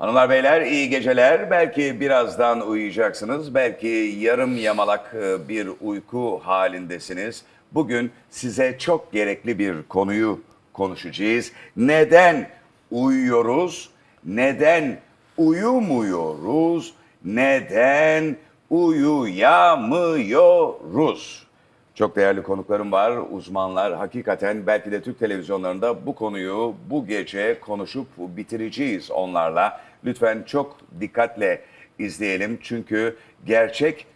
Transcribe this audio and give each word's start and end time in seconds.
Hanımlar 0.00 0.30
beyler 0.30 0.62
iyi 0.62 0.90
geceler. 0.90 1.50
Belki 1.50 2.00
birazdan 2.00 2.68
uyuyacaksınız. 2.68 3.54
Belki 3.54 4.14
yarım 4.18 4.56
yamalak 4.56 5.14
e, 5.14 5.48
bir 5.48 5.68
uyku 5.80 6.40
halindesiniz. 6.42 7.42
Bugün 7.72 8.10
size 8.30 8.78
çok 8.78 9.12
gerekli 9.12 9.58
bir 9.58 9.82
konuyu 9.82 10.40
konuşacağız. 10.72 11.52
Neden 11.76 12.48
uyuyoruz? 12.90 13.90
Neden 14.24 14.98
uyumuyoruz? 15.36 16.94
Neden 17.24 18.36
uyuyamıyoruz? 18.70 21.46
Çok 21.94 22.16
değerli 22.16 22.42
konuklarım 22.42 22.92
var, 22.92 23.18
uzmanlar. 23.30 23.94
Hakikaten 23.94 24.66
belki 24.66 24.92
de 24.92 25.02
Türk 25.02 25.18
televizyonlarında 25.18 26.06
bu 26.06 26.14
konuyu 26.14 26.74
bu 26.90 27.06
gece 27.06 27.60
konuşup 27.60 28.06
bitireceğiz 28.18 29.10
onlarla. 29.10 29.89
Lütfen 30.04 30.42
çok 30.42 30.76
dikkatle 31.00 31.62
izleyelim 31.98 32.58
çünkü 32.62 33.16
gerçek 33.46 34.06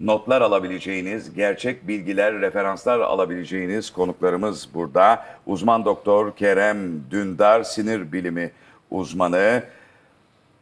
notlar 0.00 0.42
alabileceğiniz, 0.42 1.34
gerçek 1.34 1.88
bilgiler, 1.88 2.40
referanslar 2.40 3.00
alabileceğiniz 3.00 3.90
konuklarımız 3.90 4.68
burada. 4.74 5.24
Uzman 5.46 5.84
doktor 5.84 6.36
Kerem 6.36 7.10
Dündar, 7.10 7.62
sinir 7.62 8.12
bilimi 8.12 8.50
uzmanı. 8.90 9.62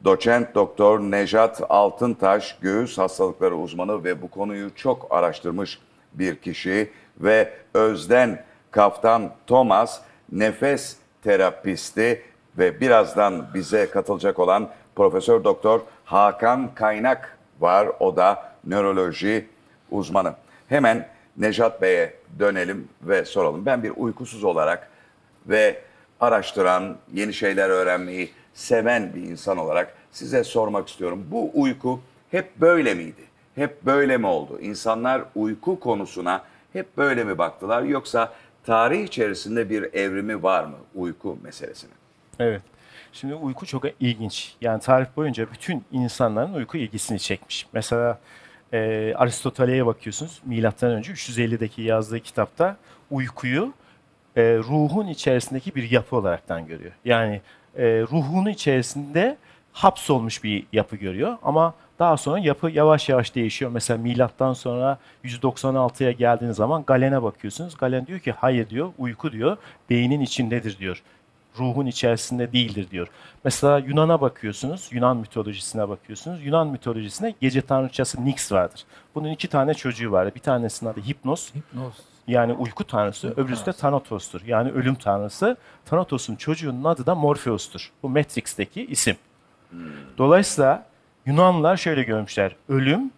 Doçent 0.05 0.55
Doktor 0.55 1.01
Nejat 1.01 1.63
Altıntaş 1.69 2.59
göğüs 2.61 2.99
hastalıkları 2.99 3.57
uzmanı 3.57 4.05
ve 4.05 4.23
bu 4.23 4.31
konuyu 4.31 4.75
çok 4.75 5.07
araştırmış 5.11 5.79
bir 6.15 6.37
kişi 6.37 6.91
ve 7.19 7.53
Özden 7.75 8.45
Kaftan 8.71 9.33
Thomas 9.47 10.01
nefes 10.33 10.97
terapisti 11.23 12.23
ve 12.59 12.81
birazdan 12.81 13.47
bize 13.55 13.91
katılacak 13.91 14.39
olan 14.39 14.69
Profesör 14.97 15.45
Doktor 15.45 15.81
Hakan 16.05 16.75
Kaynak 16.75 17.39
var. 17.61 17.89
O 18.01 18.17
da 18.17 18.53
nöroloji 18.65 19.49
uzmanı. 19.91 20.35
Hemen 20.69 21.09
Nejat 21.37 21.83
Bey'e 21.83 22.15
dönelim 22.39 22.89
ve 23.03 23.25
soralım. 23.25 23.67
Ben 23.67 23.83
bir 23.83 23.93
uykusuz 23.97 24.45
olarak 24.45 24.91
ve 25.47 25.81
araştıran, 26.21 26.97
yeni 27.13 27.33
şeyler 27.35 27.71
öğrenmeyi 27.71 28.33
seven 28.55 29.15
bir 29.15 29.23
insan 29.23 29.59
olarak 29.59 29.95
size 30.13 30.45
sormak 30.45 30.89
istiyorum. 30.89 31.27
Bu 31.31 31.51
uyku 31.55 32.01
hep 32.31 32.61
böyle 32.61 32.95
miydi? 32.95 33.23
Hep 33.55 33.83
böyle 33.83 34.17
mi 34.17 34.27
oldu? 34.27 34.59
İnsanlar 34.61 35.23
uyku 35.35 35.81
konusuna 35.81 36.45
hep 36.73 36.97
böyle 36.97 37.25
mi 37.25 37.39
baktılar 37.39 37.83
yoksa 37.83 38.33
tarih 38.65 39.05
içerisinde 39.05 39.71
bir 39.71 39.95
evrimi 39.95 40.43
var 40.43 40.65
mı 40.65 40.77
uyku 40.95 41.39
meselesinin? 41.43 42.02
Evet. 42.39 42.63
Şimdi 43.13 43.35
uyku 43.35 43.67
çok 43.67 43.85
ilginç. 44.01 44.55
Yani 44.61 44.81
tarih 44.81 45.07
boyunca 45.17 45.47
bütün 45.53 45.85
insanların 45.93 46.53
uyku 46.53 46.79
ilgisini 46.79 47.21
çekmiş. 47.21 47.67
Mesela 47.73 48.19
e, 48.73 49.13
Aristoteles'e 49.17 49.87
bakıyorsunuz. 49.87 50.43
Milattan 50.45 50.91
önce 50.91 51.13
350'deki 51.13 51.83
yazdığı 51.83 52.21
kitapta 52.21 52.77
uykuyu 53.11 53.73
e, 54.37 54.43
ruhun 54.43 55.07
içerisindeki 55.07 55.75
bir 55.75 55.91
yapı 55.91 56.17
olaraktan 56.17 56.67
görüyor. 56.67 56.93
Yani 57.05 57.41
e, 57.77 57.85
ruhun 57.85 58.47
içerisinde 58.47 59.37
hapsolmuş 59.73 60.45
bir 60.45 60.67
yapı 60.73 60.97
görüyor 60.97 61.37
ama 61.43 61.75
daha 61.99 62.17
sonra 62.17 62.39
yapı 62.39 62.71
yavaş 62.71 63.09
yavaş 63.09 63.35
değişiyor. 63.35 63.71
Mesela 63.71 63.99
milattan 63.99 64.53
sonra 64.53 64.99
196'ya 65.25 66.13
geldiğiniz 66.13 66.57
zaman 66.57 66.85
Galen'e 66.87 67.23
bakıyorsunuz. 67.23 67.77
Galen 67.77 68.07
diyor 68.07 68.21
ki 68.21 68.33
hayır 68.33 68.69
diyor 68.69 68.93
uyku 68.99 69.33
diyor 69.33 69.57
beynin 69.91 70.21
içindedir 70.21 70.79
diyor. 70.79 71.03
Ruhun 71.59 71.87
içerisinde 71.87 72.53
değildir 72.53 72.91
diyor. 72.91 73.09
Mesela 73.45 73.79
Yunan'a 73.79 74.21
bakıyorsunuz, 74.21 74.89
Yunan 74.93 75.17
mitolojisine 75.17 75.89
bakıyorsunuz. 75.89 76.47
Yunan 76.47 76.67
mitolojisinde 76.67 77.35
gece 77.41 77.61
tanrıçası 77.63 78.25
Nyx 78.25 78.53
vardır. 78.53 78.85
Bunun 79.15 79.29
iki 79.31 79.49
tane 79.49 79.75
çocuğu 79.75 80.13
var. 80.13 80.35
Bir 80.35 80.41
tanesinin 80.41 80.91
adı 80.91 81.01
Hipnos, 81.01 81.55
Hipnoz. 81.55 81.95
yani 82.29 82.53
uyku 82.53 82.85
tanrısı, 82.85 83.35
öbürüsü 83.37 83.67
de 83.67 83.73
Thanatos'tur. 83.73 84.41
Yani 84.47 84.71
ölüm 84.71 84.95
tanrısı. 84.95 85.57
Thanatos'un 85.87 86.37
çocuğunun 86.37 86.85
adı 86.85 87.07
da 87.07 87.15
Morpheus'tur. 87.15 87.91
Bu 88.03 88.09
Matrix'teki 88.09 88.87
isim. 88.87 89.17
Dolayısıyla 90.19 90.87
Yunanlılar 91.27 91.77
şöyle 91.77 92.03
görmüşler. 92.03 92.57
Ölüm, 92.69 93.11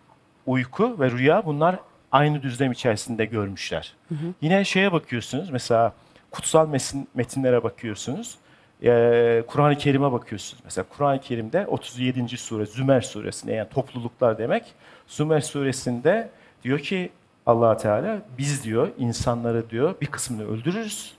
uyku 0.46 1.00
ve 1.00 1.10
rüya 1.10 1.46
bunlar 1.46 1.76
aynı 2.12 2.42
düzlem 2.42 2.72
içerisinde 2.72 3.24
görmüşler. 3.24 3.94
Yine 4.40 4.64
şeye 4.64 4.92
bakıyorsunuz 4.92 5.50
mesela 5.50 5.92
kutsal 6.34 6.68
mesin, 6.68 7.08
metinlere 7.14 7.62
bakıyorsunuz. 7.62 8.34
Ee, 8.82 9.44
Kur'an-ı 9.46 9.76
Kerim'e 9.76 10.12
bakıyorsunuz. 10.12 10.62
Mesela 10.64 10.84
Kur'an-ı 10.96 11.20
Kerim'de 11.20 11.66
37. 11.66 12.36
sure 12.36 12.66
Zümer 12.66 13.00
suresinde 13.00 13.52
yani 13.52 13.68
topluluklar 13.68 14.38
demek. 14.38 14.64
Zümer 15.06 15.40
suresinde 15.40 16.30
diyor 16.62 16.78
ki 16.78 17.10
allah 17.46 17.76
Teala 17.76 18.18
biz 18.38 18.64
diyor 18.64 18.88
insanları 18.98 19.70
diyor 19.70 19.94
bir 20.00 20.06
kısmını 20.06 20.48
öldürürüz. 20.48 21.14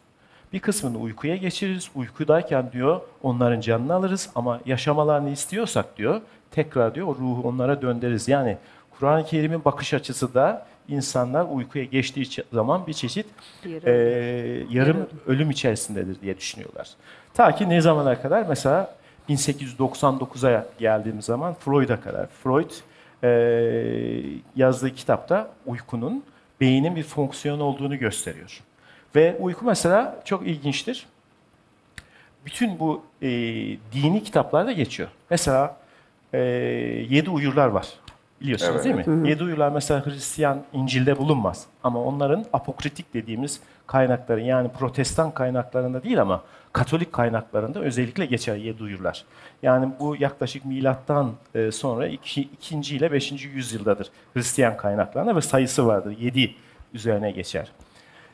Bir 0.54 0.60
kısmını 0.60 0.98
uykuya 0.98 1.36
geçiririz. 1.36 1.90
Uykudayken 1.96 2.72
diyor 2.72 3.02
onların 3.24 3.62
canını 3.62 3.94
alırız 3.94 4.30
ama 4.36 4.60
yaşamalarını 4.66 5.30
istiyorsak 5.30 5.98
diyor 5.98 6.22
tekrar 6.52 6.96
diyor 6.96 7.08
o 7.08 7.16
ruhu 7.16 7.48
onlara 7.48 7.82
döndürürüz. 7.82 8.28
Yani 8.28 8.58
Kur'an-ı 9.00 9.26
Kerim'in 9.26 9.66
bakış 9.66 9.94
açısı 9.94 10.34
da 10.34 10.66
insanlar 10.88 11.46
uykuya 11.52 11.86
geçtiği 11.86 12.28
zaman 12.54 12.88
bir 12.88 12.94
çeşit 12.94 13.26
Yarım. 13.66 13.82
e, 13.86 13.92
yarım 14.70 15.10
ölüm 15.28 15.50
içerisindedir 15.50 16.22
diye 16.22 16.38
düşünüyorlar. 16.38 16.90
Ta 17.34 17.56
ki 17.56 17.70
ne 17.70 17.82
zamana 17.82 18.22
kadar? 18.22 18.46
Mesela 18.50 18.96
1899'a 19.30 20.66
geldiğimiz 20.80 21.26
zaman 21.26 21.54
Freud'a 21.54 22.02
kadar. 22.02 22.28
Freud 22.28 22.72
e, 23.24 23.30
yazdığı 24.56 24.96
kitapta 24.96 25.52
uykunun 25.66 26.24
beynin 26.62 26.96
bir 26.96 27.04
fonksiyon 27.04 27.60
olduğunu 27.60 27.98
gösteriyor. 27.98 28.62
Ve 29.16 29.38
uyku 29.40 29.66
mesela 29.66 30.22
çok 30.26 30.48
ilginçtir. 30.48 31.06
Bütün 32.46 32.80
bu 32.80 33.04
e, 33.22 33.28
dini 33.94 34.24
kitaplarda 34.24 34.72
geçiyor. 34.72 35.10
Mesela 35.30 35.78
e, 36.34 36.40
yedi 37.10 37.30
uyurlar 37.30 37.68
var. 37.68 37.88
Biliyorsunuz 38.42 38.86
Evet. 38.86 38.86
değil 38.86 39.18
mi? 39.18 39.30
Yedi 39.30 39.44
uyurlar 39.44 39.70
mesela 39.70 40.06
Hristiyan 40.06 40.64
İncil'de 40.74 41.18
bulunmaz. 41.18 41.66
Ama 41.84 42.04
onların 42.04 42.46
apokritik 42.54 43.14
dediğimiz 43.14 43.60
kaynakları 43.88 44.42
yani 44.42 44.70
protestan 44.70 45.32
kaynaklarında 45.32 46.04
değil 46.04 46.22
ama 46.22 46.42
Katolik 46.74 47.14
kaynaklarında 47.14 47.80
özellikle 47.80 48.26
geçer 48.26 48.56
yedi 48.56 48.84
uyurlar. 48.84 49.26
Yani 49.64 49.90
bu 50.00 50.16
yaklaşık 50.16 50.66
milattan 50.66 51.32
e, 51.56 51.72
sonra 51.72 52.08
iki, 52.08 52.42
ikinci 52.42 52.96
ile 52.96 53.12
beşinci 53.12 53.48
yüzyıldadır 53.48 54.08
Hristiyan 54.34 54.78
kaynaklarında 54.78 55.36
ve 55.36 55.42
sayısı 55.42 55.88
vardır. 55.88 56.16
Yedi 56.20 56.56
üzerine 56.94 57.32
geçer. 57.32 57.72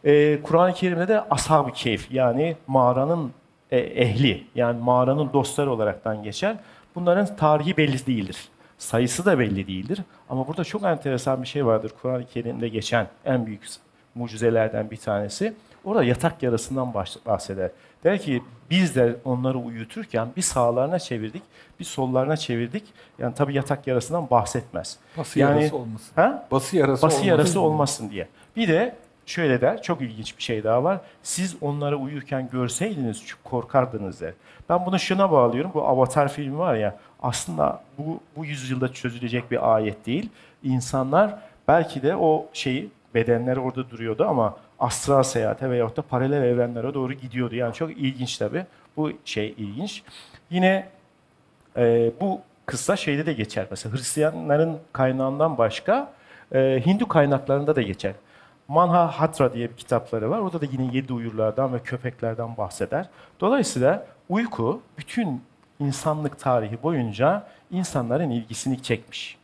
Ee, 0.05 0.39
Kur'an-ı 0.43 0.73
Kerim'de 0.73 1.07
de 1.07 1.21
ashab-ı 1.21 1.71
keyif 1.71 2.11
yani 2.11 2.55
mağaranın 2.67 3.31
e, 3.71 3.77
ehli 3.79 4.43
yani 4.55 4.83
mağaranın 4.83 5.33
dostları 5.33 5.71
olaraktan 5.71 6.23
geçer. 6.23 6.55
Bunların 6.95 7.35
tarihi 7.35 7.77
belli 7.77 8.05
değildir. 8.05 8.49
Sayısı 8.81 9.25
da 9.25 9.39
belli 9.39 9.67
değildir. 9.67 10.01
Ama 10.29 10.47
burada 10.47 10.63
çok 10.63 10.83
enteresan 10.83 11.41
bir 11.41 11.47
şey 11.47 11.65
vardır 11.65 11.91
Kur'an-ı 12.01 12.25
Kerim'de 12.25 12.67
geçen 12.67 13.07
en 13.25 13.45
büyük 13.45 13.61
mucizelerden 14.15 14.91
bir 14.91 14.97
tanesi. 14.97 15.53
Orada 15.85 16.03
yatak 16.03 16.43
yarasından 16.43 16.93
bahseder. 17.25 17.71
Der 18.03 18.21
ki 18.21 18.43
biz 18.69 18.95
de 18.95 19.15
onları 19.25 19.57
uyuturken 19.57 20.27
bir 20.37 20.41
sağlarına 20.41 20.99
çevirdik, 20.99 21.43
bir 21.79 21.85
sollarına 21.85 22.37
çevirdik. 22.37 22.83
Yani 23.19 23.35
tabii 23.35 23.53
yatak 23.53 23.87
yarasından 23.87 24.29
bahsetmez. 24.29 24.97
Bası 25.17 25.39
yani, 25.39 25.59
yarası 25.59 25.77
olmasın. 25.77 26.11
Ha? 26.15 26.47
Bası 26.51 26.77
yarası 26.77 27.03
Bası 27.03 27.15
olmasın. 27.15 27.29
yarası 27.29 27.59
olmasın 27.59 28.09
diye. 28.09 28.27
Bir 28.55 28.67
de 28.67 28.95
şöyle 29.25 29.61
der, 29.61 29.81
çok 29.81 30.01
ilginç 30.01 30.37
bir 30.37 30.43
şey 30.43 30.63
daha 30.63 30.83
var. 30.83 30.99
Siz 31.23 31.55
onları 31.61 31.97
uyurken 31.97 32.49
görseydiniz 32.51 33.25
çok 33.25 33.43
korkardınız 33.43 34.21
der. 34.21 34.33
Ben 34.69 34.85
bunu 34.85 34.99
şuna 34.99 35.31
bağlıyorum. 35.31 35.71
Bu 35.73 35.87
Avatar 35.87 36.33
filmi 36.33 36.57
var 36.57 36.75
ya, 36.75 36.97
aslında 37.21 37.83
bu, 37.97 38.19
bu 38.35 38.45
yüzyılda 38.45 38.93
çözülecek 38.93 39.51
bir 39.51 39.75
ayet 39.75 40.05
değil. 40.05 40.29
İnsanlar 40.63 41.35
belki 41.67 42.01
de 42.01 42.15
o 42.15 42.45
şeyi, 42.53 42.89
bedenleri 43.15 43.59
orada 43.59 43.89
duruyordu 43.89 44.25
ama 44.29 44.57
astral 44.79 45.23
seyahate 45.23 45.69
veyahut 45.69 45.97
da 45.97 46.01
paralel 46.01 46.43
evrenlere 46.43 46.93
doğru 46.93 47.13
gidiyordu. 47.13 47.55
Yani 47.55 47.73
çok 47.73 47.91
ilginç 47.91 48.37
tabii. 48.37 48.65
Bu 48.97 49.11
şey 49.25 49.55
ilginç. 49.57 50.03
Yine 50.49 50.87
e, 51.77 52.11
bu 52.21 52.41
kıssa 52.65 52.95
şeyde 52.95 53.25
de 53.25 53.33
geçer. 53.33 53.67
Mesela 53.71 53.95
Hristiyanların 53.95 54.77
kaynağından 54.93 55.57
başka 55.57 56.11
e, 56.53 56.81
Hindu 56.85 57.07
kaynaklarında 57.07 57.75
da 57.75 57.81
geçer. 57.81 58.13
Manhahatra 58.67 59.53
diye 59.53 59.69
bir 59.69 59.75
kitapları 59.75 60.29
var. 60.29 60.39
Orada 60.39 60.61
da 60.61 60.65
yine 60.71 60.95
yedi 60.95 61.13
uyurlardan 61.13 61.73
ve 61.73 61.79
köpeklerden 61.79 62.57
bahseder. 62.57 63.09
Dolayısıyla 63.39 64.05
uyku 64.29 64.81
bütün 64.97 65.41
insanlık 65.81 66.39
tarihi 66.39 66.83
boyunca 66.83 67.47
insanların 67.71 68.29
ilgisini 68.29 68.83
çekmiş. 68.83 69.37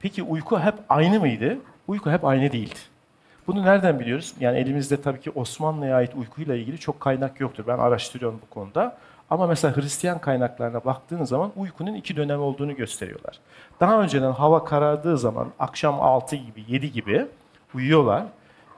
Peki 0.00 0.22
uyku 0.22 0.60
hep 0.60 0.74
aynı 0.88 1.20
mıydı? 1.20 1.58
Uyku 1.88 2.10
hep 2.10 2.24
aynı 2.24 2.52
değildi. 2.52 2.78
Bunu 3.46 3.64
nereden 3.64 4.00
biliyoruz? 4.00 4.34
Yani 4.40 4.58
elimizde 4.58 5.02
tabii 5.02 5.20
ki 5.20 5.30
Osmanlı'ya 5.34 5.96
ait 5.96 6.14
uykuyla 6.14 6.54
ilgili 6.54 6.78
çok 6.78 7.00
kaynak 7.00 7.40
yoktur. 7.40 7.64
Ben 7.66 7.78
araştırıyorum 7.78 8.40
bu 8.42 8.54
konuda. 8.54 8.96
Ama 9.30 9.46
mesela 9.46 9.76
Hristiyan 9.76 10.18
kaynaklarına 10.18 10.84
baktığın 10.84 11.24
zaman 11.24 11.52
uykunun 11.56 11.94
iki 11.94 12.16
dönem 12.16 12.40
olduğunu 12.40 12.76
gösteriyorlar. 12.76 13.38
Daha 13.80 14.02
önceden 14.02 14.32
hava 14.32 14.64
karardığı 14.64 15.18
zaman 15.18 15.48
akşam 15.58 16.00
6 16.00 16.36
gibi 16.36 16.64
7 16.68 16.92
gibi 16.92 17.26
uyuyorlar. 17.74 18.22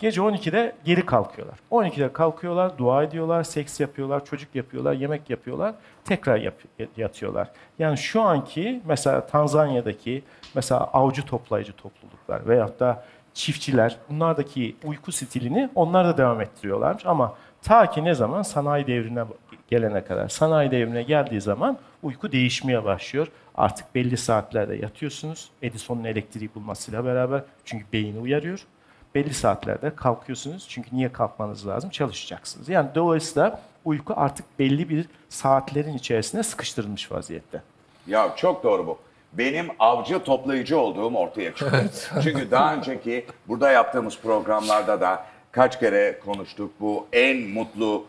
Gece 0.03 0.21
12'de 0.21 0.73
geri 0.85 1.07
kalkıyorlar. 1.07 1.59
12'de 1.71 2.13
kalkıyorlar, 2.13 2.79
dua 2.79 3.03
ediyorlar, 3.03 3.43
seks 3.43 3.81
yapıyorlar, 3.81 4.25
çocuk 4.25 4.55
yapıyorlar, 4.55 4.93
yemek 4.93 5.31
yapıyorlar, 5.31 5.75
tekrar 6.05 6.37
yap- 6.37 6.89
yatıyorlar. 6.97 7.51
Yani 7.79 7.99
şu 7.99 8.23
anki 8.23 8.81
mesela 8.85 9.27
Tanzanya'daki 9.27 10.23
mesela 10.55 10.81
avcı 10.81 11.27
toplayıcı 11.27 11.73
topluluklar 11.73 12.49
veyahut 12.49 12.81
da 12.81 13.05
çiftçiler 13.35 13.97
bunlardaki 14.11 14.77
uyku 14.85 15.13
stilini 15.13 15.71
onlar 15.75 16.07
da 16.07 16.19
devam 16.19 16.41
ettiriyorlarmış 16.41 17.07
ama 17.07 17.35
ta 17.63 17.91
ki 17.91 18.05
ne 18.05 18.15
zaman 18.15 18.43
sanayi 18.43 18.87
devrine 18.87 19.25
gelene 19.69 20.05
kadar. 20.05 20.29
Sanayi 20.29 20.71
devrine 20.71 21.03
geldiği 21.03 21.41
zaman 21.41 21.79
uyku 22.03 22.33
değişmeye 22.33 22.85
başlıyor. 22.85 23.29
Artık 23.55 23.95
belli 23.95 24.17
saatlerde 24.17 24.77
yatıyorsunuz. 24.77 25.51
Edison'un 25.63 26.05
elektriği 26.05 26.55
bulmasıyla 26.55 27.05
beraber 27.05 27.43
çünkü 27.65 27.85
beyni 27.93 28.19
uyarıyor 28.19 28.67
belli 29.15 29.35
saatlerde 29.35 29.95
kalkıyorsunuz. 29.97 30.67
Çünkü 30.69 30.97
niye 30.97 31.13
kalkmanız 31.13 31.67
lazım? 31.67 31.91
Çalışacaksınız. 31.91 32.69
Yani 32.69 32.89
dolayısıyla 32.95 33.61
uyku 33.85 34.15
artık 34.17 34.47
belli 34.59 34.89
bir 34.89 35.07
saatlerin 35.29 35.97
içerisine 35.97 36.43
sıkıştırılmış 36.43 37.13
vaziyette. 37.13 37.63
Ya 38.07 38.33
çok 38.37 38.65
doğru 38.65 38.87
bu. 38.87 38.99
Benim 39.33 39.67
avcı 39.79 40.25
toplayıcı 40.25 40.79
olduğum 40.79 41.17
ortaya 41.17 41.55
çıktı. 41.55 41.91
Çünkü 42.23 42.51
daha 42.51 42.75
önceki 42.75 43.27
burada 43.49 43.71
yaptığımız 43.71 44.19
programlarda 44.19 45.01
da 45.01 45.27
kaç 45.53 45.81
kere 45.81 46.21
konuştuk 46.25 46.71
bu 46.81 47.07
en 47.13 47.37
mutlu 47.49 48.07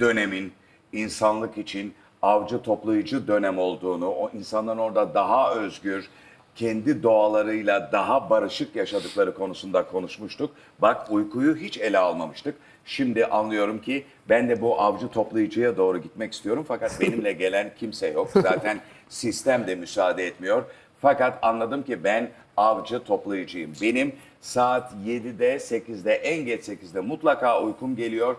dönemin 0.00 0.52
insanlık 0.92 1.58
için 1.58 1.94
avcı 2.22 2.62
toplayıcı 2.62 3.28
dönem 3.28 3.58
olduğunu, 3.58 4.08
o 4.08 4.30
insanların 4.30 4.78
orada 4.78 5.14
daha 5.14 5.54
özgür, 5.54 6.08
kendi 6.56 7.02
doğalarıyla 7.02 7.92
daha 7.92 8.30
barışık 8.30 8.76
yaşadıkları 8.76 9.34
konusunda 9.34 9.86
konuşmuştuk. 9.86 10.50
Bak 10.78 11.06
uykuyu 11.10 11.56
hiç 11.56 11.78
ele 11.78 11.98
almamıştık. 11.98 12.54
Şimdi 12.84 13.26
anlıyorum 13.26 13.80
ki 13.80 14.04
ben 14.28 14.48
de 14.48 14.60
bu 14.60 14.80
avcı 14.80 15.08
toplayıcıya 15.08 15.76
doğru 15.76 15.98
gitmek 15.98 16.32
istiyorum. 16.32 16.64
Fakat 16.68 16.96
benimle 17.00 17.32
gelen 17.32 17.72
kimse 17.78 18.06
yok. 18.08 18.30
Zaten 18.34 18.80
sistem 19.08 19.66
de 19.66 19.74
müsaade 19.74 20.26
etmiyor. 20.26 20.64
Fakat 21.00 21.38
anladım 21.42 21.82
ki 21.82 22.04
ben 22.04 22.30
avcı 22.56 23.04
toplayıcıyım. 23.04 23.72
Benim 23.82 24.12
saat 24.40 24.92
7'de 25.06 25.56
8'de 25.56 26.14
en 26.14 26.44
geç 26.44 26.68
8'de 26.68 27.00
mutlaka 27.00 27.62
uykum 27.62 27.96
geliyor. 27.96 28.36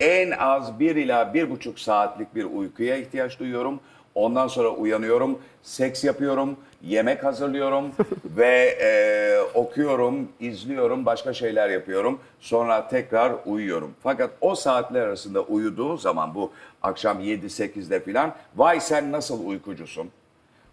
En 0.00 0.30
az 0.30 0.80
1 0.80 0.96
ila 0.96 1.34
bir 1.34 1.50
buçuk 1.50 1.78
saatlik 1.78 2.34
bir 2.34 2.44
uykuya 2.44 2.96
ihtiyaç 2.96 3.38
duyuyorum. 3.38 3.80
Ondan 4.14 4.48
sonra 4.48 4.68
uyanıyorum, 4.68 5.38
seks 5.62 6.04
yapıyorum, 6.04 6.56
yemek 6.88 7.24
hazırlıyorum 7.24 7.90
ve 8.24 8.78
e, 8.80 9.40
okuyorum, 9.54 10.28
izliyorum, 10.40 11.06
başka 11.06 11.32
şeyler 11.32 11.70
yapıyorum. 11.70 12.18
Sonra 12.40 12.88
tekrar 12.88 13.32
uyuyorum. 13.46 13.94
Fakat 14.02 14.30
o 14.40 14.54
saatler 14.54 15.00
arasında 15.00 15.42
uyuduğu 15.42 15.96
zaman 15.96 16.34
bu 16.34 16.52
akşam 16.82 17.20
7-8'de 17.20 18.00
falan 18.00 18.34
vay 18.56 18.80
sen 18.80 19.12
nasıl 19.12 19.46
uykucusun? 19.46 20.10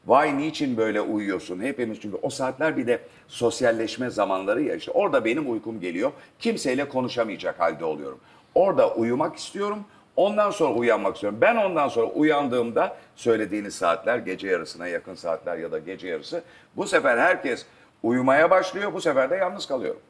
Vay 0.05 0.37
niçin 0.37 0.77
böyle 0.77 1.01
uyuyorsun? 1.01 1.61
Hepimiz 1.61 2.01
çünkü 2.01 2.17
o 2.21 2.29
saatler 2.29 2.77
bir 2.77 2.87
de 2.87 2.99
sosyalleşme 3.27 4.09
zamanları 4.09 4.61
ya 4.61 4.75
işte 4.75 4.91
orada 4.91 5.25
benim 5.25 5.51
uykum 5.51 5.79
geliyor. 5.79 6.11
Kimseyle 6.39 6.89
konuşamayacak 6.89 7.59
halde 7.59 7.85
oluyorum. 7.85 8.19
Orada 8.55 8.93
uyumak 8.93 9.35
istiyorum. 9.35 9.79
Ondan 10.15 10.51
sonra 10.51 10.73
uyanmak 10.73 11.15
istiyorum. 11.15 11.39
Ben 11.41 11.55
ondan 11.55 11.87
sonra 11.87 12.05
uyandığımda 12.07 12.97
söylediğiniz 13.15 13.75
saatler 13.75 14.17
gece 14.17 14.47
yarısına 14.47 14.87
yakın 14.87 15.15
saatler 15.15 15.57
ya 15.57 15.71
da 15.71 15.79
gece 15.79 16.07
yarısı. 16.07 16.43
Bu 16.75 16.87
sefer 16.87 17.17
herkes 17.17 17.65
uyumaya 18.03 18.51
başlıyor. 18.51 18.93
Bu 18.93 19.01
sefer 19.01 19.29
de 19.29 19.35
yalnız 19.35 19.67
kalıyorum. 19.67 20.01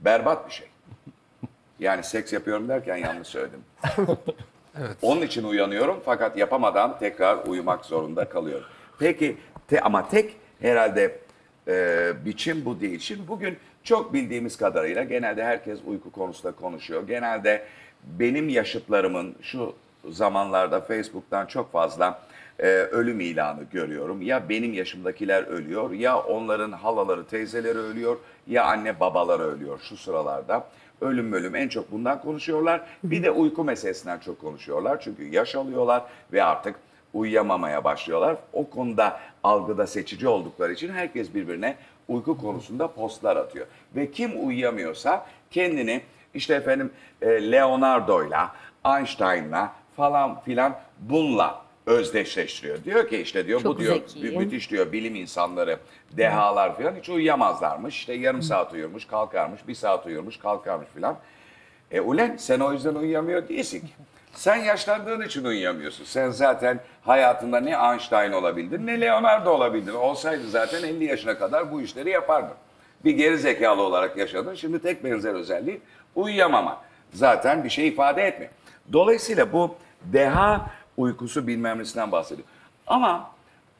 Berbat 0.00 0.48
bir 0.48 0.52
şey. 0.52 0.68
Yani 1.78 2.04
seks 2.04 2.32
yapıyorum 2.32 2.68
derken 2.68 2.96
yanlış 2.96 3.28
söyledim. 3.28 3.60
Onun 5.02 5.22
için 5.22 5.44
uyanıyorum 5.44 6.00
fakat 6.04 6.36
yapamadan 6.36 6.98
tekrar 6.98 7.46
uyumak 7.46 7.84
zorunda 7.84 8.28
kalıyorum. 8.28 8.66
Peki 8.98 9.36
te, 9.68 9.80
ama 9.80 10.08
tek 10.08 10.36
herhalde 10.60 11.18
e, 11.68 12.12
biçim 12.24 12.64
bu 12.64 12.80
değil. 12.80 13.00
Şimdi 13.00 13.28
bugün 13.28 13.58
çok 13.82 14.12
bildiğimiz 14.12 14.56
kadarıyla 14.56 15.04
genelde 15.04 15.44
herkes 15.44 15.78
uyku 15.86 16.12
konusunda 16.12 16.52
konuşuyor. 16.52 17.06
Genelde 17.06 17.64
benim 18.18 18.48
yaşıtlarımın 18.48 19.34
şu 19.42 19.74
zamanlarda 20.10 20.80
Facebook'tan 20.80 21.46
çok 21.46 21.72
fazla 21.72 22.20
e, 22.58 22.66
ölüm 22.66 23.20
ilanı 23.20 23.64
görüyorum. 23.72 24.22
Ya 24.22 24.48
benim 24.48 24.72
yaşımdakiler 24.72 25.42
ölüyor 25.42 25.90
ya 25.90 26.18
onların 26.18 26.72
halaları 26.72 27.26
teyzeleri 27.26 27.78
ölüyor 27.78 28.16
ya 28.46 28.64
anne 28.64 29.00
babaları 29.00 29.42
ölüyor 29.42 29.80
şu 29.88 29.96
sıralarda. 29.96 30.66
Ölüm 31.00 31.32
ölüm 31.32 31.54
en 31.54 31.68
çok 31.68 31.92
bundan 31.92 32.22
konuşuyorlar. 32.22 32.80
Bir 33.04 33.22
de 33.22 33.30
uyku 33.30 33.64
meselesinden 33.64 34.18
çok 34.18 34.40
konuşuyorlar. 34.40 35.00
Çünkü 35.00 35.24
yaş 35.28 35.54
alıyorlar 35.54 36.02
ve 36.32 36.44
artık 36.44 36.76
uyuyamamaya 37.14 37.84
başlıyorlar. 37.84 38.36
O 38.52 38.70
konuda 38.70 39.20
algıda 39.42 39.86
seçici 39.86 40.28
oldukları 40.28 40.72
için 40.72 40.88
herkes 40.88 41.34
birbirine 41.34 41.76
uyku 42.08 42.38
konusunda 42.38 42.88
postlar 42.88 43.36
atıyor. 43.36 43.66
Ve 43.96 44.10
kim 44.10 44.46
uyuyamıyorsa 44.46 45.26
kendini 45.50 46.00
işte 46.34 46.54
efendim 46.54 46.90
e, 47.22 47.52
Leonardo'yla, 47.52 48.52
Einstein'la 48.86 49.72
falan 49.96 50.40
filan 50.40 50.76
bununla 50.98 51.62
özdeşleştiriyor. 51.86 52.84
Diyor 52.84 53.08
ki 53.08 53.16
işte 53.18 53.46
diyor 53.46 53.60
Çok 53.62 53.76
bu 53.76 53.80
diyor 53.80 53.94
zeki. 54.06 54.24
mü- 54.24 54.38
müthiş 54.44 54.70
diyor 54.70 54.92
bilim 54.92 55.14
insanları, 55.14 55.78
dehalar 56.12 56.76
falan 56.76 56.94
hiç 56.94 57.08
uyuyamazlarmış. 57.08 57.96
İşte 57.96 58.12
yarım 58.14 58.42
saat 58.42 58.72
uyurmuş, 58.72 59.04
kalkarmış, 59.06 59.68
bir 59.68 59.74
saat 59.74 60.06
uyurmuş, 60.06 60.36
kalkarmış 60.38 60.88
filan. 60.94 61.16
E 61.90 62.00
ulen 62.00 62.36
sen 62.36 62.60
o 62.60 62.72
yüzden 62.72 62.94
uyuyamıyor 62.94 63.48
değilsin 63.48 63.80
ki. 63.80 63.86
Sen 64.32 64.56
yaşlandığın 64.56 65.20
için 65.20 65.44
uyuyamıyorsun. 65.44 66.04
Sen 66.04 66.30
zaten 66.30 66.80
hayatında 67.02 67.60
ne 67.60 67.70
Einstein 67.90 68.32
olabildin 68.32 68.86
ne 68.86 69.00
Leonardo 69.00 69.50
olabildin. 69.50 69.94
Olsaydı 69.94 70.48
zaten 70.48 70.82
50 70.82 71.04
yaşına 71.04 71.38
kadar 71.38 71.72
bu 71.72 71.80
işleri 71.82 72.10
yapardın. 72.10 72.54
Bir 73.04 73.10
geri 73.10 73.38
zekalı 73.38 73.82
olarak 73.82 74.16
yaşadın. 74.16 74.54
Şimdi 74.54 74.82
tek 74.82 75.04
benzer 75.04 75.34
özelliği 75.34 75.80
uyuyamama. 76.18 76.80
Zaten 77.12 77.64
bir 77.64 77.70
şey 77.70 77.88
ifade 77.88 78.22
etmiyor. 78.22 78.52
Dolayısıyla 78.92 79.52
bu 79.52 79.74
deha 80.04 80.70
uykusu 80.96 81.46
bilmem 81.46 81.78
nesinden 81.78 82.12
bahsediyor. 82.12 82.48
Ama 82.86 83.30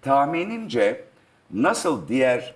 tahminimce 0.02 1.04
nasıl 1.50 2.08
diğer 2.08 2.54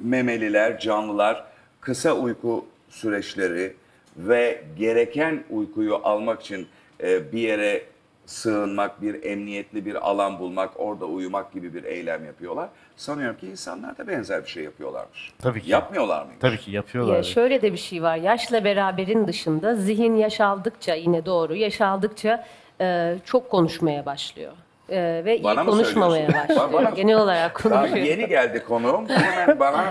memeliler, 0.00 0.80
canlılar 0.80 1.44
kısa 1.80 2.12
uyku 2.12 2.66
süreçleri 2.90 3.76
ve 4.16 4.64
gereken 4.78 5.44
uykuyu 5.50 5.94
almak 5.94 6.40
için 6.40 6.68
e, 7.02 7.32
bir 7.32 7.38
yere 7.38 7.82
sığınmak, 8.28 9.02
bir 9.02 9.24
emniyetli 9.24 9.86
bir 9.86 10.08
alan 10.08 10.38
bulmak, 10.38 10.70
orada 10.76 11.04
uyumak 11.04 11.52
gibi 11.52 11.74
bir 11.74 11.84
eylem 11.84 12.24
yapıyorlar. 12.24 12.68
Sanıyorum 12.96 13.36
ki 13.36 13.46
insanlar 13.46 13.98
da 13.98 14.08
benzer 14.08 14.42
bir 14.42 14.48
şey 14.48 14.64
yapıyorlarmış. 14.64 15.32
Tabii 15.42 15.62
ki. 15.62 15.70
Yapmıyorlar 15.70 16.22
mıymış? 16.22 16.40
Tabii 16.40 16.58
ki 16.58 16.70
yapıyorlar. 16.70 17.16
Ya 17.16 17.22
şöyle 17.22 17.62
de 17.62 17.72
bir 17.72 17.78
şey 17.78 18.02
var. 18.02 18.16
Yaşla 18.16 18.64
beraberin 18.64 19.26
dışında 19.26 19.74
zihin 19.74 20.16
yaş 20.16 20.40
aldıkça 20.40 20.94
yine 20.94 21.26
doğru 21.26 21.54
yaş 21.56 21.80
aldıkça 21.80 22.44
e, 22.80 23.14
çok 23.24 23.50
konuşmaya 23.50 24.06
başlıyor. 24.06 24.52
E, 24.88 25.22
ve 25.24 25.40
Bana 25.44 25.60
iyi 25.62 25.64
mı 25.64 25.70
konuşmamaya 25.70 26.28
başlıyor. 26.28 26.72
Bana- 26.72 26.90
Genel 26.90 27.16
olarak 27.18 27.64
Daha 27.64 27.80
konuşuyor. 27.80 28.06
yeni 28.06 28.28
geldi 28.28 28.64
konuğum 28.68 29.08
hemen 29.08 29.60
bana 29.60 29.84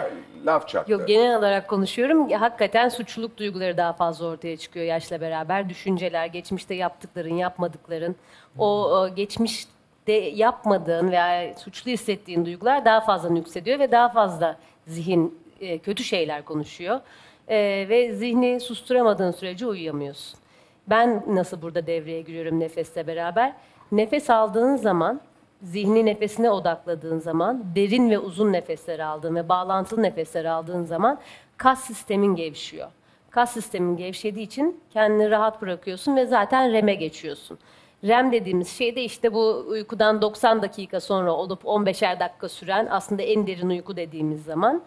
laf 0.46 0.68
çaktı. 0.68 0.92
Yok 0.92 1.08
genel 1.08 1.38
olarak 1.38 1.68
konuşuyorum. 1.68 2.32
Hakikaten 2.32 2.90
suçluluk 2.90 3.38
duyguları 3.38 3.78
daha 3.78 3.94
fazla 3.94 4.26
ortaya 4.26 4.58
çıkıyor 4.58 4.86
yaşla 4.86 5.22
beraber. 5.22 5.70
Düşünceler, 5.70 6.26
geçmişte 6.26 6.76
yaptıkların, 6.76 7.34
yapmadıkların, 7.34 8.16
o 8.58 9.06
e, 9.08 9.10
geçmişte 9.10 10.14
yapmadığın 10.14 11.12
veya 11.12 11.54
suçlu 11.58 11.92
hissettiğin 11.92 12.46
duygular 12.46 12.86
daha 12.86 13.02
fazla 13.02 13.30
nüksediyor 13.30 13.80
ve 13.80 13.92
daha 13.92 14.10
fazla 14.10 14.58
zihin 14.88 15.40
e, 15.62 15.78
kötü 15.78 16.04
şeyler 16.04 16.46
konuşuyor. 16.46 17.00
E, 17.48 17.86
ve 17.90 18.14
zihni 18.14 18.60
susturamadığın 18.60 19.32
sürece 19.32 19.68
uyuyamıyorsun. 19.68 20.40
Ben 20.88 21.24
nasıl 21.28 21.62
burada 21.62 21.88
devreye 21.88 22.22
giriyorum 22.22 22.60
nefesle 22.60 23.08
beraber? 23.08 23.54
Nefes 23.92 24.30
aldığın 24.30 24.76
zaman 24.76 25.22
zihni 25.64 26.06
nefesine 26.06 26.50
odakladığın 26.52 27.20
zaman, 27.20 27.64
derin 27.76 28.10
ve 28.10 28.20
uzun 28.20 28.54
nefesler 28.54 29.00
aldığın 29.00 29.36
ve 29.36 29.50
bağlantılı 29.50 30.04
nefesler 30.04 30.46
aldığın 30.46 30.84
zaman 30.84 31.20
kas 31.58 31.84
sistemin 31.84 32.36
gevşiyor. 32.36 32.88
Kas 33.30 33.52
sistemin 33.54 33.98
gevşediği 33.98 34.46
için 34.46 34.80
kendini 34.94 35.32
rahat 35.32 35.62
bırakıyorsun 35.62 36.16
ve 36.16 36.26
zaten 36.26 36.72
REM'e 36.74 36.94
geçiyorsun. 36.94 37.60
REM 38.04 38.32
dediğimiz 38.32 38.68
şey 38.68 38.96
de 38.96 39.04
işte 39.04 39.34
bu 39.34 39.66
uykudan 39.68 40.22
90 40.22 40.62
dakika 40.62 41.00
sonra 41.00 41.32
olup 41.32 41.64
15'er 41.64 42.20
dakika 42.20 42.50
süren 42.50 42.88
aslında 42.92 43.22
en 43.22 43.48
derin 43.48 43.70
uyku 43.70 43.96
dediğimiz 43.98 44.44
zaman. 44.44 44.82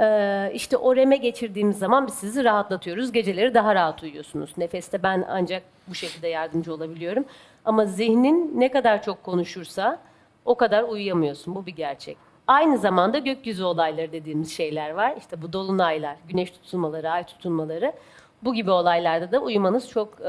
Ee, 0.00 0.50
işte 0.54 0.76
o 0.76 0.96
REM'e 0.96 1.16
geçirdiğimiz 1.16 1.78
zaman 1.78 2.06
biz 2.06 2.14
sizi 2.14 2.44
rahatlatıyoruz. 2.44 3.12
Geceleri 3.12 3.54
daha 3.54 3.74
rahat 3.74 4.02
uyuyorsunuz. 4.02 4.50
Nefeste 4.56 5.02
ben 5.02 5.24
ancak 5.28 5.62
bu 5.88 5.94
şekilde 5.94 6.28
yardımcı 6.28 6.74
olabiliyorum. 6.74 7.24
Ama 7.64 7.86
zihnin 7.86 8.60
ne 8.60 8.70
kadar 8.70 9.02
çok 9.02 9.22
konuşursa 9.22 9.98
o 10.44 10.54
kadar 10.54 10.82
uyuyamıyorsun. 10.82 11.54
Bu 11.54 11.66
bir 11.66 11.76
gerçek. 11.76 12.16
Aynı 12.46 12.78
zamanda 12.78 13.18
gökyüzü 13.18 13.64
olayları 13.64 14.12
dediğimiz 14.12 14.56
şeyler 14.56 14.90
var. 14.90 15.14
İşte 15.18 15.42
bu 15.42 15.52
dolunaylar, 15.52 16.16
güneş 16.28 16.50
tutulmaları, 16.50 17.10
ay 17.10 17.24
tutulmaları. 17.24 17.92
Bu 18.42 18.54
gibi 18.54 18.70
olaylarda 18.70 19.32
da 19.32 19.38
uyumanız 19.38 19.88
çok 19.88 20.20
e, 20.20 20.24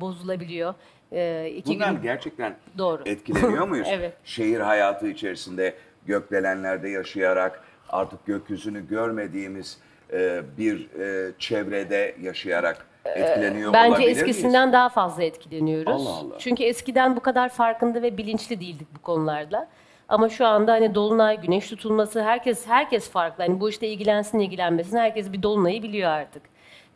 bozulabiliyor. 0.00 0.74
E, 1.12 1.50
iki 1.56 1.74
Bundan 1.74 1.94
gün 1.94 2.02
gerçekten 2.02 2.56
Doğru. 2.78 3.02
etkileniyor 3.06 3.68
muyuz? 3.68 3.88
Evet. 3.90 4.12
Şehir 4.24 4.60
hayatı 4.60 5.08
içerisinde 5.08 5.74
gökdelenlerde 6.06 6.88
yaşayarak 6.88 7.64
artık 7.88 8.26
gökyüzünü 8.26 8.88
görmediğimiz 8.88 9.78
e, 10.12 10.42
bir 10.58 10.90
e, 11.00 11.32
çevrede 11.38 12.16
yaşayarak 12.20 12.86
etkileniyor 13.04 13.72
Bence 13.72 13.88
olabilir 13.90 14.06
miyiz? 14.06 14.18
eskisinden 14.18 14.72
daha 14.72 14.88
fazla 14.88 15.22
etkileniyoruz. 15.22 16.06
Allah 16.06 16.16
Allah. 16.16 16.38
Çünkü 16.38 16.62
eskiden 16.64 17.16
bu 17.16 17.20
kadar 17.20 17.48
farkında 17.48 18.02
ve 18.02 18.16
bilinçli 18.16 18.60
değildik 18.60 18.88
bu 18.98 19.02
konularla. 19.02 19.68
Ama 20.08 20.28
şu 20.28 20.46
anda 20.46 20.72
hani 20.72 20.94
dolunay, 20.94 21.40
güneş 21.40 21.68
tutulması 21.68 22.22
herkes 22.22 22.66
herkes 22.66 23.10
farklı. 23.10 23.44
Hani 23.44 23.60
bu 23.60 23.68
işte 23.68 23.88
ilgilensin 23.88 24.38
ilgilenmesin 24.38 24.96
herkes 24.98 25.32
bir 25.32 25.42
dolunayı 25.42 25.82
biliyor 25.82 26.10
artık. 26.10 26.42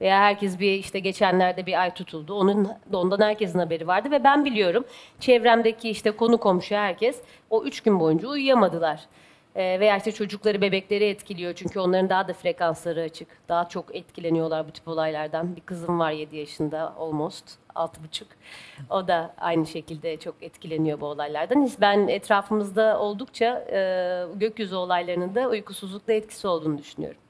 Veya 0.00 0.18
herkes 0.20 0.60
bir 0.60 0.72
işte 0.72 0.98
geçenlerde 0.98 1.66
bir 1.66 1.80
ay 1.80 1.94
tutuldu. 1.94 2.34
Onun 2.34 2.68
ondan 2.92 3.20
herkesin 3.20 3.58
haberi 3.58 3.86
vardı 3.86 4.10
ve 4.10 4.24
ben 4.24 4.44
biliyorum. 4.44 4.84
Çevremdeki 5.20 5.90
işte 5.90 6.10
konu 6.10 6.38
komşu 6.38 6.74
herkes 6.74 7.20
o 7.50 7.64
üç 7.64 7.80
gün 7.80 8.00
boyunca 8.00 8.28
uyuyamadılar. 8.28 9.00
Ee, 9.56 9.80
veya 9.80 9.96
işte 9.96 10.12
çocukları, 10.12 10.60
bebekleri 10.60 11.04
etkiliyor. 11.04 11.54
Çünkü 11.54 11.80
onların 11.80 12.10
daha 12.10 12.28
da 12.28 12.32
frekansları 12.32 13.00
açık. 13.00 13.28
Daha 13.48 13.68
çok 13.68 13.96
etkileniyorlar 13.96 14.68
bu 14.68 14.70
tip 14.70 14.88
olaylardan. 14.88 15.56
Bir 15.56 15.60
kızım 15.60 15.98
var 15.98 16.10
7 16.10 16.36
yaşında 16.36 16.94
almost. 16.96 17.44
6,5. 17.74 18.24
O 18.90 19.08
da 19.08 19.34
aynı 19.38 19.66
şekilde 19.66 20.16
çok 20.16 20.34
etkileniyor 20.42 21.00
bu 21.00 21.06
olaylardan. 21.06 21.70
Ben 21.80 22.08
etrafımızda 22.08 22.98
oldukça 22.98 23.64
e, 23.72 23.78
gökyüzü 24.34 24.74
olaylarının 24.74 25.34
da 25.34 25.48
uykusuzlukla 25.48 26.12
etkisi 26.12 26.48
olduğunu 26.48 26.78
düşünüyorum. 26.78 27.20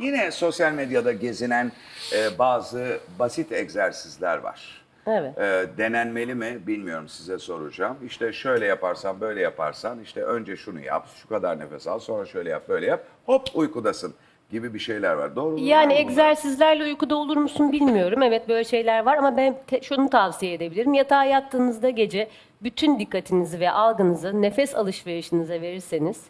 Yine 0.00 0.30
sosyal 0.30 0.72
medyada 0.72 1.12
gezinen 1.12 1.72
e, 2.12 2.38
bazı 2.38 3.00
basit 3.18 3.52
egzersizler 3.52 4.38
var. 4.38 4.83
Evet. 5.06 5.38
E, 5.38 5.66
denenmeli 5.78 6.34
mi 6.34 6.58
bilmiyorum 6.66 7.08
size 7.08 7.38
soracağım. 7.38 7.96
İşte 8.06 8.32
şöyle 8.32 8.66
yaparsan 8.66 9.20
böyle 9.20 9.40
yaparsan 9.40 10.00
işte 10.00 10.22
önce 10.24 10.56
şunu 10.56 10.80
yap, 10.80 11.08
şu 11.22 11.28
kadar 11.28 11.58
nefes 11.58 11.86
al, 11.86 11.98
sonra 11.98 12.26
şöyle 12.26 12.50
yap, 12.50 12.68
böyle 12.68 12.86
yap. 12.86 13.04
Hop 13.26 13.48
uykudasın 13.54 14.14
gibi 14.50 14.74
bir 14.74 14.78
şeyler 14.78 15.14
var. 15.14 15.36
Doğru 15.36 15.50
mu? 15.50 15.58
Yani 15.60 15.90
bunlar? 15.90 16.00
egzersizlerle 16.00 16.84
uykuda 16.84 17.16
olur 17.16 17.36
musun 17.36 17.72
bilmiyorum. 17.72 18.22
Evet 18.22 18.48
böyle 18.48 18.64
şeyler 18.64 19.04
var 19.04 19.16
ama 19.16 19.36
ben 19.36 19.56
te- 19.66 19.80
şunu 19.82 20.10
tavsiye 20.10 20.54
edebilirim. 20.54 20.94
Yatağa 20.94 21.24
yattığınızda 21.24 21.90
gece 21.90 22.28
bütün 22.62 22.98
dikkatinizi 22.98 23.60
ve 23.60 23.70
algınızı 23.70 24.42
nefes 24.42 24.74
alışverişinize 24.74 25.60
verirseniz 25.62 26.20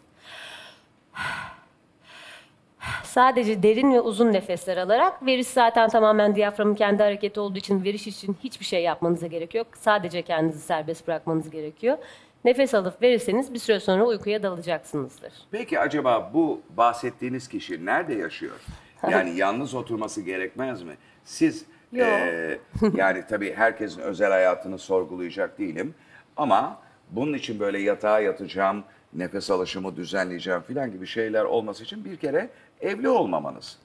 sadece 3.03 3.63
derin 3.63 3.93
ve 3.93 4.01
uzun 4.01 4.33
nefesler 4.33 4.77
alarak 4.77 5.25
veriş 5.25 5.47
zaten 5.47 5.89
tamamen 5.89 6.35
diyaframın 6.35 6.75
kendi 6.75 7.03
hareketi 7.03 7.39
olduğu 7.39 7.57
için 7.57 7.83
veriş 7.83 8.07
için 8.07 8.37
hiçbir 8.43 8.65
şey 8.65 8.83
yapmanıza 8.83 9.27
gerek 9.27 9.55
yok. 9.55 9.67
Sadece 9.77 10.21
kendinizi 10.21 10.59
serbest 10.61 11.07
bırakmanız 11.07 11.49
gerekiyor. 11.49 11.97
Nefes 12.45 12.73
alıp 12.73 13.01
verirseniz 13.01 13.53
bir 13.53 13.59
süre 13.59 13.79
sonra 13.79 14.03
uykuya 14.05 14.43
dalacaksınızdır. 14.43 15.33
Peki 15.51 15.79
acaba 15.79 16.31
bu 16.33 16.61
bahsettiğiniz 16.77 17.47
kişi 17.47 17.85
nerede 17.85 18.13
yaşıyor? 18.13 18.55
Yani 19.11 19.35
yalnız 19.37 19.73
oturması 19.75 20.21
gerekmez 20.21 20.83
mi? 20.83 20.93
Siz 21.23 21.65
eee, 21.93 22.59
yani 22.95 23.23
tabii 23.29 23.53
herkesin 23.53 24.01
özel 24.01 24.31
hayatını 24.31 24.77
sorgulayacak 24.77 25.59
değilim 25.59 25.93
ama 26.37 26.77
bunun 27.11 27.33
için 27.33 27.59
böyle 27.59 27.79
yatağa 27.79 28.19
yatacağım, 28.19 28.83
nefes 29.13 29.51
alışımı 29.51 29.95
düzenleyeceğim 29.95 30.61
filan 30.61 30.91
gibi 30.91 31.07
şeyler 31.07 31.43
olması 31.43 31.83
için 31.83 32.05
bir 32.05 32.17
kere 32.17 32.49
evli 32.85 33.09
olmamanız 33.09 33.77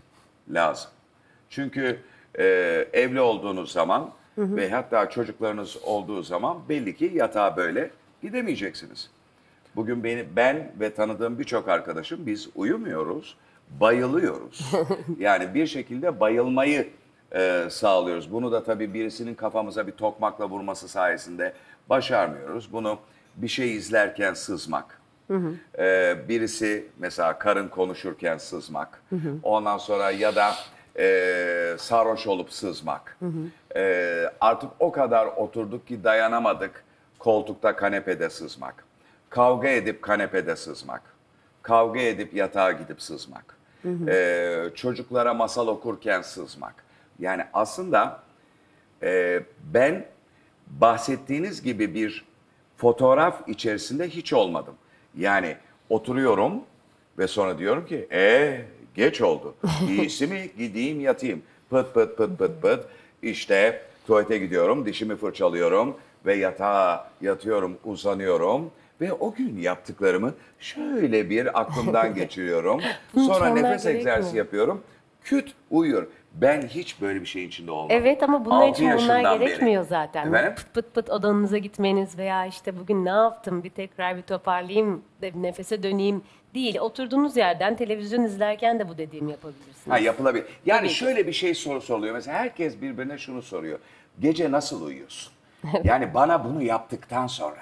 lazım. 0.51 0.91
Çünkü 1.51 2.01
e, 2.39 2.45
evli 2.93 3.21
olduğunuz 3.21 3.73
zaman 3.73 4.11
ve 4.39 4.71
hatta 4.71 5.11
çocuklarınız 5.11 5.77
olduğu 5.85 6.23
zaman 6.23 6.59
belli 6.69 6.97
ki 6.97 7.11
yatağa 7.15 7.57
böyle 7.57 7.91
gidemeyeceksiniz. 8.23 9.11
Bugün 9.77 10.05
beni 10.05 10.25
ben 10.37 10.73
ve 10.81 10.95
tanıdığım 10.95 11.39
birçok 11.39 11.69
arkadaşım 11.69 12.27
biz 12.27 12.49
uyumuyoruz, 12.55 13.37
bayılıyoruz. 13.81 14.73
yani 15.19 15.55
bir 15.55 15.67
şekilde 15.67 16.21
bayılmayı 16.21 16.89
e, 17.33 17.65
sağlıyoruz. 17.71 18.33
Bunu 18.33 18.53
da 18.53 18.65
tabii 18.65 18.95
birisinin 18.95 19.35
kafamıza 19.35 19.87
bir 19.87 19.93
tokmakla 19.93 20.49
vurması 20.49 20.89
sayesinde 20.89 21.53
başarmıyoruz. 21.89 22.73
Bunu 22.73 22.99
bir 23.37 23.49
şey 23.49 23.77
izlerken 23.77 24.35
sızmak. 24.35 25.00
Ee, 25.79 26.17
birisi 26.29 26.87
mesela 26.99 27.39
karın 27.39 27.69
konuşurken 27.69 28.39
sızmak. 28.39 29.03
Ondan 29.43 29.79
sonra 29.79 30.11
ya 30.11 30.37
da 30.37 30.55
e, 30.99 31.77
sarhoş 31.79 32.27
olup 32.27 32.53
sızmak. 32.53 33.17
Ee, 33.77 34.25
artık 34.41 34.71
o 34.79 34.93
kadar 34.93 35.27
oturduk 35.27 35.87
ki 35.89 36.05
dayanamadık 36.05 36.85
koltukta 37.19 37.77
kanepede 37.77 38.31
sızmak. 38.31 38.85
Kavga 39.31 39.69
edip 39.69 40.03
kanepede 40.03 40.57
sızmak. 40.57 41.03
Kavga 41.63 42.01
edip 42.01 42.35
yatağa 42.35 42.73
gidip 42.73 43.03
sızmak. 43.03 43.57
Ee, 44.09 44.71
çocuklara 44.75 45.35
masal 45.35 45.67
okurken 45.69 46.23
sızmak. 46.23 46.75
Yani 47.19 47.45
aslında 47.53 48.21
e, 49.03 49.43
ben 49.75 50.07
bahsettiğiniz 50.67 51.63
gibi 51.63 51.95
bir 51.95 52.25
fotoğraf 52.77 53.49
içerisinde 53.49 54.09
hiç 54.09 54.33
olmadım. 54.33 54.75
Yani 55.19 55.57
oturuyorum 55.89 56.53
ve 57.19 57.27
sonra 57.27 57.59
diyorum 57.59 57.87
ki 57.87 58.09
e 58.13 58.61
geç 58.95 59.21
oldu. 59.21 59.55
İyisi 59.89 60.27
mi 60.27 60.51
gideyim 60.59 61.01
yatayım. 61.01 61.43
Pıt 61.71 61.95
pıt 61.95 62.17
pıt 62.17 62.39
pıt 62.39 62.63
pıt. 62.63 62.85
İşte 63.23 63.83
tuvalete 64.07 64.39
gidiyorum, 64.39 64.87
dişimi 64.87 65.17
fırçalıyorum 65.17 65.97
ve 66.27 66.35
yatağa 66.35 67.11
yatıyorum, 67.21 67.79
uzanıyorum. 67.85 68.71
Ve 69.01 69.13
o 69.13 69.35
gün 69.35 69.59
yaptıklarımı 69.59 70.35
şöyle 70.59 71.31
bir 71.31 71.61
aklımdan 71.61 72.15
geçiriyorum. 72.15 72.81
Sonra 73.15 73.49
Mükemmel 73.51 73.71
nefes 73.71 73.87
egzersizi 73.87 74.37
yapıyorum. 74.37 74.83
Küt 75.25 75.55
uyuyor. 75.71 76.07
Ben 76.35 76.63
hiç 76.63 77.01
böyle 77.01 77.21
bir 77.21 77.27
şeyin 77.27 77.49
içinde 77.49 77.71
olmadım. 77.71 77.97
Evet 78.01 78.23
ama 78.23 78.45
bunlar 78.45 78.57
Altı 78.69 78.71
için 78.71 78.85
bunlar 78.85 78.99
yaşından 79.19 79.41
beri. 79.41 79.49
gerekmiyor 79.49 79.85
zaten. 79.85 80.27
Efendim? 80.29 80.55
Pıt 80.55 80.75
pıt 80.75 80.95
pıt 80.95 81.11
odanıza 81.11 81.59
gitmeniz 81.59 82.19
veya 82.19 82.47
işte 82.47 82.79
bugün 82.79 83.05
ne 83.05 83.09
yaptım 83.11 83.65
bir 83.65 83.71
tekrar 83.71 84.17
bir 84.17 84.23
toparlayayım, 84.23 85.03
de- 85.23 85.33
nefese 85.35 85.83
döneyim 85.83 86.23
değil. 86.55 86.79
Oturduğunuz 86.79 87.37
yerden 87.37 87.77
televizyon 87.77 88.25
izlerken 88.25 88.79
de 88.79 88.89
bu 88.89 88.99
dediğimi 88.99 89.31
yapabilirsiniz. 89.31 89.89
Ha 89.89 89.99
yapılabilir. 89.99 90.45
Yani 90.67 90.79
Tabii 90.79 90.89
ki. 90.89 90.95
şöyle 90.95 91.27
bir 91.27 91.33
şey 91.33 91.55
soru 91.55 91.81
soruluyor. 91.81 92.15
Mesela 92.15 92.39
herkes 92.39 92.81
birbirine 92.83 93.19
şunu 93.19 93.43
soruyor. 93.43 93.79
Gece 94.21 94.51
nasıl 94.51 94.87
uyuyorsun? 94.87 95.33
yani 95.85 96.15
bana 96.15 96.45
bunu 96.45 96.63
yaptıktan 96.63 97.27
sonra 97.27 97.61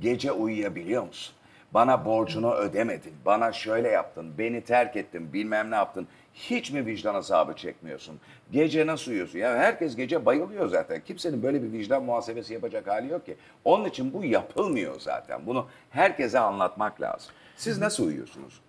gece 0.00 0.32
uyuyabiliyor 0.32 1.06
musun? 1.06 1.34
Bana 1.74 2.04
borcunu 2.04 2.54
ödemedin, 2.54 3.12
bana 3.26 3.52
şöyle 3.52 3.88
yaptın, 3.88 4.32
beni 4.38 4.60
terk 4.60 4.96
ettin, 4.96 5.32
bilmem 5.32 5.70
ne 5.70 5.74
yaptın. 5.74 6.08
Hiç 6.38 6.70
mi 6.70 6.86
vicdan 6.86 7.14
azabı 7.14 7.54
çekmiyorsun? 7.56 8.20
Gece 8.52 8.86
nasıl 8.86 9.10
uyuyorsun? 9.10 9.38
Ya 9.38 9.56
herkes 9.56 9.96
gece 9.96 10.26
bayılıyor 10.26 10.68
zaten. 10.68 11.00
Kimsenin 11.06 11.42
böyle 11.42 11.62
bir 11.62 11.72
vicdan 11.72 12.02
muhasebesi 12.04 12.54
yapacak 12.54 12.86
hali 12.86 13.08
yok 13.12 13.26
ki. 13.26 13.36
Onun 13.64 13.84
için 13.84 14.12
bu 14.12 14.24
yapılmıyor 14.24 15.00
zaten. 15.00 15.40
Bunu 15.46 15.66
herkese 15.90 16.38
anlatmak 16.38 17.00
lazım. 17.00 17.30
Siz 17.56 17.78
nasıl 17.78 18.06
uyuyorsunuz? 18.06 18.60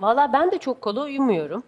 Valla 0.00 0.32
ben 0.32 0.50
de 0.50 0.58
çok 0.58 0.80
kolay 0.80 1.10
uyumuyorum. 1.10 1.62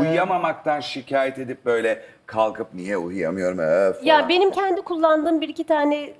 Uyuyamamaktan 0.00 0.80
şikayet 0.80 1.38
edip 1.38 1.64
böyle 1.64 2.02
kalkıp 2.26 2.74
niye 2.74 2.96
uyuyamıyorum 2.96 3.58
öf 3.58 4.02
Ya 4.04 4.28
benim 4.28 4.50
kendi 4.50 4.82
kullandığım 4.82 5.40
bir 5.40 5.48
iki 5.48 5.64
tane 5.64 6.12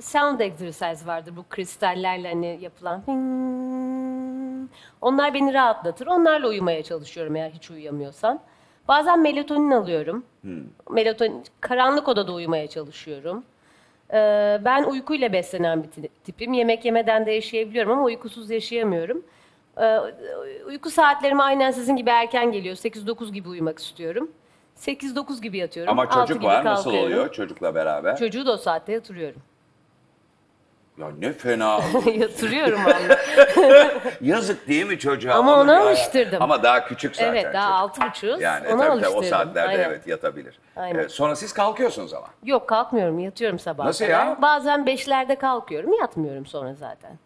sound 0.00 0.40
exercise 0.40 1.06
vardır 1.06 1.32
bu 1.36 1.44
kristallerle 1.50 2.28
hani 2.28 2.58
yapılan. 2.60 3.02
Hmm. 4.64 4.68
Onlar 5.00 5.34
beni 5.34 5.54
rahatlatır. 5.54 6.06
Onlarla 6.06 6.48
uyumaya 6.48 6.82
çalışıyorum 6.82 7.36
eğer 7.36 7.50
hiç 7.50 7.70
uyuyamıyorsam. 7.70 8.38
Bazen 8.88 9.20
melatonin 9.22 9.70
alıyorum. 9.70 10.24
Melatonin 10.90 11.44
karanlık 11.60 12.08
odada 12.08 12.32
uyumaya 12.32 12.66
çalışıyorum. 12.66 13.44
Ee, 14.12 14.60
ben 14.64 14.84
uykuyla 14.84 15.32
beslenen 15.32 15.82
bir 15.82 15.88
ti- 15.90 16.08
tipim. 16.24 16.52
Yemek 16.52 16.84
yemeden 16.84 17.26
de 17.26 17.32
yaşayabiliyorum 17.32 17.92
ama 17.92 18.02
uykusuz 18.04 18.50
yaşayamıyorum. 18.50 19.22
Ee, 19.80 19.98
uyku 20.66 20.90
saatlerime 20.90 21.42
aynen 21.42 21.70
sizin 21.70 21.96
gibi 21.96 22.10
erken 22.10 22.52
geliyor. 22.52 22.76
8-9 22.76 23.32
gibi 23.32 23.48
uyumak 23.48 23.78
istiyorum. 23.78 24.30
8-9 24.76 25.42
gibi 25.42 25.58
yatıyorum. 25.58 25.90
Ama 25.92 26.02
altı 26.02 26.14
çocuk 26.18 26.36
gibi 26.36 26.46
var 26.46 26.64
nasıl 26.64 26.84
kalkıyorum. 26.84 27.12
oluyor 27.12 27.32
çocukla 27.32 27.74
beraber? 27.74 28.16
Çocuğu 28.16 28.46
da 28.46 28.52
o 28.52 28.56
saatte 28.56 28.92
yatırıyorum. 28.92 29.42
Ya 30.98 31.10
ne 31.18 31.32
fena. 31.32 31.80
Yatırıyorum 32.14 32.80
anne. 32.86 33.16
Yazık 34.20 34.68
değil 34.68 34.86
mi 34.86 34.98
çocuğa? 34.98 35.34
Ama 35.34 35.60
ona 35.60 35.80
alıştırdım. 35.80 36.42
Ama 36.42 36.62
daha 36.62 36.84
küçük 36.86 37.16
zaten 37.16 37.30
Evet, 37.32 37.54
daha 37.54 37.86
çocuk. 37.88 38.02
altı 38.02 38.10
buçuğuz. 38.10 38.40
Yani 38.42 38.68
Ona 38.68 38.88
tabii 38.88 39.00
tabii 39.00 39.14
o 39.14 39.16
alıştırdım. 39.18 39.24
saatlerde 39.24 39.68
Aynen. 39.68 39.84
evet 39.84 40.06
yatabilir. 40.06 40.58
Aynen. 40.76 40.94
Evet, 40.98 41.10
sonra 41.10 41.36
siz 41.36 41.52
kalkıyorsunuz 41.52 42.14
ama. 42.14 42.26
Yok 42.44 42.68
kalkmıyorum 42.68 43.18
yatıyorum 43.18 43.58
sabah. 43.58 43.84
Nasıl 43.84 44.04
kadar. 44.06 44.26
ya? 44.26 44.38
Bazen 44.42 44.86
beşlerde 44.86 45.34
kalkıyorum 45.34 45.92
yatmıyorum 46.00 46.46
sonra 46.46 46.74
zaten. 46.74 47.18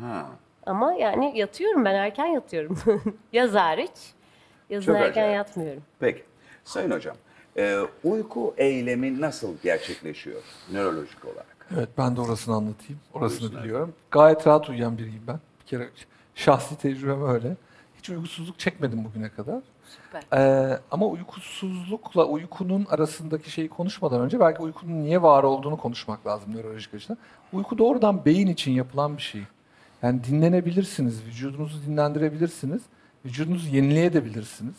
Ha. 0.00 0.26
Ama 0.66 0.92
yani 0.92 1.38
yatıyorum 1.38 1.84
ben 1.84 1.94
erken 1.94 2.26
yatıyorum. 2.26 2.78
Yaz 3.32 3.54
hariç. 3.54 3.90
Yazın 4.70 4.86
Çok 4.92 4.96
erken 5.02 5.10
acayip. 5.10 5.36
yatmıyorum. 5.36 5.82
Peki. 6.00 6.24
Sayın 6.64 6.90
hocam, 6.90 7.16
e, 7.56 7.78
uyku 8.04 8.54
eylemi 8.56 9.20
nasıl 9.20 9.56
gerçekleşiyor 9.62 10.42
nörolojik 10.72 11.24
olarak? 11.24 11.57
Evet 11.74 11.88
ben 11.98 12.16
de 12.16 12.20
orasını 12.20 12.54
anlatayım. 12.54 13.00
Orasını 13.14 13.62
biliyorum. 13.62 13.94
Gayet 14.10 14.46
rahat 14.46 14.68
uyuyan 14.68 14.98
biriyim 14.98 15.22
ben. 15.26 15.40
Bir 15.60 15.66
kere 15.66 15.88
şahsi 16.34 16.78
tecrübem 16.78 17.28
öyle. 17.28 17.56
Hiç 17.98 18.10
uykusuzluk 18.10 18.58
çekmedim 18.58 19.04
bugüne 19.04 19.28
kadar. 19.28 19.60
Süper. 19.88 20.38
Ee, 20.38 20.78
ama 20.90 21.06
uykusuzlukla 21.06 22.24
uykunun 22.24 22.86
arasındaki 22.90 23.50
şeyi 23.50 23.68
konuşmadan 23.68 24.20
önce 24.20 24.40
belki 24.40 24.62
uykunun 24.62 25.02
niye 25.02 25.22
var 25.22 25.42
olduğunu 25.42 25.76
konuşmak 25.76 26.26
lazım 26.26 26.56
nörolojik 26.56 26.94
açıdan. 26.94 27.18
Uyku 27.52 27.78
doğrudan 27.78 28.24
beyin 28.24 28.46
için 28.46 28.72
yapılan 28.72 29.16
bir 29.16 29.22
şey. 29.22 29.42
Yani 30.02 30.24
dinlenebilirsiniz, 30.24 31.26
vücudunuzu 31.26 31.86
dinlendirebilirsiniz, 31.86 32.82
vücudunuzu 33.24 33.68
yenileyebilirsiniz. 33.68 34.76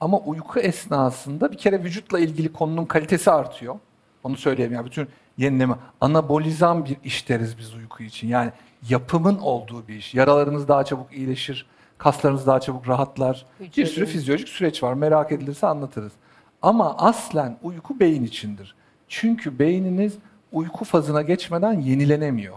Ama 0.00 0.18
uyku 0.18 0.60
esnasında 0.60 1.52
bir 1.52 1.56
kere 1.56 1.84
vücutla 1.84 2.18
ilgili 2.18 2.52
konunun 2.52 2.84
kalitesi 2.84 3.30
artıyor. 3.30 3.78
Onu 4.24 4.36
söyleyeyim 4.36 4.72
yani 4.72 4.86
bütün 4.86 5.08
yenileme, 5.38 5.74
anabolizan 6.00 6.84
bir 6.84 6.96
iş 7.04 7.28
deriz 7.28 7.58
biz 7.58 7.74
uyku 7.74 8.02
için. 8.02 8.28
Yani 8.28 8.52
yapımın 8.88 9.38
olduğu 9.38 9.88
bir 9.88 9.94
iş. 9.94 10.14
Yaralarınız 10.14 10.68
daha 10.68 10.84
çabuk 10.84 11.12
iyileşir, 11.12 11.66
kaslarınız 11.98 12.46
daha 12.46 12.60
çabuk 12.60 12.88
rahatlar. 12.88 13.46
Bir 13.76 13.86
sürü 13.86 14.06
fizyolojik 14.06 14.48
süreç 14.48 14.82
var. 14.82 14.94
Merak 14.94 15.32
edilirse 15.32 15.66
anlatırız. 15.66 16.12
Ama 16.62 16.96
aslen 16.96 17.58
uyku 17.62 18.00
beyin 18.00 18.24
içindir. 18.24 18.74
Çünkü 19.08 19.58
beyniniz 19.58 20.14
uyku 20.52 20.84
fazına 20.84 21.22
geçmeden 21.22 21.80
yenilenemiyor. 21.80 22.56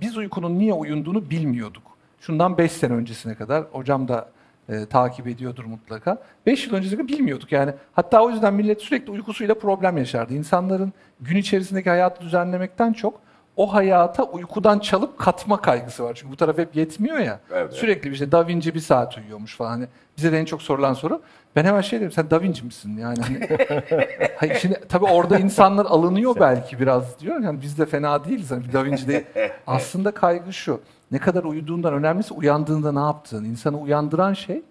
Biz 0.00 0.16
uykunun 0.16 0.58
niye 0.58 0.72
uyunduğunu 0.72 1.30
bilmiyorduk. 1.30 1.82
Şundan 2.20 2.58
5 2.58 2.72
sene 2.72 2.92
öncesine 2.92 3.34
kadar 3.34 3.64
hocam 3.72 4.08
da 4.08 4.30
e, 4.70 4.86
takip 4.86 5.26
ediyordur 5.26 5.64
mutlaka. 5.64 6.18
5 6.46 6.66
yıl 6.66 6.74
öncesine 6.74 6.98
kadar 6.98 7.08
bilmiyorduk 7.08 7.52
yani. 7.52 7.72
Hatta 7.92 8.22
o 8.24 8.30
yüzden 8.30 8.54
millet 8.54 8.82
sürekli 8.82 9.10
uykusuyla 9.10 9.54
problem 9.54 9.96
yaşardı. 9.96 10.34
İnsanların 10.34 10.92
gün 11.20 11.36
içerisindeki 11.36 11.90
hayatı 11.90 12.22
düzenlemekten 12.22 12.92
çok 12.92 13.20
o 13.56 13.74
hayata 13.74 14.22
uykudan 14.22 14.78
çalıp 14.78 15.18
katma 15.18 15.60
kaygısı 15.60 16.04
var. 16.04 16.14
Çünkü 16.14 16.32
bu 16.32 16.36
taraf 16.36 16.58
hep 16.58 16.76
yetmiyor 16.76 17.18
ya. 17.18 17.40
Evet. 17.52 17.72
Sürekli 17.72 18.12
işte 18.12 18.32
Da 18.32 18.46
Vinci 18.46 18.74
bir 18.74 18.80
saat 18.80 19.18
uyuyormuş 19.18 19.56
falan. 19.56 19.70
Hani 19.70 19.86
bize 20.16 20.32
de 20.32 20.38
en 20.38 20.44
çok 20.44 20.62
sorulan 20.62 20.94
soru. 20.94 21.22
Ben 21.56 21.64
hemen 21.64 21.80
şey 21.80 22.00
dedim 22.00 22.12
sen 22.12 22.30
Da 22.30 22.42
Vinci 22.42 22.64
misin? 22.64 22.96
Yani 22.96 23.18
hani, 23.22 23.48
Hayır, 24.36 24.54
şimdi 24.54 24.80
tabii 24.88 25.04
orada 25.04 25.38
insanlar 25.38 25.86
alınıyor 25.86 26.36
belki 26.40 26.80
biraz 26.80 27.20
diyor. 27.20 27.40
Yani 27.40 27.62
biz 27.62 27.78
de 27.78 27.86
fena 27.86 28.24
değiliz. 28.24 28.50
Hani 28.50 28.64
bir 28.64 28.72
Da 28.72 28.84
Vinci 28.84 29.08
değil. 29.08 29.24
Aslında 29.66 30.10
kaygı 30.10 30.52
şu. 30.52 30.80
Ne 31.10 31.18
kadar 31.18 31.44
uyuduğundan 31.44 31.94
önemlisi 31.94 32.34
uyandığında 32.34 32.92
ne 32.92 32.98
yaptığın. 32.98 33.44
İnsanı 33.44 33.78
uyandıran 33.80 34.32
şey 34.32 34.62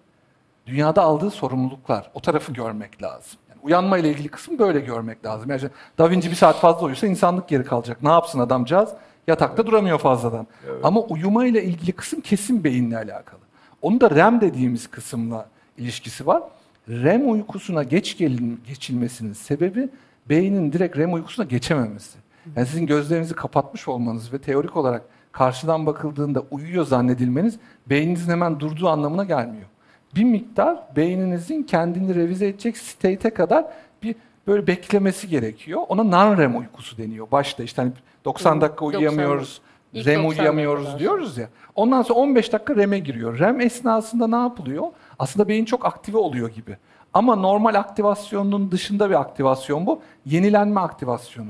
dünyada 0.66 1.02
aldığı 1.02 1.30
sorumluluklar. 1.30 2.10
O 2.14 2.20
tarafı 2.20 2.52
görmek 2.52 3.02
lazım. 3.02 3.38
Yani 3.50 3.60
uyanma 3.62 3.98
ile 3.98 4.10
ilgili 4.10 4.28
kısmı 4.28 4.58
böyle 4.58 4.80
görmek 4.80 5.24
lazım. 5.24 5.50
Yani 5.50 5.56
işte 5.56 5.70
Da 5.98 6.10
Vinci 6.10 6.30
bir 6.30 6.36
saat 6.36 6.56
fazla 6.56 6.86
uyusa 6.86 7.06
insanlık 7.06 7.48
geri 7.48 7.64
kalacak. 7.64 8.02
Ne 8.02 8.08
yapsın 8.08 8.40
adamcağız? 8.40 8.90
Yatakta 9.26 9.66
duramıyor 9.66 9.98
fazladan. 9.98 10.46
Ama 10.82 11.00
uyuma 11.00 11.46
ile 11.46 11.64
ilgili 11.64 11.92
kısım 11.92 12.20
kesin 12.20 12.64
beyinle 12.64 12.96
alakalı. 12.96 13.40
Onu 13.82 14.00
da 14.00 14.10
REM 14.10 14.40
dediğimiz 14.40 14.86
kısımla 14.86 15.48
ilişkisi 15.78 16.26
var. 16.26 16.42
REM 16.88 17.30
uykusuna 17.30 17.82
geç 17.82 18.18
gelin, 18.18 18.60
geçilmesinin 18.66 19.32
sebebi 19.32 19.88
beynin 20.28 20.72
direkt 20.72 20.96
REM 20.96 21.12
uykusuna 21.12 21.46
geçememesi. 21.46 22.18
Yani 22.56 22.66
sizin 22.66 22.86
gözlerinizi 22.86 23.34
kapatmış 23.34 23.88
olmanız 23.88 24.32
ve 24.32 24.38
teorik 24.38 24.76
olarak 24.76 25.02
karşıdan 25.32 25.86
bakıldığında 25.86 26.42
uyuyor 26.50 26.84
zannedilmeniz 26.84 27.58
beyninizin 27.86 28.32
hemen 28.32 28.60
durduğu 28.60 28.88
anlamına 28.88 29.24
gelmiyor. 29.24 29.66
Bir 30.14 30.24
miktar 30.24 30.78
beyninizin 30.96 31.62
kendini 31.62 32.14
revize 32.14 32.46
edecek 32.48 32.76
state'e 32.76 33.34
kadar 33.34 33.64
bir 34.02 34.14
böyle 34.46 34.66
beklemesi 34.66 35.28
gerekiyor. 35.28 35.80
Ona 35.88 36.02
non-REM 36.02 36.58
uykusu 36.58 36.98
deniyor. 36.98 37.30
Başta 37.32 37.62
işte 37.62 37.82
hani 37.82 37.92
90 38.24 38.60
dakika 38.60 38.84
90 38.84 38.98
uyuyamıyoruz, 38.98 39.60
İlk 39.92 40.06
REM 40.06 40.24
90 40.24 40.40
uyuyamıyoruz 40.40 40.98
diyoruz 40.98 41.38
ya. 41.38 41.48
Ondan 41.74 42.02
sonra 42.02 42.18
15 42.18 42.52
dakika 42.52 42.76
REM'e 42.76 42.98
giriyor. 42.98 43.38
REM 43.38 43.60
esnasında 43.60 44.26
ne 44.26 44.36
yapılıyor? 44.36 44.84
Aslında 45.18 45.48
beyin 45.48 45.64
çok 45.64 45.86
aktive 45.86 46.18
oluyor 46.18 46.48
gibi. 46.48 46.76
Ama 47.14 47.36
normal 47.36 47.74
aktivasyonun 47.74 48.70
dışında 48.70 49.10
bir 49.10 49.14
aktivasyon 49.20 49.86
bu. 49.86 50.00
Yenilenme 50.26 50.80
aktivasyonu. 50.80 51.48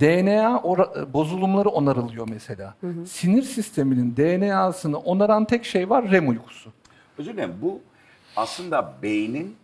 DNA 0.00 0.60
ora- 0.62 1.12
bozulumları 1.12 1.68
onarılıyor 1.68 2.28
mesela. 2.30 2.74
Sinir 3.06 3.42
sisteminin 3.42 4.16
DNA'sını 4.16 4.98
onaran 4.98 5.44
tek 5.44 5.64
şey 5.64 5.90
var 5.90 6.10
REM 6.10 6.28
uykusu. 6.28 6.70
Özür 7.18 7.32
dilerim 7.32 7.54
bu 7.62 7.80
aslında 8.36 8.92
beynin 9.02 9.56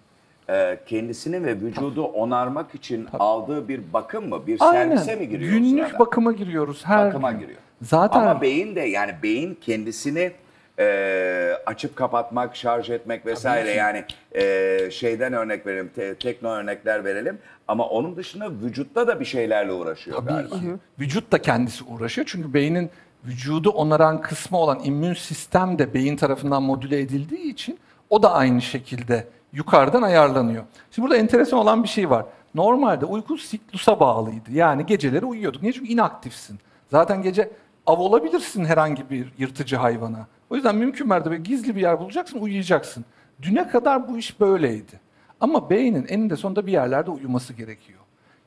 e, 0.48 0.78
kendisini 0.86 1.44
ve 1.44 1.60
vücudu 1.60 2.02
onarmak 2.04 2.74
için 2.74 3.08
aldığı 3.18 3.68
bir 3.68 3.80
bakım 3.92 4.28
mı? 4.28 4.46
Bir 4.46 4.58
servise 4.58 5.16
mi 5.16 5.28
giriyor 5.28 5.52
o 5.52 5.54
Günlük 5.54 5.86
sırada? 5.86 5.98
bakıma 5.98 6.32
giriyoruz 6.32 6.86
her 6.86 7.06
Bakıma 7.08 7.32
gün. 7.32 7.38
giriyor. 7.40 7.58
Zaten 7.82 8.20
Ama 8.22 8.40
beyin 8.40 8.76
de 8.76 8.80
yani 8.80 9.12
beyin 9.22 9.58
kendisini 9.60 10.32
e, 10.78 11.52
açıp 11.66 11.96
kapatmak, 11.96 12.56
şarj 12.56 12.90
etmek 12.90 13.26
vesaire 13.26 13.70
yani 13.70 14.04
e, 14.32 14.90
şeyden 14.90 15.32
örnek 15.32 15.66
verelim, 15.66 15.90
te- 15.94 16.14
tekno 16.14 16.48
örnekler 16.50 17.04
verelim. 17.04 17.38
Ama 17.68 17.88
onun 17.88 18.16
dışında 18.16 18.50
vücutta 18.50 19.06
da 19.08 19.20
bir 19.20 19.24
şeylerle 19.24 19.72
uğraşıyor 19.72 20.16
Tabii 20.16 20.28
galiba. 20.28 20.54
ki. 20.54 20.74
Vücut 21.00 21.32
da 21.32 21.42
kendisi 21.42 21.84
uğraşıyor. 21.84 22.26
Çünkü 22.30 22.54
beynin 22.54 22.90
vücudu 23.24 23.70
onaran 23.70 24.20
kısmı 24.20 24.58
olan 24.58 24.80
immün 24.84 25.14
sistem 25.14 25.78
de 25.78 25.94
beyin 25.94 26.16
tarafından 26.16 26.62
modüle 26.62 27.00
edildiği 27.00 27.52
için 27.52 27.78
o 28.10 28.22
da 28.22 28.32
aynı 28.32 28.62
şekilde 28.62 29.26
yukarıdan 29.52 30.02
ayarlanıyor. 30.02 30.64
Şimdi 30.90 31.08
burada 31.08 31.18
enteresan 31.18 31.58
olan 31.58 31.82
bir 31.82 31.88
şey 31.88 32.10
var. 32.10 32.24
Normalde 32.54 33.04
uyku 33.04 33.38
siklusa 33.38 34.00
bağlıydı. 34.00 34.52
Yani 34.52 34.86
geceleri 34.86 35.24
uyuyorduk. 35.24 35.62
Niye? 35.62 35.72
Çünkü 35.72 35.92
inaktifsin. 35.92 36.58
Zaten 36.90 37.22
gece 37.22 37.50
av 37.86 37.98
olabilirsin 37.98 38.64
herhangi 38.64 39.10
bir 39.10 39.26
yırtıcı 39.38 39.76
hayvana. 39.76 40.26
O 40.54 40.56
yüzden 40.56 40.76
mümkün 40.76 41.08
mertebe 41.08 41.36
gizli 41.36 41.76
bir 41.76 41.80
yer 41.80 42.00
bulacaksın, 42.00 42.38
uyuyacaksın. 42.38 43.04
Düne 43.42 43.68
kadar 43.68 44.08
bu 44.08 44.18
iş 44.18 44.40
böyleydi. 44.40 45.00
Ama 45.40 45.70
beynin 45.70 46.06
eninde 46.08 46.36
sonunda 46.36 46.66
bir 46.66 46.72
yerlerde 46.72 47.10
uyuması 47.10 47.52
gerekiyor. 47.52 48.00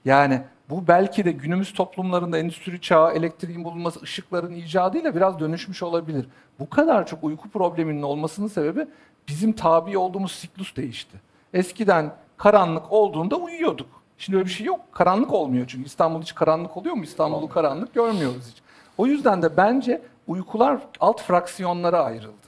Yani 0.05 0.41
bu 0.69 0.87
belki 0.87 1.25
de 1.25 1.31
günümüz 1.31 1.73
toplumlarında 1.73 2.37
endüstri 2.37 2.81
çağı, 2.81 3.11
elektriğin 3.13 3.63
bulunması, 3.63 4.01
ışıkların 4.01 4.53
icadıyla 4.53 5.15
biraz 5.15 5.39
dönüşmüş 5.39 5.83
olabilir. 5.83 6.25
Bu 6.59 6.69
kadar 6.69 7.07
çok 7.07 7.23
uyku 7.23 7.49
probleminin 7.49 8.01
olmasının 8.01 8.47
sebebi 8.47 8.87
bizim 9.27 9.53
tabi 9.53 9.97
olduğumuz 9.97 10.31
siklus 10.31 10.75
değişti. 10.75 11.17
Eskiden 11.53 12.11
karanlık 12.37 12.91
olduğunda 12.91 13.35
uyuyorduk. 13.35 13.89
Şimdi 14.17 14.37
öyle 14.37 14.45
bir 14.45 14.51
şey 14.51 14.65
yok. 14.65 14.79
Karanlık 14.91 15.33
olmuyor 15.33 15.65
çünkü 15.67 15.85
İstanbul 15.85 16.21
hiç 16.21 16.35
karanlık 16.35 16.77
oluyor 16.77 16.95
mu? 16.95 17.03
İstanbul'u 17.03 17.49
karanlık 17.49 17.93
görmüyoruz 17.93 18.51
hiç. 18.51 18.61
O 18.97 19.07
yüzden 19.07 19.41
de 19.41 19.57
bence 19.57 20.01
uykular 20.27 20.81
alt 20.99 21.21
fraksiyonlara 21.21 22.03
ayrıldı. 22.03 22.47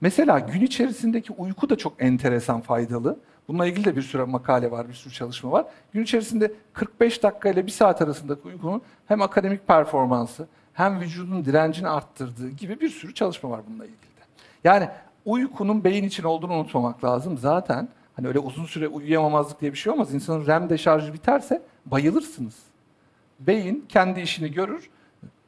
Mesela 0.00 0.38
gün 0.38 0.60
içerisindeki 0.60 1.32
uyku 1.32 1.70
da 1.70 1.76
çok 1.76 2.02
enteresan, 2.02 2.60
faydalı. 2.60 3.18
Bununla 3.48 3.66
ilgili 3.66 3.84
de 3.84 3.96
bir 3.96 4.02
sürü 4.02 4.24
makale 4.24 4.70
var, 4.70 4.88
bir 4.88 4.94
sürü 4.94 5.14
çalışma 5.14 5.50
var. 5.50 5.66
Gün 5.92 6.02
içerisinde 6.02 6.52
45 6.72 7.22
dakika 7.22 7.48
ile 7.48 7.66
1 7.66 7.70
saat 7.70 8.02
arasındaki 8.02 8.48
uykunun 8.48 8.82
hem 9.06 9.22
akademik 9.22 9.66
performansı 9.66 10.48
hem 10.72 11.00
vücudun 11.00 11.44
direncini 11.44 11.88
arttırdığı 11.88 12.50
gibi 12.50 12.80
bir 12.80 12.88
sürü 12.88 13.14
çalışma 13.14 13.50
var 13.50 13.60
bununla 13.68 13.84
ilgili 13.84 14.00
de. 14.00 14.22
Yani 14.64 14.88
uykunun 15.24 15.84
beyin 15.84 16.04
için 16.04 16.22
olduğunu 16.22 16.52
unutmamak 16.52 17.04
lazım. 17.04 17.38
Zaten 17.38 17.88
hani 18.16 18.28
öyle 18.28 18.38
uzun 18.38 18.64
süre 18.64 18.88
uyuyamamazlık 18.88 19.60
diye 19.60 19.72
bir 19.72 19.78
şey 19.78 19.92
olmaz. 19.92 20.14
İnsanın 20.14 20.46
REM 20.46 20.70
deşarjı 20.70 21.12
biterse 21.12 21.62
bayılırsınız. 21.86 22.54
Beyin 23.40 23.84
kendi 23.88 24.20
işini 24.20 24.52
görür. 24.52 24.90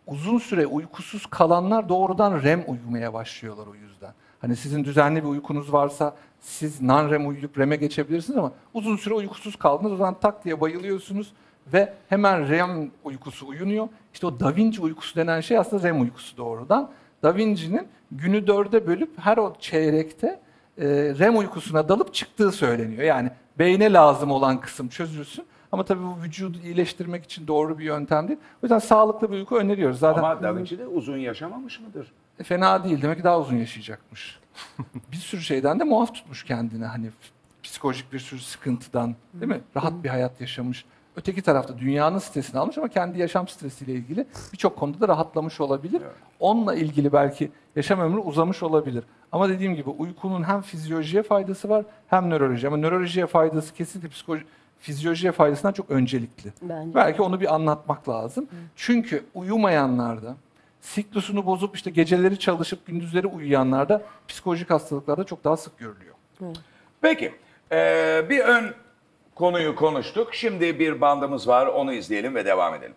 Uzun 0.08 0.38
süre 0.38 0.66
uykusuz 0.66 1.26
kalanlar 1.26 1.88
doğrudan 1.88 2.42
REM 2.42 2.64
uyumaya 2.66 3.12
başlıyorlar 3.12 3.66
o 3.66 3.74
yüzden. 3.74 4.12
Hani 4.40 4.56
sizin 4.56 4.84
düzenli 4.84 5.22
bir 5.24 5.28
uykunuz 5.28 5.72
varsa 5.72 6.16
siz 6.40 6.82
non-REM 6.82 7.28
uyuyup 7.28 7.58
REM'e 7.58 7.76
geçebilirsiniz 7.76 8.38
ama 8.38 8.52
uzun 8.74 8.96
süre 8.96 9.14
uykusuz 9.14 9.56
kaldınız 9.56 9.92
o 9.92 9.96
zaman 9.96 10.20
tak 10.20 10.44
diye 10.44 10.60
bayılıyorsunuz 10.60 11.32
ve 11.72 11.92
hemen 12.08 12.48
REM 12.48 12.90
uykusu 13.04 13.46
uyunuyor. 13.46 13.88
İşte 14.14 14.26
o 14.26 14.40
Da 14.40 14.56
Vinci 14.56 14.80
uykusu 14.80 15.16
denen 15.16 15.40
şey 15.40 15.58
aslında 15.58 15.88
REM 15.88 16.00
uykusu 16.00 16.36
doğrudan. 16.36 16.90
Da 17.22 17.36
Vinci'nin 17.36 17.88
günü 18.12 18.46
dörde 18.46 18.86
bölüp 18.86 19.18
her 19.18 19.36
o 19.36 19.54
çeyrekte 19.60 20.40
e, 20.78 20.86
REM 21.18 21.38
uykusuna 21.38 21.88
dalıp 21.88 22.14
çıktığı 22.14 22.52
söyleniyor. 22.52 23.02
Yani 23.02 23.30
beyne 23.58 23.92
lazım 23.92 24.30
olan 24.30 24.60
kısım 24.60 24.88
çözülsün 24.88 25.44
Ama 25.72 25.84
tabii 25.84 26.02
bu 26.02 26.22
vücudu 26.22 26.58
iyileştirmek 26.64 27.24
için 27.24 27.46
doğru 27.46 27.78
bir 27.78 27.84
yöntem 27.84 28.28
değil. 28.28 28.38
O 28.54 28.58
yüzden 28.62 28.78
sağlıklı 28.78 29.30
bir 29.30 29.36
uyku 29.36 29.56
öneriyoruz. 29.56 29.98
Zaten 29.98 30.22
Ama 30.22 30.42
Da 30.42 30.56
Vinci 30.56 30.78
de 30.78 30.86
uzun 30.86 31.16
yaşamamış 31.16 31.80
mıdır? 31.80 32.12
E, 32.38 32.42
fena 32.42 32.84
değil. 32.84 33.02
Demek 33.02 33.16
ki 33.18 33.24
daha 33.24 33.40
uzun 33.40 33.56
yaşayacakmış. 33.56 34.40
bir 35.12 35.16
sürü 35.16 35.40
şeyden 35.40 35.80
de 35.80 35.84
muaf 35.84 36.14
tutmuş 36.14 36.44
kendini. 36.44 36.84
Hani 36.84 37.10
psikolojik 37.62 38.12
bir 38.12 38.18
sürü 38.18 38.40
sıkıntıdan 38.40 39.14
değil 39.34 39.52
mi? 39.52 39.60
Rahat 39.76 40.04
bir 40.04 40.08
hayat 40.08 40.40
yaşamış. 40.40 40.84
Öteki 41.16 41.42
tarafta 41.42 41.78
dünyanın 41.78 42.18
stresini 42.18 42.60
almış 42.60 42.78
ama 42.78 42.88
kendi 42.88 43.18
yaşam 43.18 43.48
stresiyle 43.48 43.92
ilgili 43.92 44.26
birçok 44.52 44.76
konuda 44.76 45.00
da 45.00 45.08
rahatlamış 45.08 45.60
olabilir. 45.60 46.02
Onunla 46.40 46.74
ilgili 46.74 47.12
belki 47.12 47.50
yaşam 47.76 48.00
ömrü 48.00 48.18
uzamış 48.20 48.62
olabilir. 48.62 49.04
Ama 49.32 49.48
dediğim 49.48 49.74
gibi 49.74 49.90
uykunun 49.90 50.42
hem 50.42 50.60
fizyolojiye 50.60 51.22
faydası 51.22 51.68
var 51.68 51.84
hem 52.08 52.30
nöroloji. 52.30 52.66
Ama 52.68 52.76
nörolojiye 52.76 53.26
faydası 53.26 53.74
kesinlikle 53.74 54.08
psikoloji, 54.08 54.44
fizyolojiye 54.80 55.32
faydasından 55.32 55.72
çok 55.72 55.90
öncelikli. 55.90 56.52
Bence. 56.62 56.94
Belki 56.94 57.22
onu 57.22 57.40
bir 57.40 57.54
anlatmak 57.54 58.08
lazım. 58.08 58.48
Çünkü 58.76 59.24
uyumayanlarda, 59.34 60.36
siklusunu 60.80 61.46
bozup 61.46 61.76
işte 61.76 61.90
geceleri 61.90 62.38
çalışıp 62.38 62.86
gündüzleri 62.86 63.26
uyuyanlarda 63.26 64.02
psikolojik 64.28 64.70
hastalıklarda 64.70 65.24
çok 65.24 65.44
daha 65.44 65.56
sık 65.56 65.78
görülüyor. 65.78 66.14
Peki, 67.00 67.32
ee, 67.72 68.26
bir 68.30 68.40
ön 68.40 68.74
konuyu 69.34 69.74
konuştuk. 69.74 70.34
Şimdi 70.34 70.78
bir 70.78 71.00
bandımız 71.00 71.48
var, 71.48 71.66
onu 71.66 71.92
izleyelim 71.92 72.34
ve 72.34 72.44
devam 72.44 72.74
edelim. 72.74 72.94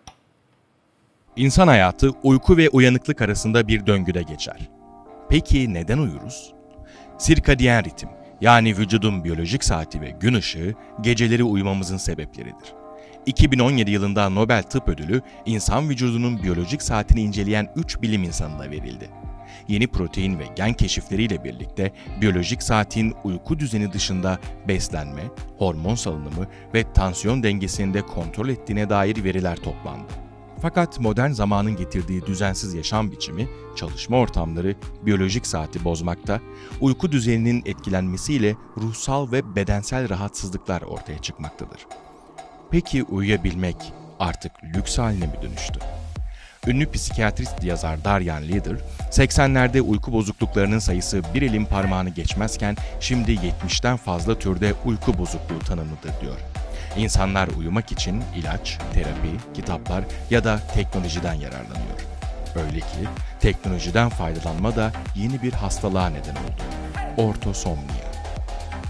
İnsan 1.36 1.68
hayatı 1.68 2.10
uyku 2.24 2.58
ve 2.58 2.70
uyanıklık 2.70 3.22
arasında 3.22 3.68
bir 3.68 3.86
döngüde 3.86 4.22
geçer. 4.22 4.70
Peki 5.30 5.74
neden 5.74 5.98
uyuruz? 5.98 6.54
Sirkadiyen 7.18 7.84
ritim 7.84 8.10
yani 8.42 8.78
vücudun 8.78 9.24
biyolojik 9.24 9.64
saati 9.64 10.02
ve 10.02 10.10
gün 10.20 10.34
ışığı 10.34 10.76
geceleri 11.02 11.44
uyumamızın 11.44 11.98
sebepleridir. 11.98 12.74
2017 13.26 13.92
yılında 13.92 14.30
Nobel 14.30 14.64
Tıp 14.64 14.90
Ödülü 14.90 15.22
insan 15.46 15.90
vücudunun 15.90 16.44
biyolojik 16.44 16.82
saatini 16.82 17.22
inceleyen 17.22 17.74
3 17.76 18.02
bilim 18.02 18.24
insanına 18.24 18.72
verildi. 18.72 19.10
Yeni 19.68 19.88
protein 19.88 20.40
ve 20.40 20.44
gen 20.56 20.74
keşifleriyle 20.74 21.44
birlikte 21.44 21.92
biyolojik 22.22 22.64
saatin 22.64 23.14
uyku 23.24 23.60
düzeni 23.60 23.94
dışında 23.94 24.40
beslenme, 24.68 25.22
hormon 25.58 25.96
salınımı 25.96 26.48
ve 26.74 26.94
tansiyon 26.94 27.44
dengesini 27.44 27.94
de 27.94 28.02
kontrol 28.02 28.50
ettiğine 28.50 28.90
dair 28.90 29.24
veriler 29.24 29.56
toplandı. 29.56 30.31
Fakat 30.62 31.00
modern 31.00 31.32
zamanın 31.32 31.76
getirdiği 31.76 32.26
düzensiz 32.26 32.74
yaşam 32.74 33.12
biçimi, 33.12 33.48
çalışma 33.76 34.18
ortamları 34.18 34.76
biyolojik 35.06 35.48
saati 35.48 35.84
bozmakta, 35.84 36.40
uyku 36.82 37.12
düzeninin 37.12 37.64
etkilenmesiyle 37.66 38.56
ruhsal 38.78 39.32
ve 39.32 39.56
bedensel 39.56 40.10
rahatsızlıklar 40.10 40.82
ortaya 40.82 41.20
çıkmaktadır. 41.20 41.86
Peki 42.72 43.04
uyuyabilmek 43.04 43.76
artık 44.20 44.52
lüks 44.76 44.98
haline 44.98 45.26
mi 45.26 45.34
dönüştü? 45.42 45.80
Ünlü 46.68 46.92
psikiyatrist 46.92 47.64
yazar 47.64 48.04
Darian 48.04 48.44
Leader, 48.44 48.76
80'lerde 49.12 49.82
uyku 49.82 50.14
bozukluklarının 50.14 50.80
sayısı 50.80 51.22
bir 51.34 51.42
elin 51.42 51.66
parmağını 51.66 52.10
geçmezken 52.10 52.76
şimdi 53.00 53.32
70'ten 53.32 53.98
fazla 53.98 54.40
türde 54.40 54.74
uyku 54.86 55.18
bozukluğu 55.18 55.60
tanımlıdır 55.60 56.12
diyor. 56.22 56.38
İnsanlar 56.98 57.48
uyumak 57.48 57.92
için 57.92 58.24
ilaç, 58.36 58.78
terapi, 58.94 59.54
kitaplar 59.54 60.04
ya 60.30 60.44
da 60.44 60.60
teknolojiden 60.74 61.34
yararlanıyor. 61.34 62.02
Öyle 62.56 62.80
ki 62.80 63.08
teknolojiden 63.40 64.10
faydalanma 64.10 64.76
da 64.76 64.92
yeni 65.16 65.42
bir 65.42 65.54
hastalığa 65.54 66.10
neden 66.10 66.36
oldu. 66.36 66.62
Ortosomnia. 67.18 68.12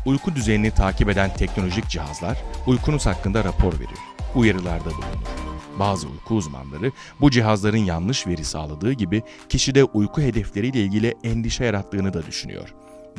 Uyku 0.05 0.35
düzenini 0.35 0.71
takip 0.71 1.09
eden 1.09 1.33
teknolojik 1.33 1.89
cihazlar 1.89 2.37
uykunuz 2.67 3.05
hakkında 3.05 3.43
rapor 3.43 3.73
verir, 3.73 3.99
uyarılarda 4.35 4.85
bulunur. 4.85 5.27
Bazı 5.79 6.07
uyku 6.07 6.35
uzmanları 6.35 6.91
bu 7.21 7.31
cihazların 7.31 7.77
yanlış 7.77 8.27
veri 8.27 8.45
sağladığı 8.45 8.93
gibi 8.93 9.23
kişide 9.49 9.83
uyku 9.83 10.21
hedefleriyle 10.21 10.79
ilgili 10.79 11.15
endişe 11.23 11.65
yarattığını 11.65 12.13
da 12.13 12.25
düşünüyor. 12.25 12.73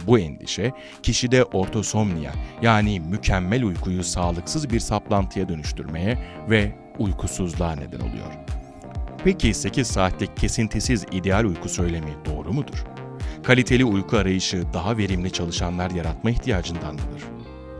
Bu 0.07 0.18
endişe 0.18 0.72
kişide 1.02 1.44
ortosomnia 1.44 2.33
yani 2.62 3.00
mükemmel 3.00 3.64
uykuyu 3.64 4.05
sağlıksız 4.05 4.70
bir 4.70 4.81
saplantıya 4.81 5.48
dönüştürmeye 5.48 6.18
ve 6.50 6.72
uykusuzluğa 6.98 7.72
neden 7.74 8.00
oluyor. 8.00 8.33
Peki 9.24 9.55
8 9.55 9.87
saatlik 9.87 10.37
kesintisiz 10.37 11.05
ideal 11.12 11.44
uyku 11.44 11.68
söylemi 11.68 12.14
doğru 12.24 12.52
mudur? 12.52 12.85
Kaliteli 13.44 13.85
uyku 13.85 14.16
arayışı 14.16 14.72
daha 14.74 14.96
verimli 14.96 15.33
çalışanlar 15.33 15.90
yaratma 15.90 16.31
ihtiyacından 16.31 16.94
mıdır? 16.94 17.22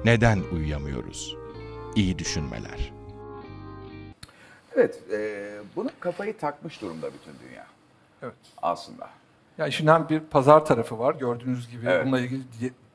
Neden 0.05 0.41
uyuyamıyoruz? 0.53 1.37
İyi 1.97 2.19
düşünmeler. 2.19 2.93
Evet, 4.77 5.01
ee, 5.13 5.51
buna 5.77 5.91
kafayı 6.01 6.37
takmış 6.39 6.81
durumda 6.81 7.11
bütün 7.15 7.49
dünya 7.49 7.67
Evet. 8.23 8.35
aslında. 8.63 9.11
Yani 9.59 9.69
işin 9.69 9.87
hem 9.87 10.09
bir 10.09 10.21
pazar 10.21 10.65
tarafı 10.65 10.99
var 10.99 11.15
gördüğünüz 11.15 11.71
gibi 11.71 11.87
Evet. 11.87 12.05
bununla 12.07 12.21
ilgili 12.21 12.43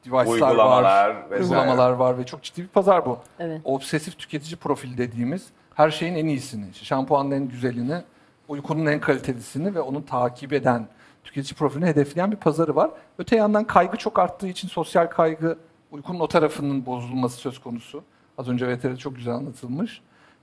device'lar 0.05 0.25
Uygulamalar 0.25 0.83
var, 1.09 1.23
vesaire. 1.31 1.43
uygulamalar 1.43 1.91
var 1.91 2.17
ve 2.17 2.25
çok 2.25 2.43
ciddi 2.43 2.61
bir 2.63 2.67
pazar 2.67 3.05
bu. 3.05 3.19
Evet. 3.39 3.61
Obsesif 3.63 4.17
tüketici 4.19 4.55
profil 4.55 4.97
dediğimiz 4.97 5.47
her 5.75 5.91
şeyin 5.91 6.15
en 6.15 6.25
iyisini, 6.27 6.73
şampuanın 6.73 7.31
en 7.31 7.47
güzelini, 7.47 8.01
uykunun 8.47 8.85
en 8.85 8.99
kalitelisini 8.99 9.75
ve 9.75 9.81
onu 9.81 10.05
takip 10.05 10.53
eden 10.53 10.87
tüketici 11.23 11.57
profilini 11.57 11.85
hedefleyen 11.89 12.31
bir 12.31 12.37
pazarı 12.37 12.75
var. 12.75 12.91
Öte 13.17 13.35
yandan 13.35 13.63
kaygı 13.63 13.97
çok 13.97 14.19
arttığı 14.19 14.47
için 14.47 14.67
sosyal 14.67 15.07
kaygı, 15.07 15.57
uykunun 15.91 16.19
o 16.19 16.27
tarafının 16.27 16.85
bozulması 16.85 17.37
söz 17.37 17.59
konusu. 17.59 18.03
Az 18.37 18.49
önce 18.49 18.67
VTR'de 18.67 18.97
çok 18.97 19.15
güzel 19.15 19.33
anlatılmış. 19.33 20.01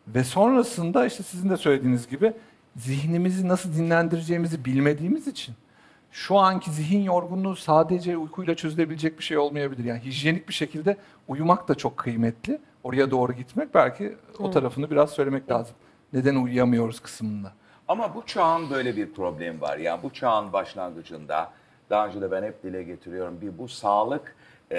Ve 0.09 0.25
sonrasında 0.25 1.07
işte 1.07 1.23
sizin 1.23 1.51
de 1.51 1.57
söylediğiniz 1.57 2.09
gibi 2.09 2.33
zihnimizi 2.77 3.49
nasıl 3.49 3.73
dinlendireceğimizi 3.75 4.65
bilmediğimiz 4.65 5.27
için 5.29 5.55
şu 6.15 6.39
anki 6.39 6.71
zihin 6.71 7.03
yorgunluğu 7.03 7.57
sadece 7.57 8.17
uykuyla 8.17 8.55
çözülebilecek 8.55 9.19
bir 9.19 9.25
şey 9.25 9.39
olmayabilir. 9.39 9.85
Yani 9.85 10.01
hijyenik 10.05 10.49
bir 10.49 10.55
şekilde 10.55 10.97
uyumak 11.29 11.69
da 11.69 11.75
çok 11.75 11.97
kıymetli. 11.97 12.61
Oraya 12.85 13.11
doğru 13.11 13.33
gitmek 13.33 13.75
belki 13.75 14.17
o 14.39 14.51
tarafını 14.51 14.91
biraz 14.91 15.11
söylemek 15.11 15.51
lazım. 15.51 15.77
Neden 16.13 16.35
uyuyamıyoruz 16.35 17.01
kısmında. 17.01 17.53
Ama 17.89 18.15
bu 18.15 18.27
çağın 18.27 18.71
böyle 18.71 18.97
bir 18.97 19.13
problemi 19.13 19.61
var. 19.61 19.77
Yani 19.77 20.03
bu 20.03 20.13
çağın 20.13 20.53
başlangıcında, 20.53 21.53
daha 21.91 22.07
önce 22.07 22.21
de 22.21 22.31
ben 22.31 22.43
hep 22.43 22.63
dile 22.63 22.83
getiriyorum, 22.83 23.41
bir 23.41 23.59
bu 23.59 23.69
sağlık 23.69 24.37
e, 24.73 24.79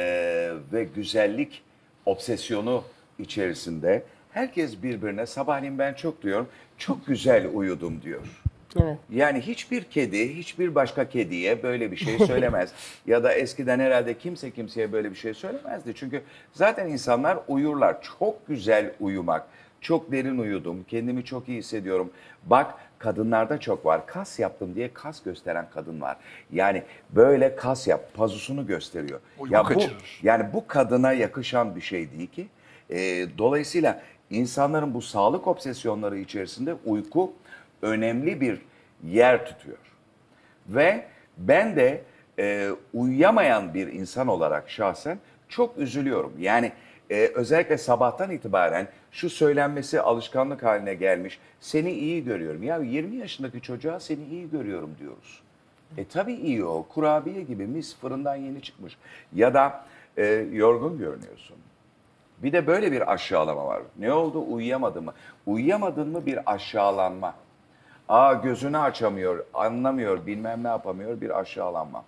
ve 0.74 0.84
güzellik 0.84 1.64
obsesyonu 2.06 2.84
içerisinde 3.20 4.04
herkes 4.32 4.84
birbirine 4.84 5.26
sabahleyin 5.26 5.80
ben 5.80 5.94
çok 5.94 6.22
diyorum, 6.22 6.48
çok 6.78 7.08
güzel 7.08 7.50
uyudum 7.54 8.02
diyor. 8.02 8.42
Evet. 8.82 8.98
Yani 9.12 9.42
hiçbir 9.42 9.84
kedi, 9.84 10.38
hiçbir 10.38 10.76
başka 10.76 11.10
kediye 11.10 11.64
böyle 11.64 11.92
bir 11.92 11.98
şey 11.98 12.20
söylemez. 12.28 12.72
ya 13.08 13.24
da 13.24 13.34
eskiden 13.34 13.80
herhalde 13.80 14.18
kimse 14.18 14.52
kimseye 14.52 14.92
böyle 14.92 15.12
bir 15.12 15.16
şey 15.16 15.34
söylemezdi. 15.34 15.94
Çünkü 15.96 16.22
zaten 16.54 16.88
insanlar 16.88 17.40
uyurlar. 17.48 18.02
Çok 18.20 18.48
güzel 18.48 18.92
uyumak. 19.00 19.48
Çok 19.82 20.12
derin 20.12 20.38
uyudum. 20.38 20.84
Kendimi 20.88 21.26
çok 21.26 21.50
iyi 21.50 21.58
hissediyorum. 21.58 22.10
Bak 22.46 22.74
kadınlarda 23.00 23.60
çok 23.60 23.86
var. 23.86 24.06
Kas 24.08 24.40
yaptım 24.40 24.76
diye 24.76 24.94
kas 24.94 25.24
gösteren 25.24 25.68
kadın 25.74 26.02
var. 26.02 26.18
Yani 26.54 26.84
böyle 27.10 27.56
kas 27.56 27.88
yap, 27.88 28.14
pazusunu 28.14 28.68
gösteriyor. 28.68 29.20
Uyku 29.40 29.54
ya 29.54 29.64
bu, 29.64 29.68
kaçırır. 29.68 30.20
yani 30.24 30.54
bu 30.54 30.68
kadına 30.68 31.14
yakışan 31.14 31.76
bir 31.76 31.82
şey 31.82 32.12
değil 32.12 32.28
ki. 32.28 32.48
Ee, 32.90 33.26
dolayısıyla 33.38 34.02
insanların 34.30 34.94
bu 34.94 35.02
sağlık 35.02 35.48
obsesyonları 35.48 36.18
içerisinde 36.18 36.76
uyku 36.86 37.34
önemli 37.82 38.42
bir 38.42 38.62
yer 39.04 39.46
tutuyor. 39.46 39.78
Ve 40.68 41.06
ben 41.38 41.76
de 41.76 42.02
e, 42.40 42.70
uyuyamayan 42.94 43.74
bir 43.74 43.88
insan 43.88 44.28
olarak 44.28 44.70
şahsen 44.70 45.20
çok 45.50 45.78
üzülüyorum. 45.78 46.34
Yani 46.40 46.72
e, 47.10 47.32
özellikle 47.36 47.78
sabahtan 47.78 48.32
itibaren 48.32 48.88
şu 49.12 49.30
söylenmesi 49.30 50.02
alışkanlık 50.02 50.64
haline 50.64 50.94
gelmiş. 50.94 51.40
Seni 51.60 51.92
iyi 51.92 52.24
görüyorum. 52.24 52.64
Ya 52.64 52.78
20 52.78 53.16
yaşındaki 53.16 53.62
çocuğa 53.62 54.00
seni 54.00 54.24
iyi 54.24 54.50
görüyorum 54.50 54.96
diyoruz. 55.00 55.42
E 55.98 56.06
tabii 56.06 56.34
iyi 56.34 56.66
o. 56.66 56.84
Kurabiye 56.84 57.42
gibi 57.42 57.68
mis 57.68 57.98
fırından 57.98 58.36
yeni 58.36 58.62
çıkmış. 58.62 58.98
Ya 59.34 59.54
da 59.54 59.86
e, 60.18 60.26
yorgun 60.52 60.98
görünüyorsun. 60.98 61.58
Bir 62.38 62.54
de 62.54 62.68
böyle 62.68 62.92
bir 62.92 63.14
aşağılama 63.14 63.66
var. 63.66 63.82
Ne 64.00 64.14
oldu? 64.14 64.46
Uyuyamadın 64.50 65.04
mı? 65.04 65.14
Uyuyamadın 65.46 66.08
mı 66.08 66.26
bir 66.26 66.54
aşağılanma. 66.54 67.36
Aa 68.10 68.34
gözünü 68.34 68.78
açamıyor, 68.78 69.46
anlamıyor, 69.54 70.26
bilmem 70.26 70.64
ne 70.64 70.68
yapamıyor 70.68 71.22
bir 71.22 71.40
aşağılanma. 71.40 72.04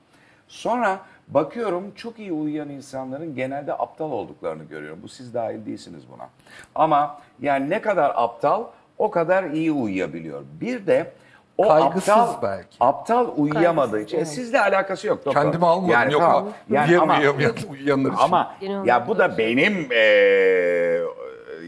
Sonra 0.48 1.00
bakıyorum 1.28 1.92
çok 1.96 2.20
iyi 2.20 2.32
uyuyan 2.32 2.70
insanların 2.70 3.36
genelde 3.36 3.74
aptal 3.74 4.12
olduklarını 4.12 4.64
görüyorum. 4.64 5.00
Bu 5.04 5.08
siz 5.08 5.34
dahil 5.34 5.66
değilsiniz 5.66 6.04
buna. 6.14 6.30
Ama 6.76 7.20
yani 7.42 7.70
ne 7.70 7.82
kadar 7.82 8.12
aptal 8.16 8.64
o 8.98 9.12
kadar 9.12 9.44
iyi 9.44 9.72
uyuyabiliyor. 9.72 10.42
Bir 10.62 10.88
de 10.88 11.12
o 11.58 11.68
Kaygısız 11.68 12.10
aptal, 12.10 12.42
belki. 12.44 12.78
aptal 12.80 13.28
uyuyamadığı 13.38 14.02
için 14.02 14.18
Kaygısız, 14.18 14.38
evet. 14.38 14.46
sizle 14.46 14.62
alakası 14.62 15.08
yok. 15.08 15.26
doktor. 15.26 15.42
Kendimi 15.42 15.66
almadım. 15.66 15.90
Yani 15.94 16.14
Yok 16.14 16.22
tamam. 16.22 16.38
ama 16.44 16.52
Yani 16.70 16.88
uyuyam- 16.98 17.02
ama- 17.04 17.72
uyuyanlar 17.72 18.10
için. 18.10 18.22
Ama 18.24 18.56
ya 18.86 19.08
bu 19.08 19.18
da 19.18 19.38
benim 19.38 19.92
eee, 19.92 21.02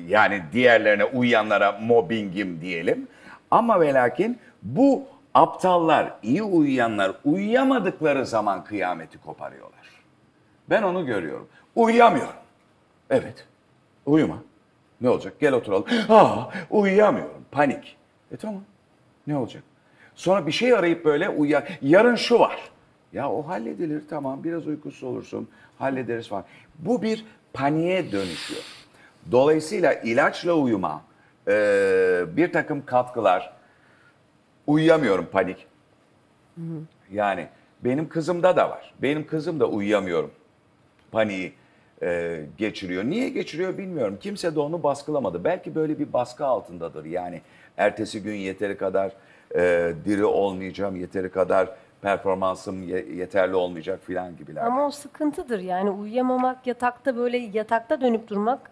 Yani 0.08 0.42
diğerlerine 0.54 1.06
uyuyanlara 1.06 1.72
mobbingim 1.82 2.62
diyelim. 2.62 3.08
Ama 3.52 3.82
ve 3.82 3.94
lakin 3.94 4.40
bu 4.64 5.04
aptallar, 5.34 6.14
iyi 6.24 6.44
uyuyanlar 6.44 7.12
uyuyamadıkları 7.26 8.26
zaman 8.26 8.64
kıyameti 8.64 9.18
koparıyorlar. 9.18 9.90
Ben 10.70 10.84
onu 10.84 11.06
görüyorum. 11.06 11.48
Uyuyamıyorum. 11.76 12.34
Evet. 13.10 13.48
Uyuma. 14.06 14.38
Ne 15.02 15.10
olacak? 15.10 15.34
Gel 15.40 15.54
oturalım. 15.54 15.86
Aa, 16.10 16.44
uyuyamıyorum. 16.70 17.46
Panik. 17.52 17.98
E 18.32 18.38
tamam. 18.38 18.62
Ne 19.28 19.38
olacak? 19.38 19.64
Sonra 20.16 20.48
bir 20.48 20.52
şey 20.52 20.74
arayıp 20.74 21.06
böyle 21.06 21.30
uya. 21.30 21.68
Yarın 21.82 22.16
şu 22.16 22.40
var. 22.40 22.58
Ya 23.14 23.32
o 23.32 23.48
halledilir 23.48 24.04
tamam. 24.10 24.44
Biraz 24.44 24.68
uykusuz 24.68 25.04
olursun. 25.04 25.48
Hallederiz 25.80 26.28
falan. 26.28 26.44
Bu 26.80 27.02
bir 27.02 27.26
paniğe 27.54 28.12
dönüşüyor. 28.12 28.64
Dolayısıyla 29.32 29.94
ilaçla 29.94 30.54
uyuma, 30.54 31.02
eee, 31.50 32.26
bir 32.38 32.54
takım 32.54 32.86
katkılar, 32.86 33.54
uyuyamıyorum 34.68 35.26
panik. 35.32 35.68
Yani 37.12 37.48
benim 37.82 38.10
kızımda 38.10 38.56
da 38.58 38.70
var. 38.70 38.94
Benim 39.02 39.28
kızım 39.28 39.60
da 39.60 39.66
uyuyamıyorum. 39.66 40.32
Paniği 41.12 41.54
e, 42.02 42.42
geçiriyor. 42.58 43.04
Niye 43.04 43.30
geçiriyor 43.30 43.78
bilmiyorum. 43.78 44.18
Kimse 44.22 44.56
de 44.56 44.60
onu 44.60 44.84
baskılamadı. 44.84 45.44
Belki 45.44 45.76
böyle 45.76 46.00
bir 46.00 46.14
baskı 46.14 46.46
altındadır. 46.46 47.06
Yani 47.06 47.42
ertesi 47.78 48.24
gün 48.24 48.36
yeteri 48.36 48.78
kadar 48.78 49.12
e, 49.56 49.94
diri 50.06 50.26
olmayacağım, 50.26 50.96
yeteri 50.96 51.32
kadar 51.32 51.70
performansım 52.02 52.84
ye- 52.84 53.06
yeterli 53.16 53.56
olmayacak 53.56 54.00
filan 54.04 54.38
gibiler. 54.38 54.64
Ama 54.66 54.88
o 54.88 54.92
sıkıntıdır 54.92 55.60
yani 55.60 55.90
uyuyamamak, 55.90 56.68
yatakta 56.68 57.18
böyle 57.18 57.38
yatakta 57.38 58.02
dönüp 58.02 58.28
durmak 58.28 58.72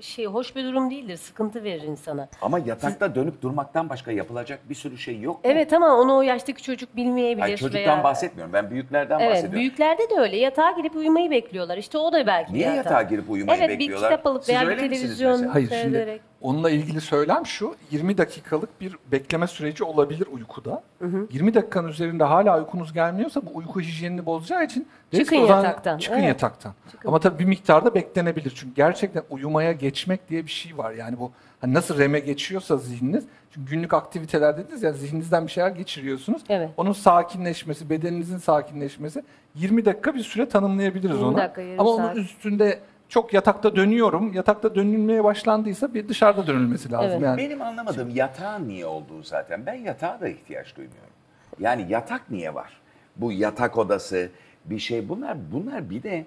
şey 0.00 0.26
hoş 0.26 0.56
bir 0.56 0.64
durum 0.64 0.90
değildir. 0.90 1.16
Sıkıntı 1.16 1.64
verir 1.64 1.82
insana. 1.82 2.28
Ama 2.42 2.58
yatakta 2.58 3.14
dönüp 3.14 3.42
durmaktan 3.42 3.88
başka 3.88 4.12
yapılacak 4.12 4.60
bir 4.70 4.74
sürü 4.74 4.98
şey 4.98 5.20
yok 5.20 5.34
mu? 5.34 5.40
Evet 5.44 5.72
ama 5.72 5.96
onu 5.96 6.16
o 6.16 6.22
yaştaki 6.22 6.62
çocuk 6.62 6.96
bilmeyebilir 6.96 7.44
Ay, 7.44 7.56
çocuktan 7.56 7.82
veya... 7.82 8.04
bahsetmiyorum. 8.04 8.52
Ben 8.52 8.70
büyüklerden 8.70 9.18
Evet, 9.18 9.30
bahsediyorum. 9.30 9.58
büyüklerde 9.58 10.10
de 10.10 10.20
öyle. 10.20 10.36
Yatağa 10.36 10.70
girip 10.70 10.96
uyumayı 10.96 11.30
bekliyorlar. 11.30 11.76
İşte 11.78 11.98
o 11.98 12.12
da 12.12 12.26
belki 12.26 12.54
Niye 12.54 12.66
hata. 12.66 12.76
yatağa 12.76 13.02
girip 13.02 13.30
uyumayı 13.30 13.58
evet, 13.60 13.70
bekliyorlar? 13.70 14.08
Evet, 14.08 14.12
bir 14.12 14.22
kitap 14.22 14.26
alıp 14.26 14.48
veya 14.48 14.68
bir 14.68 14.78
televizyon? 14.78 15.42
Hayır 15.42 15.68
şimdi 15.68 15.80
seyrederek. 15.82 16.20
Onunla 16.40 16.70
ilgili 16.70 17.00
söylem 17.00 17.46
şu 17.46 17.74
20 17.90 18.18
dakikalık 18.18 18.80
bir 18.80 18.96
bekleme 19.12 19.46
süreci 19.46 19.84
olabilir 19.84 20.26
uykuda. 20.32 20.82
20 21.30 21.54
dakikanın 21.54 21.88
üzerinde 21.88 22.24
hala 22.24 22.58
uykunuz 22.58 22.92
gelmiyorsa 22.92 23.42
bu 23.46 23.50
uyku 23.58 23.80
hijyenini 23.80 24.26
bozacağı 24.26 24.64
için 24.64 24.88
Çıkın 25.14 25.46
zaman- 25.46 25.64
yataktan, 25.64 25.98
Çıkın 25.98 26.16
evet. 26.16 26.28
yataktan. 26.28 26.72
Çıkın. 26.90 27.08
Ama 27.08 27.20
tabii 27.20 27.38
bir 27.38 27.44
miktarda 27.44 27.94
beklenebilir. 27.94 28.52
Çünkü 28.56 28.74
gerçekten 28.74 29.22
uyumaya 29.30 29.72
geçmek 29.72 30.28
diye 30.28 30.46
bir 30.46 30.50
şey 30.50 30.78
var. 30.78 30.92
Yani 30.92 31.18
bu 31.18 31.32
hani 31.60 31.74
nasıl 31.74 31.98
reme 31.98 32.18
geçiyorsa 32.20 32.76
zihniniz. 32.76 33.24
Çünkü 33.50 33.70
günlük 33.70 33.94
aktiviteler 33.94 34.56
dediniz 34.58 34.82
ya 34.82 34.92
zihninizden 34.92 35.46
bir 35.46 35.52
şeyler 35.52 35.70
geçiriyorsunuz. 35.70 36.42
Evet. 36.48 36.70
Onun 36.76 36.92
sakinleşmesi, 36.92 37.90
bedeninizin 37.90 38.38
sakinleşmesi 38.38 39.22
20 39.54 39.84
dakika 39.84 40.14
bir 40.14 40.20
süre 40.22 40.48
tanımlayabiliriz 40.48 41.16
20 41.16 41.24
ona. 41.28 41.38
dakika, 41.38 41.62
Ama 41.78 41.90
onun 41.90 42.06
saat. 42.06 42.16
üstünde 42.16 42.78
çok 43.08 43.34
yatakta 43.34 43.76
dönüyorum. 43.76 44.32
Yatakta 44.32 44.74
dönülmeye 44.74 45.24
başlandıysa 45.24 45.94
bir 45.94 46.08
dışarıda 46.08 46.46
dönülmesi 46.46 46.92
lazım. 46.92 47.10
Evet. 47.10 47.22
Yani 47.22 47.38
Benim 47.38 47.62
anlamadığım 47.62 48.10
yatağın 48.10 48.68
niye 48.68 48.86
olduğu 48.86 49.22
zaten. 49.22 49.66
Ben 49.66 49.74
yatağa 49.74 50.18
da 50.20 50.28
ihtiyaç 50.28 50.76
duymuyorum. 50.76 51.12
Yani 51.60 51.86
yatak 51.88 52.30
niye 52.30 52.54
var? 52.54 52.80
Bu 53.16 53.32
yatak 53.32 53.78
odası 53.78 54.28
bir 54.64 54.78
şey 54.78 55.08
bunlar 55.08 55.36
bunlar 55.52 55.90
bir 55.90 56.02
de 56.02 56.26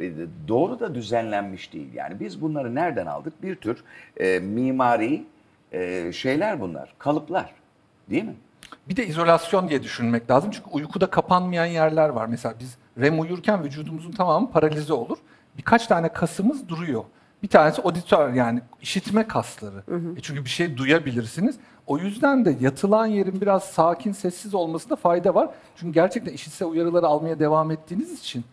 e, 0.00 0.12
doğru 0.48 0.80
da 0.80 0.94
düzenlenmiş 0.94 1.72
değil. 1.72 1.94
Yani 1.94 2.20
biz 2.20 2.40
bunları 2.40 2.74
nereden 2.74 3.06
aldık? 3.06 3.42
Bir 3.42 3.54
tür 3.54 3.84
e, 4.16 4.38
mimari 4.38 5.24
e, 5.72 6.12
şeyler 6.12 6.60
bunlar, 6.60 6.94
kalıplar. 6.98 7.52
Değil 8.10 8.24
mi? 8.24 8.34
Bir 8.88 8.96
de 8.96 9.06
izolasyon 9.06 9.68
diye 9.68 9.82
düşünmek 9.82 10.30
lazım. 10.30 10.50
Çünkü 10.50 10.70
uykuda 10.70 11.06
kapanmayan 11.10 11.66
yerler 11.66 12.08
var. 12.08 12.26
Mesela 12.26 12.54
biz 12.60 12.76
REM 12.98 13.20
uyurken 13.20 13.64
vücudumuzun 13.64 14.12
tamamı 14.12 14.50
paralize 14.50 14.92
olur. 14.92 15.18
Birkaç 15.58 15.86
tane 15.86 16.08
kasımız 16.08 16.68
duruyor. 16.68 17.04
Bir 17.42 17.48
tanesi 17.48 17.82
auditör 17.82 18.32
yani 18.32 18.60
işitme 18.82 19.26
kasları. 19.26 19.82
E 20.16 20.20
çünkü 20.22 20.44
bir 20.44 20.50
şey 20.50 20.76
duyabilirsiniz. 20.76 21.56
O 21.86 21.98
yüzden 21.98 22.44
de 22.44 22.56
yatılan 22.60 23.06
yerin 23.06 23.40
biraz 23.40 23.64
sakin, 23.64 24.12
sessiz 24.12 24.54
olmasında 24.54 24.96
fayda 24.96 25.34
var. 25.34 25.48
Çünkü 25.76 25.92
gerçekten 25.92 26.32
işitsel 26.32 26.68
uyarıları 26.68 27.06
almaya 27.06 27.38
devam 27.38 27.70
ettiğiniz 27.70 28.18
için 28.20 28.44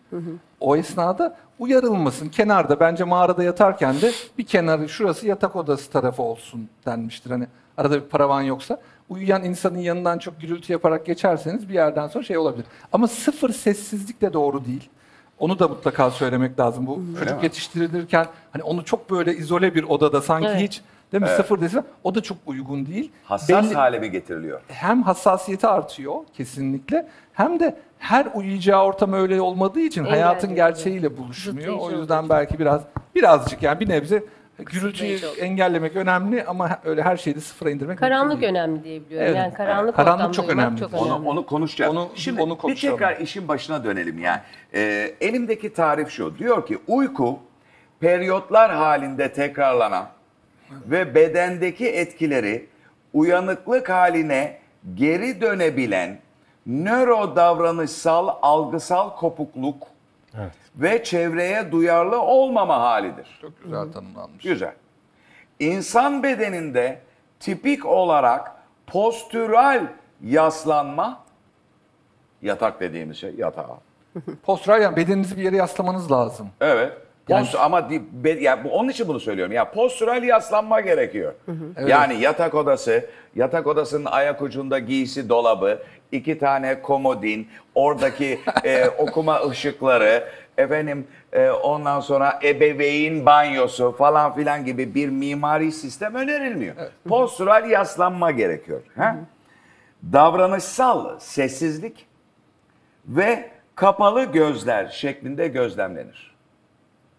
o 0.60 0.76
esnada 0.76 1.36
uyarılmasın. 1.58 2.28
Kenarda 2.28 2.80
bence 2.80 3.04
mağarada 3.04 3.42
yatarken 3.42 4.00
de 4.00 4.12
bir 4.38 4.46
kenarı 4.46 4.88
şurası 4.88 5.26
yatak 5.26 5.56
odası 5.56 5.90
tarafı 5.90 6.22
olsun 6.22 6.68
denmiştir. 6.86 7.30
Hani 7.30 7.46
arada 7.76 7.94
bir 7.94 8.08
paravan 8.08 8.42
yoksa 8.42 8.80
uyuyan 9.08 9.44
insanın 9.44 9.78
yanından 9.78 10.18
çok 10.18 10.40
gürültü 10.40 10.72
yaparak 10.72 11.06
geçerseniz 11.06 11.68
bir 11.68 11.74
yerden 11.74 12.08
sonra 12.08 12.24
şey 12.24 12.38
olabilir. 12.38 12.66
Ama 12.92 13.08
sıfır 13.08 13.50
sessizlik 13.52 14.20
de 14.20 14.32
doğru 14.32 14.64
değil. 14.64 14.90
Onu 15.42 15.58
da 15.58 15.68
mutlaka 15.68 16.10
söylemek 16.10 16.60
lazım. 16.60 16.86
Bu 16.86 17.00
çocuk 17.18 17.36
mi? 17.36 17.44
yetiştirilirken 17.44 18.26
hani 18.52 18.62
onu 18.62 18.84
çok 18.84 19.10
böyle 19.10 19.36
izole 19.36 19.74
bir 19.74 19.82
odada 19.84 20.22
sanki 20.22 20.48
Evet. 20.48 20.60
hiç 20.62 20.80
değil 21.12 21.22
mi 21.22 21.28
sıfır 21.28 21.60
desin 21.60 21.82
o 22.04 22.14
da 22.14 22.20
çok 22.20 22.38
uygun 22.46 22.86
değil. 22.86 23.12
Hassas 23.24 23.64
Belli- 23.64 23.74
hale 23.74 23.98
mi 23.98 24.10
getiriliyor? 24.10 24.60
hem 24.68 25.02
hassasiyeti 25.02 25.66
artıyor 25.66 26.14
kesinlikle 26.36 27.08
hem 27.32 27.60
de 27.60 27.76
her 27.98 28.26
uyuyacağı 28.34 28.84
ortam 28.84 29.12
öyle 29.12 29.40
olmadığı 29.40 29.80
için 29.80 30.04
hayatın 30.04 30.54
gerçeğiyle 30.54 31.16
buluşmuyor. 31.16 31.58
Zıtlayıcı 31.72 31.96
O 31.96 32.00
yüzden 32.00 32.28
belki 32.28 32.58
biraz 32.58 32.82
birazcık 33.14 33.62
yani 33.62 33.80
bir 33.80 33.88
nebze 33.88 34.24
gürültüyü 34.58 35.18
engellemek 35.40 35.96
önemli 35.96 36.44
ama 36.44 36.78
öyle 36.84 37.02
her 37.02 37.16
şeyi 37.16 37.36
de 37.36 37.40
sıfıra 37.40 37.70
indirmek 37.70 37.88
mümkün 37.88 38.06
Karanlık 38.06 38.40
değil. 38.40 38.52
önemli 38.52 38.84
diye 38.84 39.00
biliyorum. 39.00 39.26
Evet. 39.28 39.36
Yani 39.36 39.54
karanlık, 39.54 39.96
Karanlık 39.96 40.34
çok 40.34 40.48
önemli. 40.50 40.80
çok 40.80 40.94
Onu, 40.94 41.12
önemli. 41.14 41.28
onu 41.28 41.46
konuşacağız. 41.46 41.90
Onu- 41.96 42.08
Şimdi 42.14 42.42
onu 42.42 42.58
bir 42.68 42.76
tekrar 42.76 43.16
işin 43.16 43.48
başına 43.48 43.84
dönelim 43.84 44.18
yani. 44.18 44.40
Ee, 44.74 45.14
elimdeki 45.20 45.72
tarif 45.72 46.10
şu. 46.10 46.38
Diyor 46.38 46.66
ki 46.66 46.78
uyku 46.88 47.38
periyotlar 48.00 48.72
halinde 48.72 49.32
tekrarlanan 49.32 50.06
ve 50.70 51.14
bedendeki 51.14 51.88
etkileri 51.88 52.66
uyanıklık 53.12 53.90
haline 53.90 54.58
geri 54.94 55.40
dönebilen 55.40 56.18
nöro 56.66 57.36
davranışsal 57.36 58.28
algısal 58.42 59.10
kopukluk 59.16 59.82
Evet. 60.38 60.52
ve 60.76 61.04
çevreye 61.04 61.72
duyarlı 61.72 62.20
olmama 62.22 62.80
halidir. 62.80 63.38
Çok 63.40 63.62
güzel 63.64 63.92
tanımlanmış. 63.92 64.44
Güzel. 64.44 64.74
İnsan 65.58 66.22
bedeninde 66.22 67.00
tipik 67.40 67.86
olarak 67.86 68.52
postüral 68.86 69.86
yaslanma, 70.22 71.24
yatak 72.42 72.80
dediğimiz 72.80 73.16
şey 73.16 73.34
yatağa. 73.34 73.78
Postural 74.42 74.82
yani 74.82 74.96
bedeninizi 74.96 75.36
bir 75.36 75.42
yere 75.42 75.56
yaslamanız 75.56 76.12
lazım. 76.12 76.50
Evet. 76.60 76.92
Yani- 77.28 77.44
Post- 77.44 77.58
ama 77.60 77.90
di- 77.90 78.02
be- 78.24 78.30
ya 78.40 78.64
bu- 78.64 78.70
onun 78.70 78.88
için 78.88 79.08
bunu 79.08 79.20
söylüyorum. 79.20 79.52
Ya 79.52 79.70
postüral 79.70 80.22
yaslanma 80.22 80.80
gerekiyor. 80.80 81.32
Yani 81.86 82.20
yatak 82.20 82.54
odası, 82.54 83.06
yatak 83.34 83.66
odasının 83.66 84.04
ayak 84.04 84.42
ucunda 84.42 84.78
giysi 84.78 85.28
dolabı, 85.28 85.78
iki 86.12 86.38
tane 86.38 86.82
komodin, 86.82 87.48
oradaki 87.74 88.40
e, 88.64 88.88
okuma 88.88 89.40
ışıkları, 89.48 90.28
efendim 90.58 91.06
e, 91.32 91.50
ondan 91.50 92.00
sonra 92.00 92.40
ebeveyn 92.44 93.26
banyosu 93.26 93.92
falan 93.98 94.34
filan 94.34 94.64
gibi 94.64 94.94
bir 94.94 95.08
mimari 95.08 95.72
sistem 95.72 96.14
önerilmiyor. 96.14 96.74
Postüral 97.08 97.70
yaslanma 97.70 98.30
gerekiyor. 98.30 98.80
Ha? 98.96 99.16
Davranışsal 100.12 101.18
sessizlik 101.18 102.06
ve 103.06 103.50
kapalı 103.74 104.24
gözler 104.24 104.86
şeklinde 104.88 105.48
gözlemlenir. 105.48 106.31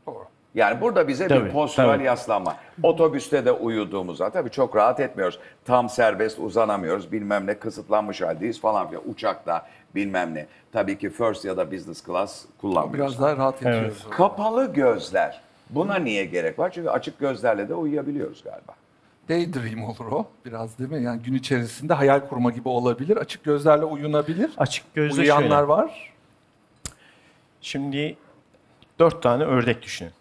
Doğru. 0.07 0.25
Yani 0.55 0.81
burada 0.81 1.07
bize 1.07 1.25
bir 1.25 1.29
Tabii, 1.29 1.51
postüral 1.51 1.93
tabii. 1.93 2.03
yaslanma. 2.03 2.55
Otobüste 2.83 3.45
de 3.45 3.51
uyuduğumuzda 3.51 4.29
tabii 4.29 4.49
çok 4.49 4.75
rahat 4.75 4.99
etmiyoruz. 4.99 5.39
Tam 5.65 5.89
serbest 5.89 6.39
uzanamıyoruz. 6.39 7.11
Bilmem 7.11 7.47
ne 7.47 7.59
kısıtlanmış 7.59 8.21
haldeyiz 8.21 8.61
falan 8.61 8.87
filan. 8.89 9.03
Uçakta 9.09 9.67
bilmem 9.95 10.35
ne. 10.35 10.47
Tabii 10.71 10.97
ki 10.97 11.09
first 11.09 11.45
ya 11.45 11.57
da 11.57 11.71
business 11.71 12.05
class 12.05 12.45
kullanmıyoruz. 12.61 12.99
Biraz 13.13 13.21
daha 13.21 13.37
rahat 13.37 13.61
yatıyoruz. 13.61 14.07
Kapalı 14.09 14.73
gözler. 14.73 15.41
Buna 15.69 15.95
niye 15.95 16.25
gerek 16.25 16.59
var? 16.59 16.71
Çünkü 16.71 16.89
açık 16.89 17.19
gözlerle 17.19 17.69
de 17.69 17.73
uyuyabiliyoruz 17.75 18.43
galiba. 18.43 18.73
Daydream 19.29 19.83
olur 19.83 20.05
o 20.11 20.25
biraz 20.45 20.79
değil 20.79 20.89
mi? 20.91 21.03
Yani 21.03 21.21
gün 21.21 21.33
içerisinde 21.33 21.93
hayal 21.93 22.19
kurma 22.19 22.51
gibi 22.51 22.69
olabilir. 22.69 23.17
Açık 23.17 23.43
gözlerle 23.43 23.85
uyunabilir. 23.85 24.51
Açık 24.57 24.93
gözle 24.95 25.21
Uyuyanlar 25.21 25.49
şöyle. 25.49 25.67
var. 25.67 26.13
Şimdi 27.61 28.17
dört 28.99 29.23
tane 29.23 29.43
ördek 29.43 29.81
düşünün. 29.81 30.11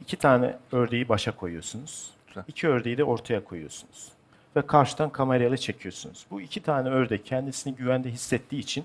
İki 0.00 0.16
tane 0.16 0.56
ördeği 0.72 1.08
başa 1.08 1.36
koyuyorsunuz. 1.36 2.10
Güzel. 2.28 2.44
İki 2.48 2.68
ördeği 2.68 2.98
de 2.98 3.04
ortaya 3.04 3.44
koyuyorsunuz. 3.44 4.12
Ve 4.56 4.66
karşıdan 4.66 5.10
kamerayla 5.10 5.56
çekiyorsunuz. 5.56 6.26
Bu 6.30 6.40
iki 6.40 6.62
tane 6.62 6.88
ördek 6.88 7.26
kendisini 7.26 7.74
güvende 7.74 8.10
hissettiği 8.10 8.58
için 8.58 8.84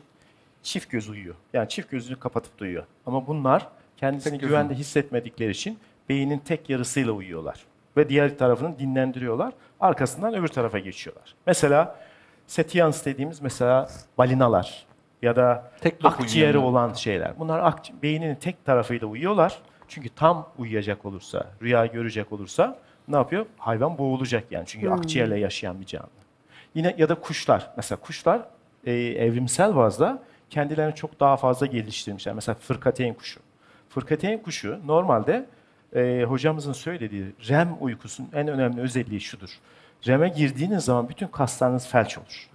çift 0.64 0.90
göz 0.90 1.10
uyuyor. 1.10 1.36
Yani 1.54 1.70
çift 1.70 1.92
gözünü 1.92 2.20
kapatıp 2.20 2.58
duyuyor. 2.58 2.84
Ama 3.06 3.28
bunlar 3.28 3.68
kendisini 3.98 4.32
Tek 4.32 4.42
güvende 4.42 4.74
hissetmedikleri 4.74 5.52
için 5.52 5.80
beynin 6.10 6.40
tek 6.40 6.70
yarısıyla 6.70 7.12
uyuyorlar. 7.12 7.66
ve 7.98 8.10
diğer 8.10 8.38
tarafını 8.38 8.80
dinlendiriyorlar. 8.80 9.54
Arkasından 9.80 10.34
öbür 10.34 10.48
tarafa 10.48 10.80
geçiyorlar. 10.80 11.36
Mesela 11.48 12.00
setians 12.48 13.06
dediğimiz 13.06 13.42
mesela 13.42 13.90
balinalar 14.18 14.86
ya 15.22 15.36
da 15.36 15.72
Tek 15.82 16.06
akciğeri 16.06 16.58
olan 16.58 16.94
şeyler. 16.94 17.40
Bunlar 17.40 17.60
akci- 17.60 17.94
beyninin 18.04 18.36
tek 18.36 18.66
tarafıyla 18.66 19.08
uyuyorlar. 19.08 19.60
Çünkü 19.88 20.10
tam 20.10 20.50
uyuyacak 20.58 21.06
olursa, 21.06 21.48
rüya 21.62 21.86
görecek 21.86 22.32
olursa 22.32 22.78
ne 23.08 23.16
yapıyor? 23.16 23.46
Hayvan 23.58 23.98
boğulacak 23.98 24.52
yani. 24.52 24.66
Çünkü 24.68 24.90
akciğerle 24.90 25.40
yaşayan 25.40 25.82
bir 25.82 25.86
canlı. 25.86 26.08
Yine 26.76 26.96
ya 26.98 27.10
da 27.10 27.16
kuşlar. 27.16 27.72
Mesela 27.78 28.00
kuşlar 28.00 28.42
e, 28.86 28.94
evrimsel 28.94 29.76
bazda 29.76 30.24
kendilerini 30.50 30.96
çok 30.96 31.20
daha 31.20 31.38
fazla 31.38 31.66
geliştirmişler. 31.66 32.34
Mesela 32.36 32.56
fırkateyn 32.56 33.14
kuşu. 33.14 33.40
Fırkateyn 33.90 34.38
kuşu 34.38 34.80
normalde 34.86 35.46
e, 35.96 36.24
hocamızın 36.28 36.74
söylediği 36.74 37.26
REM 37.50 37.78
uykusunun 37.80 38.30
en 38.34 38.48
önemli 38.48 38.82
özelliği 38.82 39.22
şudur. 39.22 39.50
REM'e 40.08 40.30
girdiğiniz 40.30 40.86
zaman 40.86 41.10
bütün 41.10 41.28
kaslarınız 41.28 41.88
felç 41.88 42.18
olur. 42.18 42.50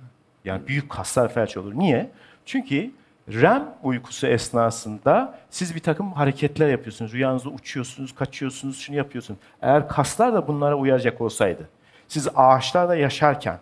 Yani 0.44 0.66
büyük 0.66 0.90
kaslar 0.90 1.32
felç 1.32 1.56
olur. 1.56 1.74
Niye? 1.74 2.10
Çünkü 2.46 2.90
REM 3.28 3.64
uykusu 3.82 4.26
esnasında 4.26 5.38
siz 5.50 5.74
bir 5.74 5.80
takım 5.80 6.12
hareketler 6.12 6.68
yapıyorsunuz. 6.68 7.12
Rüyanızda 7.12 7.48
uçuyorsunuz, 7.48 8.14
kaçıyorsunuz, 8.14 8.78
şunu 8.78 8.96
yapıyorsunuz. 8.96 9.40
Eğer 9.62 9.88
kaslar 9.88 10.34
da 10.34 10.48
bunlara 10.48 10.74
uyacak 10.74 11.20
olsaydı, 11.20 11.68
siz 12.08 12.28
ağaçlarda 12.36 12.96
yaşarken 12.96 13.58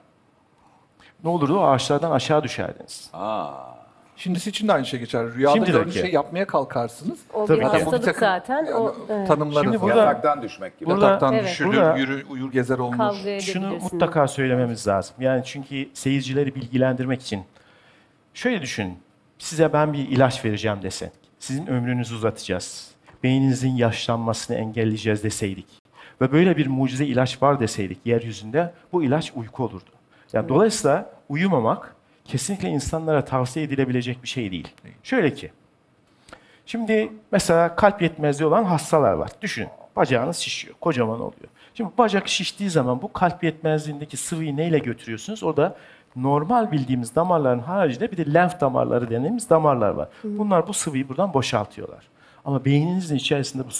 ne 1.24 1.30
olurdu? 1.30 1.58
O 1.58 1.62
ağaçlardan 1.64 2.10
aşağı 2.10 2.42
düşerdiniz. 2.42 3.10
Şimdi 4.16 4.40
siz 4.40 4.46
için 4.50 4.68
de 4.68 4.72
aynı 4.72 4.86
şey 4.86 5.00
geçer. 5.00 5.34
Rüyada 5.34 5.54
Şimdi 5.54 5.66
de 5.66 5.70
gördüğünüz 5.70 5.94
şey 5.94 6.12
yapmaya 6.12 6.46
kalkarsanız 6.46 7.18
O 7.34 7.46
Tabii 7.46 7.60
bir 7.60 7.64
ki. 7.64 7.70
Zaten 7.70 7.86
bu 7.86 7.90
bir 7.90 7.96
hastalık 7.96 8.04
takım 8.04 8.20
zaten. 8.20 8.72
O, 8.72 8.94
evet. 9.10 9.28
tanımları 9.28 9.64
Şimdi 9.64 9.80
burada- 9.80 9.96
Yataktan 10.00 10.42
düşmek 10.42 10.78
gibi. 10.78 10.90
Burada- 10.90 11.04
Yataktan 11.06 11.34
Evet. 11.34 11.44
düşülür, 11.44 11.68
Burada- 11.68 11.96
yürü, 11.96 12.24
uyur 12.30 12.52
gezer. 12.52 12.76
Kavga 12.76 13.40
Şunu 13.40 13.70
mutlaka 13.70 14.28
söylememiz 14.28 14.88
lazım. 14.88 15.14
Yani 15.20 15.42
çünkü 15.44 15.88
seyircileri 15.94 16.54
bilgilendirmek 16.54 17.22
için 17.22 17.44
şöyle 18.34 18.62
düşünün. 18.62 18.98
Size 19.38 19.72
ben 19.72 19.92
bir 19.92 20.08
ilaç 20.08 20.44
vereceğim 20.44 20.78
desek. 20.82 21.12
Sizin 21.38 21.66
ömrünüzü 21.66 22.14
uzatacağız. 22.14 22.90
Beyninizin 23.22 23.76
yaşlanmasını 23.76 24.56
engelleyeceğiz 24.56 25.24
deseydik. 25.24 25.66
Ve 26.20 26.32
böyle 26.32 26.56
bir 26.56 26.66
mucize 26.66 27.06
ilaç 27.06 27.42
var 27.42 27.60
deseydik 27.60 27.98
yeryüzünde 28.04 28.72
bu 28.92 29.04
ilaç 29.04 29.32
uyku 29.34 29.64
olurdu. 29.64 29.90
Yani 30.32 30.48
dolayısıyla 30.48 31.10
uyumamak 31.28 31.96
kesinlikle 32.24 32.68
insanlara 32.68 33.24
tavsiye 33.24 33.64
edilebilecek 33.64 34.22
bir 34.22 34.28
şey 34.28 34.50
değil. 34.50 34.68
Şöyle 35.02 35.34
ki 35.34 35.50
Şimdi 36.66 37.12
mesela 37.32 37.76
kalp 37.76 38.02
yetmezliği 38.02 38.48
olan 38.48 38.64
hastalar 38.64 39.12
var. 39.12 39.30
Düşünün. 39.42 39.68
Bacağınız 39.96 40.36
şişiyor. 40.36 40.74
Kocaman 40.80 41.20
oluyor. 41.20 41.48
Şimdi 41.74 41.90
bacak 41.98 42.28
şiştiği 42.28 42.70
zaman 42.70 43.02
bu 43.02 43.12
kalp 43.12 43.44
yetmezliğindeki 43.44 44.16
sıvıyı 44.16 44.56
neyle 44.56 44.78
götürüyorsunuz? 44.78 45.42
Orada 45.42 45.76
normal 46.16 46.72
bildiğimiz 46.72 47.14
damarların 47.16 47.58
haricinde 47.58 48.12
bir 48.12 48.16
de 48.16 48.34
lenf 48.34 48.60
damarları 48.60 49.10
dediğimiz 49.10 49.50
damarlar 49.50 49.90
var. 49.90 50.08
Bunlar 50.24 50.68
bu 50.68 50.72
sıvıyı 50.72 51.08
buradan 51.08 51.34
boşaltıyorlar. 51.34 52.08
Ama 52.44 52.64
beyninizin 52.64 53.16
içerisinde 53.16 53.62
bu 53.64 53.70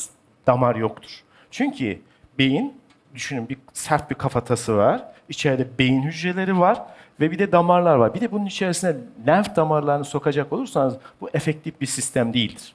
damar 0.47 0.77
yoktur. 0.77 1.23
Çünkü 1.51 1.99
beyin, 2.38 2.75
düşünün 3.14 3.49
bir 3.49 3.59
sert 3.73 4.11
bir 4.11 4.14
kafatası 4.14 4.77
var. 4.77 5.05
İçeride 5.29 5.66
beyin 5.79 6.03
hücreleri 6.03 6.59
var 6.61 6.83
ve 7.21 7.31
bir 7.31 7.38
de 7.38 7.53
damarlar 7.53 7.97
var. 7.97 8.14
Bir 8.14 8.21
de 8.21 8.33
bunun 8.33 8.47
içerisine 8.47 8.97
lenf 9.27 9.57
damarlarını 9.57 10.05
sokacak 10.05 10.53
olursanız 10.53 10.95
bu 11.21 11.29
efektif 11.35 11.81
bir 11.81 11.87
sistem 11.87 12.35
değildir. 12.35 12.75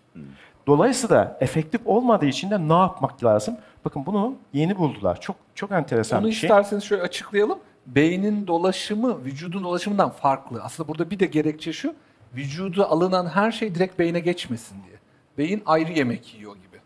Dolayısıyla 0.67 1.37
efektif 1.41 1.81
olmadığı 1.85 2.25
için 2.25 2.51
de 2.51 2.67
ne 2.67 2.73
yapmak 2.73 3.23
lazım? 3.23 3.57
Bakın 3.85 4.05
bunu 4.05 4.35
yeni 4.53 4.77
buldular. 4.77 5.21
Çok 5.21 5.35
çok 5.55 5.71
enteresan 5.71 6.19
Onu 6.19 6.27
bir 6.27 6.31
şey. 6.31 6.47
isterseniz 6.47 6.83
şöyle 6.83 7.01
açıklayalım. 7.03 7.59
Beynin 7.87 8.47
dolaşımı 8.47 9.25
vücudun 9.25 9.63
dolaşımından 9.63 10.09
farklı. 10.09 10.63
Aslında 10.63 10.89
burada 10.89 11.09
bir 11.09 11.19
de 11.19 11.25
gerekçe 11.25 11.73
şu. 11.73 11.93
Vücuda 12.35 12.89
alınan 12.89 13.25
her 13.25 13.51
şey 13.51 13.75
direkt 13.75 13.99
beyne 13.99 14.19
geçmesin 14.19 14.77
diye. 14.87 14.97
Beyin 15.37 15.63
ayrı 15.65 15.91
yemek 15.91 16.35
yiyor 16.35 16.55
gibi. 16.55 16.77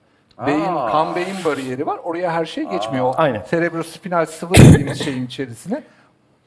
Beyin, 0.47 0.65
Aa. 0.75 0.91
kan 0.91 1.15
beyin 1.15 1.35
bariyeri 1.45 1.85
var. 1.85 1.97
Oraya 2.03 2.31
her 2.31 2.45
şey 2.45 2.63
geçmiyor. 2.69 3.05
O 3.05 3.13
Aynen. 3.17 3.45
Cerebrospinal 3.51 4.25
sıvı 4.25 4.53
dediğimiz 4.53 5.03
şeyin 5.03 5.25
içerisine. 5.25 5.83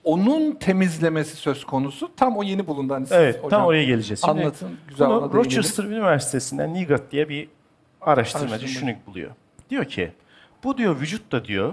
Onun 0.04 0.52
temizlemesi 0.52 1.36
söz 1.36 1.64
konusu. 1.64 2.10
Tam 2.16 2.36
o 2.36 2.42
yeni 2.42 2.66
bulundu. 2.66 2.94
Hani 2.94 3.06
siz 3.06 3.16
Evet, 3.16 3.36
hocam 3.38 3.50
tam 3.50 3.64
oraya 3.66 3.84
geleceğiz. 3.84 4.20
Şimdi 4.26 4.40
Anlatın, 4.40 4.78
güzel 4.88 5.08
bunu 5.08 5.20
değinelim. 5.20 5.36
Rochester 5.38 5.84
Üniversitesi'nden 5.84 6.74
Nigat 6.74 7.12
diye 7.12 7.28
bir 7.28 7.48
araştırmacı 8.00 8.50
Araştırmacı. 8.54 8.68
şunu 8.80 8.90
buluyor. 9.06 9.30
Diyor 9.70 9.84
ki, 9.84 10.12
bu 10.64 10.78
diyor 10.78 11.00
vücutta 11.00 11.44
diyor, 11.44 11.72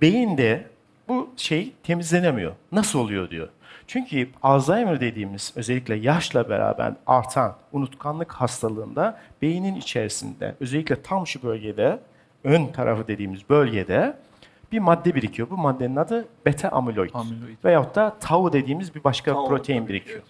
beyinde 0.00 0.69
bu 1.10 1.30
şey 1.36 1.72
temizlenemiyor. 1.82 2.52
Nasıl 2.72 2.98
oluyor 2.98 3.30
diyor. 3.30 3.48
Çünkü 3.86 4.28
Alzheimer 4.42 5.00
dediğimiz 5.00 5.52
özellikle 5.56 5.94
yaşla 5.94 6.48
beraber 6.48 6.92
artan 7.06 7.56
unutkanlık 7.72 8.32
hastalığında 8.32 9.20
beynin 9.42 9.74
içerisinde 9.74 10.54
özellikle 10.60 11.02
tam 11.02 11.26
şu 11.26 11.42
bölgede 11.42 11.98
ön 12.44 12.66
tarafı 12.66 13.08
dediğimiz 13.08 13.48
bölgede 13.48 14.16
bir 14.72 14.78
madde 14.78 15.14
birikiyor. 15.14 15.50
Bu 15.50 15.56
maddenin 15.56 15.96
adı 15.96 16.28
beta 16.46 16.68
amyloid. 16.68 17.10
Amyloid. 17.14 17.64
Veyahut 17.64 17.94
da 17.94 18.16
tau 18.20 18.52
dediğimiz 18.52 18.94
bir 18.94 19.04
başka 19.04 19.32
Tau, 19.32 19.48
protein 19.48 19.78
tabii, 19.80 19.88
birikiyor. 19.88 20.22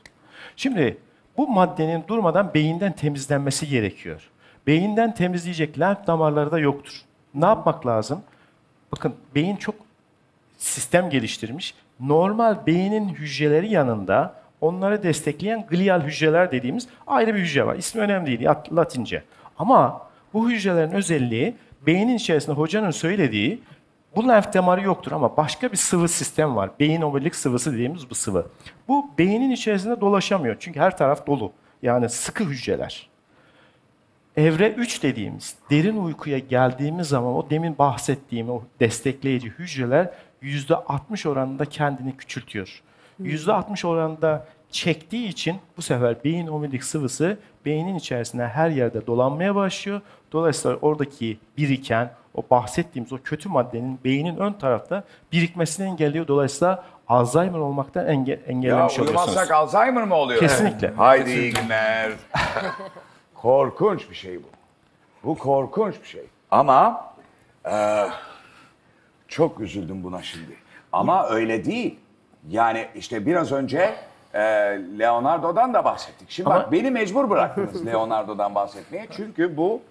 Şimdi 0.57 0.99
bu 1.37 1.49
maddenin 1.49 2.05
durmadan 2.09 2.55
beyinden 2.55 2.93
temizlenmesi 2.93 3.69
gerekiyor. 3.69 4.31
Beyinden 4.67 5.15
temizleyecek 5.15 5.81
lenf 5.81 6.07
damarları 6.07 6.51
da 6.51 6.59
yoktur. 6.59 7.03
Ne 7.35 7.47
yapmak 7.47 7.87
lazım? 7.87 8.23
Bakın 8.93 9.15
beyin 9.35 9.57
çok 9.57 9.90
sistem 10.61 11.11
geliştirmiş. 11.11 11.75
Normal 12.01 12.67
beynin 12.67 13.09
hücreleri 13.09 13.73
yanında 13.73 14.35
onları 14.61 15.03
destekleyen 15.03 15.67
glial 15.67 16.01
hücreler 16.01 16.53
dediğimiz 16.53 16.89
ayrı 17.07 17.35
bir 17.35 17.41
hücre 17.41 17.67
var. 17.67 17.77
İsmi 17.77 18.01
önemli 18.01 18.27
değil, 18.27 18.45
Lat- 18.45 18.77
Latince. 18.77 19.23
Ama 19.59 20.07
bu 20.35 20.51
hücrelerin 20.51 20.93
özelliği 20.93 21.55
beynin 21.87 22.17
içerisinde 22.17 22.57
hocanın 22.57 22.91
söylediği 22.91 23.63
bu 24.17 24.29
lenf 24.29 24.55
damarı 24.55 24.83
yoktur 24.83 25.13
ama 25.13 25.37
başka 25.37 25.73
bir 25.73 25.77
sıvı 25.77 26.09
sistem 26.09 26.57
var. 26.57 26.71
Beyin 26.81 27.03
omurilik 27.03 27.35
sıvısı 27.35 27.73
dediğimiz 27.73 28.11
bu 28.11 28.15
sıvı. 28.15 28.47
Bu 28.89 29.11
beynin 29.19 29.51
içerisinde 29.51 30.01
dolaşamıyor. 30.01 30.57
Çünkü 30.61 30.81
her 30.81 30.97
taraf 30.97 31.27
dolu. 31.27 31.53
Yani 31.83 32.09
sıkı 32.09 32.45
hücreler. 32.45 33.11
Evre 34.37 34.71
3 34.71 35.03
dediğimiz 35.03 35.57
derin 35.71 35.97
uykuya 35.97 36.39
geldiğimiz 36.39 37.09
zaman 37.09 37.35
o 37.35 37.51
demin 37.51 37.79
bahsettiğim 37.79 38.51
o 38.51 38.63
destekleyici 38.81 39.49
hücreler 39.49 40.11
%60 40.43 41.29
oranında 41.29 41.65
kendini 41.65 42.17
küçültüyor. 42.17 42.83
%60 43.23 43.87
oranında 43.87 44.47
çektiği 44.71 45.29
için 45.29 45.57
bu 45.77 45.83
sefer 45.83 46.25
beyin 46.25 46.47
omurilik 46.47 46.85
sıvısı 46.85 47.39
beynin 47.67 47.95
içerisinde 47.95 48.49
her 48.49 48.71
yerde 48.71 49.07
dolanmaya 49.07 49.55
başlıyor. 49.55 50.01
Dolayısıyla 50.33 50.77
oradaki 50.77 51.39
biriken 51.59 52.11
o 52.35 52.43
bahsettiğimiz 52.51 53.13
o 53.13 53.19
kötü 53.25 53.49
maddenin 53.49 53.99
beynin 54.05 54.37
ön 54.37 54.53
tarafta 54.53 55.05
birikmesini 55.33 55.87
engelliyor. 55.87 56.27
Dolayısıyla 56.29 56.85
Alzheimer 57.09 57.59
olmaktan 57.59 58.07
enge- 58.07 58.31
Ya 58.31 58.37
engellemiş 58.47 58.99
oluyorsunuz. 58.99 59.09
uyumazsak 59.09 59.51
Alzheimer 59.51 60.05
mı 60.05 60.15
oluyor? 60.15 60.41
Kesinlikle. 60.41 60.89
Haydi 60.97 61.31
iyi 61.31 61.53
günler. 61.53 62.13
korkunç 63.35 64.11
bir 64.11 64.15
şey 64.15 64.39
bu. 64.43 64.47
Bu 65.25 65.39
korkunç 65.39 65.95
bir 66.03 66.07
şey. 66.09 66.23
Ama 66.51 67.05
e, 67.71 68.07
çok 69.31 69.61
üzüldüm 69.61 70.05
buna 70.05 70.23
şimdi. 70.23 70.57
Ama 70.93 71.29
öyle 71.29 71.65
değil. 71.65 71.99
Yani 72.49 72.89
işte 72.95 73.27
biraz 73.27 73.53
önce 73.53 73.95
e, 74.35 74.41
Leonardo'dan 74.99 75.75
da 75.75 75.85
bahsettik. 75.85 76.31
Şimdi 76.31 76.51
Ama- 76.51 76.59
bak 76.59 76.73
beni 76.73 76.91
mecbur 76.91 77.31
bıraktınız 77.31 77.87
Leonardo'dan 77.87 78.55
bahsetmeye. 78.55 79.07
Çünkü 79.11 79.57
bu 79.57 79.83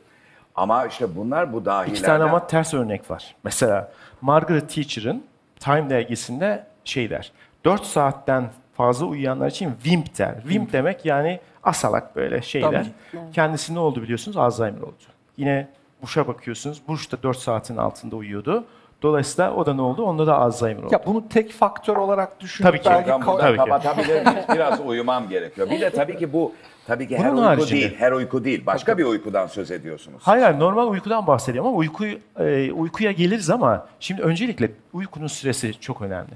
ama 0.56 0.86
işte 0.86 1.16
bunlar 1.16 1.54
bu 1.54 1.66
dahilerden. 1.66 1.94
İki 1.94 2.04
tane 2.04 2.24
ama 2.24 2.48
ters 2.48 2.74
örnek 2.74 3.12
var. 3.12 3.36
Mesela 3.44 3.92
Margaret 4.22 4.76
Thatcher'ın 4.76 5.24
Time 5.60 5.90
dergisinde 5.90 6.66
şey 6.84 7.10
der. 7.10 7.32
4 7.66 7.84
saatten 7.84 8.50
fazla 8.74 9.06
uyuyanlar 9.06 9.48
için 9.48 9.74
WIMP 9.84 10.18
der. 10.18 10.36
WIMP 10.42 10.74
demek 10.74 11.06
yani 11.06 11.40
asalak 11.64 12.16
böyle 12.16 12.42
şeyler. 12.42 12.86
Kendisi 13.34 13.76
ne 13.76 13.80
oldu 13.80 14.02
biliyorsunuz? 14.02 14.38
Alzheimer 14.38 14.82
oldu. 14.82 14.94
Yine 15.38 15.68
Bush'a 16.02 16.28
bakıyorsunuz. 16.28 16.82
Bush 16.88 17.12
da 17.12 17.24
4 17.24 17.38
saatin 17.38 17.78
altında 17.78 18.16
uyuyordu. 18.16 18.66
Dolayısıyla 19.02 19.54
o 19.56 19.66
da 19.66 19.74
ne 19.74 19.82
oldu? 19.82 20.04
Onda 20.04 20.28
da 20.28 20.38
Alzheimer 20.38 20.84
oldu. 20.84 20.94
Ya 20.94 21.02
bunu 21.06 21.30
tek 21.30 21.52
faktör 21.52 21.96
olarak 21.98 22.40
düşünüp 22.40 22.68
Tabii 22.68 22.82
ki. 22.82 22.90
belki 22.90 23.10
burada 23.26 23.38
Tabii 23.38 23.52
ki. 23.52 23.58
kapatabilir 23.58 24.26
miyiz? 24.26 24.46
Biraz 24.54 24.80
uyumam 24.86 25.30
gerekiyor. 25.30 25.70
Bir 25.70 25.82
de 25.82 25.90
tabii 25.90 26.18
ki 26.18 26.34
bu 26.34 26.54
tabii 26.88 27.08
ki 27.08 27.18
her 27.18 27.32
Bunun 27.32 27.38
uyku 27.42 27.48
haricinde- 27.64 27.72
değil. 27.82 27.96
Her 28.00 28.12
uyku 28.12 28.44
değil. 28.44 28.66
Başka 28.66 28.98
bir 28.98 29.04
uykudan 29.06 29.48
söz 29.48 29.72
ediyorsunuz. 29.72 30.22
Hayır, 30.26 30.44
hayır 30.44 30.60
normal 30.60 30.88
uykudan 30.88 31.28
bahsediyorum 31.28 31.68
ama 31.70 31.78
uykuyu, 31.78 32.18
e, 32.40 32.72
uykuya 32.72 33.12
geliriz 33.12 33.50
ama 33.50 33.88
şimdi 34.00 34.22
öncelikle 34.22 34.72
uykunun 34.94 35.28
süresi 35.28 35.80
çok 35.80 36.02
önemli. 36.02 36.34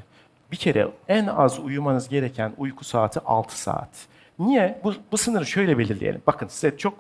Bir 0.52 0.58
kere 0.58 0.88
en 1.08 1.28
az 1.28 1.60
uyumanız 1.60 2.10
gereken 2.10 2.52
uyku 2.58 2.84
saati 2.86 3.20
6 3.20 3.60
saat. 3.62 3.90
Niye? 4.40 4.80
Bu, 4.84 4.94
bu 5.12 5.18
sınırı 5.18 5.46
şöyle 5.46 5.78
belirleyelim. 5.78 6.22
Bakın 6.28 6.48
size 6.48 6.78
çok 6.78 6.94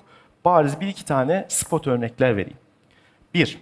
bariz 0.45 0.79
bir 0.81 0.87
iki 0.87 1.05
tane 1.05 1.45
spot 1.49 1.87
örnekler 1.87 2.37
vereyim. 2.37 2.57
Bir, 3.33 3.61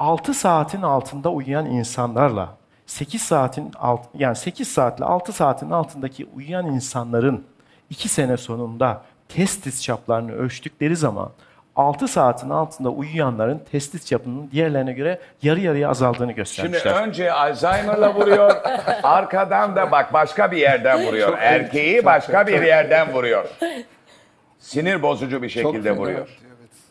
6 0.00 0.34
saatin 0.34 0.82
altında 0.82 1.30
uyuyan 1.30 1.66
insanlarla 1.66 2.56
8 2.86 3.22
saatin 3.22 3.72
alt 3.78 4.00
yani 4.14 4.36
8 4.36 4.68
saatle 4.68 5.04
6 5.04 5.32
saatin 5.32 5.70
altındaki 5.70 6.26
uyuyan 6.36 6.66
insanların 6.66 7.44
2 7.90 8.08
sene 8.08 8.36
sonunda 8.36 9.02
testis 9.28 9.82
çaplarını 9.82 10.32
ölçtükleri 10.32 10.96
zaman 10.96 11.30
6 11.76 12.08
saatin 12.08 12.50
altında 12.50 12.90
uyuyanların 12.90 13.62
testis 13.72 14.06
çapının 14.06 14.50
diğerlerine 14.50 14.92
göre 14.92 15.20
yarı 15.42 15.60
yarıya 15.60 15.90
azaldığını 15.90 16.18
Şimdi 16.18 16.34
göstermişler. 16.34 16.92
önce 16.92 17.32
Alzheimer'la 17.32 18.14
vuruyor, 18.14 18.56
arkadan 19.02 19.76
da 19.76 19.90
bak 19.90 20.12
başka 20.12 20.50
bir 20.52 20.56
yerden 20.56 21.06
vuruyor. 21.06 21.38
Erkeği 21.38 22.04
başka 22.04 22.46
bir 22.46 22.62
yerden 22.62 23.12
vuruyor. 23.12 23.44
Sinir 24.58 25.02
bozucu 25.02 25.42
bir 25.42 25.48
şekilde 25.48 25.96
vuruyor. 25.96 26.28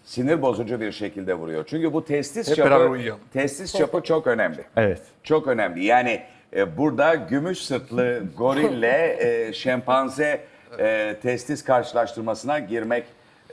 Sinir 0.09 0.41
bozucu 0.41 0.79
bir 0.81 0.91
şekilde 0.91 1.33
vuruyor. 1.33 1.65
Çünkü 1.69 1.93
bu 1.93 2.05
testis 2.05 2.49
Hep 2.51 2.57
beraber 2.57 2.77
çapı, 2.79 2.89
uyuyalım. 2.91 3.21
testis 3.33 3.77
çapı 3.77 4.01
çok 4.03 4.27
önemli. 4.27 4.63
Evet. 4.77 5.01
Çok 5.23 5.47
önemli. 5.47 5.85
Yani 5.85 6.21
e, 6.55 6.77
burada 6.77 7.15
gümüş 7.15 7.59
sırtlı 7.59 8.23
gorille 8.37 9.17
e, 9.19 9.53
şempanze 9.53 10.41
e, 10.79 11.15
testis 11.21 11.63
karşılaştırmasına 11.63 12.59
girmek 12.59 13.03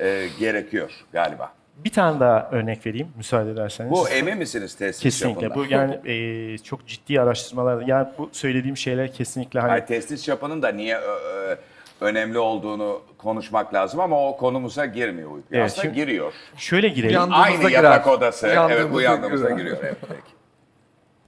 e, 0.00 0.26
gerekiyor 0.40 0.90
galiba. 1.12 1.52
Bir 1.76 1.90
tane 1.90 2.20
daha 2.20 2.50
örnek 2.52 2.86
vereyim 2.86 3.08
müsaade 3.16 3.50
ederseniz. 3.50 3.90
Bu 3.90 4.08
emin 4.08 4.38
misiniz 4.38 4.74
testis 4.74 5.02
Kesinlikle. 5.02 5.40
çapında? 5.40 5.54
Bu 5.54 5.72
yani 5.72 6.00
e, 6.54 6.58
çok 6.58 6.86
ciddi 6.86 7.20
araştırmalar. 7.20 7.82
Yani 7.86 8.08
bu 8.18 8.28
söylediğim 8.32 8.76
şeyler 8.76 9.12
kesinlikle 9.12 9.60
hani 9.60 9.70
Hayır, 9.70 9.86
testis 9.86 10.24
çapının 10.24 10.62
da 10.62 10.68
niye 10.68 10.96
ö- 10.96 11.50
ö- 11.50 11.56
önemli 12.00 12.38
olduğunu 12.38 13.02
konuşmak 13.18 13.74
lazım 13.74 14.00
ama 14.00 14.28
o 14.28 14.36
konumuza 14.36 14.86
girmiyor 14.86 15.30
uyku. 15.30 15.46
Evet, 15.52 15.64
Aslında 15.64 15.82
şimdi- 15.82 15.94
giriyor. 15.96 16.32
şöyle 16.56 16.88
girelim. 16.88 17.10
Uyandığımızda 17.10 17.42
Aynı 17.42 17.56
girer. 17.68 17.70
yatak 17.70 18.06
odası. 18.06 18.46
evet 18.70 18.86
uyandığımızda 18.94 19.46
girer. 19.50 19.58
giriyor. 19.58 19.76
Evet, 19.82 19.96
peki. 20.08 20.20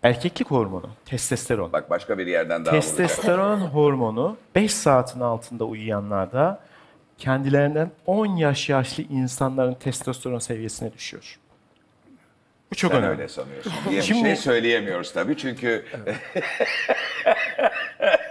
Erkeklik 0.02 0.50
hormonu, 0.50 0.90
testosteron. 1.06 1.72
Bak 1.72 1.90
başka 1.90 2.18
bir 2.18 2.26
yerden 2.26 2.64
daha 2.66 2.74
vuracak. 2.74 2.96
Testosteron 2.96 3.60
hormonu 3.60 4.36
5 4.54 4.74
saatin 4.74 5.20
altında 5.20 5.64
uyuyanlarda 5.64 6.60
kendilerinden 7.18 7.90
10 8.06 8.26
yaş 8.26 8.68
yaşlı 8.68 9.02
insanların 9.02 9.74
testosteron 9.74 10.38
seviyesine 10.38 10.92
düşüyor. 10.92 11.38
Bu 12.70 12.74
çok 12.76 12.90
Sen 12.92 13.00
önemli. 13.00 13.12
öyle 13.16 13.28
sanıyorsun 13.28 13.72
diye 13.90 14.02
Şimdi- 14.08 14.20
bir 14.20 14.24
şey 14.26 14.36
söyleyemiyoruz 14.36 15.12
tabii 15.12 15.36
çünkü 15.36 15.84
Bu 16.06 16.10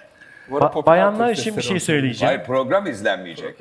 Ba- 0.52 0.86
bayanlar 0.86 1.30
için 1.32 1.58
bir 1.58 1.62
şey 1.62 1.80
söyleyeceğim. 1.80 2.34
hayır 2.36 2.46
program 2.48 2.88
izlenmeyecek. 2.88 3.56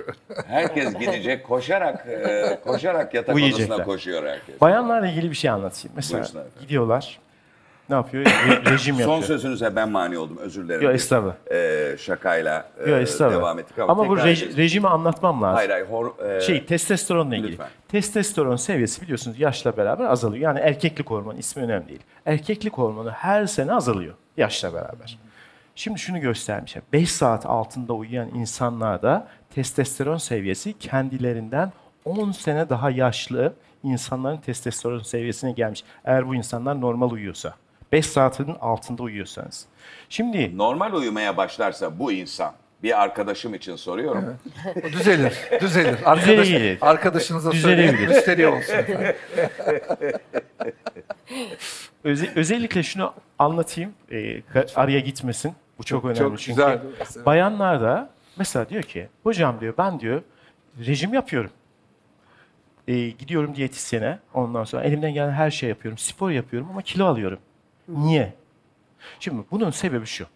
Herkes 0.47 0.95
gidecek 0.99 1.45
koşarak 1.47 2.07
e, 2.07 2.59
koşarak 2.65 3.15
yatak 3.15 3.35
Uyuyacaklar. 3.37 3.67
odasına 3.67 3.85
koşuyor 3.85 4.27
herkes. 4.27 4.61
Bayanlarla 4.61 5.07
ilgili 5.09 5.31
bir 5.31 5.37
şey 5.37 5.51
anlatayım. 5.51 5.93
Mesela 5.97 6.19
Buyursunlar 6.19 6.43
efendim. 6.43 6.63
gidiyorlar. 6.63 7.19
Ne 7.89 7.95
yapıyor? 7.95 8.25
Re- 8.25 8.71
rejim 8.73 8.95
Son 8.95 9.01
yapıyor. 9.03 9.23
sözünüze 9.23 9.77
ben 9.77 9.89
mani 9.91 10.19
oldum 10.19 10.37
özür 10.41 10.65
dilerim. 10.65 10.89
Biz, 10.89 10.95
estağfurullah. 11.03 11.35
e, 11.51 11.97
şakayla 11.99 12.69
e, 12.87 12.91
Yok 12.91 13.01
estağfurullah. 13.03 13.41
devam 13.41 13.59
ettik 13.59 13.79
ama, 13.79 13.97
bu 14.09 14.15
tekrar 14.17 14.29
rej- 14.31 14.57
rejimi 14.57 14.89
anlatmam 14.89 15.43
lazım. 15.43 15.57
Hayır 15.57 15.71
hayır. 15.71 15.87
Hor, 15.87 16.25
e, 16.29 16.41
Şey 16.41 16.65
testosteronla 16.67 17.37
ilgili. 17.37 17.51
Lütfen. 17.53 17.69
Testosteron 17.89 18.57
seviyesi 18.57 19.03
biliyorsunuz 19.03 19.41
yaşla 19.41 19.77
beraber 19.77 20.05
azalıyor. 20.05 20.43
Yani 20.45 20.61
erkeklik 20.61 21.11
hormonu 21.11 21.39
ismi 21.39 21.63
önemli 21.63 21.89
değil. 21.89 22.01
Erkeklik 22.27 22.73
hormonu 22.73 23.11
her 23.11 23.47
sene 23.47 23.73
azalıyor 23.73 24.15
yaşla 24.37 24.75
beraber. 24.75 25.19
Şimdi 25.77 25.99
şunu 26.01 26.21
göstermişler. 26.21 26.83
5 26.93 27.11
saat 27.13 27.47
altında 27.47 27.93
uyuyan 27.93 28.29
insanlarda 28.35 29.29
testosteron 29.55 30.17
seviyesi 30.17 30.79
kendilerinden 30.79 31.73
10 32.05 32.33
sene 32.33 32.69
daha 32.69 32.91
yaşlı 32.91 33.55
insanların 33.83 34.37
testosteron 34.37 34.99
seviyesine 35.03 35.53
gelmiş. 35.53 35.85
Eğer 36.05 36.29
bu 36.29 36.35
insanlar 36.35 36.81
normal 36.81 37.11
uyuyorsa. 37.11 37.55
5 37.93 38.07
saatin 38.07 38.55
altında 38.61 39.03
uyuyorsanız. 39.03 39.67
Şimdi 40.09 40.59
normal 40.59 40.93
uyumaya 40.93 41.37
başlarsa 41.37 41.99
bu 41.99 42.13
insan 42.13 42.53
bir 42.83 43.03
arkadaşım 43.03 43.55
için 43.55 43.77
soruyorum. 43.77 44.25
O 44.89 44.93
düzelir, 44.93 45.35
düzelir. 45.61 45.99
Arkadaş, 46.05 46.47
Düzelir. 46.47 46.79
arkadaşınıza 46.81 47.53
Düzelebilir. 47.53 47.89
söyleyin, 47.89 48.11
müşteri 48.11 48.47
olsun. 48.47 48.75
Öze- 52.05 52.31
özellikle 52.35 52.83
şunu 52.83 53.15
anlatayım. 53.39 53.93
e, 54.11 54.17
ka- 54.41 54.75
araya 54.75 55.01
gitmesin. 55.01 55.53
Bu 55.79 55.85
çok 55.85 56.05
önemli 56.05 56.19
Çok 56.19 56.41
çünkü. 56.41 56.81
güzel. 57.05 57.27
Bayanlar 57.27 57.81
da 57.81 58.11
mesela 58.39 58.69
diyor 58.69 58.83
ki 58.83 59.09
hocam 59.23 59.61
diyor 59.61 59.75
ben 59.79 60.01
diyor 60.01 60.23
rejim 60.87 61.15
yapıyorum. 61.15 61.51
E, 62.89 63.09
gidiyorum 63.09 63.55
diyetisyene 63.57 64.19
ondan 64.35 64.65
sonra 64.65 64.83
elimden 64.83 65.15
gelen 65.15 65.31
her 65.31 65.51
şey 65.51 65.69
yapıyorum. 65.69 65.99
Spor 65.99 66.31
yapıyorum 66.31 66.69
ama 66.71 66.83
kilo 66.83 67.07
alıyorum. 67.07 67.39
Niye? 67.89 68.35
Şimdi 69.21 69.43
bunun 69.51 69.71
sebebi 69.71 70.07
şu. 70.07 70.27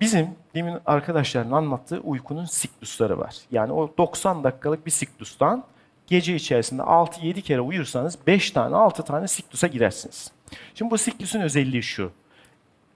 Bizim 0.00 0.28
demin 0.54 0.78
arkadaşların 0.86 1.50
anlattığı 1.50 2.00
uykunun 2.00 2.44
siklusları 2.44 3.18
var. 3.18 3.36
Yani 3.50 3.72
o 3.72 3.94
90 3.98 4.44
dakikalık 4.44 4.86
bir 4.86 4.90
siklustan 4.90 5.64
gece 6.06 6.34
içerisinde 6.34 6.82
6-7 6.82 7.42
kere 7.42 7.60
uyursanız 7.60 8.18
5 8.26 8.50
tane 8.50 8.76
6 8.76 9.02
tane 9.04 9.28
siklusa 9.28 9.66
girersiniz. 9.66 10.32
Şimdi 10.74 10.90
bu 10.90 10.98
siklusun 10.98 11.40
özelliği 11.40 11.82
şu. 11.82 12.12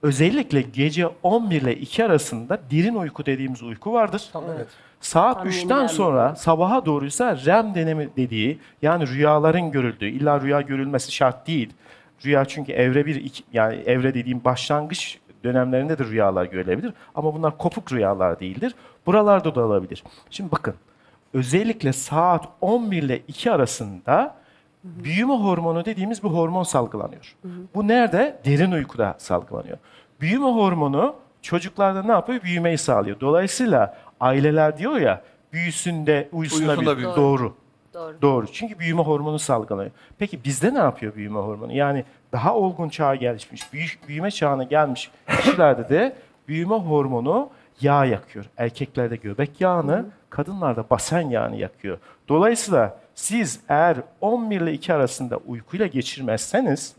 Özellikle 0.03 0.61
gece 0.61 1.07
11 1.23 1.61
ile 1.61 1.75
2 1.75 2.05
arasında 2.05 2.59
derin 2.71 2.95
uyku 2.95 3.25
dediğimiz 3.25 3.63
uyku 3.63 3.93
vardır. 3.93 4.29
Evet. 4.55 4.67
Saat 5.01 5.37
Tam 5.37 5.47
3'ten 5.47 5.59
yenilenme. 5.59 5.87
sonra 5.87 6.35
sabaha 6.35 6.85
doğruysa 6.85 7.37
REM 7.45 7.75
dönemi 7.75 8.09
dediği 8.17 8.59
yani 8.81 9.07
rüyaların 9.07 9.71
görüldüğü 9.71 10.07
illa 10.07 10.41
rüya 10.41 10.61
görülmesi 10.61 11.11
şart 11.11 11.47
değil. 11.47 11.73
Rüya 12.25 12.45
çünkü 12.45 12.71
evre 12.71 13.05
bir 13.05 13.15
iki, 13.15 13.43
yani 13.53 13.75
evre 13.75 14.13
dediğim 14.13 14.43
başlangıç 14.43 15.19
dönemlerinde 15.43 15.97
de 15.97 16.03
rüyalar 16.03 16.45
görülebilir 16.45 16.93
ama 17.15 17.33
bunlar 17.33 17.57
kopuk 17.57 17.91
rüyalar 17.91 18.39
değildir. 18.39 18.75
Buralarda 19.05 19.55
da 19.55 19.65
olabilir. 19.65 20.03
Şimdi 20.29 20.51
bakın 20.51 20.75
özellikle 21.33 21.93
saat 21.93 22.47
11 22.61 23.03
ile 23.03 23.19
2 23.27 23.51
arasında 23.51 24.38
büyüme 24.83 25.33
hormonu 25.33 25.85
dediğimiz 25.85 26.23
bir 26.23 26.29
hormon 26.29 26.63
salgılanıyor. 26.63 27.35
Bu 27.75 27.87
nerede? 27.87 28.39
Derin 28.45 28.71
uykuda 28.71 29.15
salgılanıyor. 29.17 29.77
Büyüme 30.21 30.45
hormonu 30.45 31.15
çocuklarda 31.41 32.03
ne 32.03 32.11
yapıyor? 32.11 32.41
Büyümeyi 32.43 32.77
sağlıyor. 32.77 33.19
Dolayısıyla 33.19 33.97
aileler 34.19 34.77
diyor 34.77 34.95
ya 34.97 35.21
büyüsün 35.53 36.05
de 36.05 36.29
uyusun 36.31 36.67
da 36.67 36.71
Uyusun 36.71 36.85
da 36.85 36.91
büyü- 36.91 36.97
büyüsün. 36.97 37.21
Doğru. 37.21 37.53
Doğru. 37.93 38.21
Doğru. 38.21 38.47
Çünkü 38.53 38.79
büyüme 38.79 39.01
hormonu 39.01 39.39
salgılanıyor. 39.39 39.91
Peki 40.17 40.43
bizde 40.43 40.73
ne 40.73 40.77
yapıyor 40.79 41.15
büyüme 41.15 41.39
hormonu? 41.39 41.73
Yani 41.73 42.05
daha 42.31 42.55
olgun 42.55 42.89
çağa 42.89 43.15
gelişmiş, 43.15 43.73
büyü- 43.73 44.07
büyüme 44.07 44.31
çağına 44.31 44.63
gelmiş 44.63 45.11
kişilerde 45.27 45.89
de 45.89 46.15
büyüme 46.47 46.75
hormonu 46.75 47.49
yağ 47.81 48.05
yakıyor. 48.05 48.45
Erkeklerde 48.57 49.15
göbek 49.15 49.61
yağını, 49.61 50.05
kadınlarda 50.29 50.85
basen 50.89 51.29
yağını 51.29 51.55
yakıyor. 51.55 51.97
Dolayısıyla 52.29 52.99
siz 53.19 53.59
eğer 53.69 53.97
11 54.21 54.61
ile 54.61 54.73
2 54.73 54.93
arasında 54.93 55.37
uykuyla 55.37 55.87
geçirmezseniz 55.87 56.95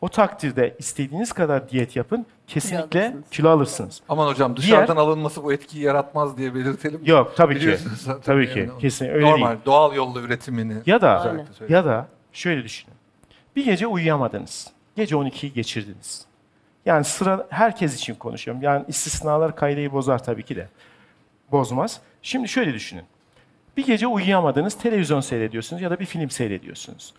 o 0.00 0.08
takdirde 0.08 0.76
istediğiniz 0.78 1.32
kadar 1.32 1.68
diyet 1.68 1.96
yapın 1.96 2.26
kesinlikle 2.46 3.00
alırsınız. 3.04 3.30
kilo 3.30 3.48
alırsınız. 3.50 4.00
Aman 4.08 4.26
hocam 4.26 4.56
dışarıdan 4.56 4.96
alınması 4.96 5.44
bu 5.44 5.52
etkiyi 5.52 5.84
yaratmaz 5.84 6.36
diye 6.36 6.54
belirtelim. 6.54 7.00
Yok 7.04 7.32
tabii 7.36 7.58
ki. 7.60 7.78
Tabii 8.24 8.44
yani 8.44 8.54
ki. 8.54 8.70
o. 8.76 8.78
Kesin 8.78 9.08
öyle 9.08 9.26
Normal, 9.30 9.48
değil. 9.50 9.60
doğal 9.66 9.94
yolla 9.94 10.20
üretimini. 10.20 10.74
Ya 10.86 11.00
da 11.00 11.44
ya 11.68 11.84
da 11.84 12.08
şöyle 12.32 12.64
düşünün. 12.64 12.94
Bir 13.56 13.64
gece 13.64 13.86
uyuyamadınız. 13.86 14.70
Gece 14.96 15.14
12'yi 15.14 15.52
geçirdiniz. 15.52 16.24
Yani 16.86 17.04
sıra 17.04 17.46
herkes 17.50 17.94
için 17.96 18.14
konuşuyorum. 18.14 18.62
Yani 18.62 18.84
istisnalar 18.88 19.56
kaydeyi 19.56 19.92
bozar 19.92 20.22
tabii 20.24 20.42
ki 20.42 20.56
de. 20.56 20.68
Bozmaz. 21.52 22.00
Şimdi 22.22 22.48
şöyle 22.48 22.74
düşünün. 22.74 23.04
Bir 23.76 23.86
gece 23.86 24.06
uyuyamadınız, 24.06 24.78
televizyon 24.78 25.20
seyrediyorsunuz 25.20 25.82
ya 25.82 25.90
da 25.90 26.00
bir 26.00 26.06
film 26.06 26.30
seyrediyorsunuz. 26.30 27.14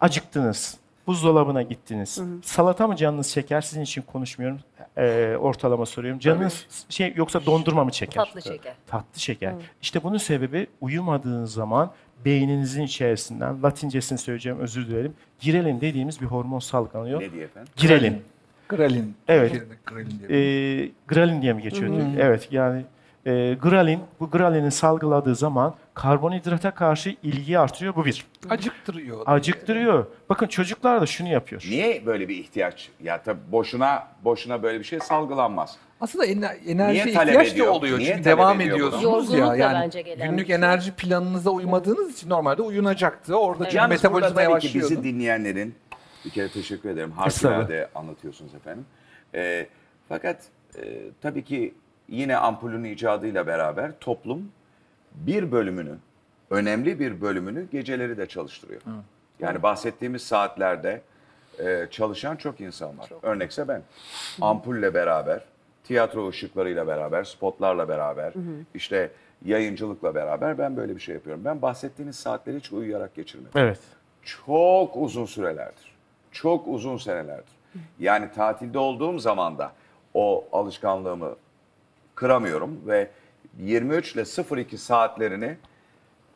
Acıktınız, 0.00 0.78
buzdolabına 1.06 1.62
gittiniz. 1.62 2.20
Salata 2.42 2.86
mı 2.86 2.96
canınız 2.96 3.30
çeker? 3.32 3.60
Sizin 3.60 3.82
için 3.82 4.02
konuşmuyorum. 4.02 4.58
Ee, 4.96 5.36
ortalama 5.40 5.86
soruyorum. 5.86 6.18
Canınız 6.20 6.66
şey 6.88 7.12
yoksa 7.16 7.46
dondurma 7.46 7.84
mı 7.84 7.90
çeker? 7.90 8.24
Tatlı 8.24 8.42
şeker. 8.42 8.74
Tatlı 8.86 9.20
şeker. 9.20 9.54
İşte 9.82 10.02
bunun 10.02 10.18
sebebi 10.18 10.66
uyumadığınız 10.80 11.52
zaman 11.52 11.92
beyninizin 12.24 12.82
içerisinden, 12.82 13.62
latincesini 13.62 14.18
söyleyeceğim 14.18 14.58
özür 14.58 14.86
dilerim, 14.86 15.14
girelin 15.40 15.80
dediğimiz 15.80 16.20
bir 16.20 16.26
hormon 16.26 16.58
salgılanıyor. 16.58 17.20
Ne 17.20 17.32
diye 17.32 17.44
efendim? 17.44 17.72
Girelin. 17.76 18.22
Grelin. 18.68 19.16
Evet. 19.28 19.62
Grelin 19.86 20.22
diye. 20.28 20.84
Ee, 20.84 20.90
grelin 21.08 21.42
diye 21.42 21.52
mi 21.52 21.62
geçiyor? 21.62 22.00
Evet 22.18 22.48
yani 22.50 22.84
e, 23.26 23.54
grelin, 23.62 24.00
bu 24.20 24.30
grelinin 24.30 24.68
salgıladığı 24.70 25.34
zaman 25.36 25.74
karbonhidrata 25.94 26.70
karşı 26.70 27.16
ilgiyi 27.22 27.58
artırıyor. 27.58 27.96
Bu 27.96 28.04
bir. 28.04 28.26
Acıktırıyor. 28.50 29.22
Acıktırıyor. 29.26 30.06
Bakın 30.28 30.46
çocuklar 30.46 31.00
da 31.00 31.06
şunu 31.06 31.28
yapıyor. 31.28 31.64
Niye 31.68 32.06
böyle 32.06 32.28
bir 32.28 32.36
ihtiyaç? 32.36 32.88
Ya 33.02 33.22
tabii 33.22 33.40
boşuna 33.52 34.08
boşuna 34.24 34.62
böyle 34.62 34.78
bir 34.78 34.84
şey 34.84 35.00
salgılanmaz. 35.00 35.76
Aslında 36.00 36.26
ener- 36.26 36.56
enerji 36.66 37.04
Niye 37.04 37.14
talep 37.14 37.28
ihtiyaç 37.34 37.52
ediyor? 37.52 37.66
da 37.66 37.70
oluyor. 37.72 37.98
Niye 37.98 38.08
Çünkü 38.10 38.22
talep 38.22 38.38
devam 38.38 38.60
ediyor 38.60 38.76
ediyorsunuz 38.76 39.02
ya. 39.32 39.38
Yorgunlukla 39.38 39.56
Yani 39.56 39.84
bence 39.84 40.02
gelen 40.02 40.30
günlük 40.30 40.42
bir 40.44 40.46
şey. 40.46 40.56
enerji 40.56 40.92
planınıza 40.92 41.50
uymadığınız 41.50 42.12
için 42.12 42.30
normalde 42.30 42.62
uyunacaktı. 42.62 43.36
Orada 43.36 43.64
çünkü 43.64 43.76
Yalnız 43.76 43.90
burada 43.90 44.08
metabolizma 44.08 44.28
tabii 44.34 44.44
ki 44.44 44.50
yavaşlıyordu. 44.50 44.90
bizi 44.90 45.04
dinleyenlerin 45.04 45.74
Bir 46.24 46.30
kere 46.30 46.48
teşekkür 46.48 46.88
ederim. 46.90 47.10
Harikulade 47.12 47.88
anlatıyorsunuz 47.94 48.54
efendim. 48.54 48.86
Ee, 49.34 49.66
fakat 50.08 50.36
e, 50.78 50.82
tabii 51.22 51.44
ki 51.44 51.74
yine 52.08 52.36
ampulün 52.36 52.84
icadıyla 52.84 53.46
beraber 53.46 53.92
toplum 54.00 54.52
bir 55.14 55.52
bölümünü, 55.52 55.94
önemli 56.50 57.00
bir 57.00 57.20
bölümünü 57.20 57.70
geceleri 57.70 58.16
de 58.16 58.26
çalıştırıyor. 58.26 58.80
Yani 59.40 59.62
bahsettiğimiz 59.62 60.22
saatlerde 60.22 61.02
e, 61.58 61.86
çalışan 61.90 62.36
çok 62.36 62.60
insan 62.60 62.98
var. 62.98 63.10
Örnekse 63.22 63.68
ben. 63.68 63.82
Ampulle 64.40 64.94
beraber, 64.94 65.44
tiyatro 65.84 66.28
ışıklarıyla 66.28 66.86
beraber, 66.86 67.24
spotlarla 67.24 67.88
beraber, 67.88 68.32
işte 68.74 69.10
yayıncılıkla 69.44 70.14
beraber 70.14 70.58
ben 70.58 70.76
böyle 70.76 70.96
bir 70.96 71.00
şey 71.00 71.14
yapıyorum. 71.14 71.44
Ben 71.44 71.62
bahsettiğiniz 71.62 72.16
saatleri 72.16 72.56
hiç 72.58 72.72
uyuyarak 72.72 73.14
geçirmedim 73.14 73.52
Evet. 73.54 73.78
çok 74.22 74.96
uzun 74.96 75.24
sürelerdir. 75.26 75.98
Çok 76.32 76.68
uzun 76.68 76.96
senelerdir. 76.96 77.58
Yani 77.98 78.28
tatilde 78.34 78.78
olduğum 78.78 79.18
zaman 79.18 79.58
da 79.58 79.72
o 80.14 80.44
alışkanlığımı 80.52 81.36
kıramıyorum 82.18 82.80
ve 82.86 83.10
23 83.58 84.14
ile 84.14 84.24
02 84.60 84.78
saatlerini 84.78 85.56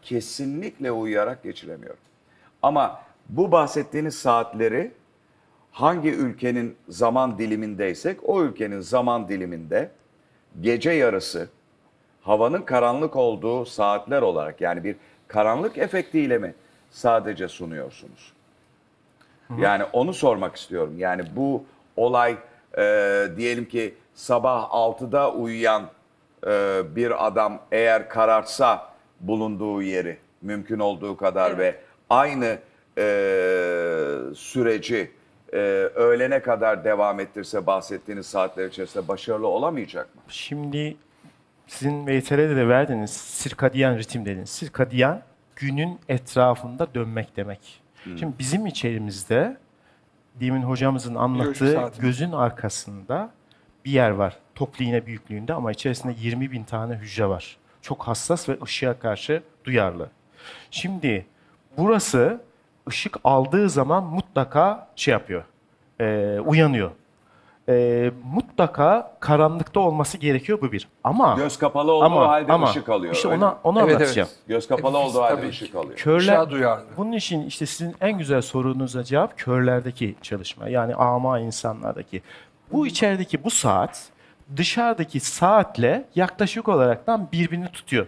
kesinlikle 0.03 0.93
uyuyarak 0.93 1.43
geçiremiyorum. 1.43 2.01
Ama 2.63 3.03
bu 3.29 3.53
bahsettiğiniz 3.53 4.15
saatleri 4.15 4.93
hangi 5.71 6.09
ülkenin 6.09 6.77
zaman 6.89 7.39
dilimindeysek 7.39 8.29
o 8.29 8.43
ülkenin 8.43 8.81
zaman 8.81 9.29
diliminde 9.29 9.91
gece 10.61 10.91
yarısı 10.91 11.49
havanın 12.21 12.63
karanlık 12.63 13.17
olduğu 13.17 13.65
saatler 13.65 14.23
olarak 14.23 14.61
yani 14.61 14.85
bir 14.85 14.97
karanlık 15.29 15.79
efektiyle 15.79 16.39
mi 16.39 16.55
sadece 16.91 17.49
sunuyorsunuz? 17.49 18.33
Yani 19.59 19.85
onu 19.93 20.15
sormak 20.15 20.57
istiyorum. 20.57 20.95
Yani 20.99 21.23
bu 21.37 21.65
olay 21.97 22.37
e, 22.79 23.27
diyelim 23.37 23.65
ki 23.65 23.95
sabah 24.15 24.71
6'da 24.71 25.33
uyuyan 25.33 25.91
e, 26.47 26.83
bir 26.97 27.27
adam 27.27 27.61
eğer 27.73 28.09
karartsa 28.09 28.93
bulunduğu 29.21 29.83
yeri 29.83 30.19
mümkün 30.43 30.79
olduğu 30.79 31.17
kadar 31.17 31.59
ve 31.59 31.77
aynı 32.11 32.59
e, 32.99 33.05
süreci 34.35 35.11
e, 35.53 35.59
öğlene 35.95 36.43
kadar 36.43 36.85
devam 36.85 37.21
ettirse 37.21 37.67
bahsettiğiniz 37.67 38.27
saatler 38.27 38.67
içerisinde 38.67 39.09
başarılı 39.09 39.47
olamayacak 39.47 40.15
mı? 40.15 40.23
Şimdi 40.29 40.97
sizin 41.67 42.07
VTR'de 42.07 42.57
de 42.57 42.69
verdiğiniz 42.69 43.11
sirkadiyen 43.11 43.99
ritim 43.99 44.27
dediniz. 44.27 44.51
Sirkadiyen 44.51 45.23
günün 45.57 46.01
etrafında 46.09 46.95
dönmek 46.95 47.37
demek. 47.37 47.83
Şimdi 48.05 48.39
bizim 48.39 48.67
içerimizde 48.67 49.57
demin 50.41 50.63
hocamızın 50.63 51.15
anlattığı 51.15 51.91
gözün 51.99 52.33
arkasında 52.33 53.31
bir 53.85 53.91
yer 53.91 54.11
var. 54.11 54.37
Toplu 54.55 54.85
iğne 54.85 55.07
büyüklüğünde 55.07 55.55
ama 55.55 55.71
içerisinde 55.73 56.15
20 56.19 56.53
bin 56.53 56.65
tane 56.65 56.95
hücre 56.95 57.29
var. 57.29 57.57
Çok 57.83 58.03
hassas 58.03 58.49
ve 58.49 58.57
ışığa 58.63 58.99
karşı 58.99 59.43
duyarlı. 59.65 60.09
Şimdi 60.71 61.27
burası 61.79 62.41
ışık 62.89 63.17
aldığı 63.25 63.71
zaman 63.71 64.05
mutlaka 64.05 64.89
şey 64.97 65.13
yapıyor, 65.13 65.45
e, 66.01 66.39
uyanıyor. 66.47 66.91
E, 67.69 68.11
mutlaka 68.25 69.17
karanlıkta 69.21 69.81
olması 69.81 70.19
gerekiyor 70.19 70.61
bu 70.61 70.73
bir. 70.73 70.89
Ama 71.05 71.35
Göz 71.35 71.59
kapalı 71.59 71.93
olduğu 71.93 72.21
halde 72.21 72.63
ışık 72.65 72.89
alıyor. 72.89 73.15
işte 73.15 73.29
öyle 73.29 73.45
ona 73.45 73.59
onu 73.65 73.81
Evet, 73.81 73.97
anlatacağım. 73.97 74.29
Göz 74.49 74.69
kapalı 74.69 74.97
Hepimiz 74.97 75.17
olduğu 75.17 75.25
halde 75.25 75.49
ışık 75.49 75.75
alıyor. 75.75 75.97
Körler, 75.97 76.51
duyarlı. 76.51 76.85
bunun 76.97 77.13
için 77.13 77.47
işte 77.47 77.67
sizin 77.67 77.95
en 78.01 78.19
güzel 78.19 78.43
sorunuza 78.43 79.05
cevap 79.05 79.39
körlerdeki 79.39 80.15
çalışma. 80.23 80.69
Yani 80.69 80.95
ama 80.95 81.39
insanlardaki. 81.39 82.23
Bu 82.73 82.87
içerideki 82.87 83.45
bu 83.45 83.51
saat 83.51 84.09
dışarıdaki 84.57 85.21
saatle 85.21 86.05
yaklaşık 86.15 86.69
olaraktan 86.69 87.29
birbirini 87.33 87.69
tutuyor. 87.69 88.07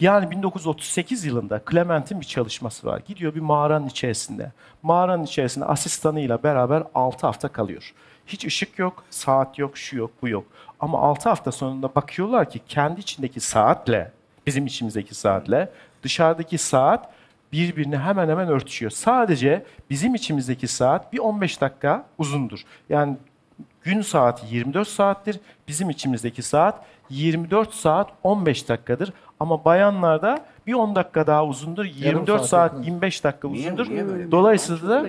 Yani 0.00 0.30
1938 0.30 1.24
yılında 1.24 1.62
Clement'in 1.70 2.20
bir 2.20 2.26
çalışması 2.26 2.86
var. 2.86 3.02
Gidiyor 3.06 3.34
bir 3.34 3.40
mağaranın 3.40 3.86
içerisinde. 3.86 4.52
Mağaranın 4.82 5.24
içerisinde 5.24 5.64
asistanıyla 5.64 6.42
beraber 6.42 6.82
6 6.94 7.26
hafta 7.26 7.48
kalıyor. 7.48 7.92
Hiç 8.26 8.44
ışık 8.44 8.78
yok, 8.78 9.04
saat 9.10 9.58
yok, 9.58 9.78
şu 9.78 9.96
yok, 9.96 10.10
bu 10.22 10.28
yok. 10.28 10.44
Ama 10.80 11.00
6 11.00 11.28
hafta 11.28 11.52
sonunda 11.52 11.94
bakıyorlar 11.94 12.50
ki 12.50 12.60
kendi 12.68 13.00
içindeki 13.00 13.40
saatle, 13.40 14.12
bizim 14.46 14.66
içimizdeki 14.66 15.14
saatle 15.14 15.70
dışarıdaki 16.02 16.58
saat 16.58 17.10
birbirini 17.52 17.98
hemen 17.98 18.28
hemen 18.28 18.48
örtüşüyor. 18.48 18.90
Sadece 18.90 19.64
bizim 19.90 20.14
içimizdeki 20.14 20.68
saat 20.68 21.12
bir 21.12 21.18
15 21.18 21.60
dakika 21.60 22.06
uzundur. 22.18 22.62
Yani 22.88 23.16
gün 23.86 24.00
saati 24.02 24.54
24 24.54 24.88
saattir. 24.88 25.40
Bizim 25.68 25.90
içimizdeki 25.90 26.42
saat 26.42 26.84
24 27.10 27.74
saat 27.74 28.08
15 28.22 28.68
dakikadır. 28.68 29.12
Ama 29.40 29.64
bayanlarda 29.64 30.44
bir 30.66 30.74
10 30.74 30.96
dakika 30.96 31.26
daha 31.26 31.46
uzundur. 31.46 31.84
24 31.84 32.40
saat 32.40 32.48
saat 32.48 32.72
yakın. 32.72 32.82
25 32.84 33.24
dakika 33.24 33.48
Niye- 33.48 33.66
uzundur. 33.66 33.90
niye 33.90 34.06
böyle 34.06 34.26
bir- 34.26 34.30
Dolayısıyla 34.30 34.88
da. 34.90 35.08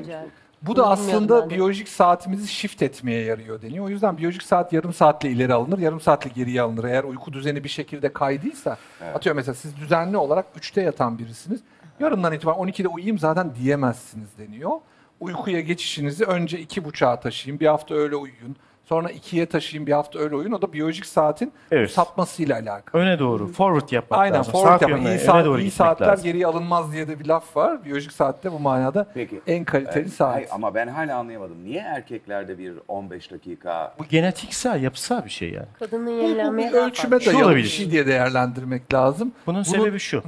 Bu 0.62 0.76
da 0.76 0.90
aslında 0.90 1.46
de. 1.46 1.50
biyolojik 1.56 1.90
saatimizi 1.90 2.48
shift 2.48 2.82
etmeye 2.82 3.24
yarıyor 3.24 3.62
deniyor. 3.62 3.86
O 3.86 3.90
yüzden 3.90 4.18
biyolojik 4.18 4.44
saat 4.44 4.74
yarım 4.74 4.94
saatle 4.94 5.30
ileri 5.30 5.54
alınır, 5.54 5.78
yarım 5.80 6.02
saatle 6.02 6.30
geriye 6.36 6.62
alınır. 6.62 6.84
Eğer 6.84 7.04
uyku 7.04 7.34
düzeni 7.34 7.64
bir 7.64 7.70
şekilde 7.70 8.14
kaydıysa, 8.14 8.78
atıyorum 9.16 9.36
mesela 9.38 9.56
siz 9.56 9.78
düzenli 9.78 10.18
olarak 10.18 10.46
3'te 10.58 10.82
yatan 10.82 11.20
birisiniz. 11.20 11.60
Yarından 12.00 12.34
itibaren 12.34 12.58
12'de 12.60 12.88
uyuyayım 12.88 13.20
zaten 13.20 13.56
diyemezsiniz 13.56 14.38
deniyor. 14.38 14.72
Uykuya 15.20 15.62
geçişinizi 15.62 16.26
önce 16.26 16.60
2.30'a 16.62 17.20
taşıyın, 17.20 17.60
bir 17.60 17.68
hafta 17.68 17.96
öyle 17.96 18.16
uyuyun. 18.16 18.56
Sonra 18.90 19.12
2'ye 19.12 19.46
taşıyın, 19.46 19.88
bir 19.88 19.92
hafta 19.92 20.20
öyle 20.20 20.36
uyuyun. 20.36 20.52
O 20.52 20.62
da 20.62 20.74
biyolojik 20.74 21.06
saatin 21.06 21.54
Evet. 21.72 21.92
sapmasıyla 21.92 22.56
alakalı. 22.56 23.02
öne 23.02 23.20
doğru 23.20 23.48
forward 23.52 23.90
yapmak 23.92 24.20
Aynen 24.20 24.38
lazım. 24.40 24.52
forward 24.52 24.72
Saat 24.72 24.82
yapmak. 24.82 25.00
İyi, 25.02 25.08
öne 25.08 25.18
saat, 25.20 25.46
doğru 25.46 25.60
iyi 25.60 25.64
gitmek 25.64 25.74
saatler 25.74 26.08
lazım. 26.08 26.24
geriye 26.26 26.48
alınmaz 26.48 26.92
diye 26.94 27.08
de 27.08 27.20
bir 27.20 27.26
laf 27.26 27.56
var. 27.58 27.86
Biyolojik 27.86 28.12
saatte 28.12 28.52
bu 28.52 28.60
manada 28.60 29.06
Peki. 29.14 29.42
en 29.48 29.66
kaliteli 29.66 30.06
Ee, 30.06 30.10
saat. 30.10 30.36
hayır, 30.36 30.48
ama 30.52 30.76
ben 30.76 30.88
hala 30.88 31.18
anlayamadım. 31.18 31.64
Niye 31.66 31.80
erkeklerde 31.82 32.58
bir 32.58 32.74
15 32.88 33.32
dakika 33.32 33.96
Bu 34.00 34.06
genetiksel, 34.06 34.84
yapısal 34.84 35.26
bir 35.26 35.30
şey 35.30 35.52
yani. 35.52 35.68
Kadının 35.80 36.10
yenilenmeye 36.12 36.74
daha 36.74 36.86
ölçüme 36.86 37.26
dayalı 37.26 37.56
bir 37.56 37.64
şey 37.64 37.92
diye 37.92 38.08
değerlendirmek 38.08 38.94
lazım. 38.94 39.32
Bunun 39.48 39.58
Bunu- 39.58 39.66
sebebi 39.66 40.00
şu. 40.00 40.18
Hı, 40.18 40.24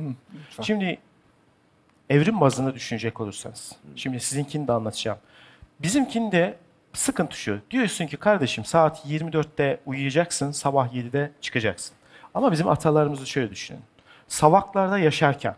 lütfen. 0.47 0.63
Şimdi 0.63 0.97
evrim 2.09 2.41
bazında 2.41 2.73
düşünecek 2.75 3.21
olursanız. 3.21 3.71
Şimdi 3.95 4.19
sizinkini 4.19 4.67
de 4.67 4.71
anlatacağım. 4.71 5.17
Bizimkinde 5.81 6.55
sıkıntı 6.93 7.37
şu. 7.37 7.59
Diyorsun 7.71 8.07
ki 8.07 8.17
kardeşim 8.17 8.65
saat 8.65 9.05
24'te 9.05 9.79
uyuyacaksın, 9.85 10.51
sabah 10.51 10.93
7'de 10.93 11.31
çıkacaksın. 11.41 11.95
Ama 12.33 12.51
bizim 12.51 12.67
atalarımızı 12.67 13.27
şöyle 13.27 13.51
düşünün. 13.51 13.81
Savaklarda 14.27 14.99
yaşarken, 14.99 15.55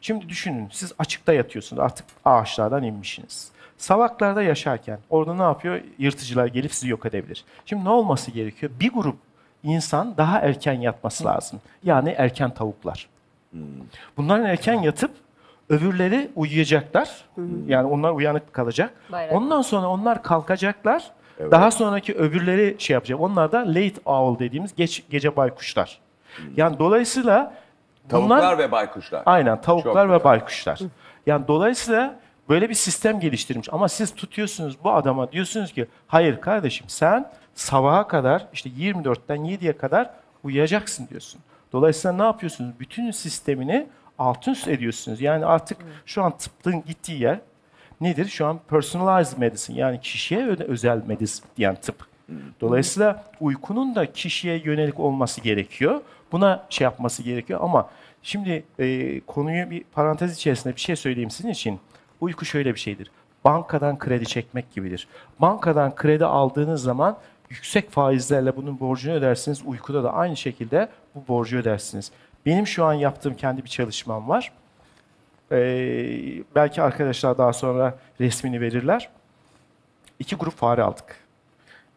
şimdi 0.00 0.28
düşünün 0.28 0.68
siz 0.72 0.92
açıkta 0.98 1.32
yatıyorsunuz 1.32 1.80
artık 1.80 2.06
ağaçlardan 2.24 2.82
inmişsiniz. 2.82 3.50
Savaklarda 3.78 4.42
yaşarken 4.42 4.98
orada 5.10 5.34
ne 5.34 5.42
yapıyor? 5.42 5.80
Yırtıcılar 5.98 6.46
gelip 6.46 6.74
sizi 6.74 6.88
yok 6.88 7.06
edebilir. 7.06 7.44
Şimdi 7.66 7.84
ne 7.84 7.88
olması 7.88 8.30
gerekiyor? 8.30 8.72
Bir 8.80 8.92
grup 8.92 9.16
insan 9.62 10.16
daha 10.16 10.38
erken 10.40 10.80
yatması 10.80 11.24
lazım. 11.24 11.60
Yani 11.82 12.14
erken 12.18 12.54
tavuklar. 12.54 13.08
Bunların 14.16 14.46
erken 14.46 14.82
yatıp 14.82 15.10
öbürleri 15.68 16.30
uyuyacaklar. 16.36 17.24
Yani 17.66 17.86
onlar 17.86 18.10
uyanık 18.10 18.52
kalacak. 18.52 18.94
Bayrak. 19.12 19.34
Ondan 19.34 19.62
sonra 19.62 19.88
onlar 19.88 20.22
kalkacaklar. 20.22 21.10
Daha 21.50 21.70
sonraki 21.70 22.14
öbürleri 22.14 22.76
şey 22.78 22.94
yapacak. 22.94 23.20
Onlar 23.20 23.52
da 23.52 23.58
late 23.68 24.00
owl 24.04 24.44
dediğimiz 24.44 24.74
geç 24.74 25.04
gece 25.10 25.36
baykuşlar. 25.36 25.98
Yani 26.56 26.78
dolayısıyla 26.78 27.54
tavuklar 28.08 28.38
bunlar 28.38 28.58
ve 28.58 28.72
baykuşlar. 28.72 29.22
aynen 29.26 29.60
tavuklar 29.60 29.92
Çok 29.92 30.10
ve 30.10 30.16
güzel. 30.16 30.24
baykuşlar. 30.24 30.78
Yani 31.26 31.48
dolayısıyla 31.48 32.14
böyle 32.48 32.68
bir 32.68 32.74
sistem 32.74 33.20
geliştirmiş. 33.20 33.68
Ama 33.72 33.88
siz 33.88 34.14
tutuyorsunuz 34.14 34.76
bu 34.84 34.92
adama 34.92 35.32
diyorsunuz 35.32 35.72
ki 35.72 35.86
hayır 36.06 36.40
kardeşim 36.40 36.86
sen 36.88 37.30
sabaha 37.54 38.08
kadar 38.08 38.46
işte 38.52 38.70
24'ten 38.70 39.38
7'ye 39.38 39.76
kadar 39.76 40.10
uyuyacaksın 40.44 41.08
diyorsun. 41.08 41.40
Dolayısıyla 41.72 42.16
ne 42.16 42.22
yapıyorsunuz? 42.22 42.70
Bütün 42.80 43.10
sistemini 43.10 43.86
alt 44.18 44.48
üst 44.48 44.68
ediyorsunuz. 44.68 45.20
Yani 45.20 45.46
artık 45.46 45.78
şu 46.06 46.22
an 46.22 46.38
tıbbın 46.38 46.84
gittiği 46.86 47.22
yer 47.22 47.40
nedir? 48.00 48.26
Şu 48.26 48.46
an 48.46 48.60
personalized 48.68 49.38
medicine 49.38 49.78
yani 49.78 50.00
kişiye 50.00 50.46
özel 50.46 51.02
medicine 51.06 51.46
yani 51.58 51.76
tıp. 51.76 52.06
Dolayısıyla 52.60 53.24
uykunun 53.40 53.94
da 53.94 54.12
kişiye 54.12 54.58
yönelik 54.58 55.00
olması 55.00 55.40
gerekiyor. 55.40 56.00
Buna 56.32 56.66
şey 56.70 56.84
yapması 56.84 57.22
gerekiyor 57.22 57.60
ama 57.62 57.90
şimdi 58.22 58.64
e, 58.78 59.20
konuyu 59.20 59.70
bir 59.70 59.84
parantez 59.92 60.36
içerisinde 60.36 60.76
bir 60.76 60.80
şey 60.80 60.96
söyleyeyim 60.96 61.30
sizin 61.30 61.50
için. 61.50 61.80
Uyku 62.20 62.44
şöyle 62.44 62.74
bir 62.74 62.80
şeydir. 62.80 63.10
Bankadan 63.44 63.98
kredi 63.98 64.26
çekmek 64.26 64.72
gibidir. 64.74 65.08
Bankadan 65.40 65.94
kredi 65.94 66.24
aldığınız 66.24 66.82
zaman 66.82 67.18
yüksek 67.50 67.90
faizlerle 67.90 68.56
bunun 68.56 68.80
borcunu 68.80 69.14
ödersiniz. 69.14 69.62
Uykuda 69.66 70.04
da 70.04 70.12
aynı 70.12 70.36
şekilde 70.36 70.88
bu 71.14 71.28
borcu 71.28 71.58
ödersiniz. 71.58 72.10
Benim 72.46 72.66
şu 72.66 72.84
an 72.84 72.92
yaptığım 72.94 73.34
kendi 73.34 73.64
bir 73.64 73.68
çalışmam 73.68 74.28
var. 74.28 74.52
Ee, 75.52 75.56
belki 76.54 76.82
arkadaşlar 76.82 77.38
daha 77.38 77.52
sonra 77.52 77.98
resmini 78.20 78.60
verirler. 78.60 79.08
iki 80.18 80.36
grup 80.36 80.56
fare 80.56 80.82
aldık. 80.82 81.16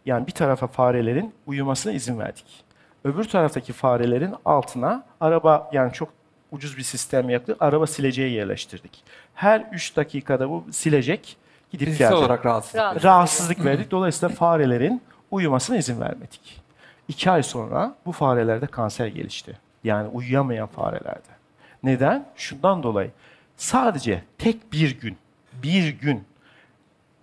Yani 0.06 0.28
bir 0.28 0.32
tarafa 0.32 0.68
farelerin 0.68 1.34
uyumasına 1.48 1.93
izin 1.93 2.20
verdik. 2.20 2.64
Öbür 3.04 3.24
taraftaki 3.24 3.74
farelerin 3.74 4.36
altına 4.45 5.04
araba 5.22 5.70
yani 5.74 5.93
çok 5.93 6.10
ucuz 6.52 6.78
bir 6.78 6.84
sistem 6.84 7.30
yaptık. 7.30 7.58
Araba 7.60 7.88
sileceği 7.88 8.34
yerleştirdik. 8.34 9.04
Her 9.36 9.68
3 9.72 9.95
dakikada 9.95 10.50
bu 10.50 10.66
silecek 10.72 11.38
gidip 11.72 11.86
Fiziksel 11.86 12.10
geldi. 12.10 12.20
olarak 12.20 12.45
rahatsız. 12.45 12.76
Rahat. 12.76 13.04
Rahatsızlık 13.06 13.66
verdik. 13.66 13.91
Dolayısıyla 13.91 14.36
farelerin 14.36 15.02
uyumasına 15.32 15.78
izin 15.78 16.02
vermedik. 16.02 16.62
İki 17.08 17.32
ay 17.32 17.43
sonra 17.43 17.95
bu 18.06 18.12
farelerde 18.12 18.68
kanser 18.68 19.08
gelişti. 19.08 19.58
Yani 19.88 20.08
uyuyamayan 20.08 20.68
farelerde. 20.68 21.38
Neden? 21.84 22.26
Şundan 22.36 22.84
dolayı. 22.84 23.12
Sadece 23.58 24.24
tek 24.38 24.74
bir 24.74 25.00
gün, 25.00 25.18
bir 25.64 25.90
gün 25.90 26.24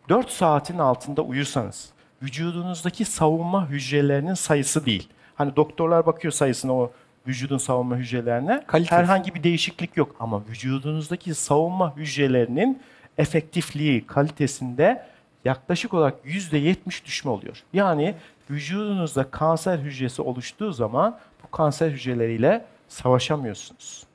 4 0.09 0.31
saatin 0.31 0.79
altında 0.79 1.23
uyursanız 1.23 1.93
vücudunuzdaki 2.23 3.05
savunma 3.05 3.69
hücrelerinin 3.69 4.35
sayısı 4.35 4.87
değil. 4.87 5.09
Hani 5.35 5.57
doktorlar 5.57 6.07
bakıyor 6.07 6.33
sayısına 6.33 6.73
o 6.73 6.93
vücudun 7.27 7.59
savunma 7.59 7.97
hücrelerine. 7.97 8.65
Kalitesi. 8.67 8.95
Herhangi 8.95 9.35
bir 9.35 9.43
değişiklik 9.43 9.97
yok 9.97 10.17
ama 10.21 10.43
vücudunuzdaki 10.49 11.35
savunma 11.35 11.97
hücrelerinin 11.97 12.83
efektifliği, 13.19 14.07
kalitesinde 14.07 15.07
yaklaşık 15.45 15.95
olarak 15.95 16.15
%70 16.25 17.05
düşme 17.05 17.31
oluyor. 17.31 17.63
Yani 17.73 18.15
vücudunuzda 18.51 19.31
kanser 19.31 19.79
hücresi 19.79 20.23
oluştuğu 20.23 20.73
zaman 20.73 21.19
kanser 21.55 21.91
hücreleriyle 21.91 22.65
savaşamıyorsunuz. 22.89 24.07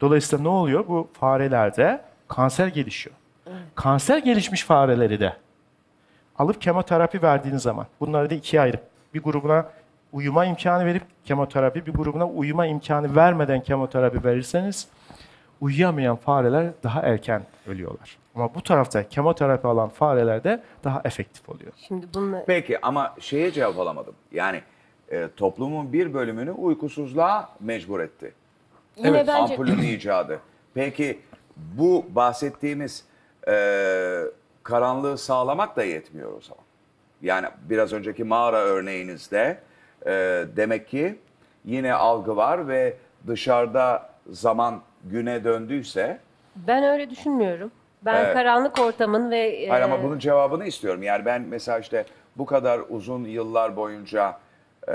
Dolayısıyla 0.00 0.42
ne 0.42 0.48
oluyor? 0.48 0.88
Bu 0.88 1.08
farelerde 1.12 2.00
kanser 2.28 2.66
gelişiyor. 2.66 3.16
Kanser 3.74 4.18
gelişmiş 4.18 4.64
fareleri 4.64 5.20
de 5.20 5.36
alıp 6.38 6.60
kemoterapi 6.60 7.22
verdiğiniz 7.22 7.62
zaman 7.62 7.86
bunları 8.00 8.30
da 8.30 8.34
ikiye 8.34 8.62
ayırıp 8.62 8.82
bir 9.14 9.22
grubuna 9.22 9.66
uyuma 10.12 10.44
imkanı 10.44 10.86
verip 10.86 11.02
kemoterapi, 11.24 11.86
bir 11.86 11.92
grubuna 11.92 12.28
uyuma 12.28 12.66
imkanı 12.66 13.16
vermeden 13.16 13.62
kemoterapi 13.62 14.24
verirseniz 14.24 14.88
uyuyamayan 15.60 16.16
fareler 16.16 16.70
daha 16.82 17.02
erken 17.02 17.42
ölüyorlar. 17.66 18.18
Ama 18.34 18.54
bu 18.54 18.62
tarafta 18.62 19.08
kemoterapi 19.08 19.68
alan 19.68 19.88
fareler 19.88 20.44
de 20.44 20.62
daha 20.84 21.00
efektif 21.04 21.48
oluyor. 21.48 21.72
Şimdi 21.88 22.06
bununla 22.14 22.44
Peki 22.46 22.80
ama 22.86 23.14
şeye 23.20 23.52
cevap 23.52 23.78
alamadım. 23.78 24.14
Yani 24.32 24.62
e, 25.12 25.28
toplumun 25.36 25.92
bir 25.92 26.14
bölümünü 26.14 26.50
uykusuzluğa 26.50 27.48
mecbur 27.60 28.00
etti. 28.00 28.32
yine 28.96 29.08
Evet, 29.08 29.28
bence 29.28 29.52
Ampulün 29.52 29.78
icadı. 29.78 30.40
Peki 30.74 31.18
bu 31.56 32.04
bahsettiğimiz 32.10 33.04
e, 33.48 33.54
karanlığı 34.62 35.18
sağlamak 35.18 35.76
da 35.76 35.84
yetmiyor 35.84 36.32
o 36.32 36.40
zaman. 36.40 36.64
Yani 37.22 37.46
biraz 37.70 37.92
önceki 37.92 38.24
mağara 38.24 38.58
örneğinizde 38.58 39.58
e, 40.06 40.10
demek 40.56 40.88
ki 40.88 41.18
yine 41.64 41.94
algı 41.94 42.36
var 42.36 42.68
ve 42.68 42.96
dışarıda 43.26 44.10
zaman 44.30 44.80
güne 45.04 45.44
döndüyse 45.44 46.20
ben 46.56 46.84
öyle 46.84 47.10
düşünmüyorum. 47.10 47.70
Ben 48.02 48.24
Evet. 48.24 48.34
karanlık 48.34 48.78
ortamın 48.78 49.30
ve 49.30 49.38
e, 49.38 49.68
Hayır 49.68 49.84
ama 49.84 50.02
bunun 50.02 50.18
cevabını 50.18 50.66
istiyorum. 50.66 51.02
Yani 51.02 51.24
ben 51.24 51.42
mesela 51.42 51.78
işte 51.78 52.04
bu 52.36 52.46
kadar 52.46 52.80
uzun 52.88 53.24
yıllar 53.24 53.76
boyunca 53.76 54.38
e, 54.88 54.94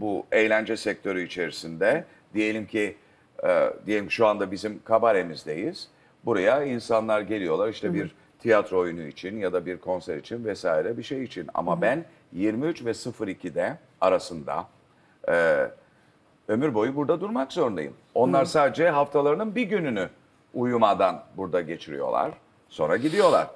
bu 0.00 0.26
eğlence 0.32 0.76
sektörü 0.76 1.22
içerisinde 1.22 2.04
diyelim 2.34 2.66
ki 2.66 2.96
e, 3.44 3.72
diyelim 3.86 4.10
şu 4.10 4.26
anda 4.26 4.50
bizim 4.50 4.82
kabaremizdeyiz. 4.84 5.88
Buraya 6.24 6.64
insanlar 6.64 7.20
geliyorlar 7.20 7.68
işte 7.68 7.94
bir 7.94 8.14
tiyatro 8.38 8.78
oyunu 8.78 9.02
için 9.02 9.36
ya 9.36 9.52
da 9.52 9.66
bir 9.66 9.78
konser 9.78 10.16
için 10.16 10.44
vesaire 10.44 10.98
bir 10.98 11.02
şey 11.02 11.24
için. 11.24 11.50
Ama 11.54 11.82
ben 11.82 12.04
23 12.32 12.84
ve 12.84 12.90
02'de 12.90 13.78
arasında 14.00 14.66
e, 15.28 15.66
ömür 16.48 16.74
boyu 16.74 16.96
burada 16.96 17.20
durmak 17.20 17.52
zorundayım. 17.52 17.94
Onlar 18.14 18.44
sadece 18.44 18.90
haftalarının 18.90 19.54
bir 19.54 19.62
gününü 19.62 20.08
uyumadan 20.54 21.24
burada 21.36 21.60
geçiriyorlar. 21.60 22.30
Sonra 22.68 22.96
gidiyorlar. 22.96 23.46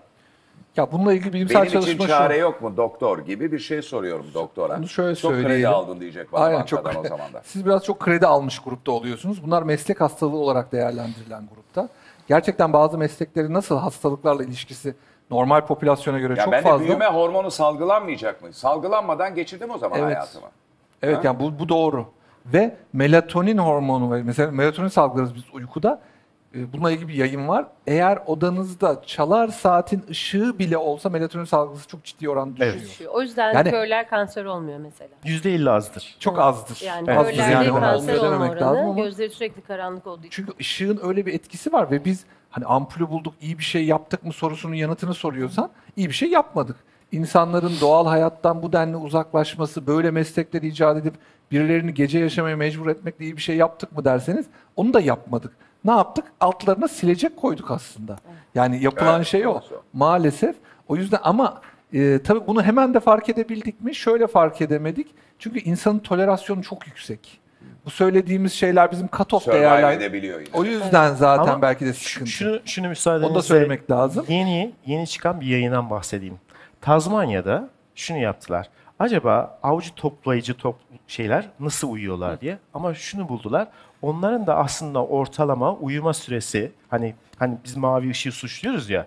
Ya 0.77 0.93
bununla 0.93 1.13
ilgili 1.13 1.33
bilimsel 1.33 1.57
Benim 1.57 1.67
için 1.69 1.81
çalışma 1.81 2.05
şu. 2.05 2.09
çare 2.11 2.37
yok 2.37 2.63
mu 2.63 2.77
doktor 2.77 3.19
gibi 3.19 3.53
bir 3.53 3.59
şey 3.59 3.83
soruyorum 3.83 4.27
doktora. 4.35 4.79
Bunu 4.79 4.89
şöyle 4.89 5.15
çok 5.17 5.31
kredi 5.33 5.43
söyleyelim. 5.43 5.71
aldın 5.71 6.01
diyecek 6.01 6.33
bana 6.33 6.45
Aynen 6.45 6.65
çok. 6.65 6.87
o 6.87 6.93
zaman 7.09 7.33
da. 7.33 7.41
Siz 7.45 7.67
biraz 7.67 7.85
çok 7.85 8.01
kredi 8.01 8.27
almış 8.27 8.59
grupta 8.59 8.93
oluyorsunuz. 8.93 9.43
Bunlar 9.47 9.63
meslek 9.63 10.01
hastalığı 10.01 10.37
olarak 10.37 10.73
değerlendirilen 10.73 11.49
grupta. 11.55 11.89
Gerçekten 12.29 12.73
bazı 12.73 12.99
mesleklerin 12.99 13.55
nasıl 13.55 13.79
hastalıklarla 13.79 14.45
ilişkisi 14.45 14.95
normal 15.31 15.67
popülasyona 15.67 16.19
göre 16.19 16.35
Ya 16.39 16.45
çok 16.45 16.53
ben 16.53 16.63
fazla. 16.63 16.85
büyüme 16.85 17.07
hormonu 17.07 17.51
salgılanmayacak 17.51 18.43
mı? 18.43 18.53
Salgılanmadan 18.53 19.35
geçirdim 19.35 19.71
o 19.71 19.79
zaman 19.79 19.99
Evet. 19.99 20.09
hayatımı. 20.17 20.47
Evet 21.03 21.17
Ha? 21.19 21.21
yani 21.25 21.41
bu, 21.41 21.59
bu 21.59 21.69
doğru. 21.69 22.07
Ve 22.47 22.77
melatonin 22.93 23.59
hormonu 23.59 24.23
mesela 24.25 24.51
melatonin 24.51 24.89
salgılarız 24.89 25.35
biz 25.35 25.43
uykuda. 25.53 26.01
Ee, 26.55 26.73
Bununla 26.73 26.91
ilgili 26.91 27.09
bir 27.09 27.15
yayın 27.15 27.49
var. 27.49 27.67
Eğer 27.87 28.19
odanızda 28.27 29.03
çalar 29.07 29.49
saatin 29.49 30.05
ışığı 30.11 30.59
bile 30.59 30.77
olsa 30.79 31.09
melatonin 31.09 31.45
salgısı 31.45 31.89
çok 31.89 32.05
ciddi 32.05 32.29
oranda 32.31 32.57
düşüyor. 32.57 32.73
Evet. 32.75 32.83
düşüyor. 32.89 33.13
O 33.15 33.23
yüzden 33.23 33.55
Yani- 33.55 33.71
körler 33.71 34.09
kanser 34.09 34.45
olmuyor 34.45 34.79
mesela. 34.79 35.11
%50 35.25 35.71
azdır. 35.71 36.17
Çok 36.21 36.39
azdır. 36.39 36.81
Yani 36.87 37.05
Evet, 37.11 37.21
körlerde 37.27 37.53
yani 37.53 37.81
kanser 37.81 38.15
olma 38.19 38.25
dememek 38.33 38.63
lazım 38.63 38.77
oranı 38.77 38.91
ama- 38.91 39.05
gözleri 39.05 39.31
sürekli 39.31 39.63
karanlık 39.63 40.07
olduğu 40.07 40.21
için. 40.27 40.31
Çünkü 40.31 40.53
ışığın 40.61 41.01
öyle 41.03 41.27
bir 41.27 41.35
etkisi 41.35 41.73
var 41.73 41.91
ve 41.91 42.05
biz 42.05 42.25
hani 42.51 42.65
ampulü 42.67 43.09
bulduk, 43.11 43.35
iyi 43.41 43.59
bir 43.59 43.65
şey 43.65 43.85
yaptık 43.85 44.25
mı 44.25 44.33
sorusunun 44.33 44.75
yanıtını 44.75 45.15
soruyorsan 45.15 45.71
iyi 45.97 46.09
bir 46.09 46.15
şey 46.15 46.31
yapmadık. 46.31 46.77
İnsanların 47.13 47.73
doğal 47.81 48.07
hayattan 48.07 48.63
bu 48.63 48.73
denli 48.73 48.97
uzaklaşması, 48.97 49.87
böyle 49.87 50.11
meslekler 50.11 50.63
icat 50.63 50.97
edip 50.97 51.15
birilerini 51.51 51.95
gece 51.95 52.19
yaşamaya 52.19 52.57
mecbur 52.57 52.87
etmekle 52.87 53.25
iyi 53.25 53.37
bir 53.37 53.43
şey 53.43 53.57
yaptık 53.57 53.97
mı 53.97 54.05
derseniz 54.05 54.47
onu 54.77 54.95
da 54.95 55.01
yapmadık. 55.01 55.53
Ne 55.87 55.93
yaptık? 55.93 56.25
Altlarına 56.41 56.89
silecek 56.89 57.37
koyduk 57.37 57.71
aslında. 57.71 58.17
Yani 58.55 58.83
yapılan 58.83 59.17
Evet, 59.17 59.27
şey 59.27 59.47
o. 59.47 59.55
doğrusu. 59.55 59.83
Maalesef. 59.93 60.57
O 60.89 60.97
yüzden 60.97 61.21
ama 61.23 61.61
e, 61.93 62.23
tabii 62.23 62.47
bunu 62.47 62.63
hemen 62.63 62.95
de 62.95 63.01
fark 63.01 63.29
edebildik 63.29 63.81
mi? 63.81 63.95
Şöyle 63.95 64.27
fark 64.27 64.61
edemedik. 64.61 65.07
Çünkü 65.39 65.61
insanın 65.61 65.99
tolerasyonu 65.99 66.63
çok 66.63 66.87
yüksek. 66.87 67.41
Bu 67.85 67.91
söylediğimiz 67.91 68.53
şeyler 68.53 68.91
bizim 68.93 69.07
cut-off 69.07 69.53
değerler. 69.53 70.49
O 70.55 70.65
yüzden 70.65 71.15
zaten 71.15 71.53
Ama 71.53 71.63
belki 71.63 71.87
de 71.87 71.93
sıkıntı. 71.93 72.31
Şunu, 72.31 72.61
şunu 72.65 72.89
müsaadenizle 72.89 73.27
Onu 73.27 73.35
da 73.35 73.43
söylemek 73.43 73.91
lazım. 73.91 74.25
Yeni, 74.29 74.73
yeni 74.87 75.07
çıkan 75.07 75.41
bir 75.41 75.47
yayından 75.47 75.91
bahsedeyim. 75.91 76.39
Tazmanya'da 76.81 77.69
şunu 77.95 78.19
yaptılar. 78.19 78.69
Acaba 78.99 79.59
avcı 79.63 79.95
toplayıcı 79.95 80.55
top 80.55 80.77
şeyler 81.07 81.49
nasıl 81.61 81.91
uyuyorlar 81.91 82.41
diye. 82.41 82.59
Ama 82.75 82.95
şunu 82.95 83.29
buldular. 83.29 83.69
Onların 84.03 84.47
da 84.47 84.57
aslında 84.57 85.05
ortalama 85.07 85.75
uyuma 85.75 86.13
süresi 86.15 86.73
hani 86.89 87.15
hani 87.39 87.59
biz 87.65 87.77
mavi 87.77 88.11
ışığı 88.11 88.33
suçluyoruz 88.33 88.91
ya. 88.91 89.07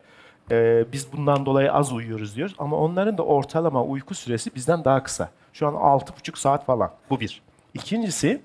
e, 0.51 0.85
biz 0.91 1.13
bundan 1.13 1.45
dolayı 1.45 1.73
az 1.73 1.91
uyuyoruz 1.93 2.35
diyoruz. 2.35 2.55
Ama 2.59 2.77
onların 2.77 3.17
da 3.17 3.23
ortalama 3.23 3.83
uyku 3.83 4.15
süresi 4.15 4.55
bizden 4.55 4.83
daha 4.85 5.03
kısa. 5.03 5.29
Şu 5.53 5.67
an 5.67 5.73
6,5 5.73 6.39
saat 6.39 6.65
falan. 6.65 6.91
Bu 7.09 7.19
bir. 7.19 7.41
İkincisi 7.73 8.41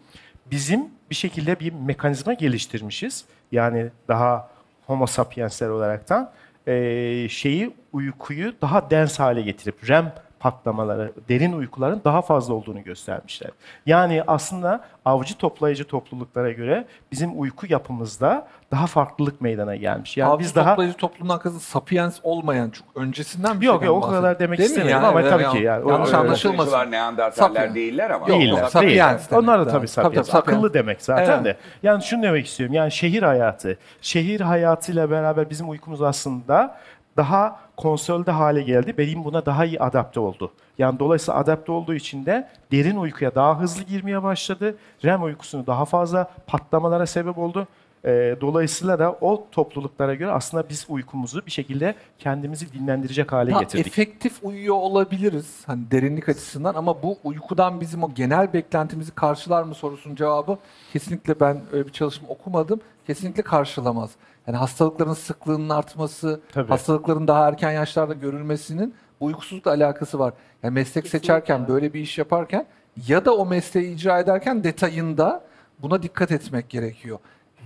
bizim 0.50 0.84
bir 1.10 1.14
şekilde 1.14 1.60
bir 1.60 1.72
mekanizma 1.72 2.32
geliştirmişiz. 2.34 3.24
Yani 3.52 3.90
daha 4.08 4.48
homo 4.86 5.06
sapiensler 5.06 5.68
olaraktan 5.68 6.30
eee, 6.66 7.26
şeyi 7.30 7.74
uykuyu 7.92 8.52
daha 8.62 8.90
dens 8.90 9.18
hale 9.20 9.42
getirip 9.42 9.88
REM 9.90 10.12
patlamaları, 10.44 11.12
derin 11.28 11.52
uykuların 11.52 12.00
daha 12.04 12.22
fazla 12.22 12.54
olduğunu 12.54 12.82
göstermişler. 12.82 13.50
Yani 13.86 14.22
aslında 14.26 14.80
avcı 15.04 15.38
toplayıcı 15.38 15.84
topluluklara 15.84 16.52
göre 16.52 16.84
bizim 17.12 17.40
uyku 17.40 17.66
yapımızda 17.68 18.46
daha 18.70 18.86
farklılık 18.86 19.40
meydana 19.40 19.76
gelmiş. 19.76 20.16
Yani 20.16 20.30
Avcı 20.32 20.44
biz 20.44 20.54
daha 20.54 20.70
toplayıcı 20.70 20.96
toplumdan 20.96 21.38
kasıt 21.38 21.62
sapiens 21.62 22.18
olmayan 22.22 22.70
çok 22.70 22.86
öncesinden 22.96 23.60
bir 23.60 23.66
Yok, 23.66 23.74
şeyden 23.74 23.86
yok, 23.94 24.04
o 24.04 24.10
kadar 24.10 24.38
demek 24.38 24.58
Değil 24.58 24.70
mi? 24.70 24.74
istemiyorum 24.74 25.04
ama 25.04 25.20
evet, 25.20 25.30
tabii 25.30 25.42
yan- 25.42 25.52
ki 25.52 25.58
yani 25.62 25.90
yanlış 25.90 26.14
anlaşılmasın. 26.14 26.50
Toplayıcılar 26.50 26.90
Neandertaller 26.90 27.48
Sapiens. 27.48 27.74
değiller 27.74 28.10
ama. 28.10 28.28
Yok, 28.28 28.40
Değiller. 28.40 28.64
sapiens 28.68 29.30
demek 29.30 29.42
Onlar 29.42 29.60
da 29.66 29.68
tabii 29.70 29.88
sapiens. 29.88 30.14
Tabii, 30.14 30.26
tabii, 30.30 30.38
Akıllı 30.42 30.56
sapiens. 30.56 30.74
demek 30.74 31.02
zaten 31.02 31.34
Evet. 31.34 31.44
de. 31.44 31.56
Yani 31.82 32.02
şunu 32.02 32.22
demek 32.22 32.46
istiyorum. 32.46 32.74
Yani 32.74 32.92
şehir 32.92 33.22
hayatı. 33.22 33.78
Şehir 34.00 34.40
hayatıyla 34.40 35.10
beraber 35.10 35.50
bizim 35.50 35.70
uykumuz 35.70 36.02
aslında 36.02 36.76
daha 37.16 37.60
konsolde 37.76 38.30
hale 38.30 38.62
geldi. 38.62 38.98
Beyin 38.98 39.24
buna 39.24 39.46
daha 39.46 39.64
iyi 39.64 39.80
adapte 39.80 40.20
oldu. 40.20 40.52
Yani 40.78 40.98
dolayısıyla 40.98 41.40
adapte 41.40 41.72
olduğu 41.72 41.94
için 41.94 42.26
de 42.26 42.48
derin 42.72 42.96
uykuya 42.96 43.34
daha 43.34 43.60
hızlı 43.60 43.82
girmeye 43.82 44.22
başladı. 44.22 44.76
REM 45.04 45.22
uykusunu 45.22 45.66
daha 45.66 45.84
fazla 45.84 46.30
patlamalara 46.46 47.06
sebep 47.06 47.38
oldu. 47.38 47.68
Ee, 48.06 48.36
dolayısıyla 48.40 48.98
da 48.98 49.12
o 49.20 49.46
topluluklara 49.52 50.14
göre 50.14 50.30
aslında 50.30 50.68
biz 50.68 50.86
uykumuzu 50.88 51.46
bir 51.46 51.50
şekilde 51.50 51.94
kendimizi 52.18 52.72
dinlendirecek 52.72 53.32
hale 53.32 53.50
Daha 53.50 53.60
getirdik. 53.60 53.86
efektif 53.86 54.32
uyuyor 54.42 54.74
olabiliriz 54.74 55.62
hani 55.66 55.90
derinlik 55.90 56.28
açısından 56.28 56.74
ama 56.74 57.02
bu 57.02 57.18
uykudan 57.24 57.80
bizim 57.80 58.02
o 58.02 58.14
genel 58.14 58.52
beklentimizi 58.52 59.14
karşılar 59.14 59.62
mı 59.62 59.74
sorusunun 59.74 60.14
cevabı 60.14 60.58
kesinlikle 60.92 61.40
ben 61.40 61.60
öyle 61.72 61.86
bir 61.86 61.92
çalışma 61.92 62.28
okumadım. 62.28 62.80
Kesinlikle 63.06 63.42
karşılamaz. 63.42 64.10
Yani 64.46 64.56
hastalıkların 64.56 65.12
sıklığının 65.14 65.68
artması, 65.68 66.40
Tabii. 66.52 66.68
hastalıkların 66.68 67.28
daha 67.28 67.48
erken 67.48 67.70
yaşlarda 67.72 68.14
görülmesinin 68.14 68.94
uykusuzlukla 69.20 69.70
alakası 69.70 70.18
var. 70.18 70.34
Yani 70.62 70.74
meslek 70.74 71.06
seçerken 71.06 71.68
böyle 71.68 71.94
bir 71.94 72.00
iş 72.00 72.18
yaparken 72.18 72.66
ya 73.08 73.24
da 73.24 73.36
o 73.36 73.46
mesleği 73.46 73.94
icra 73.94 74.18
ederken 74.18 74.64
detayında 74.64 75.44
buna 75.78 76.02
dikkat 76.02 76.32
etmek 76.32 76.68
gerekiyor. 76.70 77.18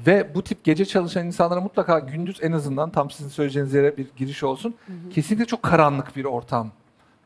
Ve 0.07 0.34
bu 0.34 0.43
tip 0.45 0.64
gece 0.64 0.84
çalışan 0.84 1.26
insanlara 1.26 1.61
mutlaka 1.61 1.99
gündüz 1.99 2.39
en 2.43 2.53
azından 2.53 2.91
tam 2.91 3.11
sizin 3.11 3.28
söyleyeceğiniz 3.30 3.74
yere 3.74 3.97
bir 3.97 4.07
giriş 4.16 4.43
olsun. 4.43 4.74
Kesinlikle 5.14 5.45
çok 5.45 5.62
karanlık 5.62 6.16
bir 6.16 6.24
ortam 6.24 6.70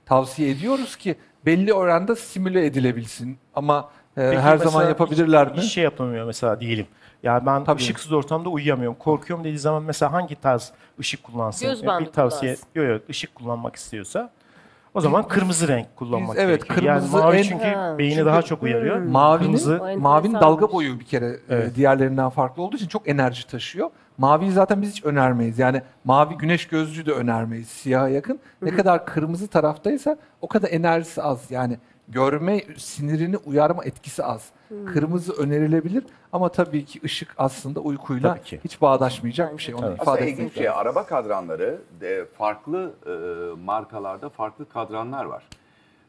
tavsiye 0.06 0.50
ediyoruz 0.50 0.96
ki 0.96 1.16
belli 1.46 1.74
oranda 1.74 2.16
simüle 2.16 2.66
edilebilsin. 2.66 3.38
Ama 3.54 3.90
e, 4.16 4.28
Peki 4.30 4.40
her 4.40 4.56
zaman 4.58 4.88
yapabilirler 4.88 5.46
hiç- 5.46 5.56
mi? 5.56 5.62
Hiç 5.62 5.72
şey 5.72 5.84
yapamıyor 5.84 6.26
mesela 6.26 6.60
diyelim. 6.60 6.86
Ya 7.22 7.46
ben 7.46 7.64
Tabii. 7.64 7.80
ışıksız 7.82 8.12
ortamda 8.12 8.48
uyuyamıyorum. 8.48 8.98
Korkuyorum 8.98 9.44
dediği 9.44 9.58
zaman 9.58 9.82
mesela 9.82 10.12
hangi 10.12 10.34
tarz 10.40 10.72
ışık 11.00 11.22
kullansın? 11.22 11.68
Göz 11.68 11.86
bandı 11.86 12.06
bir 12.08 12.12
tavsiye. 12.12 12.54
kullansın. 12.54 12.80
Yok 12.80 12.88
yok 12.88 13.08
ışık 13.10 13.34
kullanmak 13.34 13.76
istiyorsa 13.76 14.30
o 14.94 15.00
zaman 15.00 15.28
kırmızı 15.28 15.68
renk 15.68 15.96
kullanmak 15.96 16.36
Biz- 16.36 16.42
evet, 16.44 16.68
gerekiyor. 16.68 16.94
kırmızı 16.96 17.16
yani 17.16 17.24
mavi 17.26 17.36
en- 17.36 17.42
çünkü 17.42 17.64
Ha, 17.64 17.94
beyni 17.98 18.12
çünkü- 18.14 18.26
daha 18.26 18.42
çok 18.42 18.62
uyarıyor. 18.62 18.98
Mavinin 18.98 19.44
Kırmızı 19.46 19.96
mavinin 19.98 20.34
dalga 20.34 20.72
boyu 20.72 21.00
bir 21.00 21.04
kere 21.04 21.26
e, 21.26 21.38
Evet. 21.50 21.76
diğerlerinden 21.76 22.28
farklı 22.28 22.62
olduğu 22.62 22.76
için 22.76 22.88
çok 22.88 23.08
enerji 23.08 23.46
taşıyor. 23.46 23.90
Maviyi 24.18 24.50
zaten 24.52 24.82
biz 24.82 24.90
hiç 24.90 25.04
önermeyiz. 25.04 25.58
Yani 25.58 25.82
mavi 26.04 26.34
güneş 26.36 26.68
gözlüğü 26.68 27.06
de 27.06 27.12
önermeyiz 27.12 27.68
siyaha 27.68 28.08
yakın. 28.08 28.40
Ne 28.62 28.70
kadar 28.70 29.06
kırmızı 29.06 29.48
taraftaysa 29.48 30.16
o 30.40 30.48
kadar 30.48 30.68
enerjisi 30.70 31.22
az. 31.22 31.50
Yani 31.50 31.78
görme 32.08 32.60
sinirini 32.76 33.36
uyarma 33.36 33.84
etkisi 33.84 34.24
az. 34.24 34.42
Kırmızı 34.92 35.32
önerilebilir 35.32 36.04
ama 36.32 36.48
tabii 36.48 36.84
ki 36.84 37.00
ışık 37.04 37.34
aslında 37.38 37.80
uykuyla 37.80 38.34
Tabii 38.34 38.44
ki. 38.44 38.60
hiç 38.64 38.80
bağdaşmayacak 38.80 39.56
bir 39.58 39.62
şey. 39.62 39.74
Onu 39.74 39.80
Tabii. 39.80 39.94
ifade 39.94 40.10
Aslında 40.10 40.20
etmek 40.20 40.38
ilginç 40.38 40.54
şey 40.54 40.68
araba 40.68 41.06
kadranları 41.06 41.78
de 42.00 42.24
farklı 42.38 42.92
e, 43.06 43.10
markalarda 43.64 44.28
farklı 44.28 44.68
kadranlar 44.68 45.24
var. 45.24 45.42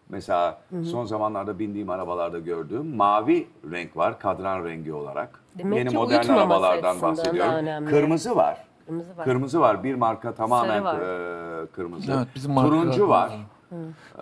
Mesela 0.09 0.61
son 0.91 1.05
zamanlarda 1.05 1.59
bindiğim 1.59 1.89
arabalarda 1.89 2.39
gördüğüm 2.39 2.95
mavi 2.95 3.47
renk 3.72 3.97
var 3.97 4.20
kadran 4.20 4.66
rengi 4.66 4.93
olarak. 4.93 5.39
Demek 5.57 5.80
Yeni 5.80 5.89
ki 5.89 5.95
modern 5.95 6.16
uyutmaması 6.16 6.41
arabalardan 6.41 6.89
açısından 6.89 7.14
da 7.16 7.18
bahsediyorum. 7.18 7.53
önemli. 7.53 7.89
Kırmızı 7.89 8.36
var. 8.36 8.57
Kırmızı 8.86 9.18
var. 9.18 9.26
Kırmızı 9.26 9.59
var. 9.61 9.84
Bir 9.84 9.95
marka 9.95 10.34
tamamen 10.34 10.84
var. 10.84 10.99
e, 10.99 11.66
kırmızı. 11.68 12.11
Evet, 12.18 12.28
bizim 12.36 12.51
markalar 12.51 12.82
Turuncu 12.82 13.09
var. 13.09 13.28
var. 13.28 13.32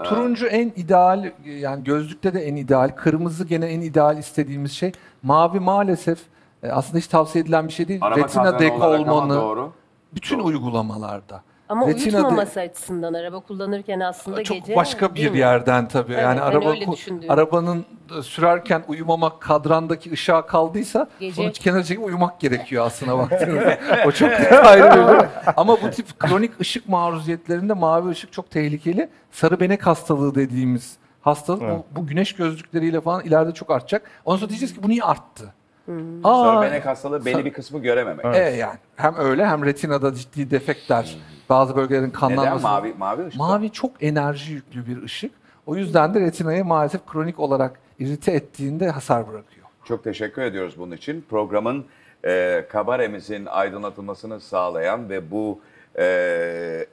Turuncu 0.03 0.47
en 0.47 0.71
ideal 0.75 1.31
yani 1.45 1.83
gözlükte 1.83 2.33
de 2.33 2.39
en 2.41 2.55
ideal. 2.55 2.89
Kırmızı 2.89 3.45
gene 3.45 3.65
en 3.65 3.81
ideal 3.81 4.17
istediğimiz 4.17 4.71
şey. 4.71 4.91
Mavi 5.23 5.59
maalesef 5.59 6.19
e, 6.63 6.71
aslında 6.71 6.97
hiç 6.97 7.07
tavsiye 7.07 7.43
edilen 7.43 7.67
bir 7.67 7.73
şey 7.73 7.87
değil. 7.87 7.99
Araba 8.03 8.19
Retina 8.19 8.41
olarak 8.41 8.71
ama 8.71 8.85
olmanı 8.89 9.35
doğru. 9.35 9.73
bütün 10.15 10.39
Doğru. 10.39 10.47
uygulamalarda. 10.47 11.43
Ama 11.71 11.87
Retina 11.87 12.11
de- 12.11 12.17
uyutmaması 12.17 12.59
açısından 12.59 13.13
araba 13.13 13.39
kullanırken 13.39 13.99
aslında 13.99 14.43
çok 14.43 14.57
gece 14.57 14.75
başka 14.75 15.15
değil 15.15 15.27
bir 15.27 15.31
mi? 15.31 15.37
yerden 15.37 15.87
tabii. 15.87 16.13
Evet, 16.13 16.23
yani 16.23 16.39
ben 16.39 16.45
araba 16.45 16.69
öyle 16.69 16.85
ku- 16.85 16.91
düşündüm. 16.93 17.31
arabanın 17.31 17.85
e, 18.19 18.21
sürerken 18.21 18.83
uyumamak 18.87 19.41
kadrandaki 19.41 20.11
ışığa 20.11 20.45
kaldıysa 20.45 21.07
Gece- 21.19 21.41
onu 21.41 21.51
kenara 21.51 21.83
çekip 21.83 22.05
uyumak 22.05 22.39
gerekiyor 22.39 22.85
aslında 22.85 23.17
baktığınızda. 23.17 23.77
o 24.07 24.11
çok 24.11 24.31
ayrı 24.65 24.91
bir 24.91 25.07
durum. 25.07 25.25
Ama 25.57 25.77
bu 25.81 25.89
tip 25.91 26.19
kronik 26.19 26.61
ışık 26.61 26.89
maruziyetlerinde 26.89 27.73
mavi 27.73 28.09
ışık 28.09 28.33
çok 28.33 28.51
tehlikeli. 28.51 29.09
Sarı 29.31 29.59
benek 29.59 29.87
hastalığı 29.87 30.35
dediğimiz 30.35 30.97
hastalık 31.21 31.61
Evet. 31.61 31.75
bu, 31.91 32.01
bu 32.01 32.07
güneş 32.07 32.35
gözlükleriyle 32.35 33.01
falan 33.01 33.23
ileride 33.23 33.51
çok 33.51 33.71
artacak. 33.71 34.01
Ondan 34.25 34.37
sonra 34.39 34.49
diyeceğiz 34.49 34.73
ki 34.75 34.83
bu 34.83 34.89
niye 34.89 35.03
arttı? 35.03 35.53
Hmm. 35.85 36.25
Aa, 36.25 36.43
Sarıbenek 36.43 36.85
hastalığı 36.85 37.25
belli 37.25 37.45
bir 37.45 37.53
kısmı 37.53 37.79
görememek. 37.79 38.25
Evet. 38.25 38.53
e 38.53 38.57
yani 38.57 38.77
hem 38.95 39.15
öyle 39.17 39.47
hem 39.47 39.65
retinada 39.65 40.15
ciddi 40.15 40.51
defektler, 40.51 41.17
bazı 41.51 41.75
bölgelerin 41.75 42.03
Neden 42.03 42.19
kanlanması. 42.19 42.63
mavi 42.63 42.93
mavi 42.97 43.25
ışık? 43.27 43.39
Mavi 43.39 43.71
çok 43.71 44.03
enerji 44.03 44.53
yüklü 44.53 44.85
bir 44.87 45.03
ışık. 45.03 45.31
O 45.65 45.75
yüzden 45.75 46.13
de 46.13 46.19
retinayı 46.19 46.65
maalesef 46.65 47.05
kronik 47.05 47.39
olarak 47.39 47.79
irite 47.99 48.31
ettiğinde 48.31 48.89
hasar 48.89 49.27
bırakıyor. 49.27 49.65
Çok 49.85 50.03
teşekkür 50.03 50.41
ediyoruz 50.41 50.75
bunun 50.77 50.95
için. 50.95 51.25
Programın 51.29 51.85
e, 52.25 52.65
kabaremizin 52.69 53.45
aydınlatılmasını 53.45 54.39
sağlayan 54.39 55.09
ve 55.09 55.31
bu 55.31 55.59
e, 55.99 56.05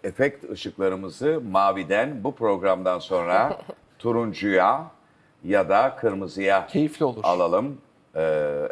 efekt 0.04 0.50
ışıklarımızı 0.50 1.40
maviden 1.50 2.24
bu 2.24 2.34
programdan 2.34 2.98
sonra 2.98 3.58
turuncuya 3.98 4.84
ya 5.44 5.68
da 5.68 5.96
kırmızıya 6.00 6.66
Keyifli 6.66 7.04
olur. 7.04 7.20
alalım. 7.24 7.78
E, 8.14 8.22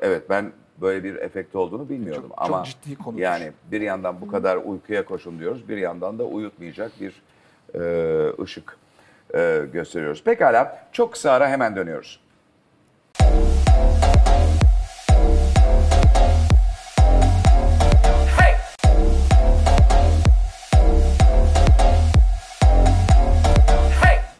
evet 0.03 0.31
ben 0.31 0.53
böyle 0.81 1.05
bir 1.05 1.15
efekt 1.17 1.57
olduğunu 1.57 1.89
bilmiyordum 1.89 2.23
Çok- 2.29 2.39
çok 2.39 2.47
ama 2.47 2.65
ciddi 2.65 2.97
konudur. 2.99 3.23
yani 3.23 3.53
bir 3.71 3.81
yandan 3.81 4.21
bu 4.21 4.29
kadar 4.29 4.57
uykuya 4.57 5.05
koşun 5.05 5.39
diyoruz, 5.39 5.69
bir 5.69 5.77
yandan 5.77 6.19
da 6.19 6.25
uyutmayacak 6.25 6.93
bir 7.01 7.23
e, 7.75 8.43
ışık 8.43 8.77
e, 9.35 9.63
gösteriyoruz. 9.73 10.23
Pekala 10.25 10.89
çok 10.93 11.13
kısa 11.13 11.31
ara 11.33 11.49
hemen 11.49 11.77
dönüyoruz. 11.77 12.21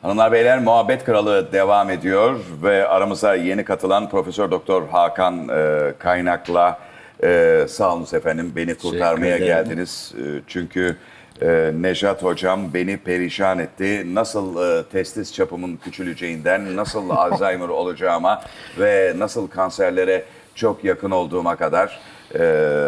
Hanımlar 0.07 0.33
beyler 0.33 0.59
muhabbet 0.59 1.05
kralı 1.05 1.53
devam 1.53 1.91
ediyor 1.91 2.37
ve 2.63 2.89
aramıza 2.89 3.35
yeni 3.35 3.65
katılan 3.65 4.11
Profesör 4.11 4.51
Doktor 4.51 4.89
Hakan 4.89 5.49
e, 5.49 5.93
Kaynak'la 5.99 6.79
e, 7.23 7.65
sağ 7.69 7.95
olun 7.95 8.07
efendim 8.13 8.53
beni 8.57 8.75
kurtarmaya 8.75 9.39
geldiniz. 9.39 10.15
E, 10.19 10.23
çünkü 10.47 10.97
e, 11.43 11.73
Nejat 11.81 12.23
hocam 12.23 12.75
beni 12.75 12.97
perişan 12.97 13.59
etti. 13.59 14.15
Nasıl 14.15 14.79
e, 14.79 14.85
testis 14.85 15.35
çapımın 15.35 15.77
küçüleceğinden, 15.77 16.77
nasıl 16.77 17.11
Alzheimer 17.17 17.69
olacağıma 17.69 18.43
ve 18.79 19.13
nasıl 19.17 19.49
kanserlere 19.49 20.25
çok 20.55 20.85
yakın 20.85 21.11
olduğuma 21.11 21.57
kadar 21.57 22.01
e, 22.35 22.39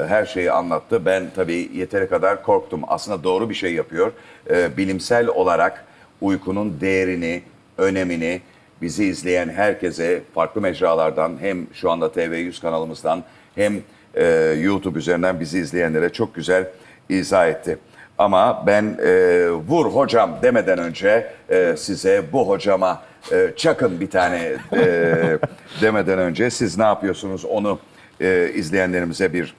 her 0.09 0.27
şeyi 0.27 0.53
anlattı. 0.53 1.07
Ben 1.07 1.27
tabii 1.37 1.71
yeteri 1.75 2.09
kadar 2.09 2.43
korktum. 2.43 2.83
Aslında 2.89 3.25
doğru 3.25 3.51
bir 3.51 3.55
şey 3.55 3.75
yapıyor. 3.75 4.13
E, 4.51 4.77
bilimsel 4.77 5.27
olarak 5.27 5.88
uykunun 6.21 6.81
değerini, 6.81 7.43
önemini 7.79 8.41
bizi 8.83 9.05
izleyen 9.05 9.49
herkese 9.49 10.23
farklı 10.35 10.61
mecralardan 10.61 11.37
hem 11.41 11.67
şu 11.73 11.91
anda 11.91 12.07
TV100 12.07 12.61
kanalımızdan 12.61 13.25
hem 13.55 13.81
e, 14.15 14.25
YouTube 14.61 14.99
üzerinden 14.99 15.41
bizi 15.41 15.59
izleyenlere 15.59 16.09
çok 16.13 16.35
güzel 16.35 16.67
izah 17.09 17.49
etti. 17.49 17.79
Ama 18.19 18.65
ben 18.67 18.99
e, 19.03 19.51
vur 19.51 19.87
hocam 19.87 20.39
demeden 20.43 20.79
önce 20.79 21.33
e, 21.49 21.75
size 21.77 22.25
bu 22.33 22.49
hocama 22.49 23.03
e, 23.33 23.53
çakın 23.57 24.01
bir 24.01 24.11
tane 24.11 24.53
e, 24.73 25.39
demeden 25.83 26.19
önce 26.19 26.51
siz 26.51 26.79
ne 26.79 26.85
yapıyorsunuz 26.85 27.45
onu 27.45 27.79
e, 28.21 28.51
izleyenlerimize 28.55 29.33
bir 29.33 29.55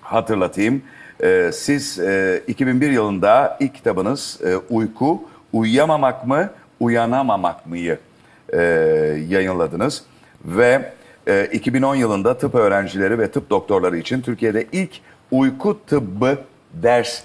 hatırlatayım. 0.00 0.82
Ee, 1.22 1.50
siz 1.52 1.98
e, 1.98 2.42
2001 2.46 2.90
yılında 2.90 3.56
ilk 3.60 3.74
kitabınız 3.74 4.40
e, 4.44 4.56
Uyku, 4.56 5.22
Uyuyamamak 5.54 6.26
mı, 6.26 6.50
Uyanamamak 6.80 7.66
mı'yı 7.66 7.98
e, 8.52 8.60
yayınladınız. 9.28 10.04
Ve 10.44 10.92
e, 11.26 11.48
2010 11.52 11.94
yılında 11.94 12.38
tıp 12.38 12.54
öğrencileri 12.54 13.18
ve 13.18 13.30
tıp 13.30 13.50
doktorları 13.50 13.96
için 13.96 14.20
Türkiye'de 14.20 14.66
ilk 14.72 14.90
uyku 15.30 15.80
tıbbı 15.86 16.38
ders 16.72 17.22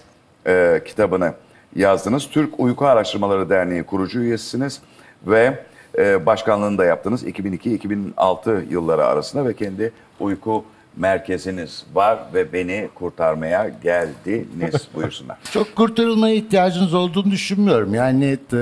e, 0.47 0.81
kitabını 0.85 1.33
yazdınız. 1.75 2.27
Türk 2.27 2.59
Uyku 2.59 2.85
Araştırmaları 2.85 3.49
Derneği 3.49 3.83
kurucu 3.83 4.19
üyesisiniz 4.19 4.81
ve 5.27 5.63
e, 5.97 6.25
başkanlığını 6.25 6.77
da 6.77 6.85
yaptınız 6.85 7.23
2002-2006 7.23 8.69
yılları 8.69 9.05
arasında 9.05 9.45
ve 9.45 9.53
kendi 9.53 9.91
uyku 10.19 10.65
merkeziniz 10.99 11.83
var 11.93 12.19
ve 12.33 12.53
beni 12.53 12.89
kurtarmaya 12.95 13.71
geldiniz 13.83 14.87
buyursunlar. 14.95 15.37
Çok 15.53 15.75
kurtarılmaya 15.75 16.35
ihtiyacınız 16.35 16.93
olduğunu 16.93 17.31
düşünmüyorum. 17.31 17.93
Yani 17.93 18.37
e, 18.53 18.57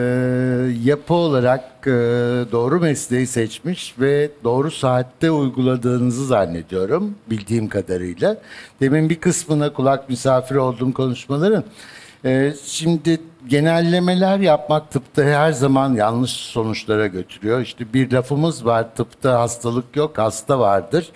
yapı 0.83 1.13
olarak 1.13 1.63
e, 1.87 1.91
doğru 2.51 2.79
mesleği 2.79 3.27
seçmiş 3.27 3.95
ve 3.99 4.29
doğru 4.43 4.71
saatte 4.71 5.31
uyguladığınızı 5.31 6.25
zannediyorum 6.25 7.15
bildiğim 7.29 7.69
kadarıyla. 7.69 8.37
Demin 8.81 9.09
bir 9.09 9.19
kısmına 9.19 9.73
kulak 9.73 10.09
misafiri 10.09 10.59
olduğum 10.59 10.93
konuşmaların. 10.93 11.63
E, 12.25 12.53
şimdi 12.65 13.19
genellemeler 13.47 14.39
yapmak 14.39 14.91
tıpta 14.91 15.23
her 15.23 15.51
zaman 15.51 15.93
yanlış 15.93 16.31
sonuçlara 16.31 17.07
götürüyor. 17.07 17.61
İşte 17.61 17.93
bir 17.93 18.11
lafımız 18.11 18.65
var 18.65 18.95
tıpta 18.95 19.39
hastalık 19.39 19.95
yok 19.95 20.17
hasta 20.17 20.59
vardır. 20.59 21.11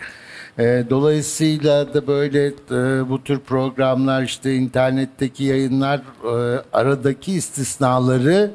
E, 0.60 0.84
dolayısıyla 0.90 1.94
da 1.94 2.08
böyle 2.08 2.46
e, 2.48 3.10
bu 3.10 3.24
tür 3.24 3.40
programlar 3.40 4.24
işte 4.24 4.56
internetteki 4.56 5.44
yayınlar 5.44 5.98
e, 5.98 6.62
aradaki 6.74 7.34
istisnaları 7.34 8.52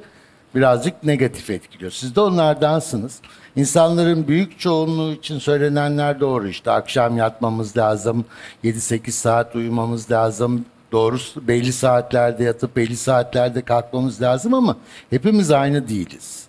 birazcık 0.55 1.05
negatif 1.05 1.51
etkiliyor. 1.51 1.91
Siz 1.91 2.17
de 2.17 2.21
onlardansınız. 2.21 3.21
İnsanların 3.57 4.29
büyük 4.29 4.59
çoğunluğu 4.59 5.13
için 5.13 5.39
söylenenler 5.39 6.21
doğru 6.21 6.49
işte 6.49 6.71
akşam 6.71 7.17
yatmamız 7.17 7.77
lazım, 7.77 8.25
7-8 8.65 9.11
saat 9.11 9.57
uyumamız 9.57 10.11
lazım. 10.11 10.65
doğru 10.93 11.19
s- 11.19 11.49
belli 11.49 11.73
saatlerde 11.73 12.45
yatıp 12.45 12.77
belli 12.77 12.97
saatlerde 12.97 13.63
kalkmamız 13.63 14.23
lazım 14.23 14.55
ama 14.55 14.77
hepimiz 15.11 15.51
aynı 15.51 15.89
değiliz. 15.89 16.45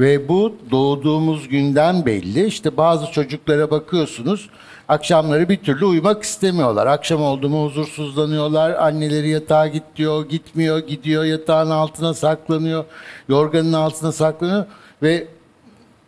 Ve 0.00 0.28
bu 0.28 0.56
doğduğumuz 0.70 1.48
günden 1.48 2.06
belli. 2.06 2.46
İşte 2.46 2.76
bazı 2.76 3.12
çocuklara 3.12 3.70
bakıyorsunuz 3.70 4.50
akşamları 4.88 5.48
bir 5.48 5.56
türlü 5.56 5.84
uyumak 5.84 6.22
istemiyorlar. 6.22 6.86
Akşam 6.86 7.22
oldu 7.22 7.48
mu 7.48 7.64
huzursuzlanıyorlar. 7.64 8.70
Anneleri 8.70 9.28
yatağa 9.28 9.66
git 9.66 9.82
diyor, 9.96 10.28
gitmiyor, 10.28 10.78
gidiyor 10.78 11.24
yatağın 11.24 11.70
altına 11.70 12.14
saklanıyor. 12.14 12.84
Yorganın 13.28 13.72
altına 13.72 14.12
saklanıyor 14.12 14.64
ve 15.02 15.28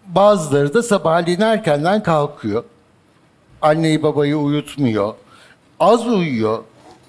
bazıları 0.07 0.75
da 0.75 0.83
sabahleyin 0.83 1.41
erkenden 1.41 2.03
kalkıyor. 2.03 2.65
Anneyi 3.63 4.03
babayı 4.03 4.37
uyutmuyor. 4.37 5.15
Az 5.81 6.07
uyuyor. 6.07 6.59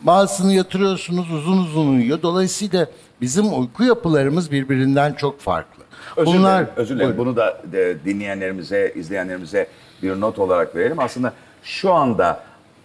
Bazısını 0.01 0.53
yatırıyorsunuz 0.53 1.31
uzun 1.31 1.57
uzun 1.57 1.87
uyuyor. 1.87 2.21
Dolayısıyla 2.21 2.87
bizim 3.21 3.59
uyku 3.59 3.83
yapılarımız 3.83 4.51
birbirinden 4.51 5.13
çok 5.13 5.39
farklı. 5.39 5.83
Özür 6.17 6.39
dilerim, 6.39 6.67
özür 6.75 6.95
dilerim. 6.95 7.17
Bunu 7.17 7.35
da 7.35 7.61
e, 7.73 7.95
dinleyenlerimize, 8.05 8.93
izleyenlerimize 8.95 9.67
bir 10.03 10.21
not 10.21 10.39
olarak 10.39 10.75
verelim. 10.75 10.99
Aslında 10.99 11.33
şu 11.67 11.93
anda 11.93 12.39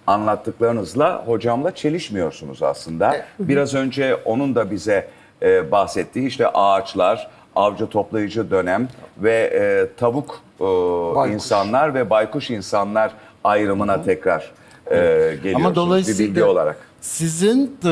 anlattıklarınızla 0.07 1.23
hocamla 1.27 1.75
çelişmiyorsunuz 1.75 2.63
aslında. 2.63 3.17
Biraz 3.39 3.75
önce 3.75 4.15
onun 4.15 4.55
da 4.55 4.71
bize 4.71 5.09
e, 5.43 5.71
bahsettiği 5.71 6.27
işte 6.29 6.49
ağaçlar, 6.49 7.31
avcı 7.57 7.87
toplayıcı 7.87 8.51
dönem 8.51 8.89
ve 9.19 9.35
e, 9.35 9.97
tavuk 9.97 10.41
e, 10.61 10.65
Baykuş. 10.65 11.35
insanlar 11.35 11.95
ve 11.95 12.11
baykuş 12.11 12.51
insanlar 12.51 13.13
ayrımına 13.45 14.03
tekrar 14.03 14.53
e, 14.91 14.97
geliyorsunuz 14.97 15.55
Ama 15.57 15.71
bir 15.71 15.75
dolayısıyla 15.77 16.29
bilgi 16.35 16.45
olarak. 16.45 16.77
sizin 17.01 17.77
e, 17.85 17.91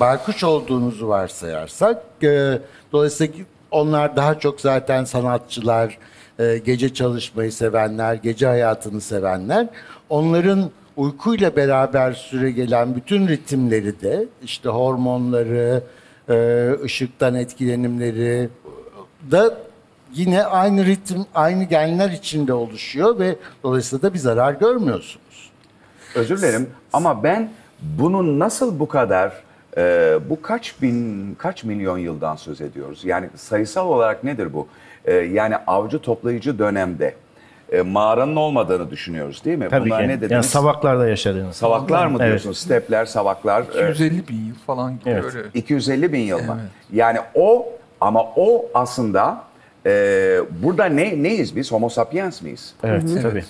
baykuş 0.00 0.44
olduğunuzu 0.44 1.08
varsayarsak 1.08 2.02
e, 2.22 2.58
dolayısıyla 2.92 3.34
onlar 3.70 4.16
daha 4.16 4.38
çok 4.38 4.60
zaten 4.60 5.04
sanatçılar, 5.04 5.98
e, 6.42 6.58
gece 6.58 6.94
çalışmayı 6.94 7.52
sevenler, 7.52 8.14
gece 8.14 8.46
hayatını 8.46 9.00
sevenler. 9.00 9.66
Onların 10.08 10.70
uykuyla 10.96 11.56
beraber 11.56 12.12
süre 12.12 12.50
gelen 12.50 12.96
bütün 12.96 13.28
ritimleri 13.28 14.00
de 14.00 14.26
işte 14.42 14.68
hormonları, 14.68 15.82
e, 16.28 16.68
ışıktan 16.84 17.34
etkilenimleri 17.34 18.48
da 19.30 19.58
yine 20.14 20.44
aynı 20.44 20.86
ritim, 20.86 21.26
aynı 21.34 21.64
genler 21.64 22.10
içinde 22.10 22.52
oluşuyor 22.52 23.18
ve 23.18 23.36
dolayısıyla 23.62 24.02
da 24.02 24.14
bir 24.14 24.18
zarar 24.18 24.52
görmüyorsunuz. 24.52 25.50
Özür 26.14 26.38
dilerim 26.38 26.70
ama 26.92 27.22
ben 27.22 27.50
bunun 27.82 28.38
nasıl 28.38 28.78
bu 28.78 28.88
kadar 28.88 29.32
e, 29.76 30.18
bu 30.30 30.42
kaç 30.42 30.82
bin 30.82 31.34
kaç 31.34 31.64
milyon 31.64 31.98
yıldan 31.98 32.36
söz 32.36 32.60
ediyoruz? 32.60 33.04
Yani 33.04 33.28
sayısal 33.36 33.88
olarak 33.88 34.24
nedir 34.24 34.52
bu? 34.52 34.68
E, 35.04 35.14
yani 35.14 35.56
avcı 35.66 35.98
toplayıcı 35.98 36.58
dönemde 36.58 37.14
e, 37.72 37.82
mağaranın 37.82 38.36
olmadığını 38.36 38.90
düşünüyoruz 38.90 39.44
değil 39.44 39.58
mi? 39.58 39.66
Tabii 39.70 39.84
Bunlar 39.86 40.02
ki. 40.02 40.08
ne 40.08 40.16
dediniz? 40.16 40.30
Yani 40.32 40.42
savaklarda 40.44 41.08
yaşadığınız. 41.08 41.56
Savaklar 41.56 42.06
mı 42.06 42.16
Evet. 42.20 42.28
diyorsunuz? 42.28 42.58
Stepler, 42.58 43.04
savaklar. 43.04 43.60
e, 43.62 43.90
250 43.90 44.28
bin 44.28 44.44
yıl 44.46 44.54
falan 44.66 44.98
gibi 44.98 45.10
Evet. 45.10 45.24
öyle. 45.24 45.48
250 45.54 46.12
bin 46.12 46.20
yıl 46.20 46.38
mı? 46.38 46.58
Yani 46.92 47.18
o 47.34 47.68
ama 48.00 48.22
o 48.36 48.66
aslında 48.74 49.42
e, 49.86 49.90
burada 50.62 50.84
ne 50.84 51.22
neyiz 51.22 51.56
biz? 51.56 51.72
Homo 51.72 51.88
sapiens 51.88 52.42
miyiz? 52.42 52.74
Evet, 52.84 53.02
tabii. 53.22 53.44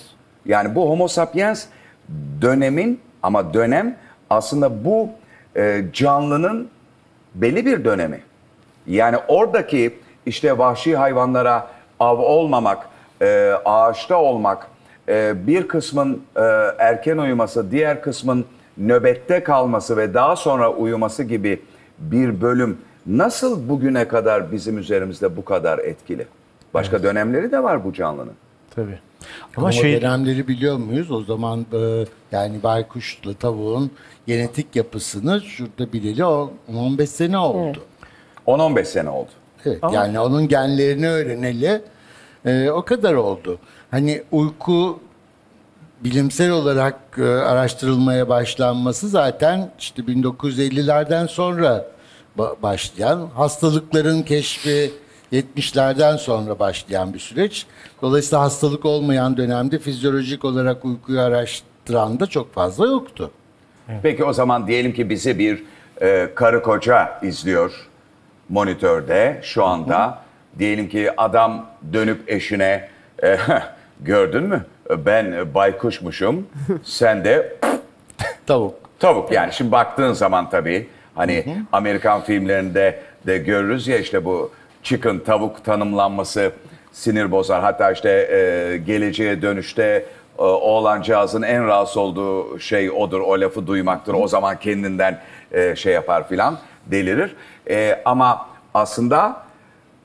Yani 0.45 0.75
bu 0.75 0.89
Homo 0.89 1.07
sapiens 1.07 1.65
dönemin 2.41 2.99
ama 3.23 3.53
dönem 3.53 3.95
aslında 4.29 4.85
bu 4.85 5.09
e, 5.55 5.85
canlının 5.93 6.69
belli 7.35 7.65
bir 7.65 7.85
dönemi. 7.85 8.21
Yani 8.87 9.17
oradaki 9.27 9.99
işte 10.25 10.57
vahşi 10.57 10.95
hayvanlara 10.95 11.67
av 11.99 12.17
olmamak, 12.17 12.87
e, 13.21 13.51
ağaçta 13.65 14.17
olmak, 14.17 14.67
e, 15.09 15.47
bir 15.47 15.67
kısmın 15.67 16.23
e, 16.35 16.41
erken 16.79 17.17
uyuması, 17.17 17.71
diğer 17.71 18.01
kısmın 18.01 18.45
nöbette 18.77 19.43
kalması 19.43 19.97
ve 19.97 20.13
daha 20.13 20.35
sonra 20.35 20.71
uyuması 20.71 21.23
gibi 21.23 21.61
bir 21.99 22.41
bölüm 22.41 22.77
nasıl 23.07 23.69
bugüne 23.69 24.07
kadar 24.07 24.51
bizim 24.51 24.77
üzerimizde 24.77 25.37
bu 25.37 25.45
kadar 25.45 25.79
etkili? 25.79 26.27
Başka 26.73 27.03
dönemleri 27.03 27.51
de 27.51 27.63
var 27.63 27.83
bu 27.83 27.93
canlının. 27.93 28.33
Tabii. 28.75 28.99
Ama 29.57 29.65
Ama 29.67 29.71
şey 29.71 30.01
dönemleri 30.01 30.47
biliyor 30.47 30.77
muyuz? 30.77 31.11
O 31.11 31.23
zaman 31.23 31.65
e, 31.73 32.05
yani 32.31 32.63
baykuşla 32.63 33.33
tavuğun 33.33 33.91
genetik 34.27 34.75
yapısını 34.75 35.41
şurada 35.41 35.93
bileli 35.93 36.25
o 36.25 36.53
15 36.75 37.09
sene 37.09 37.37
oldu. 37.37 37.77
10-15 38.47 38.85
sene 38.85 39.09
oldu. 39.09 39.29
Evet, 39.65 39.79
yani 39.93 40.19
onun 40.19 40.47
genlerini 40.47 41.09
öğreneli 41.09 41.81
e, 42.45 42.69
o 42.69 42.81
kadar 42.81 43.13
oldu. 43.13 43.57
Hani 43.91 44.23
uyku 44.31 44.99
bilimsel 46.03 46.51
olarak 46.51 46.99
e, 47.17 47.23
araştırılmaya 47.23 48.29
başlanması 48.29 49.09
zaten 49.09 49.71
işte 49.79 50.01
1950'lerden 50.01 51.27
sonra 51.27 51.85
ba- 52.37 52.55
başlayan 52.63 53.29
hastalıkların 53.35 54.21
keşfi 54.21 54.91
70'lerden 55.33 56.17
sonra 56.17 56.59
başlayan 56.59 57.13
bir 57.13 57.19
süreç. 57.19 57.65
Dolayısıyla 58.01 58.41
hastalık 58.43 58.85
olmayan 58.85 59.37
dönemde 59.37 59.79
fizyolojik 59.79 60.45
olarak 60.45 60.85
uykuyu 60.85 61.19
araştıran 61.21 62.19
da 62.19 62.25
çok 62.27 62.53
fazla 62.53 62.85
yoktu. 62.85 63.31
Peki 64.03 64.23
o 64.25 64.33
zaman 64.33 64.67
diyelim 64.67 64.93
ki 64.93 65.09
bizi 65.09 65.39
bir 65.39 65.63
e, 66.01 66.29
karı 66.35 66.63
koca 66.63 67.19
izliyor 67.23 67.87
monitörde 68.49 69.39
şu 69.43 69.65
anda. 69.65 70.19
Diyelim 70.59 70.89
ki 70.89 71.11
adam 71.17 71.65
dönüp 71.93 72.31
eşine 72.31 72.89
e, 73.23 73.37
gördün 74.01 74.43
mü 74.43 74.65
ben 75.05 75.53
baykuşmuşum 75.53 76.47
sen 76.83 77.25
de 77.25 77.55
Tavuk. 78.45 78.75
tavuk 78.99 79.31
yani 79.31 79.53
şimdi 79.53 79.71
baktığın 79.71 80.13
zaman 80.13 80.49
tabii 80.49 80.87
hani 81.15 81.65
Amerikan 81.71 82.21
filmlerinde 82.21 82.99
de 83.27 83.37
görürüz 83.37 83.87
ya 83.87 83.97
işte 83.97 84.25
bu 84.25 84.51
chicken 84.83 85.19
tavuk 85.19 85.65
tanımlanması 85.65 86.51
sinir 86.91 87.31
bozar. 87.31 87.61
Hatta 87.61 87.91
işte 87.91 88.09
e, 88.09 88.77
geleceğe 88.77 89.41
dönüşte 89.41 90.05
e, 90.39 90.41
oğlancağızın 90.41 91.41
en 91.41 91.67
rahatsız 91.67 91.97
olduğu 91.97 92.59
şey 92.59 92.91
odur. 92.91 93.21
O 93.21 93.41
lafı 93.41 93.67
duymaktır. 93.67 94.13
O 94.13 94.27
zaman 94.27 94.59
kendinden 94.59 95.19
e, 95.51 95.75
şey 95.75 95.93
yapar 95.93 96.27
filan 96.27 96.57
delirir. 96.85 97.35
E, 97.69 98.01
ama 98.05 98.47
aslında 98.73 99.43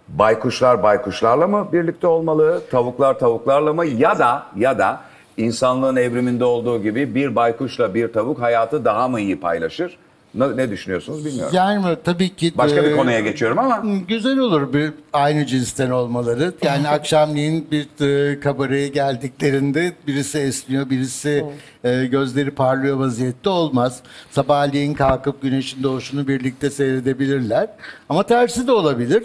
baykuşlar 0.08 0.82
baykuşlarla 0.82 1.46
mı 1.46 1.68
birlikte 1.72 2.06
olmalı? 2.06 2.62
Tavuklar 2.70 3.18
tavuklarla 3.18 3.72
mı? 3.72 3.86
Ya 3.86 4.18
da 4.18 4.46
ya 4.56 4.78
da 4.78 5.00
insanlığın 5.36 5.96
evriminde 5.96 6.44
olduğu 6.44 6.82
gibi 6.82 7.14
bir 7.14 7.36
baykuşla 7.36 7.94
bir 7.94 8.12
tavuk 8.12 8.40
hayatı 8.40 8.84
daha 8.84 9.08
mı 9.08 9.20
iyi 9.20 9.40
paylaşır? 9.40 9.98
Ne, 10.34 10.56
ne 10.56 10.70
düşünüyorsunuz 10.70 11.24
bilmiyorum. 11.24 11.52
Yani 11.56 11.96
tabii 12.04 12.36
ki 12.36 12.52
Başka 12.58 12.84
bir 12.84 12.90
e, 12.90 12.96
konuya 12.96 13.20
geçiyorum 13.20 13.58
ama 13.58 13.82
Güzel 14.08 14.38
olur 14.38 14.72
bir 14.72 14.90
aynı 15.12 15.46
cinsten 15.46 15.90
olmaları. 15.90 16.52
Yani 16.62 16.88
akşamleyin 16.98 17.68
bir 17.70 18.06
e, 18.06 18.40
kabareye 18.40 18.88
geldiklerinde 18.88 19.92
birisi 20.06 20.38
esniyor, 20.38 20.90
birisi 20.90 21.44
e, 21.84 22.04
gözleri 22.06 22.50
parlıyor 22.50 22.96
vaziyette 22.96 23.48
olmaz. 23.50 24.00
Sabahleyin 24.30 24.94
kalkıp 24.94 25.42
güneşin 25.42 25.82
doğuşunu 25.82 26.28
birlikte 26.28 26.70
seyredebilirler. 26.70 27.68
Ama 28.08 28.22
tersi 28.22 28.66
de 28.66 28.72
olabilir. 28.72 29.22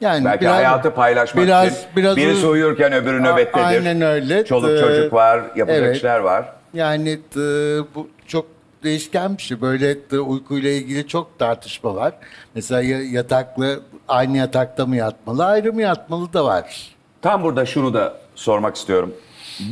Yani 0.00 0.24
belki 0.24 0.40
biraz- 0.40 0.54
hayatı 0.56 0.94
paylaşmak 0.94 1.44
biraz- 1.44 1.66
için 1.72 1.78
biraz 1.96 2.16
birisi 2.16 2.46
uyurken 2.46 2.92
öbürü 2.92 3.22
nöbettedir. 3.22 3.64
aynen 3.64 4.00
öyle. 4.00 4.44
Çoluk 4.44 4.70
Ee, 4.70 4.80
çocuk 4.80 5.12
var, 5.12 5.36
yapacak 5.56 5.82
evet. 5.82 5.96
işler 5.96 6.18
var. 6.18 6.44
Yani 6.74 7.10
e, 7.36 7.40
bu 7.94 8.08
çok 8.26 8.46
değişken 8.82 9.36
bir 9.36 9.42
şey. 9.42 9.60
Böyle 9.60 9.96
e, 10.12 10.18
uykuyla 10.18 10.70
ilgili 10.70 11.06
çok 11.08 11.38
tartışma 11.38 11.94
var. 11.94 12.12
Mesela 12.54 12.82
ya- 12.82 13.02
yataklı 13.10 13.80
aynı 14.08 14.36
yatakta 14.36 14.86
mı 14.86 14.96
yatmalı, 14.96 15.46
ayrı 15.46 15.72
mı 15.72 15.82
yatmalı 15.82 16.32
da 16.32 16.44
var. 16.44 16.94
Tam 17.22 17.42
burada 17.42 17.66
şunu 17.66 17.94
da 17.94 18.16
sormak 18.34 18.76
istiyorum. 18.76 19.14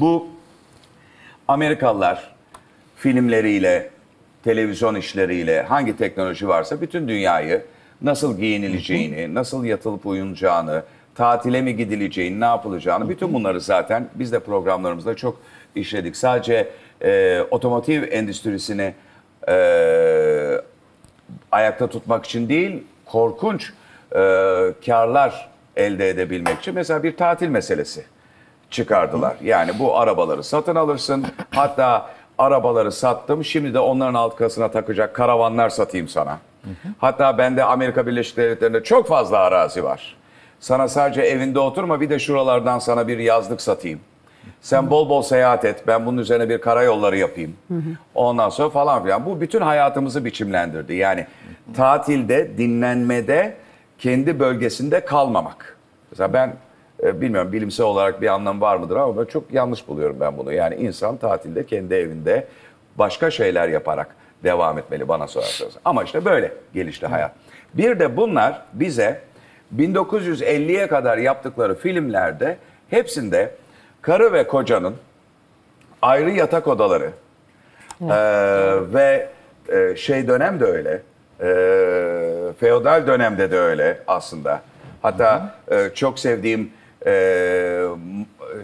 Bu 0.00 0.26
Amerikalılar 1.48 2.34
filmleriyle, 2.96 3.90
televizyon 4.44 4.94
işleriyle 4.94 5.62
hangi 5.62 5.96
teknoloji 5.96 6.48
varsa 6.48 6.80
bütün 6.80 7.09
dünyayı 7.09 7.64
nasıl 8.02 8.38
giyinileceğini, 8.38 9.34
nasıl 9.34 9.64
yatılıp 9.64 10.07
uyunacağını, 10.07 10.82
tatile 11.14 11.62
mi 11.62 11.76
gidileceğini, 11.76 12.40
ne 12.40 12.44
yapılacağını 12.44 13.09
bütün 13.09 13.34
bunları 13.34 13.61
zaten 13.61 14.09
biz 14.14 14.32
de 14.32 14.40
programlarımızda 14.40 15.16
çok 15.16 15.40
işledik. 15.74 16.16
Sadece 16.16 16.68
e, 17.05 17.42
otomotiv 17.51 18.03
endüstrisini 18.11 18.94
e, 19.49 20.61
ayakta 21.53 21.86
tutmak 21.86 22.24
için 22.24 22.49
değil, 22.49 22.84
korkunç 23.05 23.72
e, 24.12 24.18
karlar 24.86 25.49
elde 25.76 26.09
edebilmek 26.09 26.59
için 26.59 26.74
mesela 26.74 27.03
bir 27.03 27.16
tatil 27.16 27.49
meselesi 27.49 28.05
çıkardılar. 28.70 29.36
Yani 29.42 29.78
bu 29.78 29.99
arabaları 29.99 30.44
satın 30.44 30.74
alırsın. 30.76 31.26
Hatta 31.51 32.11
arabaları 32.38 32.92
sattım. 32.92 33.44
Şimdi 33.44 33.74
de 33.74 33.78
onların 33.78 34.14
arkasına 34.14 34.70
takacak 34.70 35.14
karavanlar 35.14 35.68
satayım 35.68 36.09
sana. 36.09 36.38
Hatta 36.99 37.38
bende 37.38 37.64
Amerika 37.64 38.07
Birleşik 38.07 38.36
Devletleri'nde 38.36 38.84
çok 38.84 39.09
fazla 39.09 39.38
arazi 39.38 39.84
var. 39.84 40.16
Sana 40.61 40.88
sadece 40.88 41.22
evinde 41.22 41.59
oturma 41.59 42.01
bir 42.01 42.11
de 42.11 42.18
şuralardan 42.18 42.78
sana 42.78 43.09
bir 43.09 43.18
yazlık 43.18 43.61
satayım. 43.61 44.01
Sen 44.61 44.90
bol 44.90 45.09
bol 45.09 45.22
seyahat 45.22 45.64
et. 45.64 45.82
Ben 45.86 46.07
bunun 46.07 46.18
üzerine 46.18 46.49
bir 46.49 46.61
karayolları 46.61 47.16
yapayım. 47.16 47.57
Ondan 48.14 48.49
sonra 48.49 48.70
falan 48.70 49.03
filan. 49.03 49.26
Bu 49.26 49.40
bütün 49.40 49.61
hayatımızı 49.61 50.24
biçimlendirdi. 50.24 50.94
Yani 50.94 51.26
tatilde, 51.76 52.59
dinlenmede, 52.59 53.57
kendi 53.99 54.40
bölgesinde 54.40 55.05
kalmamak. 55.05 55.76
Mesela 56.11 56.32
ben 56.32 56.53
e, 57.03 57.20
bilmiyorum 57.20 57.53
bilimsel 57.53 57.86
olarak 57.86 58.22
bir 58.22 58.26
anlam 58.26 58.61
var 58.61 58.76
mıdır 58.76 58.97
ama 58.97 59.24
çok 59.24 59.53
yanlış 59.53 59.88
buluyorum 59.88 60.16
ben 60.20 60.38
bunu. 60.38 60.53
Yani 60.53 60.74
insan 60.74 61.16
tatilde 61.16 61.66
kendi 61.66 61.94
evinde 61.94 62.47
başka 62.99 63.30
şeyler 63.30 63.68
yaparak 63.68 64.16
devam 64.44 64.78
etmeli 64.78 65.09
bana 65.09 65.26
sorarsanız. 65.26 65.74
Ama 65.84 66.05
işte 66.05 66.24
böyle 66.24 66.53
gelişti 66.74 67.07
hayat. 67.07 67.32
Bir 67.74 68.01
de 68.01 68.16
bunlar 68.16 68.62
bize 68.72 69.20
1950'ye 69.76 70.86
kadar 70.86 71.18
yaptıkları 71.18 71.74
filmlerde 71.74 72.57
hepsinde 72.90 73.51
karı 74.07 74.32
ve 74.32 74.46
kocanın 74.46 74.94
ayrı 76.02 76.30
yatak 76.30 76.68
odaları 76.68 77.11
ee, 78.02 78.09
ve 78.94 79.28
e, 79.68 79.96
şey 79.96 80.28
dönem 80.28 80.61
de 80.61 80.64
öyle. 80.64 81.02
Ee, 81.40 82.52
feodal 82.61 83.07
dönemde 83.07 83.50
de 83.50 83.59
öyle 83.59 83.98
aslında. 84.07 84.62
Hatta 85.02 85.54
e, 85.70 85.90
çok 85.94 86.18
sevdiğim 86.18 86.70
e, 87.07 87.84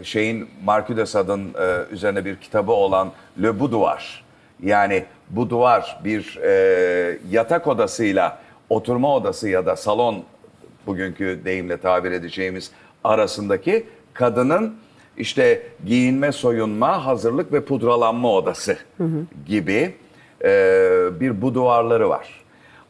şeyin 0.03 0.49
Marquis 0.63 0.97
de 0.97 1.05
Sade'ın 1.05 1.53
e, 1.59 1.93
üzerine 1.93 2.25
bir 2.25 2.35
kitabı 2.35 2.71
olan 2.71 3.11
Le 3.41 3.59
Boudoir. 3.59 4.23
Yani 4.63 5.05
bu 5.29 5.49
duvar 5.49 5.99
bir 6.03 6.39
e, 6.43 7.17
yatak 7.29 7.67
odasıyla 7.67 8.39
oturma 8.69 9.15
odası 9.15 9.49
ya 9.49 9.65
da 9.65 9.75
salon 9.75 10.23
bugünkü 10.87 11.41
deyimle 11.45 11.77
tabir 11.77 12.11
edeceğimiz 12.11 12.71
arasındaki 13.03 13.85
kadının 14.13 14.82
işte 15.17 15.61
giyinme, 15.85 16.31
soyunma, 16.31 17.05
hazırlık 17.05 17.53
ve 17.53 17.65
pudralanma 17.65 18.33
odası 18.33 18.77
gibi 19.45 19.95
e, 20.43 20.49
bir 21.19 21.41
bu 21.41 21.53
duvarları 21.53 22.09
var. 22.09 22.43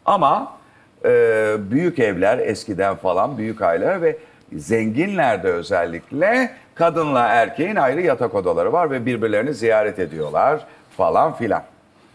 Ama 0.06 0.58
e, 1.06 1.56
büyük 1.72 2.00
evler 2.00 2.38
eskiden 2.38 2.96
falan 2.96 3.38
büyük 3.38 3.62
aileler 3.62 4.02
ve 4.02 4.18
zenginlerde 4.54 5.48
özellikle 5.48 6.54
kadınla 6.76 7.28
erkeğin 7.28 7.76
ayrı 7.76 8.02
yatak 8.02 8.36
odaları 8.36 8.74
var 8.74 8.92
ve 8.92 9.06
birbirlerini 9.06 9.54
ziyaret 9.54 10.00
ediyorlar 10.00 10.66
falan 10.98 11.36
filan. 11.36 11.64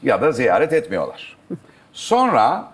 Ya 0.03 0.23
da 0.23 0.33
ziyaret 0.33 0.73
etmiyorlar. 0.73 1.37
Sonra 1.93 2.65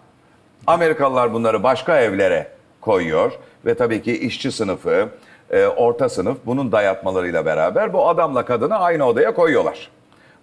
Amerikalılar 0.66 1.32
bunları 1.32 1.62
başka 1.62 2.00
evlere 2.00 2.46
koyuyor 2.80 3.32
ve 3.66 3.74
tabii 3.74 4.02
ki 4.02 4.18
işçi 4.18 4.52
sınıfı, 4.52 5.08
e, 5.54 5.66
orta 5.66 6.08
sınıf 6.08 6.38
bunun 6.46 6.72
dayatmalarıyla 6.72 7.46
beraber 7.46 7.92
bu 7.92 8.08
adamla 8.08 8.44
kadını 8.44 8.78
aynı 8.78 9.06
odaya 9.06 9.34
koyuyorlar. 9.34 9.90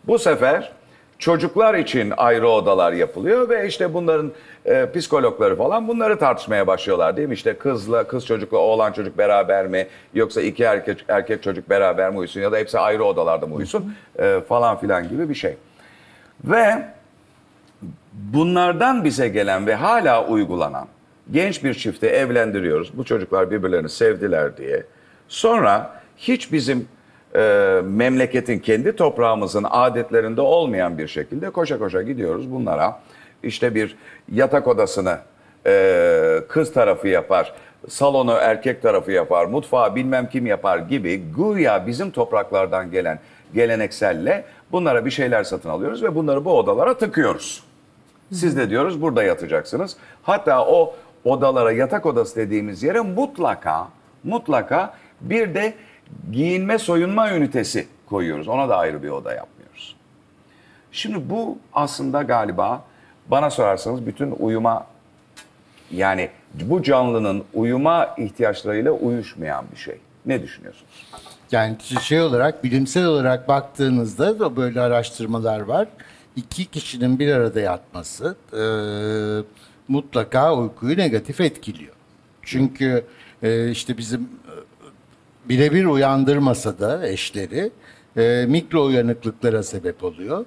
Bu 0.08 0.20
sefer 0.20 0.72
çocuklar 1.20 1.74
için 1.74 2.14
ayrı 2.18 2.50
odalar 2.50 2.94
yapılıyor 2.94 3.50
ve 3.50 3.68
işte 3.68 3.94
bunların 3.94 4.32
e, 4.66 4.92
psikologları 4.92 5.56
falan 5.56 5.88
bunları 5.88 6.20
tartışmaya 6.20 6.68
başlıyorlar 6.68 7.18
değil 7.18 7.28
mi? 7.28 7.34
İşte 7.34 7.54
kızla 7.54 8.04
kız 8.04 8.26
çocukla 8.26 8.58
oğlan 8.58 8.92
çocuk 8.92 9.18
beraber 9.18 9.68
mi 9.68 9.88
yoksa 10.14 10.42
iki 10.42 10.64
erkek 10.64 11.06
erkek 11.08 11.44
çocuk 11.44 11.70
beraber 11.70 12.10
mi 12.10 12.18
uyusun 12.18 12.42
ya 12.42 12.52
da 12.52 12.58
hepsi 12.58 12.80
ayrı 12.80 13.04
odalarda 13.04 13.48
mı 13.48 13.56
uyusun 13.56 13.96
e, 14.20 14.40
falan 14.50 14.78
filan 14.78 15.10
gibi 15.10 15.30
bir 15.30 15.36
şey. 15.36 15.56
Ve 16.44 16.86
bunlardan 18.14 19.04
bize 19.04 19.28
gelen 19.28 19.68
ve 19.68 19.76
hala 19.76 20.28
uygulanan 20.28 20.88
genç 21.32 21.64
bir 21.64 21.74
çifti 21.74 22.06
evlendiriyoruz. 22.06 22.98
Bu 22.98 23.04
çocuklar 23.04 23.52
birbirlerini 23.52 23.90
sevdiler 23.90 24.58
diye. 24.58 24.84
Sonra 25.32 25.92
hiç 26.18 26.52
bizim 26.52 26.88
e, 27.36 27.40
memleketin 27.84 28.60
kendi 28.60 28.96
toprağımızın 28.96 29.66
adetlerinde 29.70 30.42
olmayan 30.42 30.98
bir 30.98 31.08
şekilde 31.08 31.50
koşa 31.50 31.80
koşa 31.80 32.02
gidiyoruz 32.02 32.52
bunlara. 32.52 33.00
İşte 33.44 33.76
bir 33.76 33.98
yatak 34.32 34.68
odasını 34.68 35.18
e, 35.66 36.40
kız 36.50 36.74
tarafı 36.74 37.08
yapar, 37.08 37.54
salonu 37.90 38.32
erkek 38.32 38.82
tarafı 38.82 39.12
yapar, 39.12 39.46
mutfağı 39.46 39.96
bilmem 39.96 40.30
kim 40.30 40.46
yapar 40.46 40.78
gibi 40.78 41.18
güya 41.18 41.88
bizim 41.88 42.12
topraklardan 42.12 42.92
gelen 42.92 43.20
gelenekselle 43.54 44.46
bunlara 44.72 45.06
bir 45.06 45.12
şeyler 45.12 45.44
satın 45.44 45.70
alıyoruz 45.70 46.04
ve 46.04 46.16
bunları 46.16 46.46
bu 46.46 46.58
odalara 46.58 46.98
tıkıyoruz. 46.98 47.64
Siz 48.32 48.58
de 48.58 48.70
diyoruz 48.70 49.02
burada 49.02 49.24
yatacaksınız. 49.24 49.98
Hatta 50.24 50.66
o 50.66 50.96
odalara 51.24 51.72
yatak 51.72 52.06
odası 52.06 52.36
dediğimiz 52.36 52.84
yere 52.84 53.02
mutlaka 53.02 53.88
mutlaka 54.24 54.94
bir 55.22 55.56
de 55.56 55.74
giyinme 56.32 56.80
soyunma 56.80 57.32
ünitesi 57.32 57.88
koyuyoruz. 58.06 58.48
Ona 58.48 58.70
da 58.70 58.78
ayrı 58.78 59.04
bir 59.04 59.10
oda 59.10 59.34
yapmıyoruz. 59.34 59.96
Şimdi 60.92 61.30
bu 61.30 61.58
aslında 61.74 62.22
galiba 62.22 62.84
bana 63.28 63.50
sorarsanız 63.50 64.06
bütün 64.06 64.32
uyuma 64.40 64.88
yani 65.92 66.30
bu 66.54 66.84
canlının 66.84 67.44
uyuma 67.54 68.16
ihtiyaçlarıyla 68.18 68.92
uyuşmayan 68.92 69.66
bir 69.72 69.78
şey. 69.78 69.98
Ne 70.26 70.44
düşünüyorsunuz? 70.44 71.08
Yani 71.52 71.78
şey 72.02 72.22
olarak 72.22 72.64
bilimsel 72.64 73.06
olarak 73.06 73.48
baktığınızda 73.48 74.40
da 74.40 74.56
böyle 74.56 74.82
araştırmalar 74.82 75.60
var. 75.60 75.88
İki 76.36 76.66
kişinin 76.66 77.20
bir 77.20 77.34
arada 77.34 77.60
yatması 77.60 78.36
e, 78.54 78.64
mutlaka 79.88 80.56
uykuyu 80.56 80.98
negatif 80.98 81.42
etkiliyor. 81.42 81.94
Çünkü 82.42 83.06
e, 83.44 83.72
işte 83.72 83.98
bizim 83.98 84.30
birebir 85.50 85.86
uyandırmasa 85.86 86.80
da 86.80 87.08
eşleri 87.08 87.72
e, 88.18 88.46
mikro 88.48 88.86
uyanıklıklara 88.86 89.64
sebep 89.64 90.04
oluyor. 90.04 90.46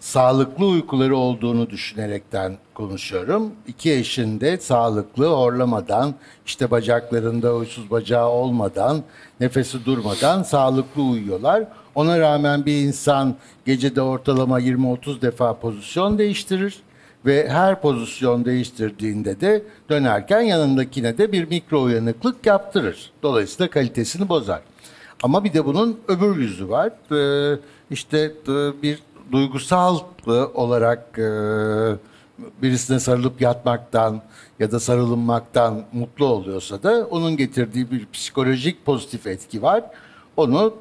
Sağlıklı 0.00 0.66
uykuları 0.66 1.16
olduğunu 1.16 1.70
düşünerekten 1.70 2.58
konuşuyorum. 2.74 3.52
İki 3.66 3.92
eşin 3.92 4.40
de 4.40 4.56
sağlıklı, 4.56 5.26
horlamadan, 5.26 6.14
işte 6.46 6.70
bacaklarında 6.70 7.54
uysuz 7.54 7.90
bacağı 7.90 8.28
olmadan, 8.28 9.02
nefesi 9.40 9.84
durmadan 9.84 10.42
sağlıklı 10.42 11.02
uyuyorlar. 11.02 11.64
Ona 11.94 12.20
rağmen 12.20 12.66
bir 12.66 12.80
insan 12.80 13.34
gecede 13.66 14.02
ortalama 14.02 14.60
20-30 14.60 15.22
defa 15.22 15.58
pozisyon 15.58 16.18
değiştirir 16.18 16.82
ve 17.26 17.48
her 17.48 17.80
pozisyon 17.80 18.44
değiştirdiğinde 18.44 19.40
de 19.40 19.62
dönerken 19.90 20.40
yanındakine 20.40 21.18
de 21.18 21.32
bir 21.32 21.48
mikro 21.48 21.82
uyanıklık 21.82 22.46
yaptırır. 22.46 23.12
Dolayısıyla 23.22 23.70
kalitesini 23.70 24.28
bozar. 24.28 24.60
Ama 25.22 25.44
bir 25.44 25.52
de 25.52 25.64
bunun 25.64 26.00
öbür 26.08 26.36
yüzü 26.36 26.68
var. 26.68 26.90
Ee, 27.12 27.58
işte 27.90 28.18
e, 28.48 28.82
bir 28.82 29.02
duygusal 29.32 29.98
e, 30.26 30.30
olarak 30.30 31.18
e, 31.18 31.28
birisine 32.62 33.00
sarılıp 33.00 33.40
yatmaktan 33.40 34.22
ya 34.58 34.72
da 34.72 34.80
sarılınmaktan 34.80 35.84
mutlu 35.92 36.26
oluyorsa 36.26 36.82
da 36.82 37.06
onun 37.10 37.36
getirdiği 37.36 37.90
bir 37.90 38.06
psikolojik 38.12 38.86
pozitif 38.86 39.26
etki 39.26 39.62
var. 39.62 39.84
Onu 40.36 40.74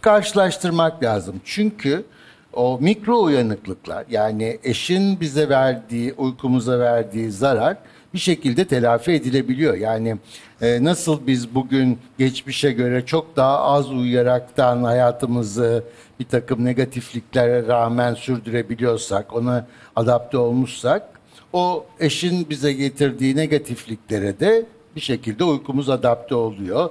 karşılaştırmak 0.00 1.02
lazım. 1.02 1.40
Çünkü 1.44 2.04
o 2.52 2.78
mikro 2.80 3.22
uyanıklıklar 3.22 4.04
yani 4.10 4.58
eşin 4.64 5.20
bize 5.20 5.48
verdiği, 5.48 6.12
uykumuza 6.12 6.78
verdiği 6.78 7.30
zarar 7.30 7.76
bir 8.14 8.18
şekilde 8.18 8.64
telafi 8.64 9.12
edilebiliyor. 9.12 9.74
Yani 9.74 10.16
e, 10.60 10.84
nasıl 10.84 11.26
biz 11.26 11.54
bugün 11.54 11.98
geçmişe 12.18 12.72
göre 12.72 13.06
çok 13.06 13.36
daha 13.36 13.58
az 13.58 13.90
uyuyaraktan 13.90 14.84
hayatımızı 14.84 15.84
bir 16.20 16.24
takım 16.24 16.64
negatifliklere 16.64 17.66
rağmen 17.66 18.14
sürdürebiliyorsak, 18.14 19.36
ona 19.36 19.66
adapte 19.96 20.38
olmuşsak, 20.38 21.08
o 21.52 21.86
eşin 22.00 22.50
bize 22.50 22.72
getirdiği 22.72 23.36
negatifliklere 23.36 24.40
de 24.40 24.66
bir 24.96 25.00
şekilde 25.00 25.44
uykumuz 25.44 25.90
adapte 25.90 26.34
oluyor. 26.34 26.90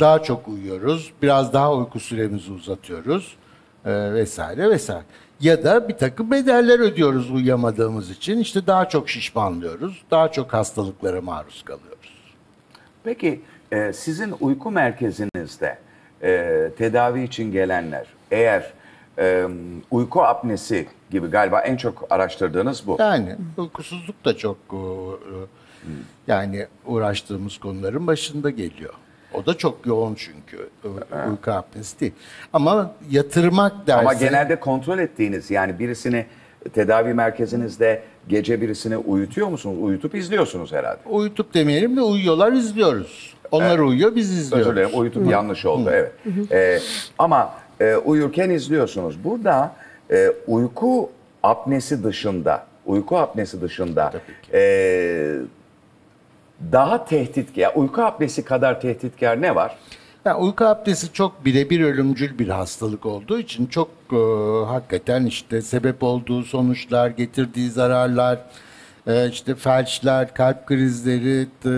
Daha 0.00 0.22
çok 0.22 0.48
uyuyoruz, 0.48 1.12
biraz 1.22 1.52
daha 1.52 1.74
uyku 1.74 2.00
süremizi 2.00 2.52
uzatıyoruz 2.52 3.36
e, 3.86 4.14
vesaire 4.14 4.70
vesaire. 4.70 5.04
Ya 5.40 5.64
da 5.64 5.88
bir 5.88 5.94
takım 5.94 6.30
bedeller 6.30 6.78
ödüyoruz 6.78 7.30
uyuyamadığımız 7.30 8.10
için. 8.10 8.38
İşte 8.38 8.66
daha 8.66 8.88
çok 8.88 9.10
şişmanlıyoruz, 9.10 10.02
daha 10.10 10.32
çok 10.32 10.52
hastalıklara 10.52 11.20
maruz 11.20 11.62
kalıyoruz. 11.64 12.12
Peki 13.04 13.40
e, 13.72 13.92
sizin 13.92 14.34
uyku 14.40 14.70
merkezinizde 14.70 15.78
e, 16.22 16.70
tedavi 16.78 17.22
için 17.22 17.52
gelenler 17.52 18.06
eğer 18.30 18.72
e, 19.18 19.46
uyku 19.90 20.22
apnesi 20.22 20.88
gibi 21.10 21.26
galiba 21.26 21.60
en 21.60 21.76
çok 21.76 22.06
araştırdığınız 22.10 22.86
bu. 22.86 22.96
Yani 23.00 23.36
uykusuzluk 23.56 24.24
da 24.24 24.36
çok 24.36 24.56
e, 24.72 24.76
e, 24.76 25.36
yani 26.26 26.66
uğraştığımız 26.86 27.58
konuların 27.58 28.06
başında 28.06 28.50
geliyor. 28.50 28.94
O 29.34 29.46
da 29.46 29.54
çok 29.58 29.86
yoğun 29.86 30.14
çünkü 30.14 30.68
u- 30.84 31.30
uyku 31.30 31.50
apnesi. 31.50 32.12
Ama 32.52 32.92
yatırmak 33.10 33.86
derse... 33.86 34.00
Ama 34.00 34.12
genelde 34.12 34.60
kontrol 34.60 34.98
ettiğiniz 34.98 35.50
yani 35.50 35.78
birisini 35.78 36.26
tedavi 36.72 37.14
merkezinizde 37.14 38.02
gece 38.28 38.60
birisini 38.60 38.96
uyutuyor 38.96 39.48
musunuz? 39.48 39.76
Uyutup 39.80 40.14
izliyorsunuz 40.14 40.72
herhalde. 40.72 40.98
Uyutup 41.06 41.54
demeyelim 41.54 41.96
de 41.96 42.00
uyuyorlar 42.00 42.52
izliyoruz. 42.52 43.34
Onlar 43.50 43.78
uyuyor 43.78 44.14
biz 44.16 44.30
izliyoruz. 44.30 44.66
Özür 44.68 44.76
dilerim 44.76 45.00
uyutup 45.00 45.30
yanlış 45.30 45.64
oldu 45.66 45.90
evet. 45.92 46.12
Ee, 46.52 46.78
ama 47.18 47.54
e, 47.80 47.96
uyurken 47.96 48.50
izliyorsunuz. 48.50 49.24
Burada 49.24 49.72
e, 50.10 50.32
uyku 50.46 51.10
apnesi 51.42 52.04
dışında, 52.04 52.66
uyku 52.86 53.18
apnesi 53.18 53.60
dışında 53.60 54.12
e, 54.52 55.34
daha 56.72 57.04
tehditkar, 57.04 57.72
uyku 57.74 58.02
apnesi 58.02 58.44
kadar 58.44 58.80
tehditkar 58.80 59.42
ne 59.42 59.54
var? 59.54 59.76
Yani 60.24 60.36
uyku 60.36 60.64
apnesi 60.64 61.12
çok 61.12 61.44
birebir 61.44 61.80
ölümcül 61.80 62.38
bir 62.38 62.48
hastalık 62.48 63.06
olduğu 63.06 63.38
için 63.38 63.66
çok 63.66 63.88
e, 64.12 64.16
hakikaten 64.66 65.26
işte 65.26 65.62
sebep 65.62 66.02
olduğu 66.02 66.42
sonuçlar, 66.42 67.10
getirdiği 67.10 67.70
zararlar, 67.70 68.38
e, 69.06 69.28
işte 69.28 69.54
felçler, 69.54 70.34
kalp 70.34 70.66
krizleri, 70.66 71.46
e, 71.66 71.74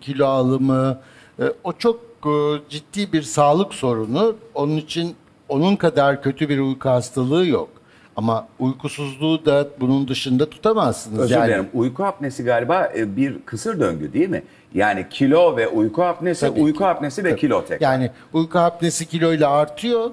kilo 0.00 0.26
alımı, 0.26 0.98
e, 1.38 1.44
o 1.64 1.72
çok 1.72 2.00
e, 2.26 2.68
ciddi 2.68 3.12
bir 3.12 3.22
sağlık 3.22 3.74
sorunu. 3.74 4.36
Onun 4.54 4.76
için 4.76 5.14
onun 5.48 5.76
kadar 5.76 6.22
kötü 6.22 6.48
bir 6.48 6.58
uyku 6.58 6.88
hastalığı 6.88 7.46
yok. 7.46 7.68
Ama 8.16 8.48
uykusuzluğu 8.58 9.46
da 9.46 9.68
bunun 9.80 10.08
dışında 10.08 10.50
tutamazsınız. 10.50 11.18
Özür 11.18 11.34
yani, 11.34 11.46
dilerim. 11.46 11.68
Uyku 11.74 12.04
apnesi 12.04 12.44
galiba 12.44 12.92
e, 12.96 13.16
bir 13.16 13.42
kısır 13.42 13.80
döngü 13.80 14.12
değil 14.12 14.28
mi? 14.28 14.42
Yani 14.74 15.06
kilo 15.10 15.56
ve 15.56 15.68
uyku 15.68 16.04
apnesi, 16.04 16.40
Tabii 16.40 16.60
uyku 16.60 16.78
ki. 16.78 16.86
apnesi 16.86 17.24
ve 17.24 17.36
kilo 17.36 17.64
tek. 17.64 17.80
Yani 17.80 18.10
uyku 18.32 18.58
apnesi 18.58 19.06
kiloyla 19.06 19.50
artıyor 19.50 20.10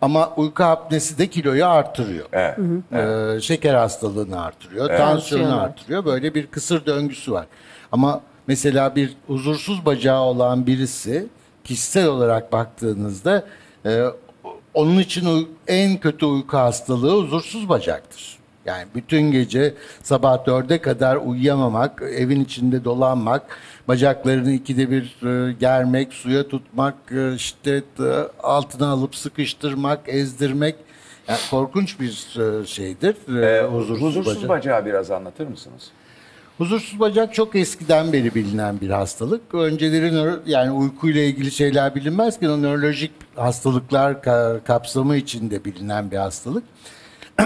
ama 0.00 0.32
uyku 0.36 0.64
apnesi 0.64 1.18
de 1.18 1.26
kiloyu 1.26 1.66
artırıyor. 1.66 2.26
Evet. 2.32 2.58
Ee, 2.92 3.40
şeker 3.40 3.74
hastalığını 3.74 4.44
artırıyor, 4.44 4.88
tansiyonu 4.88 5.08
Tansiyonu. 5.08 5.60
artırıyor. 5.60 6.04
Böyle 6.04 6.34
bir 6.34 6.46
kısır 6.46 6.86
döngüsü 6.86 7.32
var. 7.32 7.46
Ama 7.92 8.20
mesela 8.46 8.96
bir 8.96 9.16
huzursuz 9.26 9.86
bacağı 9.86 10.20
olan 10.20 10.66
birisi 10.66 11.26
kişisel 11.64 12.06
olarak 12.06 12.52
baktığınızda 12.52 13.44
e, 13.86 14.04
onun 14.74 14.98
için 14.98 15.48
en 15.66 15.98
kötü 15.98 16.26
uyku 16.26 16.56
hastalığı 16.56 17.22
huzursuz 17.22 17.68
bacaktır. 17.68 18.38
Yani 18.66 18.84
bütün 18.94 19.32
gece 19.32 19.74
sabah 20.02 20.46
dörde 20.46 20.80
kadar 20.80 21.16
uyuyamamak, 21.16 22.02
evin 22.02 22.44
içinde 22.44 22.84
dolanmak, 22.84 23.42
bacaklarını 23.88 24.52
ikide 24.52 24.90
bir 24.90 25.26
e, 25.26 25.52
germek, 25.52 26.12
suya 26.12 26.48
tutmak, 26.48 26.94
e, 27.10 27.34
işte 27.34 27.82
e, 27.98 28.04
altına 28.42 28.88
alıp 28.88 29.16
sıkıştırmak, 29.16 30.00
ezdirmek 30.06 30.76
yani 31.28 31.38
korkunç 31.50 32.00
bir 32.00 32.40
e, 32.40 32.66
şeydir. 32.66 33.42
e, 33.42 33.66
huzursuz, 33.66 34.02
huzursuz 34.02 34.36
bacak. 34.36 34.48
bacağı 34.48 34.86
biraz 34.86 35.10
anlatır 35.10 35.46
mısınız? 35.46 35.90
Huzursuz 36.58 37.00
bacak 37.00 37.34
çok 37.34 37.56
eskiden 37.56 38.12
beri 38.12 38.34
bilinen 38.34 38.80
bir 38.80 38.90
hastalık. 38.90 39.54
Önceleri 39.54 40.06
nöro- 40.06 40.40
yani 40.46 40.70
uykuyla 40.70 41.22
ilgili 41.22 41.50
şeyler 41.50 41.94
bilinmezken 41.94 42.48
o 42.48 42.62
nörolojik 42.62 43.10
hastalıklar 43.36 44.12
ka- 44.12 44.64
kapsamı 44.64 45.16
içinde 45.16 45.64
bilinen 45.64 46.10
bir 46.10 46.16
hastalık. 46.16 46.64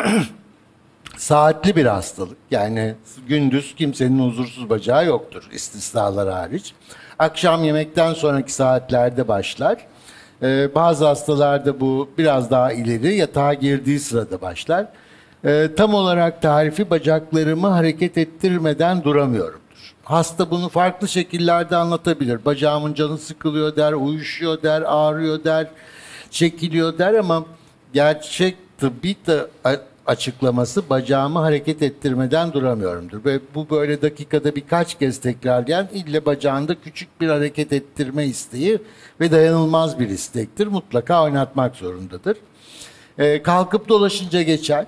Saatli 1.17 1.77
bir 1.77 1.87
hastalık. 1.87 2.37
Yani 2.51 2.95
gündüz 3.29 3.75
kimsenin 3.75 4.19
huzursuz 4.31 4.71
bacağı 4.71 5.07
yoktur 5.07 5.49
istisnalar 5.53 6.33
hariç. 6.33 6.73
Akşam 7.19 7.65
yemekten 7.65 8.15
sonraki 8.15 8.53
saatlerde 8.53 9.29
başlar. 9.29 9.87
Ee, 10.43 10.75
bazı 10.75 11.07
hastalarda 11.07 11.81
bu 11.81 12.11
biraz 12.19 12.51
daha 12.51 12.73
ileri 12.73 13.17
yatağa 13.17 13.55
girdiği 13.55 14.01
sırada 14.01 14.41
başlar. 14.41 14.87
Ee, 15.45 15.71
tam 15.77 15.95
olarak 15.95 16.43
tarifi 16.43 16.91
bacaklarımı 16.91 17.67
hareket 17.67 18.19
ettirmeden 18.19 19.05
duramıyorumdur. 19.05 19.67
Hasta 20.05 20.51
bunu 20.51 20.69
farklı 20.69 21.09
şekillerde 21.09 21.77
anlatabilir. 21.77 22.45
Bacağımın 22.45 22.95
canı 22.95 23.19
sıkılıyor 23.19 23.77
der, 23.77 23.93
uyuşuyor 23.93 24.63
der, 24.63 24.83
ağrıyor 24.87 25.45
der, 25.45 25.67
çekiliyor 26.31 26.99
der 26.99 27.15
ama 27.15 27.45
gerçek 27.93 28.57
tıbbi 28.79 29.17
de 29.27 29.47
açıklaması 30.07 30.91
bacağımı 30.91 31.39
hareket 31.39 31.83
ettirmeden 31.83 32.53
duramıyorumdur. 32.53 33.25
Ve 33.25 33.41
bu 33.55 33.71
böyle 33.71 34.03
dakikada 34.03 34.57
birkaç 34.57 34.99
kez 34.99 35.21
tekrarlayan 35.21 35.89
ille 35.93 36.27
bacağında 36.27 36.81
küçük 36.81 37.21
bir 37.21 37.29
hareket 37.29 37.73
ettirme 37.73 38.27
isteği 38.27 38.79
ve 39.21 39.31
dayanılmaz 39.31 39.99
bir 39.99 40.09
istektir. 40.09 40.67
Mutlaka 40.67 41.25
oynatmak 41.25 41.77
zorundadır. 41.77 42.37
Ee, 43.19 43.43
kalkıp 43.43 43.89
dolaşınca 43.89 44.43
geçer. 44.43 44.87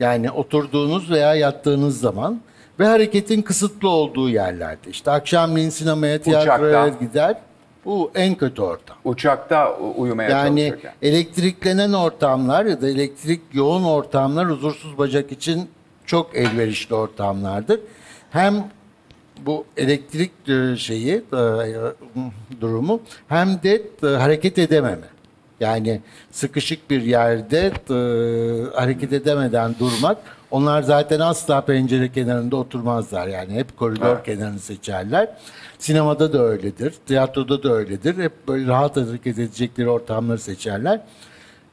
Yani 0.00 0.30
oturduğunuz 0.30 1.10
veya 1.10 1.34
yattığınız 1.34 2.00
zaman 2.00 2.40
ve 2.80 2.86
hareketin 2.86 3.42
kısıtlı 3.42 3.88
olduğu 3.88 4.28
yerlerde. 4.30 4.90
İşte 4.90 5.10
akşamleyin 5.10 5.70
sinemaya, 5.70 6.20
tiyatroya 6.22 6.84
Uçakta. 6.86 7.04
gider. 7.04 7.36
Bu 7.84 8.10
en 8.14 8.34
kötü 8.34 8.62
ortam. 8.62 8.96
Uçakta 9.04 9.78
u- 9.80 9.94
uyumaya 10.02 10.30
Yani 10.30 10.60
çalışırken. 10.68 10.92
elektriklenen 11.02 11.92
ortamlar 11.92 12.64
ya 12.66 12.80
da 12.82 12.88
elektrik 12.88 13.40
yoğun 13.52 13.84
ortamlar 13.84 14.50
huzursuz 14.50 14.98
bacak 14.98 15.32
için 15.32 15.68
çok 16.06 16.36
elverişli 16.36 16.94
ortamlardır. 16.94 17.80
Hem 18.30 18.64
bu 19.46 19.64
elektrik 19.76 20.30
e, 20.48 20.76
şeyi 20.76 21.14
e, 21.16 21.20
durumu 22.60 23.00
hem 23.28 23.48
de 23.62 23.82
e, 24.02 24.06
hareket 24.06 24.58
edememe. 24.58 25.06
Yani 25.60 26.00
sıkışık 26.32 26.90
bir 26.90 27.02
yerde 27.02 27.58
e, 27.90 27.96
hareket 28.76 29.12
edemeden 29.12 29.74
durmak. 29.80 30.18
Onlar 30.50 30.82
zaten 30.82 31.20
asla 31.20 31.60
pencere 31.60 32.12
kenarında 32.12 32.56
oturmazlar. 32.56 33.26
Yani 33.28 33.52
hep 33.54 33.76
koridor 33.78 34.24
kenarını 34.24 34.58
seçerler. 34.58 35.28
Sinemada 35.78 36.32
da 36.32 36.42
öyledir. 36.42 36.94
Tiyatroda 37.06 37.62
da 37.62 37.72
öyledir. 37.72 38.16
Hep 38.18 38.32
böyle 38.48 38.66
rahat 38.66 38.96
hareket 38.96 39.38
edecekleri 39.38 39.88
ortamları 39.88 40.38
seçerler. 40.38 41.00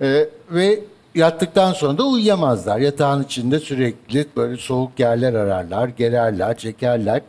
E, 0.01 0.29
ve 0.51 0.79
yattıktan 1.15 1.73
sonra 1.73 1.97
da 1.97 2.03
uyuyamazlar. 2.07 2.79
Yatağın 2.79 3.23
içinde 3.23 3.59
sürekli 3.59 4.25
böyle 4.37 4.57
soğuk 4.57 4.99
yerler 4.99 5.33
ararlar, 5.33 5.87
gererler, 5.87 6.57
çekerler. 6.57 7.21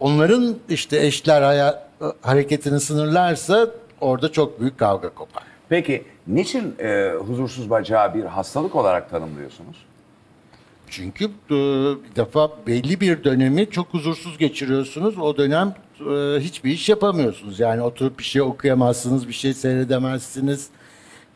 Onların 0.00 0.54
işte 0.68 1.06
eşler 1.06 1.42
haya- 1.42 1.82
hareketini 2.22 2.80
sınırlarsa 2.80 3.66
orada 4.00 4.32
çok 4.32 4.60
büyük 4.60 4.78
kavga 4.78 5.08
kopar. 5.08 5.42
Peki 5.70 6.04
niçin 6.26 6.74
e, 6.78 7.12
huzursuz 7.26 7.70
bacağı 7.70 8.14
bir 8.14 8.24
hastalık 8.24 8.74
olarak 8.76 9.10
tanımlıyorsunuz? 9.10 9.76
Çünkü 10.88 11.24
e, 11.24 11.30
bir 11.50 12.16
defa 12.16 12.50
belli 12.66 13.00
bir 13.00 13.24
dönemi 13.24 13.70
çok 13.70 13.94
huzursuz 13.94 14.38
geçiriyorsunuz. 14.38 15.18
O 15.18 15.36
dönem 15.36 15.74
e, 16.00 16.40
hiçbir 16.40 16.70
iş 16.70 16.88
yapamıyorsunuz. 16.88 17.60
Yani 17.60 17.82
oturup 17.82 18.18
bir 18.18 18.24
şey 18.24 18.42
okuyamazsınız, 18.42 19.28
bir 19.28 19.32
şey 19.32 19.54
seyredemezsiniz. 19.54 20.68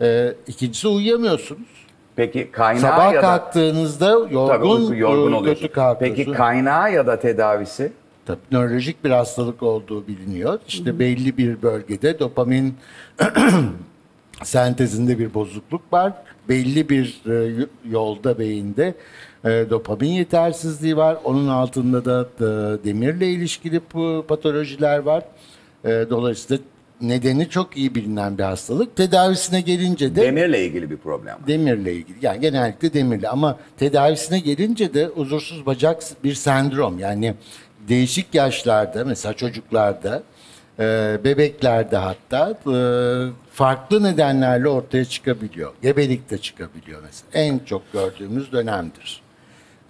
E, 0.01 0.35
İkincisi 0.47 0.89
uyuyamıyorsunuz. 0.89 1.69
Peki 2.17 2.51
kaynağı 2.51 2.81
Sabah 2.81 3.13
ya 3.13 3.17
da 3.17 3.21
kalktığınızda 3.21 4.11
yorgun, 4.11 4.49
Tabii 4.49 4.67
uyku 4.67 4.95
yorgun 4.95 5.33
e, 5.33 5.37
oluyorsun. 5.37 5.71
Peki 6.01 6.33
kaynağı 6.33 6.93
ya 6.93 7.07
da 7.07 7.21
tedavisi? 7.21 7.93
Tabii 8.27 8.41
nörolojik 8.53 9.05
bir 9.05 9.11
hastalık 9.11 9.63
olduğu 9.63 10.07
biliniyor. 10.07 10.59
İşte 10.69 10.99
belli 10.99 11.39
bir 11.39 11.63
bölgede 11.63 12.19
dopamin 12.19 12.75
sentezinde 14.43 15.19
bir 15.19 15.35
bozukluk 15.35 15.93
var. 15.93 16.13
Belli 16.49 16.89
bir 16.89 17.23
e, 17.31 17.67
yolda 17.91 18.39
beyinde 18.39 18.95
e, 19.45 19.49
dopamin 19.71 20.09
yetersizliği 20.09 20.97
var. 20.97 21.19
Onun 21.25 21.49
altında 21.49 22.05
da 22.05 22.29
e, 22.39 22.45
demirle 22.85 23.29
ilişkili 23.31 23.81
patolojiler 24.29 24.99
var. 24.99 25.25
E, 25.85 25.89
dolayısıyla 26.11 26.65
nedeni 27.01 27.49
çok 27.49 27.77
iyi 27.77 27.95
bilinen 27.95 28.39
bir 28.39 28.43
hastalık. 28.43 28.97
Tedavisine 28.97 29.61
gelince 29.61 30.17
de 30.17 30.23
Demirle 30.23 30.67
ilgili 30.67 30.91
bir 30.91 30.97
problem 30.97 31.35
var. 31.35 31.47
Demirle 31.47 31.93
ilgili. 31.93 32.17
Yani 32.23 32.41
genellikle 32.41 32.95
demirle 32.95 33.29
ama 33.29 33.59
tedavisine 33.79 34.39
gelince 34.39 34.95
de 34.95 35.07
huzursuz 35.07 35.67
bacak 35.67 36.03
bir 36.25 36.35
sendrom. 36.35 36.99
Yani 36.99 37.35
değişik 37.89 38.35
yaşlarda 38.35 39.05
mesela 39.05 39.33
çocuklarda, 39.33 40.23
e, 40.79 41.19
bebeklerde 41.25 41.97
hatta 41.97 42.51
e, 42.51 42.79
farklı 43.53 44.03
nedenlerle 44.03 44.69
ortaya 44.69 45.05
çıkabiliyor. 45.05 45.73
Gebelikte 45.83 46.39
çıkabiliyor 46.39 47.03
mesela. 47.03 47.45
En 47.47 47.59
çok 47.59 47.93
gördüğümüz 47.93 48.53
dönemdir. 48.53 49.23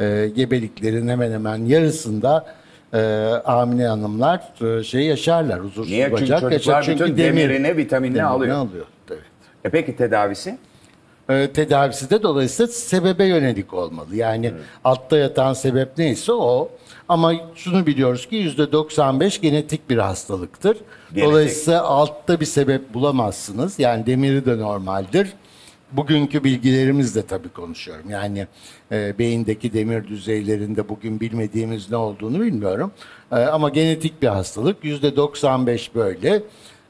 E, 0.00 0.30
gebeliklerin 0.34 1.08
hemen 1.08 1.32
hemen 1.32 1.64
yarısında 1.64 2.46
e, 2.94 2.98
hamile 3.44 3.86
hanımlar 3.86 4.40
e, 4.78 4.84
şey 4.84 5.02
yaşarlar. 5.02 5.60
Huzursuz 5.60 5.90
Niye? 5.90 6.08
Çünkü 6.08 6.22
bacak 6.22 6.40
çocuklar 6.40 6.82
yaşar. 6.82 6.94
bütün 6.94 7.16
demirini, 7.16 7.76
vitaminini 7.76 8.24
alıyor. 8.24 8.56
alıyor. 8.56 8.86
Evet. 9.10 9.20
E 9.64 9.68
peki 9.68 9.96
tedavisi? 9.96 10.58
e, 11.28 11.50
tedavisi 11.52 12.10
de 12.10 12.22
dolayısıyla 12.22 12.72
sebebe 12.72 13.24
yönelik 13.24 13.74
olmalı. 13.74 14.16
Yani 14.16 14.52
altta 14.84 15.16
yatan 15.18 15.52
sebep 15.52 15.98
neyse 15.98 16.32
o. 16.32 16.70
Ama 17.08 17.34
şunu 17.54 17.86
biliyoruz 17.86 18.28
ki 18.28 18.36
%95 18.36 19.40
genetik 19.40 19.90
bir 19.90 19.98
hastalıktır. 19.98 20.76
Genetik. 21.12 21.30
Dolayısıyla 21.30 21.82
altta 21.82 22.40
bir 22.40 22.46
sebep 22.46 22.94
bulamazsınız. 22.94 23.78
Yani 23.78 24.06
demiri 24.06 24.46
de 24.46 24.58
normaldir. 24.58 25.32
Bugünkü 25.92 26.44
bilgilerimizle 26.44 27.22
tabii 27.22 27.48
konuşuyorum. 27.48 28.10
Yani 28.10 28.46
e, 28.92 29.18
beyindeki 29.18 29.72
demir 29.72 30.08
düzeylerinde 30.08 30.88
bugün 30.88 31.20
bilmediğimiz 31.20 31.90
ne 31.90 31.96
olduğunu 31.96 32.40
bilmiyorum. 32.40 32.92
E, 33.32 33.36
ama 33.36 33.68
genetik 33.68 34.22
bir 34.22 34.28
hastalık. 34.28 34.84
%95 34.84 35.88
böyle. 35.94 36.42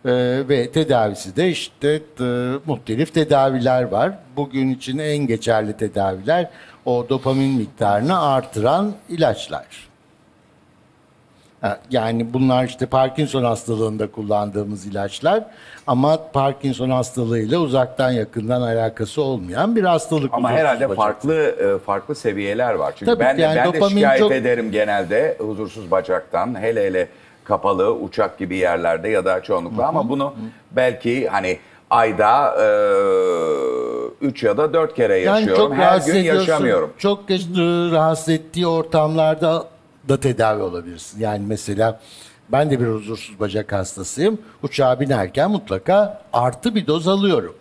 E, 0.04 0.48
ve 0.48 0.70
tedavisi 0.70 1.36
de 1.36 1.50
işte 1.50 2.02
e, 2.20 2.24
muhtelif 2.66 3.14
tedaviler 3.14 3.82
var. 3.82 4.18
Bugün 4.36 4.70
için 4.70 4.98
en 4.98 5.26
geçerli 5.26 5.76
tedaviler 5.76 6.50
o 6.84 7.06
dopamin 7.08 7.58
miktarını 7.58 8.22
artıran 8.22 8.94
ilaçlar. 9.08 9.93
Yani 11.90 12.32
bunlar 12.34 12.64
işte 12.64 12.86
Parkinson 12.86 13.44
hastalığında 13.44 14.10
kullandığımız 14.10 14.86
ilaçlar 14.86 15.44
ama 15.86 16.18
Parkinson 16.32 16.90
hastalığıyla 16.90 17.58
uzaktan 17.58 18.10
yakından 18.10 18.62
alakası 18.62 19.22
olmayan 19.22 19.76
bir 19.76 19.84
hastalık. 19.84 20.30
Ama 20.34 20.50
herhalde 20.50 20.88
bacak. 20.88 20.96
farklı 20.96 21.34
e, 21.34 21.78
farklı 21.78 22.14
seviyeler 22.14 22.74
var. 22.74 22.92
Çünkü 22.96 23.12
Tabii 23.12 23.24
ben 23.24 23.36
yani 23.36 23.56
ben 23.56 23.72
de 23.72 23.88
şikayet 23.88 24.20
çok- 24.20 24.32
ederim 24.32 24.70
genelde 24.72 25.36
huzursuz 25.38 25.90
bacaktan. 25.90 26.60
Hele 26.60 26.86
hele 26.86 27.08
kapalı 27.44 27.92
uçak 27.94 28.38
gibi 28.38 28.56
yerlerde 28.56 29.08
ya 29.08 29.24
da 29.24 29.42
çoğunlukla 29.42 29.86
ama 29.86 30.08
bunu 30.08 30.34
belki 30.72 31.28
hani 31.28 31.58
ayda 31.90 32.54
3 34.20 34.42
ya 34.42 34.56
da 34.56 34.72
4 34.72 34.94
kere 34.94 35.18
yaşıyorum. 35.18 35.72
Her 35.72 35.86
rahatsız 35.86 36.12
gün 36.12 36.20
ediyorsun, 36.20 36.40
yaşamıyorum. 36.40 36.92
Çok 36.98 37.30
e, 37.30 37.34
rahatsız 37.92 38.28
ettiği 38.28 38.66
ortamlarda 38.66 39.73
da 40.08 40.20
tedavi 40.20 40.62
olabilirsin. 40.62 41.20
Yani 41.20 41.44
mesela 41.46 42.00
ben 42.52 42.70
de 42.70 42.80
bir 42.80 42.86
huzursuz 42.86 43.40
bacak 43.40 43.72
hastasıyım. 43.72 44.38
Uçağa 44.62 45.00
binerken 45.00 45.50
mutlaka 45.50 46.22
artı 46.32 46.74
bir 46.74 46.86
doz 46.86 47.08
alıyorum. 47.08 47.54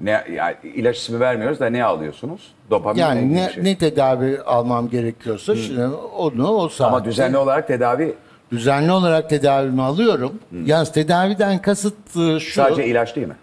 Ne 0.00 0.24
yani 0.32 0.54
ilaç 0.62 0.98
ismi 0.98 1.20
vermiyoruz 1.20 1.60
da 1.60 1.66
ne 1.66 1.84
alıyorsunuz? 1.84 2.40
Dopamin 2.70 3.00
Yani 3.00 3.34
ne, 3.34 3.50
şey. 3.50 3.64
ne 3.64 3.78
tedavi 3.78 4.40
almam 4.40 4.90
gerekiyorsa 4.90 5.56
şimdi 5.56 5.86
onu 6.16 6.48
o 6.48 6.68
saatte 6.68 6.96
Ama 6.96 7.04
düzenli 7.04 7.36
olarak 7.36 7.68
tedavi 7.68 8.14
düzenli 8.50 8.92
olarak 8.92 9.30
tedavimi 9.30 9.82
alıyorum. 9.82 10.32
Yalnız 10.64 10.92
tedaviden 10.92 11.62
kasıt 11.62 12.16
e, 12.16 12.40
şu 12.40 12.52
sadece 12.52 12.86
ilaç 12.86 13.16
değil 13.16 13.26
mi? 13.26 13.36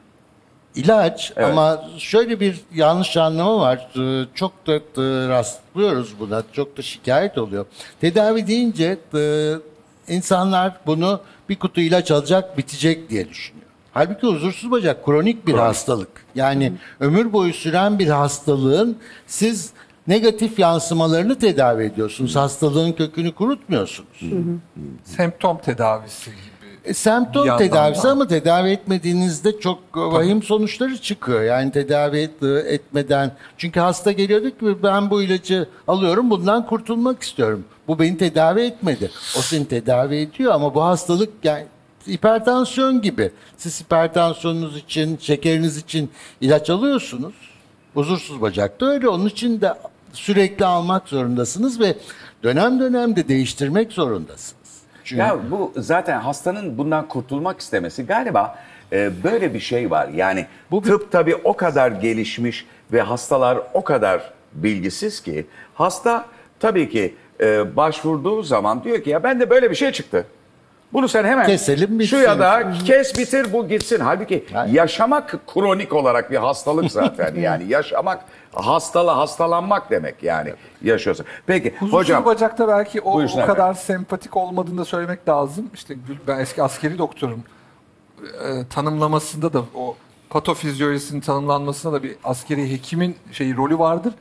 İlaç 0.75 1.33
Evet. 1.35 1.49
ama 1.49 1.83
şöyle 1.97 2.39
bir 2.39 2.61
yanlış 2.73 3.17
anlama 3.17 3.59
var. 3.59 3.77
E, 4.21 4.25
Çok 4.35 4.67
da 4.67 4.73
e, 4.75 4.79
rastlıyoruz 5.27 6.19
buna. 6.19 6.43
Çok 6.53 6.77
da 6.77 6.81
şikayet 6.81 7.37
oluyor. 7.37 7.65
Tedavi 8.01 8.47
deyince 8.47 8.97
e, 9.15 9.51
insanlar 10.07 10.73
bunu 10.85 11.19
bir 11.49 11.59
kutu 11.59 11.81
ilaç 11.81 12.11
alacak 12.11 12.57
bitecek 12.57 13.09
diye 13.09 13.29
düşünüyor. 13.29 13.67
Halbuki 13.93 14.27
huzursuz 14.27 14.71
bacak 14.71 15.05
kronik 15.05 15.47
bir 15.47 15.53
hastalık. 15.53 16.09
Yani 16.35 16.73
ömür 16.99 17.33
boyu 17.33 17.53
süren 17.53 17.99
bir 17.99 18.07
hastalığın 18.07 18.97
siz 19.27 19.69
negatif 20.07 20.59
yansımalarını 20.59 21.39
tedavi 21.39 21.83
ediyorsunuz. 21.83 22.35
Hastalığın 22.35 22.91
kökünü 22.91 23.31
kurutmuyorsunuz. 23.31 24.19
Semptom 25.03 25.57
tedavisi 25.57 26.29
gibi. 26.31 26.52
E, 26.85 26.93
semptom 26.93 27.47
yandan 27.47 27.68
tedavisi 27.68 28.03
da. 28.03 28.11
ama 28.11 28.27
tedavi 28.27 28.69
etmediğinizde 28.69 29.60
çok 29.60 29.80
vahim 29.95 30.43
sonuçları 30.43 30.97
çıkıyor. 30.97 31.43
Yani 31.43 31.72
tedavi 31.72 32.18
et- 32.18 32.43
etmeden. 32.68 33.31
Çünkü 33.57 33.80
hasta 33.80 34.11
geliyordu 34.11 34.49
ki 34.49 34.84
ben 34.84 35.10
bu 35.10 35.22
ilacı 35.23 35.68
alıyorum 35.88 36.30
bundan 36.30 36.65
kurtulmak 36.65 37.23
istiyorum. 37.23 37.65
Bu 37.88 37.99
beni 37.99 38.18
tedavi 38.18 38.61
etmedi. 38.61 39.11
O 39.38 39.41
seni 39.41 39.65
tedavi 39.68 40.15
ediyor 40.15 40.51
ama 40.53 40.76
bu 40.76 40.84
hastalık 40.84 41.30
yani 41.43 41.65
hipertansiyon 42.10 43.01
gibi. 43.01 43.31
Siz 43.57 43.81
hipertansiyonunuz 43.81 44.77
için, 44.77 45.18
şekeriniz 45.22 45.77
için 45.77 46.10
ilaç 46.41 46.69
alıyorsunuz. 46.69 47.34
Huzursuz 47.93 48.41
bacakta 48.41 48.85
öyle. 48.85 49.07
Onun 49.07 49.26
için 49.26 49.61
de 49.61 49.73
sürekli 50.14 50.65
almak 50.65 51.07
zorundasınız 51.10 51.80
ve 51.80 51.95
dönem 52.43 52.80
dönem 52.80 53.15
de 53.15 53.27
değiştirmek 53.27 53.91
zorundasınız. 53.91 54.62
Çünkü 55.03 55.21
Ya 55.21 55.38
bu 55.51 55.73
zaten 55.77 56.19
hastanın 56.19 56.77
bundan 56.77 57.07
kurtulmak 57.07 57.59
istemesi 57.59 58.05
galiba 58.05 58.59
e, 58.91 59.23
böyle 59.23 59.53
bir 59.53 59.59
şey 59.59 59.91
var. 59.91 60.07
Yani 60.07 60.45
bu 60.71 60.81
tıp 60.81 61.11
tabii 61.11 61.35
o 61.35 61.53
kadar 61.53 61.91
gelişmiş 61.91 62.65
ve 62.93 63.01
hastalar 63.01 63.59
o 63.73 63.84
kadar 63.84 64.34
bilgisiz 64.53 65.21
ki 65.23 65.45
hasta 65.73 66.25
tabii 66.59 66.89
ki 66.89 67.15
e, 67.41 67.75
başvurduğu 67.75 68.43
zaman 68.43 68.84
diyor 68.84 69.03
ki 69.03 69.09
ya 69.09 69.23
bende 69.23 69.49
böyle 69.49 69.69
bir 69.71 69.75
şey 69.75 69.91
çıktı. 69.91 70.25
Bunu 70.93 71.07
sen 71.07 71.23
hemen 71.23 71.45
Keselim, 71.47 71.99
bitsin. 71.99 72.17
şu 72.17 72.23
ya 72.23 72.39
da 72.39 72.73
kes 72.85 73.17
bitir 73.17 73.53
bu 73.53 73.67
gitsin. 73.67 73.99
Halbuki 73.99 74.45
Hayır. 74.53 74.73
yaşamak 74.73 75.39
kronik 75.53 75.93
olarak 75.93 76.31
bir 76.31 76.37
hastalık 76.37 76.91
zaten 76.91 77.35
yani 77.35 77.63
yaşamak 77.67 78.25
hastalı 78.53 79.11
hastalanmak 79.11 79.91
demek 79.91 80.23
yani 80.23 80.53
yaşıyorsun. 80.83 81.25
Peki 81.45 81.69
Huzursuz 81.79 81.93
hocam 81.99 82.25
bacakta 82.25 82.67
belki 82.67 83.01
o, 83.01 83.11
o 83.13 83.21
efendim. 83.23 83.45
kadar 83.47 83.73
sempatik 83.73 84.37
olmadığını 84.37 84.77
da 84.77 84.85
söylemek 84.85 85.27
lazım. 85.29 85.69
İşte 85.73 85.95
ben 86.27 86.39
eski 86.39 86.63
askeri 86.63 86.97
doktorum. 86.97 87.43
Ee, 88.23 88.67
tanımlamasında 88.69 89.53
da 89.53 89.61
o 89.75 89.95
patofizyolojisinin 90.29 91.21
tanımlanmasında 91.21 91.93
da 91.93 92.03
bir 92.03 92.15
askeri 92.23 92.71
hekimin 92.71 93.15
şeyi 93.31 93.55
rolü 93.57 93.79
vardır. 93.79 94.13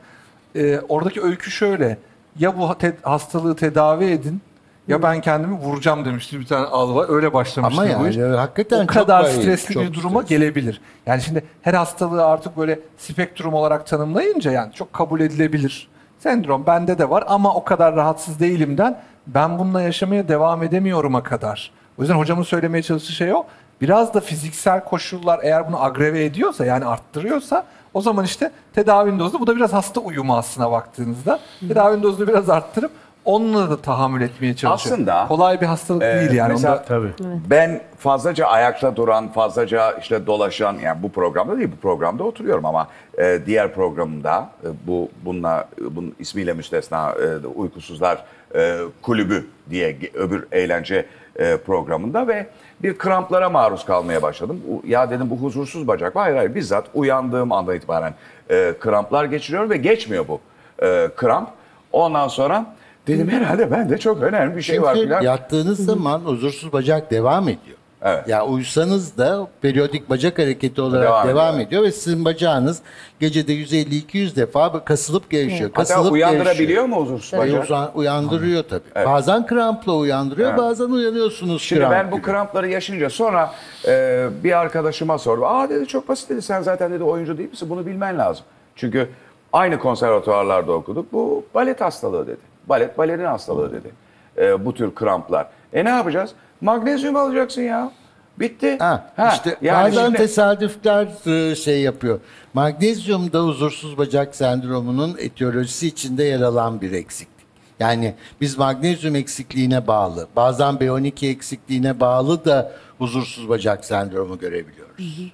Ee, 0.55 0.79
oradaki 0.89 1.21
öykü 1.21 1.51
şöyle. 1.51 1.97
Ya 2.39 2.57
bu 2.59 2.77
te- 2.77 2.97
hastalığı 3.01 3.55
tedavi 3.55 4.05
edin 4.05 4.41
ya 4.87 5.03
ben 5.03 5.21
kendimi 5.21 5.55
vuracağım 5.55 6.05
demiştir 6.05 6.39
bir 6.39 6.45
tane 6.45 6.65
alva. 6.65 7.07
Öyle 7.07 7.33
başlamıştır 7.33 7.89
Ama 7.89 8.03
bu 8.03 8.07
iş. 8.07 8.15
yani 8.15 8.35
hakikaten 8.35 8.77
o 8.77 8.79
çok 8.81 8.89
kadar 8.89 9.23
vahim, 9.23 9.41
stresli 9.41 9.73
çok 9.73 9.83
bir 9.83 9.93
duruma 9.93 10.21
stresli. 10.21 10.35
gelebilir. 10.39 10.81
Yani 11.05 11.21
şimdi 11.21 11.43
her 11.61 11.73
hastalığı 11.73 12.25
artık 12.25 12.57
böyle 12.57 12.79
spektrum 12.97 13.53
olarak 13.53 13.87
tanımlayınca 13.87 14.51
yani 14.51 14.73
çok 14.73 14.93
kabul 14.93 15.19
edilebilir. 15.21 15.87
Sendrom 16.19 16.65
bende 16.65 16.97
de 16.97 17.09
var 17.09 17.23
ama 17.27 17.55
o 17.55 17.63
kadar 17.63 17.95
rahatsız 17.95 18.39
değilimden 18.39 18.99
ben 19.27 19.59
bununla 19.59 19.81
yaşamaya 19.81 20.27
devam 20.27 20.63
edemiyorum'a 20.63 21.23
kadar. 21.23 21.71
O 21.97 22.01
yüzden 22.01 22.15
hocamın 22.15 22.43
söylemeye 22.43 22.83
çalıştığı 22.83 23.11
şey 23.11 23.33
o. 23.33 23.43
Biraz 23.81 24.13
da 24.13 24.19
fiziksel 24.19 24.83
koşullar 24.83 25.39
eğer 25.43 25.67
bunu 25.67 25.83
agreve 25.83 26.25
ediyorsa 26.25 26.65
yani 26.65 26.85
arttırıyorsa 26.85 27.63
o 27.93 28.01
zaman 28.01 28.25
işte 28.25 28.51
tedavinin 28.73 29.19
dozu 29.19 29.39
bu 29.39 29.47
da 29.47 29.55
biraz 29.55 29.73
hasta 29.73 29.99
uyumu 30.01 30.37
aslına 30.37 30.71
baktığınızda. 30.71 31.39
Tedavinin 31.67 32.03
dozunu 32.03 32.27
biraz 32.27 32.49
arttırıp 32.49 32.91
onunla 33.25 33.69
da 33.69 33.81
tahammül 33.81 34.21
etmeye 34.21 34.55
çalışıyor. 34.55 34.95
Aslında, 34.95 35.25
kolay 35.27 35.61
bir 35.61 35.65
hastalık 35.65 36.03
e, 36.03 36.19
değil 36.19 36.31
yani. 36.31 36.51
mesela- 36.53 36.75
Onda- 36.75 36.83
Tabii. 36.85 37.11
Ben 37.49 37.81
fazlaca 37.97 38.45
ayakta 38.47 38.95
duran, 38.95 39.31
fazlaca 39.31 39.91
işte 39.91 40.27
dolaşan, 40.27 40.77
yani 40.83 41.03
bu 41.03 41.11
programda 41.11 41.57
değil, 41.57 41.69
bu 41.77 41.81
programda 41.81 42.23
oturuyorum 42.23 42.65
ama 42.65 42.87
e, 43.17 43.39
diğer 43.45 43.73
programda 43.73 44.49
e, 44.63 44.67
bu 44.87 45.09
bununla 45.25 45.67
bunun 45.91 46.15
ismiyle 46.19 46.53
müstesna 46.53 47.11
e, 47.11 47.47
uykusuzlar 47.47 48.23
e, 48.55 48.77
kulübü 49.01 49.47
diye 49.69 49.97
öbür 50.13 50.47
eğlence 50.51 51.05
e, 51.35 51.57
programında 51.57 52.27
ve 52.27 52.47
bir 52.83 52.97
kramplara 52.97 53.49
maruz 53.49 53.85
kalmaya 53.85 54.21
başladım. 54.21 54.61
U- 54.71 54.87
Ya 54.87 55.09
dedim 55.09 55.29
bu 55.29 55.35
huzursuz 55.37 55.87
bacak. 55.87 56.15
Hayır 56.15 56.35
hayır 56.35 56.55
bizzat 56.55 56.85
uyandığım 56.93 57.51
andan 57.51 57.75
itibaren 57.75 58.13
e, 58.49 58.73
kramplar 58.79 59.25
geçiriyorum 59.25 59.69
ve 59.69 59.77
geçmiyor 59.77 60.27
bu 60.27 60.39
e, 60.85 61.07
kramp. 61.15 61.49
Ondan 61.91 62.27
sonra 62.27 62.65
dedim 63.07 63.29
herhalde 63.29 63.71
bende 63.71 63.97
çok 63.97 64.21
önemli 64.21 64.55
bir 64.57 64.61
şey 64.61 64.81
var 64.81 64.93
Çünkü 64.95 65.07
filan. 65.07 65.21
yattığınız 65.21 65.85
zaman 65.85 66.19
huzursuz 66.19 66.73
bacak 66.73 67.11
devam 67.11 67.43
ediyor. 67.43 67.77
Evet. 68.05 68.27
Ya 68.27 68.45
uyusanız 68.45 69.17
da 69.17 69.47
periyodik 69.61 70.09
bacak 70.09 70.39
hareketi 70.39 70.81
olarak 70.81 71.03
Devam 71.07 71.27
devam, 71.27 71.53
ediyor. 71.55 71.67
ediyor 71.67 71.83
ve 71.83 71.91
sizin 71.91 72.25
bacağınız 72.25 72.79
gecede 73.19 73.53
150-200 73.53 74.35
defa 74.35 74.85
kasılıp 74.85 75.29
gevşiyor. 75.29 75.69
Hatta 75.73 75.73
Kasılıp 75.93 76.11
uyandırabiliyor 76.11 76.85
mu 76.85 76.95
huzursuz 76.95 77.33
E, 77.33 77.37
bacak? 77.37 77.63
uzan- 77.63 77.91
uyandırıyor 77.95 78.63
tabii. 78.63 79.05
Bazen 79.05 79.45
krampla 79.47 79.93
uyandırıyor, 79.95 80.57
bazen 80.57 80.85
uyanıyorsunuz 80.89 81.61
Şimdi 81.61 81.79
kramp 81.81 81.93
ben 81.93 82.11
bu 82.11 82.15
gibi. 82.15 82.25
krampları 82.25 82.69
yaşayınca 82.69 83.09
sonra 83.09 83.51
e, 83.87 84.25
bir 84.43 84.59
arkadaşıma 84.59 85.17
sordum. 85.17 85.43
Aa 85.43 85.69
dedi 85.69 85.87
çok 85.87 86.09
basit 86.09 86.29
dedi 86.29 86.41
sen 86.41 86.61
zaten 86.61 86.91
dedi 86.91 87.03
oyuncu 87.03 87.37
değil 87.37 87.49
misin 87.49 87.69
bunu 87.69 87.85
bilmen 87.85 88.17
lazım. 88.17 88.45
Çünkü 88.75 89.09
aynı 89.53 89.79
konservatuvarlarda 89.79 90.71
okuduk. 90.71 91.13
Bu 91.13 91.45
balet 91.55 91.81
hastalığı 91.81 92.27
dedi. 92.27 92.52
Balet 92.69 92.97
balerin 92.97 93.25
hastalığı 93.25 93.71
dedi. 93.73 93.91
E, 94.37 94.65
bu 94.65 94.73
tür 94.73 94.95
kramplar. 94.95 95.47
E 95.73 95.85
ne 95.85 95.89
yapacağız? 95.89 96.31
Magnezyum 96.61 97.15
alacaksın 97.15 97.61
ya. 97.61 97.91
Bitti. 98.39 98.77
Ha, 98.79 99.11
Ha, 99.15 99.31
işte 99.33 99.57
yani 99.61 99.85
bazen 99.91 100.05
şimdi- 100.05 100.17
tesadüfler 100.17 101.07
e, 101.51 101.55
şey 101.55 101.81
yapıyor. 101.81 102.19
Magnezyum 102.53 103.33
da 103.33 103.39
huzursuz 103.43 103.97
bacak 103.97 104.35
sendromunun 104.35 105.15
etiyolojisi 105.19 105.87
içinde 105.87 106.23
yer 106.23 106.41
alan 106.41 106.81
bir 106.81 106.91
eksiklik. 106.91 107.33
Yani 107.79 108.15
biz 108.41 108.57
magnezyum 108.57 109.15
eksikliğine 109.15 109.87
bağlı, 109.87 110.27
bazen 110.35 110.73
B12 110.75 111.27
eksikliğine 111.27 111.99
bağlı 111.99 112.45
da 112.45 112.71
huzursuz 112.97 113.49
bacak 113.49 113.85
sendromu 113.85 114.39
görebiliyoruz. 114.39 115.31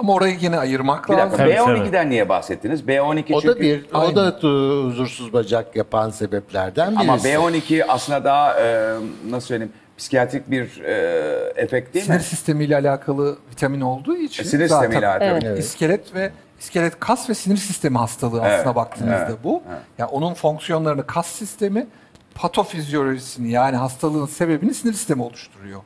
Ama 0.00 0.12
orayı 0.12 0.38
yine 0.40 0.58
ayırmak 0.58 1.08
Bir 1.08 1.14
lazım. 1.14 1.38
dakika 1.38 1.64
Tabii, 1.64 1.78
B12'den 1.78 2.10
niye 2.10 2.28
bahsettiniz? 2.28 2.80
B12 2.82 3.34
O 3.34 3.40
çünkü... 3.40 3.48
da 3.56 3.60
bir, 3.60 3.84
o 3.94 4.16
da 4.16 4.28
e, 4.28 4.46
huzursuz 4.86 5.32
bacak 5.32 5.76
yapan 5.76 6.10
sebeplerden 6.10 6.88
birisi. 6.96 7.00
Ama 7.10 7.16
B12 7.16 7.84
aslında 7.88 8.24
daha 8.24 8.60
e, 8.60 8.94
nasıl 9.30 9.46
söyleyeyim 9.46 9.72
psikiyatrik 9.98 10.50
bir 10.50 10.80
e, 10.84 10.92
efekt 11.56 11.94
değil 11.94 12.04
Sinir 12.04 12.16
mi? 12.16 12.22
sistemiyle 12.22 12.76
alakalı 12.76 13.36
vitamin 13.50 13.80
olduğu 13.80 14.16
için 14.16 14.42
E, 14.42 14.46
sinir 14.46 14.66
zaten 14.66 14.82
sistemiyle 14.82 15.08
alakalı. 15.12 15.40
Evet. 15.50 15.58
iskelet 15.58 16.14
ve 16.14 16.30
iskelet 16.60 17.00
kas 17.00 17.30
ve 17.30 17.34
sinir 17.34 17.56
sistemi 17.56 17.98
hastalığı 17.98 18.40
Evet, 18.44 18.60
aslına 18.60 18.74
baktığınızda 18.74 19.26
evet, 19.28 19.38
bu. 19.44 19.62
Yani 19.98 20.10
onun 20.10 20.34
fonksiyonlarını 20.34 21.06
kas 21.06 21.26
sistemi, 21.26 21.86
patofizyolojisini 22.34 23.50
yani 23.50 23.76
hastalığın 23.76 24.26
sebebini 24.26 24.74
sinir 24.74 24.92
sistemi 24.92 25.22
oluşturuyor. 25.22 25.80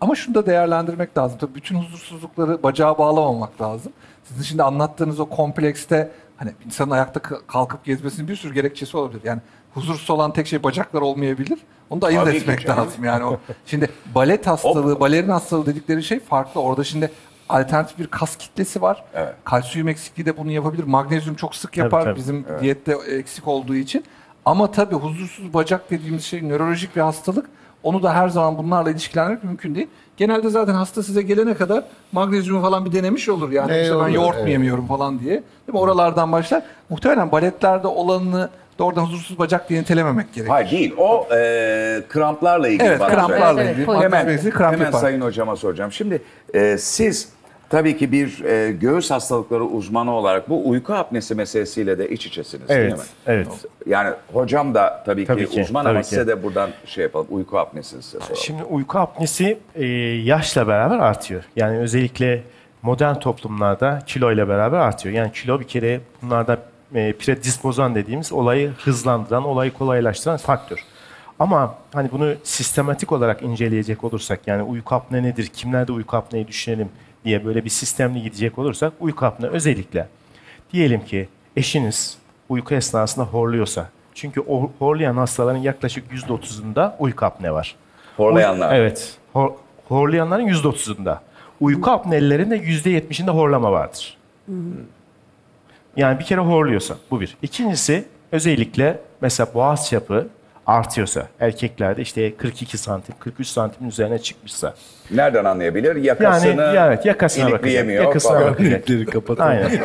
Ama 0.00 0.14
şunu 0.14 0.34
da 0.34 0.46
değerlendirmek 0.46 1.18
lazım. 1.18 1.38
Tabii 1.38 1.54
bütün 1.54 1.76
huzursuzlukları 1.76 2.62
bacağa 2.62 2.98
bağlamamak 2.98 3.60
lazım. 3.60 3.92
Sizin 4.24 4.42
şimdi 4.42 4.62
anlattığınız 4.62 5.20
o 5.20 5.28
komplekste 5.28 6.10
hani 6.36 6.52
insanın 6.66 6.90
ayakta 6.90 7.20
kalkıp 7.46 7.84
gezmesinin 7.84 8.28
bir 8.28 8.36
sürü 8.36 8.54
gerekçesi 8.54 8.96
olabilir. 8.96 9.20
Yani 9.24 9.40
huzursuz 9.74 10.10
olan 10.10 10.32
tek 10.32 10.46
şey 10.46 10.62
bacaklar 10.62 11.00
olmayabilir. 11.00 11.58
Onu 11.90 12.00
da 12.00 12.06
ayırt 12.06 12.24
Tabii 12.24 12.36
etmek 12.36 12.66
canım. 12.66 12.84
lazım. 12.84 13.04
Yani 13.04 13.24
o 13.24 13.38
şimdi 13.66 13.90
balet 14.14 14.46
hastalığı, 14.46 15.00
balerin 15.00 15.28
hastalığı 15.28 15.66
dedikleri 15.66 16.02
şey 16.02 16.20
farklı. 16.20 16.60
Orada 16.60 16.84
şimdi 16.84 17.10
alternatif 17.48 17.98
bir 17.98 18.06
kas 18.06 18.36
kitlesi 18.36 18.82
var. 18.82 19.04
Evet. 19.14 19.34
Kalsiyum 19.44 19.88
eksikliği 19.88 20.26
de 20.26 20.36
bunu 20.36 20.50
yapabilir. 20.50 20.84
Magnezyum 20.84 21.34
çok 21.36 21.54
sık 21.54 21.76
yapar 21.76 22.04
tabii. 22.04 22.16
bizim 22.16 22.46
diyette 22.60 22.96
eksik 23.08 23.48
olduğu 23.48 23.74
için. 23.74 24.04
Ama 24.44 24.70
tabii 24.70 24.94
huzursuz 24.94 25.54
bacak 25.54 25.90
dediğimiz 25.90 26.24
şey 26.24 26.48
nörolojik 26.48 26.96
bir 26.96 27.00
hastalık. 27.00 27.46
Onu 27.82 28.02
da 28.02 28.14
her 28.14 28.28
zaman 28.28 28.58
bunlarla 28.58 28.90
ilişkilendirmek 28.90 29.44
mümkün 29.44 29.74
değil. 29.74 29.86
Genelde 30.16 30.48
zaten 30.50 30.74
hasta 30.74 31.02
size 31.02 31.22
gelene 31.22 31.54
kadar 31.54 31.84
magnezyumu 32.12 32.62
falan 32.62 32.84
bir 32.84 32.92
denemiş 32.92 33.28
olur. 33.28 33.50
Yani 33.52 33.72
Ne 33.72 33.82
işte 33.82 33.94
ben 33.94 33.98
olur, 34.00 34.08
yoğurt 34.08 34.34
mu 34.34 34.40
evet. 34.40 34.50
yemiyorum 34.50 34.86
falan 34.86 35.18
diye. 35.20 35.30
Değil 35.30 35.42
mi? 35.72 35.78
Oralardan 35.78 36.32
başlar. 36.32 36.62
Muhtemelen 36.88 37.32
baletlerde 37.32 37.86
olanını 37.86 38.48
doğrudan 38.78 39.02
huzursuz 39.02 39.38
bacak 39.38 39.68
diye 39.68 39.80
nitelememek 39.80 40.26
gerekiyor. 40.34 40.48
Hayır 40.56 40.70
değil. 40.70 40.94
O 40.98 41.26
e, 41.34 42.02
kramplarla 42.08 42.68
ilgili 42.68 42.88
Evet, 42.88 42.98
kramplarla 42.98 43.46
söyle. 43.54 43.62
Evet, 43.62 43.78
ilgili. 43.78 43.90
evet, 43.90 44.02
Hemen, 44.04 44.26
Magnezyum 44.26 44.54
kramp 44.54 44.72
hemen 44.74 44.84
yapar. 44.84 44.98
Sayın 45.00 45.20
Hocama 45.20 45.56
soracağım. 45.56 45.92
Şimdi 45.92 46.22
e, 46.54 46.78
siz 46.78 47.28
tabii 47.70 47.96
ki 47.96 48.12
bir 48.12 48.44
e, 48.44 48.72
göğüs 48.72 49.10
hastalıkları 49.10 49.64
uzmanı 49.64 50.12
olarak 50.12 50.48
bu 50.48 50.68
uyku 50.68 50.94
apnesi 50.94 51.34
meselesiyle 51.34 51.98
de 51.98 52.08
iç 52.08 52.26
içesiniz 52.26 52.68
değil 52.68 52.80
mi? 52.80 52.98
Evet, 53.26 53.46
evet. 53.48 53.66
Yani 53.86 54.14
hocam 54.32 54.74
da 54.74 55.02
tabii, 55.06 55.24
Tabii 55.26 55.46
ki, 55.46 55.50
ki, 55.50 55.62
uzman 55.62 55.82
tabii 55.82 55.90
ama 55.90 56.02
ki. 56.02 56.08
size 56.08 56.26
de 56.26 56.42
buradan 56.42 56.70
şey 56.84 57.02
yapalım. 57.02 57.26
Uyku 57.30 57.58
apnesini 57.58 58.02
size 58.02 58.18
soralım. 58.18 58.36
Şimdi 58.36 58.62
uyku 58.64 58.98
apnesi 58.98 59.58
e, 59.74 59.84
yaşla 60.24 60.68
beraber 60.68 60.98
artıyor. 60.98 61.44
Yani 61.56 61.78
özellikle 61.78 62.42
modern 62.82 63.14
toplumlarda 63.14 63.98
kilo 64.06 64.32
ile 64.32 64.48
beraber 64.48 64.78
artıyor. 64.78 65.14
Yani 65.14 65.32
kilo 65.32 65.60
bir 65.60 65.68
kere 65.68 66.00
bunlarda 66.22 66.58
e, 66.94 67.12
predispozan 67.12 67.94
dediğimiz 67.94 68.32
olayı 68.32 68.72
hızlandıran, 68.84 69.44
olayı 69.44 69.72
kolaylaştıran 69.72 70.36
faktör. 70.36 70.84
Ama 71.38 71.74
hani 71.92 72.10
bunu 72.12 72.34
sistematik 72.42 73.12
olarak 73.12 73.42
inceleyecek 73.42 74.04
olursak 74.04 74.40
yani 74.46 74.62
uyku 74.62 74.94
apne 74.94 75.22
nedir, 75.22 75.46
kimlerde 75.46 75.92
uyku 75.92 76.16
apneyi 76.16 76.48
düşünelim 76.48 76.88
diye 77.24 77.44
böyle 77.44 77.64
bir 77.64 77.70
sistemli 77.70 78.22
gidecek 78.22 78.58
olursak 78.58 78.92
uyku 79.00 79.26
apne 79.26 79.46
özellikle 79.46 80.08
diyelim 80.72 81.04
ki 81.04 81.28
eşiniz 81.56 82.18
uyku 82.48 82.74
esnasında 82.74 83.24
horluyorsa 83.24 83.88
çünkü 84.14 84.40
o 84.40 84.70
horlayan 84.78 85.16
hastaların 85.16 85.58
yaklaşık 85.58 86.12
%30'unda 86.12 86.92
uyku 86.98 87.24
apne 87.26 87.52
var. 87.52 87.76
Horlayanlar. 88.16 88.74
Evet. 88.74 89.16
Hor- 89.32 89.52
horlayanların 89.88 90.46
%30'unda. 90.48 91.18
Uyku 91.60 91.90
apnelilerin 91.90 92.50
de 92.50 92.56
%70'inde 92.58 93.30
horlama 93.30 93.72
vardır. 93.72 94.16
Yani 95.96 96.18
bir 96.18 96.24
kere 96.24 96.40
horluyorsa 96.40 96.96
bu 97.10 97.20
bir. 97.20 97.36
İkincisi 97.42 98.04
özellikle 98.32 99.00
mesela 99.20 99.54
boğaz 99.54 99.88
çapı 99.88 100.28
artıyorsa 100.70 101.28
erkeklerde 101.40 102.02
işte 102.02 102.36
42 102.36 102.78
santim 102.78 103.14
43 103.18 103.46
santimin 103.48 103.88
üzerine 103.88 104.18
çıkmışsa 104.18 104.74
Nereden 105.10 105.44
anlayabilir? 105.44 105.96
Yakasını 105.96 106.60
yani 106.62 106.88
evet 106.88 107.06
yakasına 107.06 107.44
bakacak. 107.44 107.60
ilikleyemiyor 107.60 108.04
Yakasına 108.04 108.38
falan. 108.38 108.52
bakacak. 108.52 109.12
Kapatalım. 109.12 109.50
Aynen. 109.50 109.70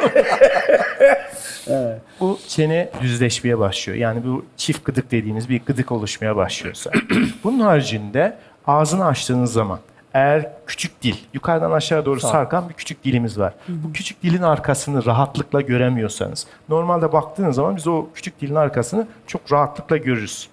Bu 2.19 2.39
çene 2.47 2.89
düzleşmeye 3.01 3.59
başlıyor. 3.59 3.99
Yani 3.99 4.23
bu 4.25 4.45
çift 4.57 4.85
gıdık 4.85 5.11
dediğimiz 5.11 5.49
bir 5.49 5.61
gıdık 5.65 5.91
oluşmaya 5.91 6.35
başlıyorsa. 6.35 6.91
Bunun 7.43 7.59
haricinde 7.59 8.37
ağzını 8.67 9.05
açtığınız 9.05 9.53
zaman 9.53 9.79
eğer 10.13 10.51
küçük 10.67 11.01
dil, 11.01 11.15
yukarıdan 11.33 11.71
aşağı 11.71 12.05
doğru 12.05 12.19
sarkan 12.19 12.69
bir 12.69 12.73
küçük 12.73 13.03
dilimiz 13.03 13.39
var. 13.39 13.53
Bu 13.67 13.93
küçük 13.93 14.23
dilin 14.23 14.41
arkasını 14.41 15.05
rahatlıkla 15.05 15.61
göremiyorsanız, 15.61 16.47
normalde 16.69 17.13
baktığınız 17.13 17.55
zaman 17.55 17.75
biz 17.75 17.87
o 17.87 18.07
küçük 18.13 18.41
dilin 18.41 18.55
arkasını 18.55 19.07
çok 19.27 19.51
rahatlıkla 19.51 19.97
görürüz. 19.97 20.49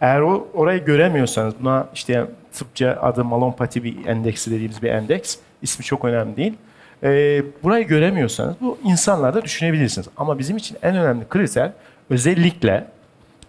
Eğer 0.00 0.20
o 0.20 0.48
orayı 0.54 0.84
göremiyorsanız, 0.84 1.54
buna 1.60 1.88
işte 1.94 2.26
tıpça 2.52 2.98
adı 3.02 3.24
malonpati 3.24 3.84
bir 3.84 4.06
endeksi 4.06 4.50
dediğimiz 4.50 4.82
bir 4.82 4.90
endeks, 4.90 5.36
ismi 5.62 5.84
çok 5.84 6.04
önemli 6.04 6.36
değil. 6.36 6.54
Ee, 7.02 7.42
burayı 7.62 7.86
göremiyorsanız 7.86 8.54
bu 8.60 8.78
insanlarda 8.84 9.42
düşünebilirsiniz. 9.42 10.08
Ama 10.16 10.38
bizim 10.38 10.56
için 10.56 10.76
en 10.82 10.96
önemli 10.96 11.28
kriter 11.28 11.70
özellikle 12.10 12.84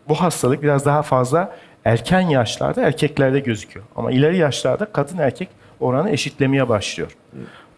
bu 0.09 0.15
hastalık 0.15 0.63
biraz 0.63 0.85
daha 0.85 1.01
fazla 1.01 1.55
erken 1.85 2.21
yaşlarda 2.21 2.81
erkeklerde 2.81 3.39
gözüküyor. 3.39 3.85
Ama 3.95 4.11
ileri 4.11 4.37
yaşlarda 4.37 4.85
kadın 4.85 5.17
erkek 5.17 5.49
oranı 5.79 6.09
eşitlemeye 6.09 6.69
başlıyor. 6.69 7.17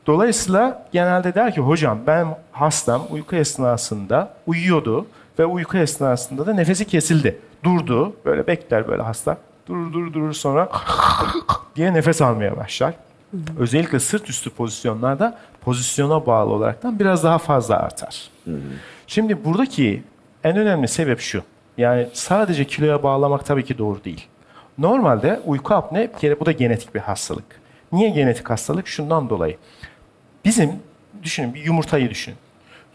Dolayısıyla 0.07 0.85
genelde 0.91 1.35
der 1.35 1.53
ki 1.53 1.61
hocam 1.61 1.99
ben 2.07 2.27
hastam 2.51 3.01
uyku 3.09 3.35
esnasında 3.35 4.33
uyuyordu 4.47 5.05
ve 5.39 5.45
uyku 5.45 5.77
esnasında 5.77 6.45
da 6.45 6.53
nefesi 6.53 6.85
kesildi. 6.85 7.39
Durdu 7.63 8.13
böyle 8.25 8.47
bekler 8.47 8.87
böyle 8.87 9.01
hasta. 9.01 9.37
Durur 9.67 9.93
durur 9.93 10.13
durur 10.13 10.33
sonra 10.33 10.69
diye 11.75 11.93
nefes 11.93 12.21
almaya 12.21 12.57
başlar. 12.57 12.93
Özellikle 13.59 13.99
sırt 13.99 14.29
üstü 14.29 14.49
pozisyonlarda 14.49 15.37
pozisyona 15.61 16.25
bağlı 16.25 16.53
olaraktan 16.53 16.99
biraz 16.99 17.23
daha 17.23 17.37
fazla 17.37 17.75
artar. 17.77 18.29
Şimdi 19.07 19.45
buradaki 19.45 20.03
en 20.43 20.57
önemli 20.57 20.87
sebep 20.87 21.19
şu. 21.19 21.43
Yani 21.77 22.07
sadece 22.13 22.65
kiloya 22.65 23.03
bağlamak 23.03 23.45
tabii 23.45 23.65
ki 23.65 23.77
doğru 23.77 24.03
değil. 24.03 24.25
Normalde 24.77 25.39
uyku 25.45 25.73
apne 25.73 26.09
bir 26.13 26.19
kere 26.19 26.39
bu 26.39 26.45
da 26.45 26.51
genetik 26.51 26.95
bir 26.95 26.99
hastalık. 26.99 27.45
Niye 27.91 28.09
genetik 28.09 28.49
hastalık? 28.49 28.87
Şundan 28.87 29.29
dolayı. 29.29 29.57
Bizim 30.45 30.71
düşünün 31.23 31.53
bir 31.53 31.63
yumurtayı 31.65 32.09
düşünün. 32.09 32.37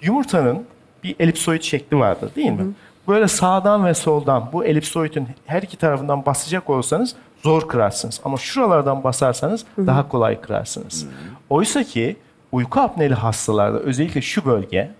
Yumurtanın 0.03 0.66
bir 1.05 1.16
elipsoid 1.19 1.62
şekli 1.62 1.99
vardır 1.99 2.35
değil 2.36 2.51
mi? 2.51 2.66
Böyle 3.09 3.28
sağdan 3.28 3.85
ve 3.86 3.94
soldan 3.94 4.48
bu 4.52 4.64
elipsoidin 4.64 5.28
her 5.47 5.62
iki 5.62 5.76
tarafından 5.76 6.26
basacak 6.26 6.70
olsanız 6.70 7.16
zor 7.43 7.68
kırarsınız. 7.68 8.20
Ama 8.24 8.36
şuralardan 8.36 9.05
basarsanız 9.05 9.64
daha 9.78 10.09
kolay 10.09 10.40
kırarsınız. 10.40 11.06
Oysa 11.51 11.85
ki 11.85 12.16
uyku 12.52 12.81
apneli 12.81 13.14
hastalarda 13.14 13.78
özellikle 13.78 14.20
şu 14.22 14.44
bölge 14.44 14.90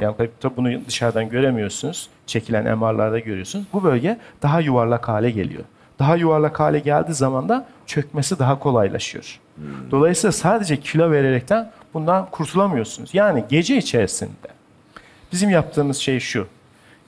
yani 0.00 0.16
tabii, 0.16 0.56
bunu 0.56 0.86
dışarıdan 0.86 1.28
göremiyorsunuz. 1.28 2.08
Çekilen 2.26 2.78
MR'larda 2.78 3.18
görüyorsunuz. 3.18 3.66
Bu 3.72 3.84
bölge 3.84 4.18
daha 4.42 4.60
yuvarlak 4.60 5.08
hale 5.08 5.30
geliyor. 5.30 5.64
Daha 5.98 6.16
yuvarlak 6.16 6.60
hale 6.60 6.78
geldiği 6.78 7.14
zaman 7.14 7.48
da 7.48 7.66
çökmesi 7.86 8.38
daha 8.38 8.58
kolaylaşıyor. 8.58 9.40
Dolayısıyla 9.90 10.32
sadece 10.32 10.80
kilo 10.80 11.10
vererekten 11.10 11.70
bundan 11.94 12.26
kurtulamıyorsunuz. 12.30 13.14
Yani 13.14 13.44
gece 13.48 13.76
içerisinde 13.76 14.48
bizim 15.32 15.50
yaptığımız 15.50 15.96
şey 15.96 16.20
şu. 16.20 16.46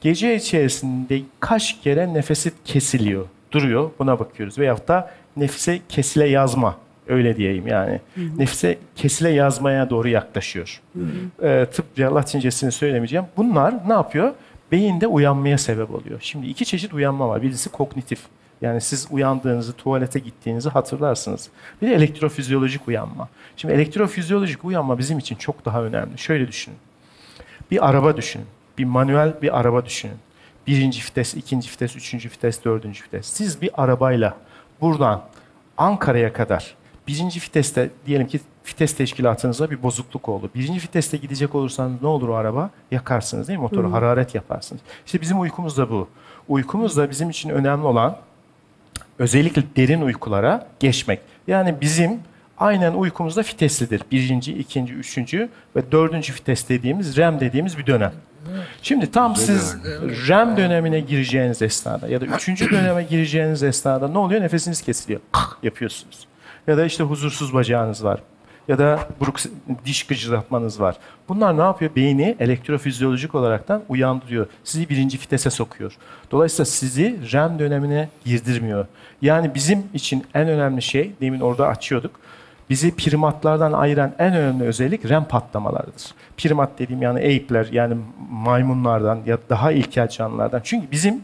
Gece 0.03 0.37
içerisinde 0.37 1.21
kaç 1.41 1.81
kere 1.81 2.15
nefesi 2.15 2.53
kesiliyor, 2.65 3.27
duruyor 3.53 3.91
buna 3.99 4.19
bakıyoruz. 4.19 4.59
Veyahut 4.59 4.89
da 4.89 5.11
nefise 5.37 5.81
kesile 5.89 6.29
yazma 6.29 6.77
öyle 7.09 7.37
diyeyim 7.37 7.67
yani. 7.67 8.01
Nefise 8.37 8.79
kesile 8.97 9.31
yazmaya 9.31 9.91
doğru 9.91 10.09
yaklaşıyor. 10.09 10.81
Ee, 11.43 11.67
tıpça 11.73 12.15
latincesini 12.15 12.73
söylemeyeceğim. 12.73 13.27
Bunlar 13.37 13.75
ne 13.89 13.93
yapıyor? 13.93 14.33
Beyinde 14.73 15.07
uyanmaya 15.07 15.59
sebep 15.59 15.91
oluyor. 15.91 16.19
Şimdi 16.21 16.47
iki 16.47 16.65
çeşit 16.65 16.95
uyanma 16.95 17.29
var. 17.29 17.43
Birisi 17.43 17.69
kognitif. 17.69 18.21
Yani 18.61 18.81
siz 18.81 19.09
uyandığınızı, 19.11 19.73
tuvalete 19.73 20.19
gittiğinizi 20.19 20.69
hatırlarsınız. 20.69 21.49
Bir 21.83 21.91
de 21.91 21.95
elektrofizyolojik 21.95 22.89
uyanma. 22.89 23.29
Şimdi 23.57 23.75
elektrofizyolojik 23.75 24.65
uyanma 24.65 24.99
bizim 24.99 25.19
için 25.19 25.37
çok 25.37 25.65
daha 25.65 25.83
önemli. 25.83 26.19
Şöyle 26.19 26.49
düşünün. 26.49 26.79
Bir 27.71 27.89
araba 27.89 28.17
düşünün. 28.17 28.47
Bir 28.79 28.85
manuel 28.85 29.35
bir 29.43 29.61
araba 29.61 29.87
düşünün. 29.87 30.17
Birinci 30.67 31.03
vites, 31.05 31.35
ikinci 31.35 31.71
vites, 31.71 31.97
üçüncü 31.97 32.31
vites, 32.31 32.65
dördüncü 32.65 33.05
vites. 33.05 33.27
Siz 33.27 33.63
bir 33.63 33.71
arabayla 33.83 34.37
buradan 34.81 35.23
Ankara'ya 35.77 36.33
kadar 36.33 36.75
birinci 37.09 37.41
viteste 37.41 37.91
diyelim 38.07 38.27
ki 38.27 38.41
vites 38.69 38.97
teşkilatınızda 38.97 39.71
bir 39.71 39.83
bozukluk 39.83 40.29
oldu. 40.29 40.51
Birinci 40.55 40.83
viteste 40.83 41.17
gidecek 41.17 41.55
olursanız 41.55 42.03
ne 42.03 42.09
olur 42.09 42.29
o 42.29 42.35
araba? 42.35 42.71
Yakarsınız 42.91 43.49
değil 43.49 43.59
mi? 43.59 43.63
Motoru 43.63 43.93
hararet 43.93 44.35
yaparsınız. 44.35 44.83
İşte 45.07 45.21
bizim 45.21 45.41
uykumuz 45.41 45.79
da 45.79 45.91
bu. 45.91 46.09
Uykumuz 46.49 46.97
da 46.97 47.11
bizim 47.11 47.31
için 47.31 47.51
önemli 47.51 47.87
olan 47.87 48.19
özellikle 49.19 49.63
derin 49.77 50.01
uykulara 50.01 50.67
geçmek. 50.81 51.21
Yani 51.47 51.75
bizim 51.81 52.21
aynen 52.59 52.95
uykumuzda 52.95 53.43
fiteslidir. 53.43 54.03
Birinci, 54.11 54.59
ikinci, 54.59 54.95
üçüncü 54.95 55.49
ve 55.77 55.93
dördüncü 55.93 56.33
fites 56.33 56.69
dediğimiz 56.69 57.17
REM 57.17 57.41
dediğimiz 57.41 57.79
bir 57.79 57.87
dönem. 57.87 58.13
Şimdi 58.83 59.11
tam 59.11 59.37
siz 59.37 59.77
REM 60.29 60.57
dönemine 60.57 61.01
gireceğiniz 61.01 61.63
esnada 61.63 62.09
ya 62.09 62.21
da 62.21 62.25
üçüncü 62.25 62.71
döneme 62.71 63.03
gireceğiniz 63.03 63.63
esnada 63.63 64.09
ne 64.09 64.19
oluyor? 64.19 64.41
Nefesiniz 64.41 64.83
kesiliyor. 64.83 65.21
yapıyorsunuz. 65.63 66.27
Ya 66.67 66.77
da 66.77 66.85
işte 66.85 67.05
huzursuz 67.05 67.55
bacağınız 67.55 68.05
var. 68.05 68.21
Ya 68.69 68.79
da 68.79 69.09
buruk 69.21 69.37
diş 69.85 70.07
gıcırdatmanız 70.07 70.81
var. 70.81 70.97
Bunlar 71.29 71.59
ne 71.59 71.63
yapıyor? 71.63 71.91
Beyni 71.97 72.37
elektrofizyolojik 72.41 73.35
olaraktan 73.35 73.83
uyandırıyor. 73.89 74.47
Sizi 74.65 74.89
birinci 74.89 75.19
fitese 75.19 75.51
sokuyor. 75.51 75.97
Dolayısıyla 76.31 76.65
sizi 76.65 77.19
REM 77.33 77.59
dönemine 77.59 78.09
girdirmiyor. 78.25 78.87
Yani 79.23 79.55
bizim 79.55 79.85
için 79.95 80.25
en 80.35 80.49
önemli 80.49 80.83
şey, 80.83 81.13
demin 81.21 81.41
orada 81.41 81.69
açıyorduk. 81.69 82.21
Bizi 82.73 82.97
primatlardan 82.97 83.73
ayıran 83.73 84.13
en 84.19 84.35
önemli 84.35 84.65
özellik 84.65 85.09
REM 85.11 85.25
patlamalarıdır. 85.25 86.15
Primat 86.37 86.71
dediğim 86.79 87.03
yani 87.03 87.19
ape'ler 87.19 87.69
yani 87.73 87.95
maymunlardan 88.31 89.19
ya 89.27 89.39
daha 89.51 89.73
ilkel 89.73 90.09
canlılardan. 90.09 90.61
Çünkü 90.65 90.91
bizim 90.91 91.21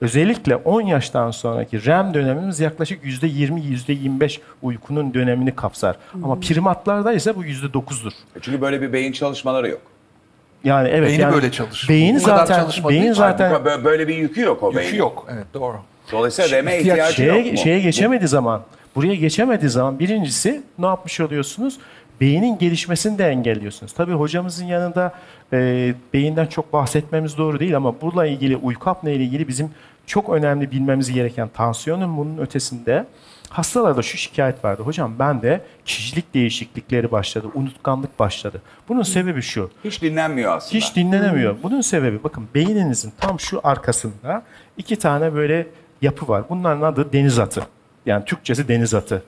özellikle 0.00 0.56
10 0.56 0.80
yaştan 0.80 1.30
sonraki 1.30 1.86
REM 1.86 2.14
dönemimiz 2.14 2.60
yaklaşık 2.60 3.04
%20 3.04 3.60
%25 3.60 4.40
uykunun 4.62 5.14
dönemini 5.14 5.56
kapsar. 5.56 5.96
Ama 6.24 6.40
primatlarda 6.40 7.12
ise 7.12 7.36
bu 7.36 7.44
%9'dur. 7.44 8.12
Çünkü 8.40 8.60
böyle 8.60 8.82
bir 8.82 8.92
beyin 8.92 9.12
çalışmaları 9.12 9.68
yok. 9.68 9.80
Yani 10.64 10.88
evet 10.88 11.08
Beyni 11.08 11.22
yani 11.22 11.34
böyle 11.34 11.50
çalışır. 11.52 11.88
Beyin 11.88 12.18
zaten 12.18 12.66
beyin 12.88 13.12
zaten 13.12 13.64
böyle 13.84 14.08
bir 14.08 14.16
yükü 14.16 14.40
yok 14.40 14.62
o 14.62 14.74
beynin. 14.74 14.86
Yükü 14.86 14.98
yok. 14.98 15.26
Evet 15.30 15.46
doğru. 15.54 15.76
Dolayısıyla 16.12 16.56
REM'e 16.56 16.78
ihtiyaç- 16.78 16.82
ihtiyacı 16.82 17.14
şeye, 17.14 17.42
yok 17.42 17.52
mu? 17.52 17.58
şeye 17.58 17.80
geçemediği 17.80 18.28
zaman, 18.28 18.62
buraya 18.96 19.14
geçemediği 19.14 19.70
zaman 19.70 19.98
birincisi 19.98 20.62
ne 20.78 20.86
yapmış 20.86 21.20
oluyorsunuz? 21.20 21.78
Beynin 22.20 22.58
gelişmesini 22.58 23.18
de 23.18 23.26
engelliyorsunuz. 23.28 23.92
Tabii 23.92 24.12
hocamızın 24.12 24.66
yanında 24.66 25.12
e, 25.52 25.94
beyinden 26.12 26.46
çok 26.46 26.72
bahsetmemiz 26.72 27.38
doğru 27.38 27.60
değil 27.60 27.76
ama 27.76 28.00
bununla 28.00 28.26
ilgili 28.26 28.56
uyku 28.56 28.90
apne 28.90 29.14
ile 29.14 29.24
ilgili 29.24 29.48
bizim 29.48 29.70
çok 30.06 30.28
önemli 30.30 30.70
bilmemiz 30.70 31.12
gereken 31.12 31.48
tansiyonun 31.48 32.16
bunun 32.16 32.38
ötesinde 32.38 33.06
hastalarda 33.50 34.02
şu 34.02 34.16
şikayet 34.16 34.64
vardı. 34.64 34.82
Hocam 34.82 35.14
ben 35.18 35.42
de 35.42 35.60
kişilik 35.84 36.34
değişiklikleri 36.34 37.12
başladı, 37.12 37.46
unutkanlık 37.54 38.18
başladı. 38.18 38.62
Bunun 38.88 39.02
sebebi 39.02 39.42
şu. 39.42 39.70
Hiç 39.84 40.02
dinlenmiyor 40.02 40.56
aslında. 40.56 40.74
Hiç 40.74 40.96
dinlenemiyor. 40.96 41.56
Bunun 41.62 41.80
sebebi 41.80 42.24
bakın 42.24 42.48
beyninizin 42.54 43.12
tam 43.20 43.40
şu 43.40 43.60
arkasında 43.64 44.42
iki 44.76 44.96
tane 44.96 45.34
böyle 45.34 45.66
yapı 46.02 46.28
var. 46.28 46.44
Bunların 46.48 46.82
adı 46.82 47.12
deniz 47.12 47.38
atı. 47.38 47.62
Yani 48.06 48.24
Türkçesi 48.24 48.68
deniz 48.68 48.94
atı. 48.94 49.22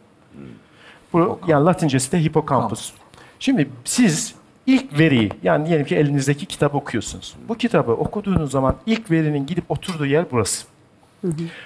Bu 1.13 1.41
yani 1.47 1.65
Latincesi 1.65 2.13
de 2.13 2.21
hipokampus. 2.25 2.93
Şimdi 3.39 3.69
siz 3.85 4.35
ilk 4.67 4.99
veriyi 4.99 5.31
yani 5.43 5.67
diyelim 5.67 5.87
ki 5.87 5.97
elinizdeki 5.97 6.47
kitap 6.47 6.75
okuyorsunuz. 6.75 7.35
Bu 7.49 7.55
kitabı 7.55 7.93
okuduğunuz 7.93 8.51
zaman 8.51 8.77
ilk 8.87 9.11
verinin 9.11 9.47
gidip 9.47 9.71
oturduğu 9.71 10.07
yer 10.07 10.25
burası. 10.33 10.67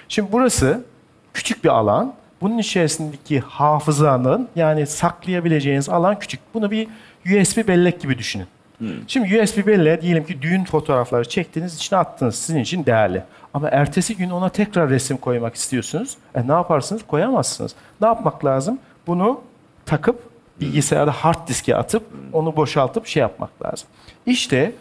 Şimdi 0.07 0.31
burası 0.31 0.83
küçük 1.33 1.63
bir 1.63 1.69
alan. 1.69 2.13
Bunun 2.41 2.57
içerisindeki 2.57 3.39
hafızanın 3.39 4.47
yani 4.55 4.87
saklayabileceğiniz 4.87 5.89
alan 5.89 6.19
küçük. 6.19 6.39
Bunu 6.53 6.71
bir 6.71 6.87
USB 7.25 7.67
bellek 7.67 8.01
gibi 8.01 8.17
düşünün. 8.17 8.47
Şimdi 9.07 9.41
USB 9.41 9.67
belleğe 9.67 10.01
diyelim 10.01 10.25
ki 10.25 10.41
düğün 10.41 10.63
fotoğrafları 10.63 11.29
çektiniz, 11.29 11.75
içine 11.75 11.99
attınız. 11.99 12.35
Sizin 12.35 12.59
için 12.59 12.85
değerli. 12.85 13.23
Ama 13.53 13.69
ertesi 13.69 14.17
gün 14.17 14.29
ona 14.29 14.49
tekrar 14.49 14.89
resim 14.89 15.17
koymak 15.17 15.55
istiyorsunuz. 15.55 16.17
E 16.35 16.47
ne 16.47 16.51
yaparsınız? 16.51 17.01
Koyamazsınız. 17.07 17.75
Ne 18.01 18.07
yapmak 18.07 18.45
lazım? 18.45 18.79
Bunu 19.07 19.41
takıp 19.85 20.19
bilgisayarda 20.61 21.11
hard 21.11 21.47
diske 21.47 21.75
atıp 21.75 22.03
onu 22.33 22.55
boşaltıp 22.55 23.07
şey 23.07 23.21
yapmak 23.21 23.65
lazım. 23.65 23.87
İşte 24.25 24.71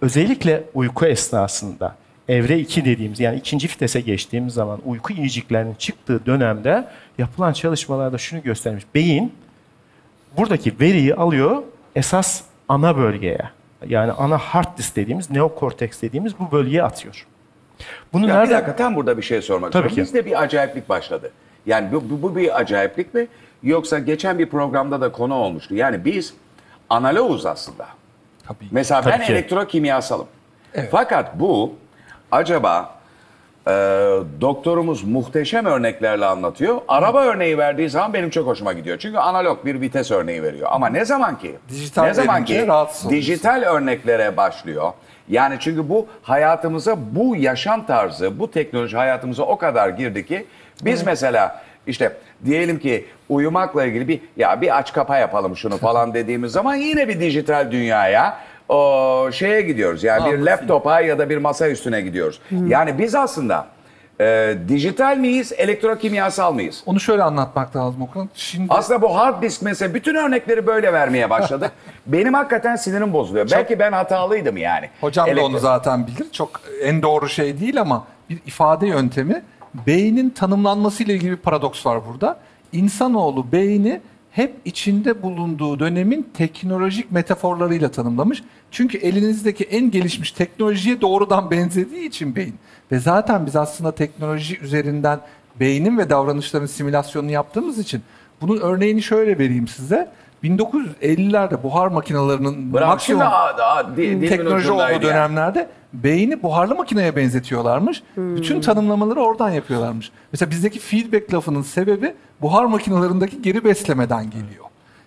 özellikle 0.00 0.64
uyku 0.74 1.06
esnasında 1.06 1.96
evre 2.28 2.58
2 2.58 2.84
dediğimiz 2.84 3.20
yani 3.20 3.38
ikinci 3.38 3.68
vitese 3.68 4.00
geçtiğimiz 4.00 4.54
zaman 4.54 4.80
uyku 4.84 5.12
iyiciklerinin 5.12 5.74
çıktığı 5.74 6.26
dönemde 6.26 6.88
yapılan 7.18 7.52
çalışmalarda 7.52 8.18
şunu 8.18 8.42
göstermiş. 8.42 8.84
Beyin 8.94 9.32
buradaki 10.36 10.80
veriyi 10.80 11.14
alıyor 11.14 11.62
esas 11.96 12.42
ana 12.68 12.96
bölgeye. 12.96 13.50
Yani 13.88 14.12
ana 14.12 14.38
hard 14.38 14.78
disk 14.78 14.96
dediğimiz 14.96 15.30
neokorteks 15.30 16.02
dediğimiz 16.02 16.38
bu 16.38 16.52
bölgeye 16.52 16.82
atıyor. 16.82 17.26
Bunu 18.12 18.28
Ya 18.28 18.34
bir 18.34 18.38
nerede 18.38 18.54
dakika 18.54 18.76
tam 18.76 18.96
burada 18.96 19.16
bir 19.16 19.22
şey 19.22 19.42
sormak 19.42 19.72
Tabii 19.72 19.88
istiyorum. 19.88 20.12
ki. 20.12 20.18
Bizde 20.18 20.30
bir 20.30 20.42
acayiplik 20.42 20.88
başladı. 20.88 21.30
Yani 21.66 21.92
bu, 21.92 22.10
bu, 22.10 22.22
bu 22.22 22.36
bir 22.36 22.60
acayiplik 22.60 23.14
mi? 23.14 23.26
Yoksa 23.62 23.98
geçen 23.98 24.38
bir 24.38 24.46
programda 24.50 25.00
da 25.00 25.12
konu 25.12 25.34
olmuştu. 25.34 25.74
Yani 25.74 26.04
biz 26.04 26.34
analoguz 26.90 27.46
aslında. 27.46 27.86
Tabii. 28.48 28.64
Mesela 28.70 29.00
Tabii 29.00 29.12
ben 29.12 29.26
ki. 29.26 29.32
elektrokimyasalım. 29.32 30.26
Fakat 30.90 31.40
bu 31.40 31.74
acaba 32.30 32.94
e, 33.66 33.70
doktorumuz 34.40 35.04
muhteşem 35.04 35.66
örneklerle 35.66 36.26
anlatıyor. 36.26 36.80
Araba 36.88 37.22
örneği 37.24 37.58
verdiği 37.58 37.90
zaman 37.90 38.12
benim 38.12 38.30
çok 38.30 38.46
hoşuma 38.46 38.72
gidiyor. 38.72 38.98
Çünkü 38.98 39.18
analog 39.18 39.64
bir 39.64 39.80
vites 39.80 40.10
örneği 40.10 40.42
veriyor. 40.42 40.68
Ama 40.72 40.88
ne 40.88 41.04
zaman 41.04 41.38
ki 41.38 41.54
Dijital 41.68 42.04
ne 42.04 42.14
zaman 42.14 42.44
ki 42.44 42.68
dijital 43.08 43.62
örneklere 43.62 44.36
başlıyor. 44.36 44.92
Yani 45.28 45.56
çünkü 45.60 45.88
bu 45.88 46.06
hayatımıza 46.22 46.96
bu 47.12 47.36
yaşam 47.36 47.86
tarzı, 47.86 48.38
bu 48.38 48.50
teknoloji 48.50 48.96
hayatımıza 48.96 49.42
o 49.42 49.58
kadar 49.58 49.88
girdi 49.88 50.26
ki 50.26 50.46
biz 50.84 51.06
mesela 51.06 51.62
işte 51.86 52.12
diyelim 52.44 52.78
ki 52.78 53.06
uyumakla 53.28 53.84
ilgili 53.84 54.08
bir 54.08 54.20
ya 54.36 54.60
bir 54.60 54.78
aç 54.78 54.92
kapa 54.92 55.18
yapalım 55.18 55.56
şunu 55.56 55.76
falan 55.76 56.14
dediğimiz 56.14 56.52
zaman 56.52 56.74
yine 56.74 57.08
bir 57.08 57.20
dijital 57.20 57.70
dünyaya 57.70 58.38
o 58.68 59.30
şeye 59.32 59.60
gidiyoruz. 59.60 60.04
Yani 60.04 60.24
bir 60.24 60.28
Anladım. 60.28 60.46
laptopa 60.46 61.00
ya 61.00 61.18
da 61.18 61.30
bir 61.30 61.36
masa 61.38 61.68
üstüne 61.68 62.00
gidiyoruz. 62.00 62.40
Yani 62.66 62.98
biz 62.98 63.14
aslında 63.14 63.66
e, 64.20 64.54
dijital 64.68 65.16
miyiz, 65.16 65.52
elektrokimyasal 65.56 66.52
mıyız? 66.54 66.82
Onu 66.86 67.00
şöyle 67.00 67.22
anlatmak 67.22 67.76
lazım 67.76 68.02
Okan. 68.02 68.28
Şimdi 68.34 68.66
Aslında 68.70 69.02
bu 69.02 69.16
hard 69.16 69.42
disk 69.42 69.62
mesela 69.62 69.94
bütün 69.94 70.14
örnekleri 70.14 70.66
böyle 70.66 70.92
vermeye 70.92 71.30
başladık. 71.30 71.72
Benim 72.06 72.34
hakikaten 72.34 72.76
sinirim 72.76 73.12
bozuluyor. 73.12 73.50
Belki 73.50 73.78
ben 73.78 73.92
hatalıydım 73.92 74.56
yani. 74.56 74.90
Hocam 75.00 75.26
da 75.26 75.30
Elektro- 75.30 75.42
onu 75.42 75.58
zaten 75.58 76.06
bilir. 76.06 76.26
Çok 76.32 76.60
en 76.82 77.02
doğru 77.02 77.28
şey 77.28 77.60
değil 77.60 77.80
ama 77.80 78.04
bir 78.30 78.38
ifade 78.46 78.86
yöntemi. 78.86 79.42
Beynin 79.86 80.30
tanımlanması 80.30 81.02
ile 81.02 81.14
ilgili 81.14 81.30
bir 81.30 81.36
paradoks 81.36 81.86
var 81.86 82.00
burada. 82.08 82.38
İnsanoğlu 82.72 83.52
beyni 83.52 84.00
hep 84.32 84.54
içinde 84.64 85.22
bulunduğu 85.22 85.78
dönemin 85.80 86.30
teknolojik 86.34 87.12
metaforlarıyla 87.12 87.90
tanımlamış. 87.90 88.42
Çünkü 88.70 88.98
elinizdeki 88.98 89.64
en 89.64 89.90
gelişmiş 89.90 90.32
teknolojiye 90.32 91.00
doğrudan 91.00 91.50
benzediği 91.50 92.08
için 92.08 92.36
beyin. 92.36 92.54
Ve 92.92 92.98
zaten 92.98 93.46
biz 93.46 93.56
aslında 93.56 93.92
teknoloji 93.92 94.58
üzerinden 94.58 95.20
beynin 95.60 95.98
ve 95.98 96.10
davranışların 96.10 96.66
simülasyonunu 96.66 97.30
yaptığımız 97.30 97.78
için 97.78 98.02
bunun 98.40 98.60
örneğini 98.60 99.02
şöyle 99.02 99.38
vereyim 99.38 99.68
size. 99.68 100.08
1950'lerde 100.44 101.62
buhar 101.62 101.86
makinelerinin 101.86 102.72
maksimum 102.88 103.22
di- 103.96 104.28
teknoloji 104.28 104.72
olduğu 104.72 104.80
yani. 104.82 105.02
dönemlerde 105.02 105.68
beyni 105.92 106.42
buharlı 106.42 106.74
makineye 106.74 107.16
benzetiyorlarmış. 107.16 108.02
Bütün 108.16 108.60
tanımlamaları 108.60 109.20
oradan 109.20 109.50
yapıyorlarmış. 109.50 110.10
Mesela 110.32 110.50
bizdeki 110.50 110.78
feedback 110.78 111.34
lafının 111.34 111.62
sebebi 111.62 112.14
buhar 112.42 112.64
makinelerindeki 112.64 113.42
geri 113.42 113.64
beslemeden 113.64 114.30
geliyor. 114.30 114.64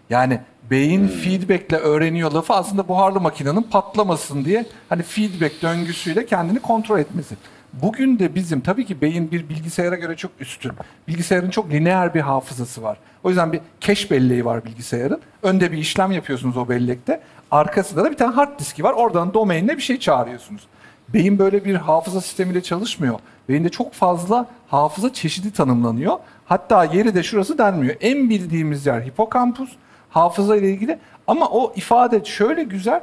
Yani 0.10 0.40
beyin 0.72 1.08
feedbackle 1.08 1.78
öğreniyor 1.78 2.32
lafı 2.32 2.54
aslında 2.54 2.88
buharlı 2.88 3.22
makinenin 3.22 3.62
patlamasın 3.62 4.46
diye 4.46 4.66
hani 4.90 5.04
feedback 5.04 5.62
döngüsüyle 5.62 6.26
kendini 6.26 6.60
kontrol 6.60 7.00
etmesi. 7.00 7.36
Bugün 7.74 8.20
de 8.20 8.36
bizim 8.36 8.62
tabii 8.62 8.86
ki 8.86 9.02
beyin 9.02 9.32
bir 9.32 9.50
bilgisayara 9.50 9.96
göre 9.96 10.16
çok 10.16 10.32
üstün. 10.40 10.72
Bilgisayarın 11.08 11.50
çok 11.50 11.72
lineer 11.72 12.14
bir 12.14 12.22
hafızası 12.22 12.84
var. 12.84 12.98
O 13.24 13.30
yüzden 13.30 13.54
bir 13.54 13.62
cache 13.80 14.10
belleği 14.10 14.46
var 14.46 14.66
bilgisayarın. 14.66 15.22
Önde 15.44 15.72
bir 15.72 15.78
işlem 15.78 16.12
yapıyorsunuz 16.12 16.58
o 16.58 16.70
bellekte. 16.70 17.22
Arkasında 17.52 18.04
da 18.04 18.12
bir 18.12 18.18
tane 18.18 18.36
hard 18.36 18.60
diski 18.60 18.84
var. 18.84 18.94
Oradan 18.94 19.34
domainle 19.34 19.78
bir 19.78 19.82
şey 19.82 20.00
çağırıyorsunuz. 20.00 20.62
Beyin 21.10 21.40
böyle 21.40 21.66
bir 21.66 21.76
hafıza 21.76 22.22
sistemiyle 22.22 22.64
çalışmıyor. 22.64 23.20
Beyinde 23.50 23.70
çok 23.70 23.94
fazla 23.94 24.48
hafıza 24.68 25.14
çeşidi 25.14 25.54
tanımlanıyor. 25.54 26.18
Hatta 26.46 26.84
yeri 26.86 27.16
de 27.16 27.24
şurası 27.24 27.58
denmiyor. 27.58 27.96
En 28.02 28.30
bildiğimiz 28.30 28.86
yer 28.86 29.02
hipokampus, 29.02 29.70
hafıza 30.10 30.56
ile 30.58 30.70
ilgili. 30.70 31.00
Ama 31.28 31.50
o 31.50 31.74
ifade 31.76 32.26
şöyle 32.26 32.64
güzel. 32.64 33.02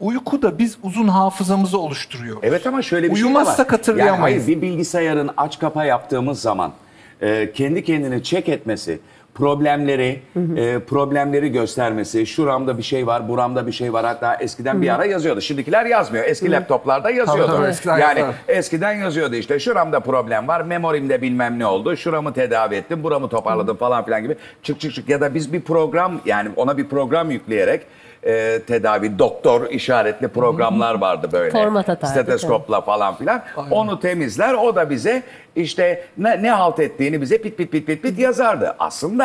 Uykuda 0.00 0.58
biz 0.58 0.76
uzun 0.82 1.08
hafızamızı 1.08 1.78
oluşturuyoruz. 1.78 2.40
Evet 2.42 2.66
ama 2.66 2.82
şöyle 2.82 3.10
bir 3.10 3.14
şey 3.14 3.22
de 3.24 3.26
Uyumazsak 3.26 3.66
var. 3.66 3.78
hatırlayamayız. 3.78 4.42
Yani 4.42 4.44
hayır, 4.46 4.62
bir 4.62 4.62
bilgisayarın 4.62 5.30
aç 5.36 5.58
kapa 5.58 5.84
yaptığımız 5.84 6.40
zaman 6.40 6.72
e, 7.20 7.52
kendi 7.52 7.84
kendini 7.84 8.22
check 8.22 8.48
etmesi 8.48 8.98
problemleri 9.34 10.22
e, 10.56 10.78
problemleri 10.78 11.52
göstermesi. 11.52 12.26
Şuramda 12.26 12.78
bir 12.78 12.82
şey 12.82 13.06
var, 13.06 13.28
buramda 13.28 13.66
bir 13.66 13.72
şey 13.72 13.92
var. 13.92 14.04
Hatta 14.04 14.34
eskiden 14.34 14.82
bir 14.82 14.94
ara 14.94 15.04
yazıyordu. 15.04 15.40
Şimdikiler 15.40 15.86
yazmıyor. 15.86 16.24
Eski 16.24 16.50
laptoplarda 16.50 17.10
yazıyordu. 17.10 17.52
tabii, 17.56 17.66
eskiden 17.66 17.98
yani 17.98 18.18
yazardı. 18.18 18.36
eskiden 18.48 18.92
yazıyordu 18.92 19.34
işte. 19.34 19.58
Şuramda 19.58 20.00
problem 20.00 20.48
var, 20.48 20.60
memorimde 20.60 21.22
bilmem 21.22 21.58
ne 21.58 21.66
oldu. 21.66 21.96
Şuramı 21.96 22.32
tedavi 22.32 22.74
ettim, 22.74 23.02
buramı 23.02 23.28
toparladım 23.28 23.76
falan 23.76 24.04
filan 24.04 24.22
gibi. 24.22 24.36
Çık 24.62 24.80
çık 24.80 24.94
çık 24.94 25.08
ya 25.08 25.20
da 25.20 25.34
biz 25.34 25.52
bir 25.52 25.60
program 25.60 26.20
yani 26.24 26.48
ona 26.56 26.78
bir 26.78 26.88
program 26.88 27.30
yükleyerek 27.30 27.86
e, 28.26 28.60
tedavi 28.66 29.18
doktor 29.18 29.70
işaretli 29.70 30.28
programlar 30.28 30.94
vardı 30.94 31.28
böyle. 31.32 31.50
Format 31.50 31.88
atardı, 31.88 32.12
Steteskopla 32.12 32.80
falan 32.80 33.14
filan. 33.14 33.42
Onu 33.70 34.00
temizler. 34.00 34.54
O 34.54 34.76
da 34.76 34.90
bize 34.90 35.22
işte 35.56 36.04
ne, 36.18 36.42
ne 36.42 36.50
halt 36.50 36.80
ettiğini 36.80 37.20
bize 37.20 37.38
pit 37.38 37.56
pit 37.58 37.70
pit 37.72 37.86
pit 37.86 38.02
pit 38.02 38.18
yazardı. 38.18 38.76
Aslında 38.78 39.23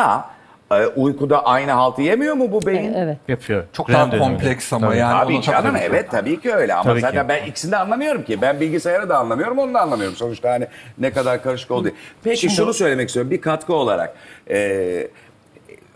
e, 0.72 0.86
uykuda 0.86 1.44
aynı 1.46 1.70
haltı 1.70 2.02
yemiyor 2.02 2.34
mu 2.34 2.52
bu 2.52 2.66
beyin? 2.66 2.94
Evet. 2.94 3.16
Yapıyor. 3.28 3.64
Çok 3.72 3.88
daha 3.88 4.18
kompleks 4.18 4.72
ama 4.72 4.86
Tabii. 4.88 4.98
yani. 4.98 5.20
Tabii 5.22 5.34
ona 5.34 5.42
canım 5.42 5.76
evet 5.82 6.10
tabii 6.10 6.40
ki 6.40 6.54
öyle 6.54 6.74
ama 6.74 6.82
Tabii 6.82 7.00
zaten 7.00 7.22
ki. 7.22 7.28
ben 7.28 7.46
ikisini 7.46 7.72
de 7.72 7.76
anlamıyorum 7.76 8.22
ki. 8.22 8.42
Ben 8.42 8.60
bilgisayarı 8.60 9.08
da 9.08 9.18
anlamıyorum 9.18 9.58
onu 9.58 9.74
da 9.74 9.80
anlamıyorum. 9.80 10.16
Sonuçta 10.16 10.50
hani 10.50 10.66
ne 10.98 11.12
kadar 11.12 11.42
karışık 11.42 11.70
olduğu. 11.70 11.90
Peki 12.24 12.36
Şimdi- 12.40 12.54
şunu 12.54 12.74
söylemek 12.74 13.08
istiyorum 13.08 13.30
bir 13.30 13.40
katkı 13.40 13.74
olarak. 13.74 14.14
Ee, 14.50 15.08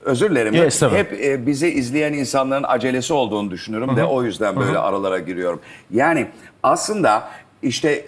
özür 0.05 0.31
dilerim. 0.31 0.55
Yes, 0.55 0.79
tabii. 0.81 0.97
Hep 0.97 1.13
e, 1.13 1.47
bizi 1.47 1.69
izleyen 1.69 2.13
insanların 2.13 2.65
acelesi 2.69 3.13
olduğunu 3.13 3.51
düşünürüm 3.51 3.97
de 3.97 4.05
o 4.05 4.23
yüzden 4.23 4.57
böyle 4.57 4.79
aralara 4.79 5.19
giriyorum. 5.19 5.61
Yani 5.91 6.27
aslında 6.63 7.29
işte 7.63 7.91
e, 7.91 8.05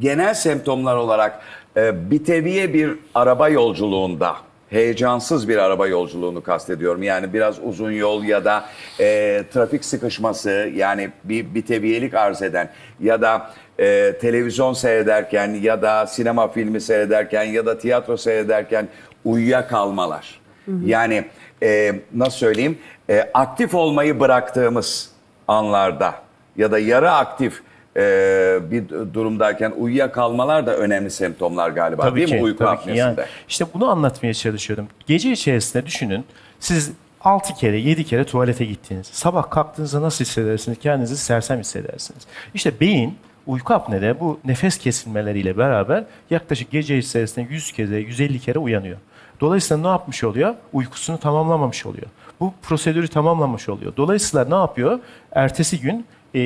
genel 0.00 0.34
semptomlar 0.34 0.96
olarak 0.96 1.40
e, 1.76 2.10
biteviye 2.10 2.74
bir 2.74 2.90
araba 3.14 3.48
yolculuğunda 3.48 4.36
heyecansız 4.74 5.48
bir 5.48 5.56
araba 5.56 5.86
yolculuğunu 5.86 6.42
kastediyorum. 6.42 7.02
Yani 7.02 7.32
biraz 7.32 7.58
uzun 7.64 7.90
yol 7.90 8.24
ya 8.24 8.44
da 8.44 8.64
e, 9.00 9.42
trafik 9.52 9.84
sıkışması 9.84 10.70
yani 10.74 11.10
bir 11.24 11.54
biteviyelik 11.54 12.14
arz 12.14 12.42
eden 12.42 12.70
ya 13.00 13.22
da 13.22 13.50
e, 13.78 14.14
televizyon 14.20 14.72
seyrederken 14.72 15.54
ya 15.54 15.82
da 15.82 16.06
sinema 16.06 16.48
filmi 16.48 16.80
seyrederken 16.80 17.42
ya 17.42 17.66
da 17.66 17.78
tiyatro 17.78 18.16
seyrederken 18.16 18.88
uyuyakalmalar. 19.24 20.40
Yani 20.84 21.24
e, 21.62 21.94
nasıl 22.14 22.38
söyleyeyim 22.38 22.78
e, 23.10 23.30
aktif 23.34 23.74
olmayı 23.74 24.20
bıraktığımız 24.20 25.10
anlarda 25.48 26.14
ya 26.56 26.72
da 26.72 26.78
yarı 26.78 27.10
aktif 27.10 27.62
e, 27.96 28.58
bir 28.70 28.88
durumdayken 29.14 29.72
uyuyakalmalar 29.78 30.66
da 30.66 30.76
önemli 30.76 31.10
semptomlar 31.10 31.70
galiba 31.70 32.02
Tabii 32.02 32.16
değil 32.16 32.28
ki, 32.28 32.34
mi 32.34 32.42
uyku 32.42 32.64
apnesinde? 32.64 32.98
Yani 32.98 33.16
işte 33.48 33.64
bunu 33.74 33.90
anlatmaya 33.90 34.34
çalışıyorum. 34.34 34.88
Gece 35.06 35.32
içerisinde 35.32 35.86
düşünün 35.86 36.24
siz 36.60 36.92
6 37.20 37.54
kere 37.54 37.76
7 37.76 38.04
kere 38.04 38.24
tuvalete 38.24 38.64
gittiniz. 38.64 39.06
Sabah 39.12 39.50
kalktığınızda 39.50 40.02
nasıl 40.02 40.24
hissedersiniz? 40.24 40.78
Kendinizi 40.78 41.16
sersem 41.16 41.60
hissedersiniz. 41.60 42.22
İşte 42.54 42.80
beyin 42.80 43.18
uyku 43.46 43.74
apnede 43.74 44.20
bu 44.20 44.40
nefes 44.44 44.78
kesilmeleriyle 44.78 45.58
beraber 45.58 46.04
yaklaşık 46.30 46.70
gece 46.70 46.98
içerisinde 46.98 47.46
100 47.50 47.72
kere 47.72 47.96
150 47.96 48.40
kere 48.40 48.58
uyanıyor. 48.58 48.98
Dolayısıyla 49.40 49.82
ne 49.82 49.88
yapmış 49.88 50.24
oluyor? 50.24 50.54
Uykusunu 50.72 51.18
tamamlamamış 51.18 51.86
oluyor. 51.86 52.06
Bu 52.40 52.54
prosedürü 52.62 53.08
tamamlamış 53.08 53.68
oluyor. 53.68 53.92
Dolayısıyla 53.96 54.44
ne 54.44 54.54
yapıyor? 54.54 54.98
Ertesi 55.32 55.80
gün 55.80 56.06
e, 56.34 56.38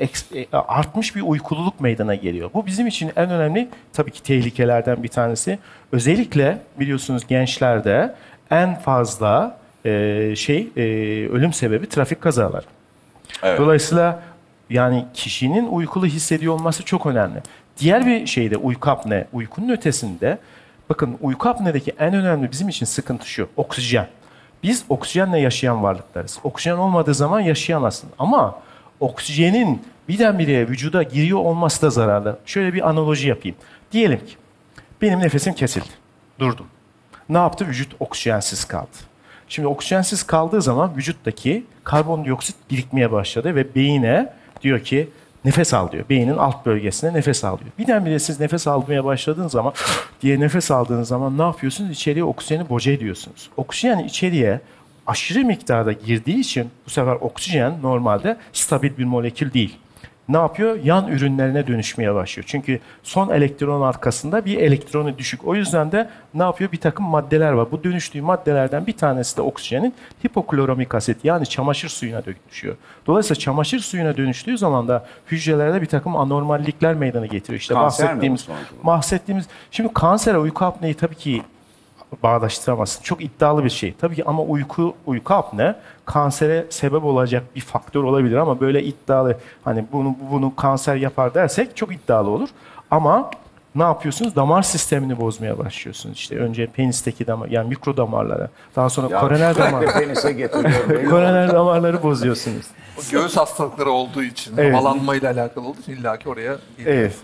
eks- 0.00 0.46
e, 0.52 0.56
artmış 0.56 1.16
bir 1.16 1.22
uykululuk 1.22 1.80
meydana 1.80 2.14
geliyor. 2.14 2.50
Bu 2.54 2.66
bizim 2.66 2.86
için 2.86 3.12
en 3.16 3.30
önemli 3.30 3.68
tabii 3.92 4.10
ki 4.10 4.22
tehlikelerden 4.22 5.02
bir 5.02 5.08
tanesi. 5.08 5.58
Özellikle 5.92 6.58
biliyorsunuz 6.80 7.26
gençlerde 7.26 8.14
en 8.50 8.74
fazla 8.78 9.58
e, 9.84 10.32
şey 10.36 10.68
e, 10.76 10.82
ölüm 11.28 11.52
sebebi 11.52 11.88
trafik 11.88 12.20
kazaları. 12.20 12.66
Evet. 13.42 13.60
Dolayısıyla 13.60 14.22
yani 14.70 15.04
kişinin 15.14 15.68
uykulu 15.68 16.06
hissediyor 16.06 16.54
olması 16.54 16.82
çok 16.84 17.06
önemli. 17.06 17.42
Diğer 17.78 18.06
bir 18.06 18.26
şey 18.26 18.50
de 18.50 18.56
uyku 18.56 18.90
apne. 18.90 19.26
Uykunun 19.32 19.68
ötesinde 19.68 20.38
bakın 20.90 21.18
uyku 21.20 21.48
apnedeki 21.48 21.92
en 21.98 22.14
önemli 22.14 22.50
bizim 22.50 22.68
için 22.68 22.86
sıkıntı 22.86 23.28
şu. 23.28 23.48
Oksijen. 23.56 24.06
Biz 24.62 24.84
oksijenle 24.88 25.38
yaşayan 25.40 25.82
varlıklarız. 25.82 26.38
Oksijen 26.44 26.76
olmadığı 26.76 27.14
zaman 27.14 27.40
yaşayamazsın. 27.40 28.10
Ama 28.18 28.58
oksijenin 29.00 29.82
birdenbire 30.08 30.68
vücuda 30.68 31.02
giriyor 31.02 31.38
olması 31.38 31.82
da 31.82 31.90
zararlı. 31.90 32.38
Şöyle 32.46 32.74
bir 32.74 32.88
analoji 32.88 33.28
yapayım. 33.28 33.56
Diyelim 33.92 34.18
ki 34.18 34.34
benim 35.02 35.20
nefesim 35.20 35.54
kesildi. 35.54 35.88
Durdum. 36.38 36.66
Ne 37.28 37.38
yaptı? 37.38 37.66
Vücut 37.68 37.94
oksijensiz 38.00 38.64
kaldı. 38.64 38.96
Şimdi 39.48 39.68
oksijensiz 39.68 40.22
kaldığı 40.22 40.62
zaman 40.62 40.96
vücuttaki 40.96 41.64
karbondioksit 41.84 42.56
birikmeye 42.70 43.12
başladı 43.12 43.54
ve 43.54 43.74
beyine 43.74 44.32
diyor 44.62 44.80
ki 44.80 45.08
nefes 45.44 45.74
al 45.74 45.92
diyor. 45.92 46.04
Beynin 46.10 46.36
alt 46.36 46.66
bölgesine 46.66 47.12
nefes 47.12 47.44
al 47.44 47.58
diyor. 47.58 47.70
Birdenbire 47.78 48.18
siz 48.18 48.40
nefes 48.40 48.66
almaya 48.66 49.04
başladığınız 49.04 49.52
zaman 49.52 49.72
diye 50.22 50.40
nefes 50.40 50.70
aldığınız 50.70 51.08
zaman 51.08 51.38
ne 51.38 51.42
yapıyorsunuz? 51.42 51.90
İçeriye 51.90 52.24
oksijeni 52.24 52.68
boca 52.68 52.92
ediyorsunuz. 52.92 53.50
Oksijen 53.56 53.98
içeriye 53.98 54.60
aşırı 55.06 55.44
miktarda 55.44 55.92
girdiği 55.92 56.38
için 56.38 56.70
bu 56.86 56.90
sefer 56.90 57.14
oksijen 57.14 57.82
normalde 57.82 58.36
stabil 58.52 58.98
bir 58.98 59.04
molekül 59.04 59.52
değil 59.52 59.78
ne 60.28 60.36
yapıyor? 60.36 60.78
Yan 60.84 61.08
ürünlerine 61.08 61.66
dönüşmeye 61.66 62.14
başlıyor. 62.14 62.44
Çünkü 62.48 62.80
son 63.02 63.30
elektron 63.30 63.82
arkasında 63.82 64.44
bir 64.44 64.58
elektronu 64.58 65.18
düşük. 65.18 65.46
O 65.46 65.54
yüzden 65.54 65.92
de 65.92 66.10
ne 66.34 66.42
yapıyor? 66.42 66.72
Bir 66.72 66.80
takım 66.80 67.06
maddeler 67.06 67.52
var. 67.52 67.70
Bu 67.70 67.84
dönüştüğü 67.84 68.22
maddelerden 68.22 68.86
bir 68.86 68.96
tanesi 68.96 69.36
de 69.36 69.42
oksijenin 69.42 69.94
hipokloromik 70.26 70.94
asit 70.94 71.24
yani 71.24 71.46
çamaşır 71.46 71.88
suyuna 71.88 72.22
dönüşüyor. 72.24 72.76
Dolayısıyla 73.06 73.40
çamaşır 73.40 73.78
suyuna 73.78 74.16
dönüştüğü 74.16 74.58
zaman 74.58 74.88
da 74.88 75.06
hücrelerde 75.30 75.82
bir 75.82 75.86
takım 75.86 76.16
anormallikler 76.16 76.94
meydana 76.94 77.26
getiriyor. 77.26 77.60
İşte 77.60 77.74
Kanser 77.74 78.04
mi 78.04 78.10
bahsettiğimiz, 78.10 78.48
olarak? 78.48 78.86
bahsettiğimiz. 78.86 79.46
Şimdi 79.70 79.92
kansere 79.92 80.38
uyku 80.38 80.64
apneyi 80.64 80.94
tabii 80.94 81.14
ki 81.14 81.42
bağdaştıramazsın. 82.22 83.02
Çok 83.02 83.24
iddialı 83.24 83.64
bir 83.64 83.70
şey. 83.70 83.94
Tabii 84.00 84.14
ki 84.14 84.24
ama 84.24 84.42
uyku 84.42 84.94
uyku 85.06 85.34
apne 85.34 85.74
kansere 86.04 86.66
sebep 86.70 87.04
olacak 87.04 87.42
bir 87.56 87.60
faktör 87.60 88.02
olabilir 88.02 88.36
ama 88.36 88.60
böyle 88.60 88.82
iddialı 88.82 89.38
hani 89.64 89.84
bunu 89.92 90.16
bunu 90.30 90.56
kanser 90.56 90.96
yapar 90.96 91.34
dersek 91.34 91.76
çok 91.76 91.94
iddialı 91.94 92.30
olur. 92.30 92.48
Ama 92.90 93.30
ne 93.76 93.82
yapıyorsunuz? 93.82 94.36
Damar 94.36 94.62
sistemini 94.62 95.20
bozmaya 95.20 95.58
başlıyorsunuz. 95.58 96.16
İşte 96.18 96.36
önce 96.36 96.66
penisteki 96.66 97.26
damar 97.26 97.48
yani 97.48 97.68
mikro 97.68 97.96
damarlara, 97.96 98.48
daha 98.76 98.90
sonra 98.90 99.08
Ya 99.14 99.20
koroner 99.20 99.56
damar 99.58 99.92
penise 99.92 100.32
getiriyorum. 100.32 101.10
koroner 101.10 101.52
damarları 101.52 102.02
bozuyorsunuz. 102.02 102.66
O 102.98 103.00
göğüs 103.12 103.36
hastalıkları 103.36 103.90
olduğu 103.90 104.22
için, 104.22 104.54
Evet. 104.58 104.74
havalanmayla 104.74 105.30
alakalı 105.32 105.68
olduğu 105.68 105.80
için 105.80 105.92
illaki 105.92 106.28
oraya 106.28 106.56
geliyor. 106.78 106.96
Evet. 106.96 107.14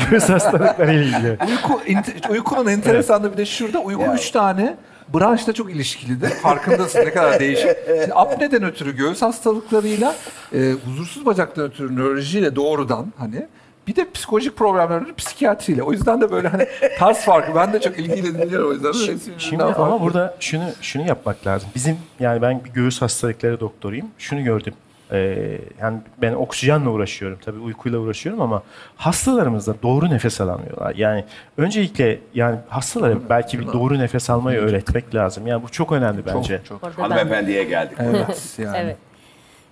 Göğüs 0.10 0.28
hastalıkları 0.28 0.92
ile 0.94 1.02
ilgili. 1.04 1.30
Uyku, 1.48 1.80
ente- 1.86 2.30
uykunun 2.30 2.66
enteresanı 2.66 3.32
bir 3.32 3.36
de 3.36 3.46
şurada 3.46 3.78
uyku 3.78 4.02
Ya. 4.02 4.14
üç 4.14 4.30
tane 4.30 4.76
branşla 5.14 5.52
çok 5.52 5.70
ilişkilidir. 5.70 6.28
Farkındasın 6.30 6.98
ne 6.98 7.12
kadar 7.12 7.40
değişik. 7.40 7.68
Şimdi 7.86 8.14
apneden 8.14 8.62
ötürü 8.64 8.96
göğüs 8.96 9.22
hastalıklarıyla, 9.22 10.14
e, 10.54 10.72
huzursuz 10.84 11.26
bacaktan 11.26 11.64
ötürü 11.64 11.96
nörolojiyle 11.96 12.56
doğrudan 12.56 13.12
hani 13.18 13.46
bir 13.90 13.96
de 13.96 14.10
psikolojik 14.10 14.56
problemlerle 14.56 15.02
ötürü 15.02 15.14
psikiyatriyle. 15.14 15.82
O 15.82 15.92
yüzden 15.92 16.20
de 16.20 16.30
böyle 16.32 16.48
hani 16.48 16.66
tarz 16.98 17.16
farkı. 17.16 17.54
Ben 17.54 17.72
de 17.72 17.80
çok 17.80 17.98
ilgiyle 17.98 18.38
dinliyorum 18.38 18.70
o 18.70 18.72
yüzden. 18.72 18.92
Şimdi 18.92 19.20
birbirinden 19.20 19.64
ama 19.64 19.74
farklı. 19.74 20.00
burada 20.00 20.36
şunu 20.40 20.64
şunu 20.80 21.06
yapmak 21.06 21.46
lazım. 21.46 21.68
Bizim 21.74 21.96
yani 22.20 22.42
ben 22.42 22.64
bir 22.64 22.70
göğüs 22.70 23.02
hastalıkları 23.02 23.60
doktoruyum. 23.60 24.06
Şunu 24.18 24.44
gördüm. 24.44 24.74
Ee, 25.12 25.58
yani 25.80 25.98
ben 26.22 26.32
oksijenle 26.32 26.88
uğraşıyorum 26.88 27.38
tabii 27.44 27.58
uykuyla 27.58 27.98
uğraşıyorum 27.98 28.42
ama 28.42 28.62
hastalarımızda 28.96 29.74
doğru 29.82 30.10
nefes 30.10 30.40
alamıyorlar. 30.40 30.94
Yani 30.94 31.24
öncelikle 31.56 32.18
yani 32.34 32.58
hastalara 32.68 33.14
belki 33.30 33.60
bir 33.60 33.66
doğru 33.66 33.98
nefes 33.98 34.30
almayı 34.30 34.58
öğretmek 34.58 35.14
lazım. 35.14 35.46
Yani 35.46 35.62
bu 35.62 35.68
çok 35.68 35.92
önemli 35.92 36.26
bence. 36.26 36.60
Çok, 36.68 36.82
çok. 36.82 36.98
Hanımefendiye 36.98 37.64
geldik. 37.64 37.98
Evet 38.00 38.58
yani. 38.58 38.76
Evet. 38.76 38.96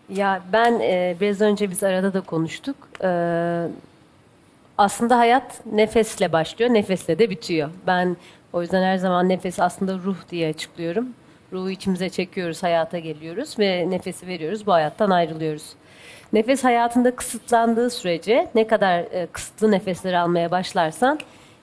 Ya 0.09 0.41
ben 0.53 0.81
e, 0.81 1.17
biraz 1.21 1.41
önce 1.41 1.71
biz 1.71 1.83
arada 1.83 2.15
da 2.15 2.21
konuştuk. 2.21 2.77
E, 3.05 3.09
aslında 4.79 5.19
hayat 5.19 5.67
nefesle 5.67 6.33
başlıyor, 6.33 6.75
nefesle 6.75 7.19
de 7.19 7.31
bitiyor. 7.31 7.71
Ben 7.87 8.17
o 8.53 8.63
yüzden 8.63 8.83
her 8.83 8.97
zaman 8.97 9.29
nefes 9.29 9.61
aslında 9.61 9.99
ruh 9.99 10.17
diye 10.31 10.49
açıklıyorum. 10.49 11.09
Ruhu 11.53 11.71
içimize 11.71 12.09
çekiyoruz, 12.09 12.63
hayata 12.63 12.99
geliyoruz 12.99 13.59
ve 13.59 13.91
nefesi 13.91 14.27
veriyoruz, 14.27 14.67
bu 14.67 14.73
hayattan 14.73 15.11
ayrılıyoruz. 15.11 15.75
Nefes 16.33 16.65
hayatında 16.65 17.17
kısıtlandığı 17.17 17.91
sürece 17.91 18.51
ne 18.55 18.67
kadar 18.67 18.99
e, 18.99 19.27
kısıtlı 19.33 19.71
nefesler 19.71 20.13
almaya 20.13 20.51
başlarsan 20.51 21.19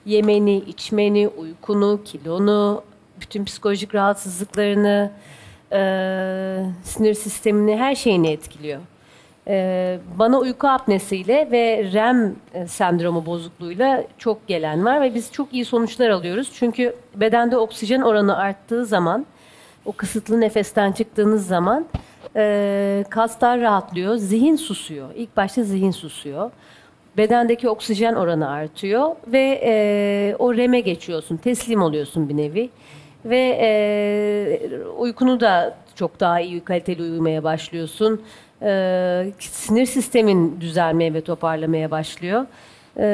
yemeni, 0.06 0.56
içmeni, 0.56 1.28
uykunu, 1.28 2.00
kilonu, 2.04 2.82
bütün 3.20 3.44
psikolojik 3.44 3.94
rahatsızlıklarını, 3.94 5.10
e, 5.72 5.78
sinir 6.84 7.14
sistemini, 7.14 7.76
her 7.76 7.94
şeyini 7.94 8.28
etkiliyor. 8.28 8.80
Ee, 9.48 9.98
bana 10.18 10.38
uyku 10.38 10.68
apnesiyle 10.68 11.48
ve 11.50 11.90
REM 11.92 12.36
e, 12.54 12.66
sendromu 12.66 13.26
bozukluğuyla 13.26 14.04
çok 14.18 14.46
gelen 14.46 14.84
var 14.84 15.00
ve 15.00 15.14
biz 15.14 15.32
çok 15.32 15.54
iyi 15.54 15.64
sonuçlar 15.64 16.10
alıyoruz. 16.10 16.50
Çünkü 16.54 16.94
bedende 17.14 17.56
oksijen 17.56 18.00
oranı 18.00 18.36
arttığı 18.36 18.86
zaman, 18.86 19.26
o 19.84 19.92
kısıtlı 19.92 20.40
nefesten 20.40 20.92
çıktığınız 20.92 21.46
zaman 21.46 21.86
e, 22.36 23.04
kaslar 23.10 23.60
rahatlıyor, 23.60 24.16
zihin 24.16 24.56
susuyor. 24.56 25.08
İlk 25.14 25.36
başta 25.36 25.62
zihin 25.62 25.90
susuyor. 25.90 26.50
Bedendeki 27.16 27.68
oksijen 27.68 28.14
oranı 28.14 28.50
artıyor 28.50 29.16
ve 29.26 29.60
e, 29.64 30.36
o 30.38 30.54
REM'e 30.54 30.80
geçiyorsun, 30.80 31.36
teslim 31.36 31.82
oluyorsun 31.82 32.28
bir 32.28 32.36
nevi. 32.36 32.70
Ve 33.24 33.58
e, 33.60 34.70
uykunu 34.98 35.40
da 35.40 35.76
çok 35.94 36.20
daha 36.20 36.40
iyi, 36.40 36.60
kaliteli 36.60 37.02
uyumaya 37.02 37.44
başlıyorsun. 37.44 38.22
E, 38.62 39.32
sinir 39.38 39.86
sistemin 39.86 40.60
düzelmeye 40.60 41.14
ve 41.14 41.20
toparlamaya 41.20 41.90
başlıyor. 41.90 42.46
E, 42.96 43.06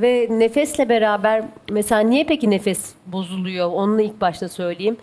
ve 0.00 0.26
nefesle 0.30 0.88
beraber, 0.88 1.44
mesela 1.70 2.00
niye 2.00 2.24
peki 2.24 2.50
nefes 2.50 2.92
bozuluyor? 3.06 3.70
Onu 3.72 4.00
ilk 4.00 4.20
başta 4.20 4.48
söyleyeyim. 4.48 4.96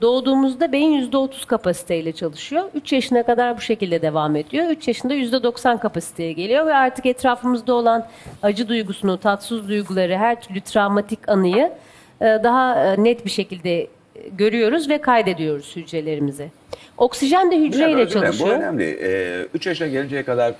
Doğduğumuzda 0.00 0.72
beyin 0.72 1.10
%30 1.10 1.46
kapasiteyle 1.46 2.12
çalışıyor. 2.12 2.64
3 2.74 2.92
yaşına 2.92 3.22
kadar 3.22 3.56
bu 3.56 3.60
şekilde 3.60 4.02
devam 4.02 4.36
ediyor. 4.36 4.70
3 4.70 4.88
yaşında 4.88 5.14
%90 5.14 5.78
kapasiteye 5.80 6.32
geliyor 6.32 6.66
ve 6.66 6.74
artık 6.74 7.06
etrafımızda 7.06 7.74
olan 7.74 8.06
acı 8.42 8.68
duygusunu, 8.68 9.18
tatsız 9.18 9.68
duyguları, 9.68 10.16
her 10.16 10.40
türlü 10.40 10.60
travmatik 10.60 11.28
anıyı 11.28 11.72
e, 12.20 12.24
daha 12.24 12.84
e, 12.84 13.04
net 13.04 13.24
bir 13.24 13.30
şekilde 13.30 13.86
görüyoruz 14.38 14.88
ve 14.88 15.00
kaydediyoruz 15.00 15.72
hücrelerimize. 15.76 16.48
Oksijen 16.98 17.50
de 17.50 17.56
hücreyle 17.60 18.00
özür 18.02 18.10
dilerim, 18.14 18.28
Bu 18.32 18.36
çalışıyor. 18.38 18.48
önemli. 18.56 18.98
Ee, 19.02 19.46
3 19.54 19.66
yaşına 19.66 19.88
gelinceye 19.88 20.22
kadar 20.24 20.54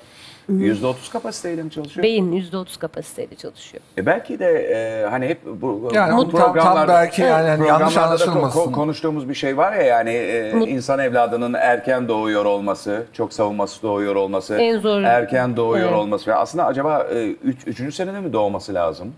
%30 0.52 1.10
kapasiteyle 1.12 1.62
mi 1.62 1.70
çalışıyor? 1.70 2.02
Beyin 2.02 2.32
%30 2.32 2.78
kapasiteyle 2.78 3.34
çalışıyor. 3.36 3.82
E 3.98 4.06
belki 4.06 4.38
de 4.38 4.46
e, 4.46 5.06
hani 5.10 5.26
hep 5.28 5.38
bu, 5.46 5.90
Yani 5.94 6.16
bu 6.16 6.30
tam- 6.30 6.40
tam 6.40 6.52
programlarda- 6.54 6.88
belki 6.88 7.22
yani 7.22 7.48
hani 7.48 7.68
yanlış 7.68 7.96
anlaşılmasın. 7.96 8.60
ko- 8.60 8.72
konuştuğumuz 8.72 9.28
bir 9.28 9.34
şey 9.34 9.56
var 9.56 9.72
ya 9.72 9.82
yani 9.82 10.10
e, 10.10 10.52
Mut- 10.52 10.68
insan 10.68 10.98
evladının 10.98 11.54
erken 11.54 12.08
doğuyor 12.08 12.44
olması, 12.44 13.04
çok 13.12 13.32
savunması 13.32 13.82
doğuyor 13.82 14.16
olması, 14.16 14.54
En 14.54 14.78
zor- 14.78 15.02
erken 15.02 15.56
doğuyor 15.56 15.88
Evet. 15.88 15.98
olması 15.98 16.30
ve 16.30 16.34
aslında 16.34 16.64
acaba 16.66 17.06
3. 17.44 17.66
üçüncü 17.66 17.92
senede 17.92 18.20
mi 18.20 18.32
doğması 18.32 18.74
lazım? 18.74 19.14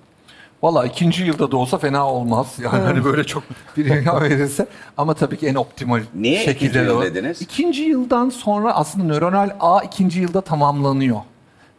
Valla 0.62 0.86
ikinci 0.86 1.24
yılda 1.24 1.50
da 1.50 1.56
olsa 1.56 1.78
fena 1.78 2.08
olmaz. 2.08 2.54
Yani 2.58 2.82
hani 2.82 3.04
böyle 3.04 3.24
çok 3.24 3.42
bir 3.76 3.84
dünya 3.84 4.20
verirse. 4.20 4.66
Ama 4.96 5.14
tabii 5.14 5.36
ki 5.38 5.46
en 5.46 5.54
optimal 5.54 6.02
Niye 6.14 6.44
şekilde 6.44 6.66
ikinci 6.66 6.78
yıl 6.78 6.86
de 6.88 6.92
o. 6.92 7.02
dediniz? 7.02 7.42
İkinci 7.42 7.82
yıldan 7.82 8.28
sonra 8.30 8.72
aslında 8.74 9.04
nöronal 9.04 9.50
ağ 9.60 9.80
ikinci 9.82 10.20
yılda 10.20 10.40
tamamlanıyor. 10.40 11.20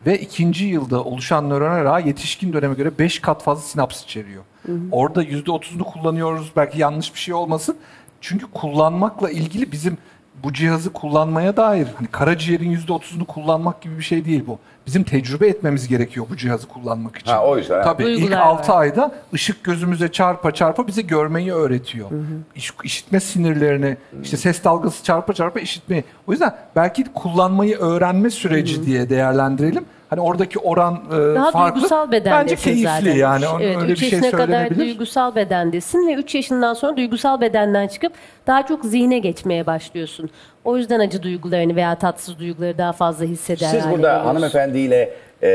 Ve 0.05 0.19
ikinci 0.19 0.65
yılda 0.65 1.03
oluşan 1.03 1.49
nöronal 1.49 1.93
ağ 1.93 1.99
yetişkin 1.99 2.53
döneme 2.53 2.73
göre 2.73 2.91
5 2.99 3.19
kat 3.19 3.43
fazla 3.43 3.61
sinaps 3.61 4.03
içeriyor. 4.03 4.43
Orada 4.91 5.23
%30'unu 5.23 5.83
kullanıyoruz. 5.83 6.51
Belki 6.55 6.79
yanlış 6.79 7.13
bir 7.13 7.19
şey 7.19 7.33
olmasın. 7.33 7.77
Çünkü 8.21 8.45
kullanmakla 8.53 9.29
ilgili 9.31 9.71
bizim 9.71 9.97
bu 10.43 10.53
cihazı 10.53 10.93
kullanmaya 10.93 11.57
dair 11.57 11.87
hani 11.97 12.07
karaciğerin 12.07 12.75
%30'unu 12.77 13.25
kullanmak 13.25 13.81
gibi 13.81 13.97
bir 13.97 14.03
şey 14.03 14.25
değil 14.25 14.43
bu. 14.47 14.59
Bizim 14.87 15.03
tecrübe 15.03 15.47
etmemiz 15.47 15.87
gerekiyor 15.87 16.25
bu 16.29 16.37
cihazı 16.37 16.67
kullanmak 16.67 17.17
için. 17.17 17.31
Ha, 17.31 17.45
o 17.45 17.57
yüzden. 17.57 17.83
Tabii 17.83 18.03
ilk 18.03 18.19
Duygular 18.21 18.37
6 18.41 18.71
var. 18.71 18.79
ayda 18.81 19.11
ışık 19.33 19.63
gözümüze 19.63 20.11
çarpa 20.11 20.51
çarpa 20.51 20.87
bize 20.87 21.01
görmeyi 21.01 21.53
öğretiyor. 21.53 22.09
İş- 22.55 22.73
işitme 22.83 23.19
sinirlerini, 23.19 23.97
işte 24.23 24.37
ses 24.37 24.63
dalgası 24.63 25.03
çarpa 25.03 25.33
çarpa 25.33 25.59
işitmeyi. 25.59 26.03
O 26.27 26.31
yüzden 26.31 26.55
belki 26.75 27.03
kullanmayı 27.13 27.77
öğrenme 27.77 28.29
süreci 28.29 28.85
diye 28.85 29.09
değerlendirelim. 29.09 29.85
Hani 30.11 30.21
oradaki 30.21 30.59
oran 30.59 31.01
e, 31.11 31.35
Daha 31.35 31.51
farklı. 31.51 31.75
duygusal 31.75 32.11
bedendesin 32.11 32.41
Bence 32.41 32.55
keyifli 32.55 32.83
zaten. 32.83 33.15
yani. 33.15 33.47
Onun 33.47 33.59
evet, 33.61 33.77
öyle 33.81 33.91
3 33.91 34.01
bir 34.01 34.05
şey 34.09 34.19
yaşına 34.19 34.31
kadar 34.31 34.45
söylenebilir. 34.53 34.79
duygusal 34.85 35.35
bedendesin 35.35 36.07
ve 36.07 36.13
3 36.13 36.35
yaşından 36.35 36.73
sonra 36.73 36.97
duygusal 36.97 37.41
bedenden 37.41 37.87
çıkıp 37.87 38.13
daha 38.47 38.65
çok 38.65 38.85
zihne 38.85 39.19
geçmeye 39.19 39.65
başlıyorsun. 39.65 40.29
O 40.63 40.77
yüzden 40.77 40.99
acı 40.99 41.23
duygularını 41.23 41.75
veya 41.75 41.95
tatsız 41.95 42.39
duyguları 42.39 42.77
daha 42.77 42.91
fazla 42.93 43.25
hisseder 43.25 43.67
Siz 43.67 43.81
hale 43.81 43.91
burada 43.91 44.07
geliyorsun. 44.07 44.25
hanımefendiyle 44.27 45.13
e, 45.43 45.49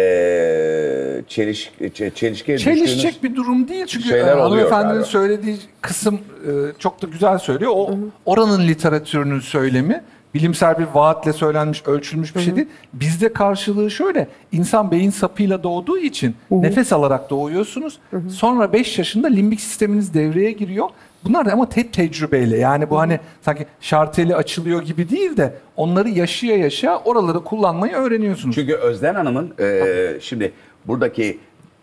çeliş, 1.28 1.70
çe- 1.80 2.14
çelişkiye 2.14 2.58
Çelişecek 2.58 3.12
düştüğünüz... 3.12 3.22
bir 3.22 3.36
durum 3.36 3.68
değil 3.68 3.86
çünkü 3.86 4.08
şeyler 4.08 4.28
e, 4.28 4.34
oluyor 4.34 4.70
hanımefendinin 4.70 4.88
galiba. 4.88 5.04
söylediği 5.04 5.56
kısım 5.80 6.14
e, 6.14 6.50
çok 6.78 7.02
da 7.02 7.06
güzel 7.06 7.38
söylüyor. 7.38 7.72
O 7.74 7.90
oranın 8.26 8.68
literatürünün 8.68 9.40
söylemi 9.40 10.02
bilimsel 10.34 10.78
bir 10.78 10.86
vaatle 10.94 11.32
söylenmiş, 11.32 11.86
ölçülmüş 11.86 12.36
bir 12.36 12.40
şey 12.40 12.56
değil. 12.56 12.68
Bizde 12.92 13.32
karşılığı 13.32 13.90
şöyle. 13.90 14.28
İnsan 14.52 14.90
beyin 14.90 15.10
sapıyla 15.10 15.62
doğduğu 15.62 15.98
için 15.98 16.34
nefes 16.50 16.92
alarak 16.92 17.30
doğuyorsunuz. 17.30 17.98
Sonra 18.30 18.72
5 18.72 18.98
yaşında 18.98 19.26
limbik 19.28 19.60
sisteminiz 19.60 20.14
devreye 20.14 20.52
giriyor. 20.52 20.88
Bunlar 21.24 21.46
da 21.46 21.52
ama 21.52 21.68
tek 21.68 21.92
tecrübeyle 21.92 22.58
yani 22.58 22.90
bu 22.90 22.98
hani 22.98 23.20
sanki 23.42 23.66
şarteli 23.80 24.36
açılıyor 24.36 24.82
gibi 24.82 25.08
değil 25.10 25.36
de 25.36 25.54
onları 25.76 26.08
yaşaya 26.08 26.56
yaşa 26.56 26.98
oraları 26.98 27.44
kullanmayı 27.44 27.92
öğreniyorsunuz. 27.92 28.54
Çünkü 28.54 28.74
Özden 28.74 29.14
Hanım'ın 29.14 29.54
e, 29.60 30.18
şimdi 30.20 30.52
buradaki 30.86 31.38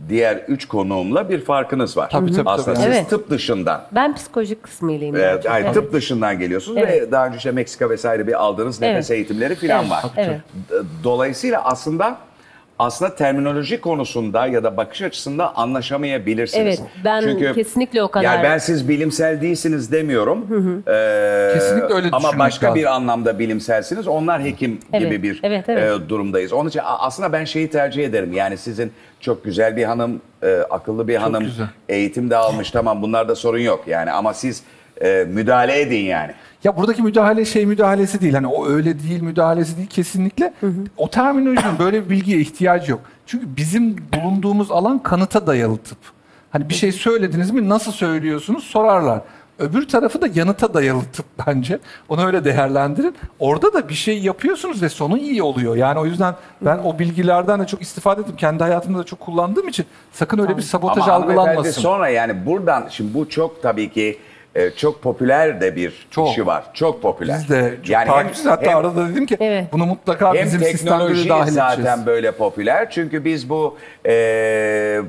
diğer 0.09 0.35
üç 0.47 0.67
konuğumla 0.67 1.29
bir 1.29 1.41
farkınız 1.45 1.97
var. 1.97 2.09
Tabii, 2.09 2.31
tabii, 2.31 2.49
Aslında 2.49 2.73
tabii. 2.73 2.85
siz 2.85 2.95
Evet. 2.95 3.09
tıp 3.09 3.29
dışından, 3.29 3.81
Ben 3.91 4.15
psikolojik 4.15 4.63
kısmıylayım. 4.63 5.15
daha 5.15 5.41
çok. 5.41 5.51
Evet. 5.51 5.73
tıp 5.73 5.93
dışından 5.93 6.39
geliyorsunuz 6.39 6.77
ve 6.77 7.11
daha 7.11 7.27
önce 7.27 7.37
işte 7.37 7.51
Meksika 7.51 7.89
vesaire 7.89 8.27
bir 8.27 8.33
aldığınız 8.43 8.81
nefes 8.81 9.11
Evet. 9.11 9.17
eğitimleri 9.17 9.55
falan 9.55 9.79
Evet, 9.81 9.91
var. 9.91 10.03
evet. 10.17 10.39
D- 10.69 10.73
Dolayısıyla 11.03 11.63
aslında 11.63 12.17
aslında 12.83 13.15
terminoloji 13.15 13.81
konusunda 13.81 14.45
ya 14.47 14.63
da 14.63 14.77
bakış 14.77 15.01
açısında 15.01 15.55
anlaşamayabilirsiniz. 15.55 16.79
Evet, 16.79 16.89
ben 17.05 17.53
kesinlikle 17.53 18.03
o 18.03 18.07
kadar- 18.07 18.23
Yani 18.23 18.43
ben 18.43 18.57
siz 18.57 18.89
bilimsel 18.89 19.41
değilsiniz 19.41 19.91
demiyorum. 19.91 20.47
Ee, 20.87 21.51
Kesinlikle 21.53 21.95
öyle 21.95 22.07
Ama 22.11 22.39
başka 22.39 22.65
lazım. 22.67 22.79
bir 22.79 22.93
anlamda 22.95 23.39
bilimselsiniz. 23.39 24.07
Onlar 24.07 24.43
hekim 24.43 24.79
Evet, 24.93 25.05
gibi 25.05 25.23
bir 25.23 25.39
evet, 25.43 25.65
evet. 25.69 26.01
e, 26.05 26.09
durumdayız. 26.09 26.53
Onun 26.53 26.69
için 26.69 26.81
aslında 26.83 27.33
ben 27.33 27.45
şeyi 27.45 27.69
tercih 27.69 28.05
ederim. 28.05 28.33
Yani 28.33 28.57
sizin 28.57 28.91
çok 29.19 29.43
güzel 29.43 29.77
bir 29.77 29.83
hanım, 29.83 30.21
e, 30.43 30.57
akıllı 30.69 31.07
bir 31.07 31.15
hanım, 31.15 31.43
güzel. 31.43 31.65
eğitim 31.89 32.29
de 32.29 32.35
almış. 32.37 32.71
Tamam 32.71 33.01
bunlarda 33.01 33.35
sorun 33.35 33.59
yok. 33.59 33.83
Yani 33.87 34.11
ama 34.11 34.33
siz 34.33 34.63
e, 35.01 35.25
müdahale 35.29 35.81
edin 35.81 36.03
yani. 36.05 36.31
Ya 36.63 36.77
buradaki 36.77 37.01
müdahale 37.01 37.45
şey 37.45 37.65
müdahalesi 37.65 38.21
değil. 38.21 38.33
Hani 38.33 38.47
o 38.47 38.67
öyle 38.67 38.99
değil 38.99 39.21
müdahalesi 39.21 39.77
değil 39.77 39.87
kesinlikle. 39.87 40.53
O 40.97 41.09
terminolojinin 41.09 41.79
böyle 41.79 42.05
bir 42.05 42.09
bilgiye 42.09 42.39
ihtiyacı 42.39 42.91
yok. 42.91 43.01
Çünkü 43.25 43.57
bizim 43.57 43.97
bulunduğumuz 44.15 44.71
alan 44.71 45.03
kanıta 45.03 45.47
dayalı 45.47 45.77
tıp. 45.77 45.97
Hani 46.51 46.69
bir 46.69 46.73
şey 46.73 46.91
söylediniz 46.91 47.51
mi 47.51 47.69
nasıl 47.69 47.91
söylüyorsunuz 47.91 48.63
sorarlar. 48.63 49.21
Öbür 49.59 49.87
tarafı 49.87 50.21
da 50.21 50.27
yanıta 50.35 50.73
dayalı 50.73 51.01
tıp 51.13 51.25
bence. 51.47 51.79
Onu 52.09 52.25
öyle 52.25 52.45
değerlendirin. 52.45 53.15
Orada 53.39 53.73
da 53.73 53.89
bir 53.89 53.93
şey 53.93 54.19
yapıyorsunuz 54.19 54.81
ve 54.81 54.89
sonu 54.89 55.17
iyi 55.17 55.43
oluyor. 55.43 55.75
Yani 55.75 55.99
o 55.99 56.05
yüzden 56.05 56.35
ben 56.61 56.77
o 56.77 56.99
bilgilerden 56.99 57.59
de 57.59 57.67
çok 57.67 57.81
istifade 57.81 58.21
ettim. 58.21 58.35
Kendi 58.37 58.63
hayatımda 58.63 58.99
da 58.99 59.03
çok 59.03 59.19
kullandığım 59.19 59.67
için 59.67 59.85
sakın 60.11 60.39
öyle 60.39 60.57
bir 60.57 60.61
sabotaj 60.61 61.03
Ama 61.03 61.13
algılanmasın. 61.13 61.81
sonra 61.81 62.09
yani 62.09 62.45
buradan 62.45 62.87
şimdi 62.89 63.13
bu 63.13 63.29
çok 63.29 63.61
tabii 63.63 63.91
ki 63.91 64.17
e, 64.55 64.71
çok 64.71 65.01
popüler 65.01 65.61
de 65.61 65.75
bir 65.75 66.07
Çok. 66.11 66.29
işi 66.29 66.45
var. 66.47 66.63
Çok 66.73 67.01
popüler. 67.01 67.37
Biz 67.39 67.49
de 67.49 67.73
çok 67.81 67.89
yani 67.89 68.07
takipçiyiz. 68.07 68.49
Hatta 68.51 68.69
hem- 68.71 68.77
arada 68.77 69.09
dedim 69.09 69.25
ki 69.25 69.37
Evet. 69.39 69.65
bunu 69.73 69.85
mutlaka 69.85 70.33
hem 70.33 70.45
bizim 70.45 70.59
sistemlere 70.61 70.97
teknoloji 70.99 71.29
dahil 71.29 71.51
zaten 71.51 71.75
edeceğiz. 71.81 72.05
böyle 72.05 72.31
popüler. 72.31 72.89
Çünkü 72.89 73.25
biz 73.25 73.49
bu 73.49 73.77
e, 74.05 75.01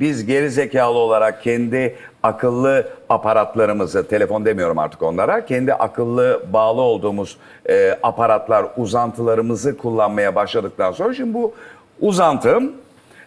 biz 0.00 0.26
geri 0.26 0.50
zekalı 0.50 0.98
olarak 0.98 1.42
kendi 1.42 1.96
akıllı 2.22 2.88
aparatlarımızı, 3.08 4.08
telefon 4.08 4.44
demiyorum 4.44 4.78
artık 4.78 5.02
onlara, 5.02 5.46
kendi 5.46 5.74
akıllı 5.74 6.42
bağlı 6.52 6.80
olduğumuz 6.80 7.36
e, 7.68 7.98
aparatlar, 8.02 8.66
uzantılarımızı 8.76 9.76
kullanmaya 9.78 10.34
başladıktan 10.34 10.92
sonra 10.92 11.14
şimdi 11.14 11.34
bu 11.34 11.54
uzantım 12.00 12.72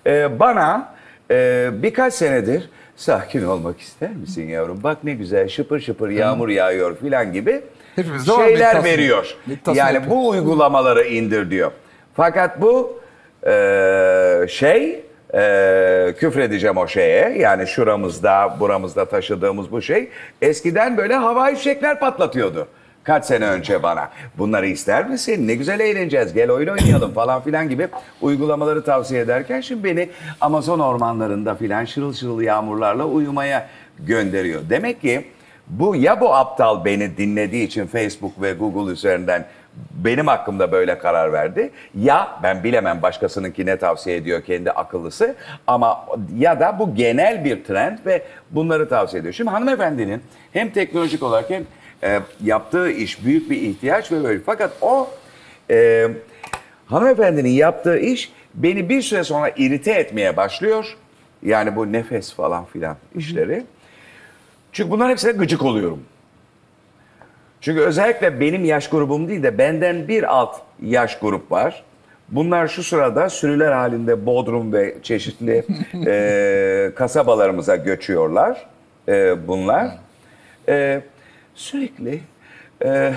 e, 0.07 0.39
bana 0.39 0.93
e, 1.31 1.69
birkaç 1.73 2.13
senedir 2.13 2.69
sakin 3.05 3.43
olmak 3.45 3.79
ister 3.79 4.11
misin 4.11 4.47
yavrum? 4.49 4.83
Bak 4.83 4.97
ne 5.03 5.13
güzel 5.13 5.47
şıpır 5.47 5.79
şıpır 5.79 6.09
yağmur 6.09 6.49
yağıyor 6.49 6.97
filan 6.97 7.33
gibi 7.33 7.61
Hepimizde 7.95 8.31
var 8.31 8.37
şeyler 8.47 8.73
meditasyon. 8.73 8.83
veriyor. 8.83 9.35
Meditasyon 9.47 9.85
yani 9.85 9.95
yapıyor. 9.95 10.15
bu 10.15 10.29
uygulamaları 10.29 11.03
indir 11.03 11.49
diyor. 11.49 11.71
Fakat 12.15 12.61
bu 12.61 12.99
e, 13.47 14.45
şey 14.49 15.01
e, 15.33 16.13
küfredeceğim 16.19 16.77
o 16.77 16.87
şeye 16.87 17.37
yani 17.37 17.67
şuramızda 17.67 18.57
buramızda 18.59 19.05
taşıdığımız 19.05 19.71
bu 19.71 19.81
şey 19.81 20.09
eskiden 20.41 20.97
böyle 20.97 21.15
havai 21.15 21.55
fişekler 21.55 21.99
patlatıyordu. 21.99 22.67
Kaç 23.03 23.25
sene 23.25 23.45
önce 23.45 23.83
bana. 23.83 24.09
Bunları 24.37 24.67
ister 24.67 25.09
misin? 25.09 25.47
Ne 25.47 25.55
güzel 25.55 25.79
eğleneceğiz. 25.79 26.33
Gel 26.33 26.51
oyun 26.51 26.67
oynayalım 26.67 27.13
falan 27.13 27.41
filan 27.41 27.69
gibi 27.69 27.87
uygulamaları 28.21 28.83
tavsiye 28.83 29.21
ederken 29.21 29.61
şimdi 29.61 29.83
beni 29.83 30.09
Amazon 30.41 30.79
ormanlarında 30.79 31.55
filan 31.55 31.85
şırıl 31.85 32.13
şırıl 32.13 32.41
yağmurlarla 32.41 33.05
uyumaya 33.05 33.67
gönderiyor. 33.99 34.61
Demek 34.69 35.01
ki 35.01 35.25
bu 35.67 35.95
ya 35.95 36.21
bu 36.21 36.35
aptal 36.35 36.85
beni 36.85 37.17
dinlediği 37.17 37.67
için 37.67 37.87
Facebook 37.87 38.41
ve 38.41 38.53
Google 38.53 38.91
üzerinden 38.91 39.45
benim 39.91 40.27
hakkımda 40.27 40.71
böyle 40.71 40.97
karar 40.97 41.33
verdi. 41.33 41.71
Ya 41.95 42.39
ben 42.43 42.63
bilemem 42.63 43.01
başkasınınki 43.01 43.65
ne 43.65 43.77
tavsiye 43.77 44.15
ediyor 44.15 44.41
kendi 44.41 44.71
akıllısı 44.71 45.35
ama 45.67 46.05
ya 46.37 46.59
da 46.59 46.79
bu 46.79 46.95
genel 46.95 47.45
bir 47.45 47.63
trend 47.63 47.97
ve 48.05 48.21
bunları 48.51 48.89
tavsiye 48.89 49.19
ediyor. 49.19 49.33
Şimdi 49.33 49.49
hanımefendinin 49.49 50.21
hem 50.53 50.69
teknolojik 50.69 51.23
olarak 51.23 51.49
hem 51.49 51.63
e, 52.03 52.19
yaptığı 52.43 52.91
iş 52.91 53.25
büyük 53.25 53.49
bir 53.49 53.61
ihtiyaç 53.61 54.11
ve 54.11 54.23
böyle. 54.23 54.39
Fakat 54.45 54.71
o 54.81 55.09
e, 55.69 56.07
hanımefendinin 56.85 57.49
yaptığı 57.49 57.97
iş 57.97 58.31
beni 58.53 58.89
bir 58.89 59.01
süre 59.01 59.23
sonra 59.23 59.49
irite 59.49 59.91
etmeye 59.91 60.37
başlıyor. 60.37 60.97
Yani 61.43 61.75
bu 61.75 61.91
nefes 61.91 62.33
falan 62.33 62.65
filan 62.65 62.97
işleri. 63.15 63.63
Çünkü 64.71 64.91
bunların 64.91 65.09
hepsine 65.09 65.31
gıcık 65.31 65.63
oluyorum. 65.63 66.03
Çünkü 67.61 67.81
özellikle 67.81 68.39
benim 68.39 68.65
yaş 68.65 68.89
grubum 68.89 69.27
değil 69.27 69.43
de 69.43 69.57
benden 69.57 70.07
bir 70.07 70.35
alt 70.35 70.55
yaş 70.81 71.19
grup 71.19 71.51
var. 71.51 71.83
Bunlar 72.29 72.67
şu 72.67 72.83
sırada 72.83 73.29
sürüler 73.29 73.71
halinde 73.71 74.25
Bodrum 74.25 74.73
ve 74.73 74.97
çeşitli 75.03 75.63
e, 76.07 76.91
kasabalarımıza 76.95 77.75
göçüyorlar. 77.75 78.65
E, 79.07 79.47
bunlar. 79.47 79.87
E, 80.69 81.01
sürekli 81.55 82.21
e, 82.85 83.13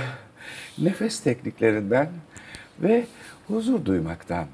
nefes 0.78 1.20
tekniklerinden 1.20 2.08
ve 2.80 3.04
huzur 3.48 3.84
duymaktan 3.84 4.46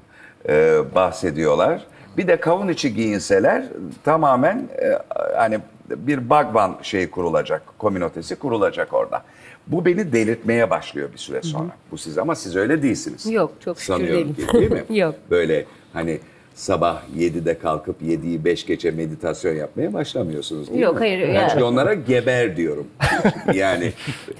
e, 0.49 0.79
bahsediyorlar. 0.95 1.85
Bir 2.17 2.27
de 2.27 2.39
kavun 2.39 2.67
içi 2.67 2.93
giyinseler 2.93 3.65
tamamen 4.03 4.69
e, 4.81 4.97
hani 5.35 5.59
bir 5.95 6.29
bagvan 6.29 6.77
şey 6.81 7.09
kurulacak, 7.09 7.61
komünotesi 7.77 8.35
kurulacak 8.35 8.93
orada. 8.93 9.23
Bu 9.67 9.85
beni 9.85 10.13
delirtmeye 10.13 10.69
başlıyor 10.69 11.09
bir 11.13 11.17
süre 11.17 11.41
sonra. 11.41 11.69
Bu 11.91 11.97
siz 11.97 12.17
ama 12.17 12.35
siz 12.35 12.55
öyle 12.55 12.83
değilsiniz. 12.83 13.31
Yok, 13.31 13.53
çok 13.59 13.79
şükür 13.79 13.93
Sanıyorum 13.93 14.35
değilim. 14.37 14.47
ki 14.47 14.53
değil 14.53 14.71
mi? 14.71 14.83
Yok. 14.97 15.15
Böyle 15.29 15.65
hani 15.93 16.19
sabah 16.55 17.01
7'de 17.17 17.57
kalkıp 17.59 18.01
7'yi 18.01 18.45
5 18.45 18.65
geçe 18.65 18.91
meditasyon 18.91 19.55
yapmaya 19.55 19.93
başlamıyorsunuz 19.93 20.69
değil 20.69 20.79
Yok, 20.81 20.93
mi? 20.93 20.99
hayır, 20.99 21.21
Ben 21.27 21.33
yani- 21.33 21.49
çünkü 21.51 21.63
onlara 21.63 21.93
geber 21.93 22.57
diyorum. 22.57 22.87
yani 23.53 23.93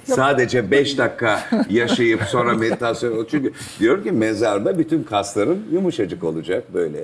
sadece 0.04 0.70
5 0.70 0.98
dakika 0.98 1.40
yaşayıp 1.70 2.22
sonra 2.22 2.54
meditasyon 2.54 3.26
çünkü 3.30 3.52
diyorum 3.80 4.04
ki 4.04 4.12
mezarda 4.12 4.78
bütün 4.78 5.02
kasların 5.02 5.66
yumuşacık 5.72 6.24
olacak 6.24 6.74
böyle 6.74 6.98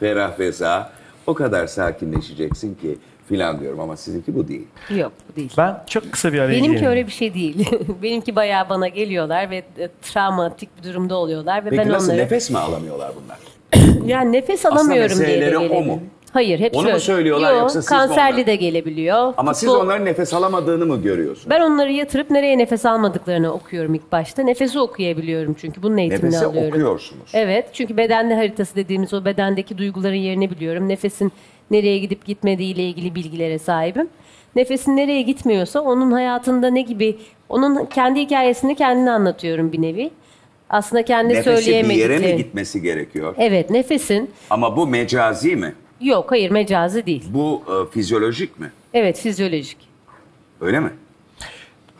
ferah 0.00 0.36
feza. 0.36 0.92
O 1.26 1.34
kadar 1.34 1.66
sakinleşeceksin 1.66 2.74
ki 2.74 2.98
filan 3.28 3.60
diyorum 3.60 3.80
ama 3.80 3.96
sizinki 3.96 4.34
bu 4.34 4.48
değil. 4.48 4.66
Yok 4.96 5.12
bu 5.32 5.36
değil. 5.36 5.52
Ben 5.56 5.82
çok 5.86 6.12
kısa 6.12 6.32
bir 6.32 6.38
araya 6.38 6.50
Benimki 6.52 6.70
gireyim. 6.70 6.90
öyle 6.90 7.06
bir 7.06 7.12
şey 7.12 7.34
değil. 7.34 7.68
Benimki 8.02 8.36
bayağı 8.36 8.68
bana 8.68 8.88
geliyorlar 8.88 9.50
ve 9.50 9.56
e, 9.56 9.88
travmatik 10.02 10.68
bir 10.78 10.88
durumda 10.90 11.16
oluyorlar 11.16 11.64
ve 11.64 11.70
Peki 11.70 11.82
ben 11.82 11.88
nasıl 11.88 12.08
onları 12.08 12.22
nefes 12.22 12.50
mi 12.50 12.58
alamıyorlar 12.58 13.12
bunlar? 13.24 13.38
Yani 14.06 14.32
nefes 14.32 14.66
Aslında 14.66 14.80
alamıyorum 14.80 15.18
diye 15.18 15.28
de 15.28 15.30
meseleleri 15.32 15.58
o 15.58 15.60
gelebiliyor. 15.60 15.86
mu? 15.96 16.00
Hayır, 16.32 16.60
hep 16.60 16.76
Onu 16.76 16.92
mu 16.92 17.00
söylüyorlar 17.00 17.52
Yok, 17.52 17.60
yoksa 17.60 17.82
siz 17.82 17.90
mi 17.90 17.96
kanserli 17.96 18.34
onlar? 18.34 18.46
de 18.46 18.56
gelebiliyor. 18.56 19.34
Ama 19.36 19.54
siz 19.54 19.68
Futbol- 19.68 19.76
onların 19.84 20.04
nefes 20.06 20.34
alamadığını 20.34 20.86
mı 20.86 21.02
görüyorsunuz? 21.02 21.50
Ben 21.50 21.60
onları 21.60 21.92
yatırıp 21.92 22.30
nereye 22.30 22.58
nefes 22.58 22.86
almadıklarını 22.86 23.52
okuyorum 23.52 23.94
ilk 23.94 24.12
başta. 24.12 24.42
Nefesi 24.42 24.80
okuyabiliyorum 24.80 25.54
çünkü 25.60 25.82
bunun 25.82 25.96
eğitimini 25.96 26.26
Nefesi 26.26 26.46
alıyorum. 26.46 26.68
okuyorsunuz. 26.70 27.30
Evet 27.34 27.66
çünkü 27.72 27.96
bedende 27.96 28.34
haritası 28.34 28.76
dediğimiz 28.76 29.14
o 29.14 29.24
bedendeki 29.24 29.78
duyguların 29.78 30.14
yerini 30.14 30.50
biliyorum. 30.50 30.88
Nefesin 30.88 31.32
nereye 31.70 31.98
gidip 31.98 32.24
gitmediği 32.26 32.74
ile 32.74 32.82
ilgili 32.82 33.14
bilgilere 33.14 33.58
sahibim. 33.58 34.08
Nefesin 34.56 34.96
nereye 34.96 35.22
gitmiyorsa 35.22 35.80
onun 35.80 36.10
hayatında 36.12 36.70
ne 36.70 36.80
gibi, 36.80 37.16
onun 37.48 37.84
kendi 37.86 38.20
hikayesini 38.20 38.74
kendine 38.74 39.10
anlatıyorum 39.10 39.72
bir 39.72 39.82
nevi. 39.82 40.10
Aslında 40.70 41.04
kendi 41.04 41.34
Nefesi 41.34 41.70
bir 41.88 41.94
yere 41.94 42.18
mi 42.18 42.36
gitmesi 42.36 42.82
gerekiyor? 42.82 43.34
Evet 43.38 43.70
nefesin. 43.70 44.30
Ama 44.50 44.76
bu 44.76 44.86
mecazi 44.86 45.56
mi? 45.56 45.74
Yok 46.00 46.30
hayır 46.30 46.50
mecazi 46.50 47.06
değil. 47.06 47.24
Bu 47.30 47.62
e, 47.68 47.92
fizyolojik 47.92 48.60
mi? 48.60 48.70
Evet 48.94 49.18
fizyolojik. 49.18 49.76
Öyle 50.60 50.80
mi? 50.80 50.90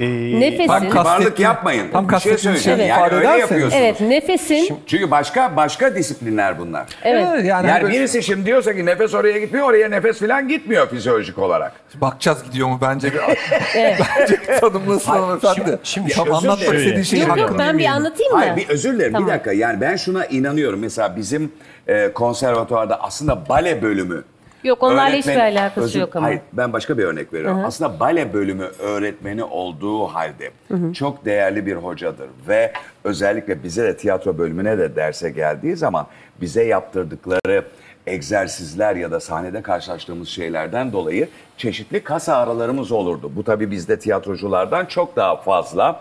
Ee, 0.00 0.40
Nefesin. 0.40 0.68
Bak, 0.68 1.40
yapmayın. 1.40 1.90
tam 1.92 2.04
bir 2.04 2.08
şey 2.08 2.14
kastettiğim 2.14 2.38
söyleyeceğim. 2.38 2.78
şeyi 2.78 2.88
Yani 2.88 2.98
ifade 3.00 3.14
öyle 3.14 3.26
ederseniz- 3.26 3.40
yapıyorsunuz. 3.40 3.74
Evet 3.82 4.00
nefesin. 4.00 4.78
Çünkü 4.86 5.10
başka 5.10 5.56
başka 5.56 5.94
disiplinler 5.94 6.58
bunlar. 6.58 6.86
Evet. 7.04 7.26
Evet, 7.32 7.44
yani, 7.44 7.68
Yani 7.68 7.82
böyle- 7.82 7.94
birisi 7.94 8.22
şimdi 8.22 8.46
diyorsa 8.46 8.74
ki 8.76 8.86
nefes 8.86 9.14
oraya 9.14 9.38
gitmiyor, 9.38 9.66
oraya 9.70 9.88
nefes 9.88 10.18
falan 10.20 10.48
gitmiyor 10.48 10.88
fizyolojik 10.90 11.38
olarak. 11.38 11.72
bakacağız 11.94 12.44
gidiyor 12.44 12.68
mu 12.68 12.78
bence 12.82 13.12
bir 13.12 13.18
bence 13.74 14.38
bir 14.48 14.60
tanımlasın 14.60 15.12
ama 15.12 15.38
sen 15.54 15.66
de. 15.66 15.78
şimdi 15.82 16.12
Tam 16.12 16.26
özür 16.26 16.34
anlatmak 16.36 16.58
dilerim. 16.60 16.78
istediğin 16.80 17.02
şeyi 17.02 17.20
Yok 17.20 17.28
yok 17.28 17.38
hakkını 17.38 17.58
ben 17.58 17.78
bir 17.78 17.82
yemeyelim. 17.82 17.96
anlatayım 17.96 18.32
mı? 18.32 18.38
Hayır 18.38 18.56
bir 18.56 18.68
özür 18.68 18.92
dilerim 18.94 19.12
Tamam. 19.12 19.28
bir 19.28 19.32
dakika. 19.32 19.52
Yani 19.52 19.80
ben 19.80 19.96
şuna 19.96 20.24
inanıyorum. 20.26 20.80
Mesela 20.80 21.16
bizim 21.16 21.52
e, 21.88 22.12
konservatuvarda 22.12 23.00
aslında 23.02 23.48
bale 23.48 23.82
bölümü 23.82 24.24
Yok 24.64 24.82
onlarla 24.82 25.16
hiçbir 25.16 25.36
alakası 25.36 25.86
Özür- 25.86 26.00
yok 26.00 26.16
ama. 26.16 26.26
Hayır 26.26 26.40
ben 26.52 26.72
başka 26.72 26.98
bir 26.98 27.04
örnek 27.04 27.32
veriyorum. 27.32 27.64
Aslında 27.64 28.00
bale 28.00 28.32
bölümü 28.32 28.64
öğretmeni 28.78 29.44
olduğu 29.44 30.06
halde 30.06 30.50
çok 30.94 31.24
değerli 31.24 31.66
bir 31.66 31.76
hocadır. 31.76 32.28
Ve 32.48 32.72
özellikle 33.04 33.62
bize 33.62 33.84
de 33.84 33.96
tiyatro 33.96 34.38
bölümüne 34.38 34.78
de 34.78 34.96
derse 34.96 35.30
geldiği 35.30 35.76
zaman 35.76 36.06
bize 36.40 36.64
yaptırdıkları 36.64 37.64
egzersizler 38.06 38.96
ya 38.96 39.10
da 39.10 39.20
sahnede 39.20 39.62
karşılaştığımız 39.62 40.28
şeylerden 40.28 40.92
dolayı 40.92 41.28
çeşitli 41.56 42.04
kas 42.04 42.28
ağrılarımız 42.28 42.92
olurdu. 42.92 43.32
Bu 43.36 43.44
tabii 43.44 43.70
bizde 43.70 43.98
tiyatroculardan 43.98 44.86
çok 44.86 45.16
daha 45.16 45.36
fazla 45.36 46.00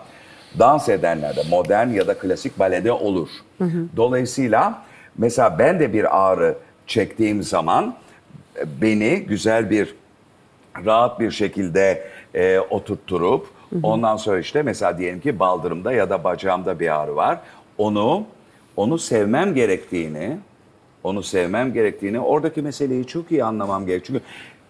dans 0.60 0.90
edenlerde 0.90 1.42
modern 1.50 1.88
ya 1.90 2.08
da 2.08 2.14
klasik 2.14 2.60
balede 2.60 2.92
olur. 2.92 3.30
Dolayısıyla 3.98 4.82
mesela 5.18 5.60
ben 5.60 5.80
de 5.80 5.94
bir 5.94 6.20
ağrı 6.28 6.58
çektiğim 6.88 7.44
zaman 7.44 7.96
beni 8.82 9.20
güzel 9.20 9.70
bir 9.70 9.96
rahat 10.86 11.20
bir 11.20 11.32
şekilde 11.32 12.04
e, 12.36 12.60
oturtturup 12.60 13.48
ondan 13.84 14.18
sonra 14.18 14.40
işte 14.40 14.62
mesela 14.62 14.98
diyelim 14.98 15.20
ki 15.20 15.40
baldırımda 15.40 15.94
ya 15.94 16.10
da 16.10 16.24
bacağımda 16.24 16.80
bir 16.80 17.00
ağrı 17.02 17.16
var. 17.16 17.40
Onu 17.78 18.24
onu 18.76 18.98
sevmem 18.98 19.54
gerektiğini 19.54 20.38
onu 21.04 21.24
sevmem 21.24 21.74
gerektiğini 21.74 22.20
oradaki 22.20 22.62
meseleyi 22.62 23.08
çok 23.08 23.32
iyi 23.32 23.44
anlamam 23.44 23.86
gerek. 23.86 24.06
Çünkü 24.06 24.22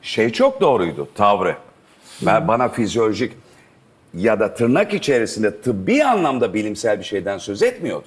şey 0.01 0.29
çok 0.29 0.61
doğruydu 0.61 1.07
tavrı. 1.15 1.55
Ben, 2.21 2.47
bana 2.47 2.69
fizyolojik 2.69 3.33
ya 4.13 4.39
da 4.39 4.53
tırnak 4.53 4.93
içerisinde 4.93 5.61
tıbbi 5.61 6.03
anlamda 6.03 6.53
bilimsel 6.53 6.99
bir 6.99 7.03
şeyden 7.03 7.37
söz 7.37 7.63
etmiyordu. 7.63 8.05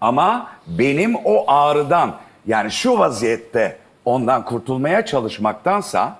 Ama 0.00 0.50
benim 0.66 1.16
o 1.24 1.44
ağrıdan 1.46 2.16
yani 2.46 2.70
şu 2.70 2.98
vaziyette 2.98 3.76
ondan 4.08 4.44
kurtulmaya 4.44 5.04
çalışmaktansa 5.04 6.16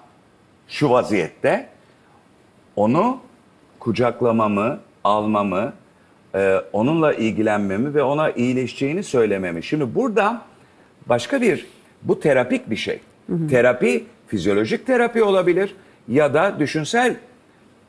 şu 0.68 0.90
vaziyette 0.90 1.68
onu 2.76 3.18
kucaklamamı, 3.80 4.78
almamı, 5.04 5.72
e, 6.34 6.56
onunla 6.72 7.12
ilgilenmemi 7.12 7.94
ve 7.94 8.02
ona 8.02 8.30
iyileşeceğini 8.30 9.02
söylememi. 9.02 9.62
Şimdi 9.62 9.94
burada 9.94 10.42
başka 11.06 11.42
bir, 11.42 11.66
bu 12.02 12.20
terapik 12.20 12.70
bir 12.70 12.76
şey. 12.76 13.00
Terapi, 13.50 14.04
fizyolojik 14.26 14.86
terapi 14.86 15.22
olabilir 15.22 15.74
ya 16.08 16.34
da 16.34 16.58
düşünsel, 16.58 17.16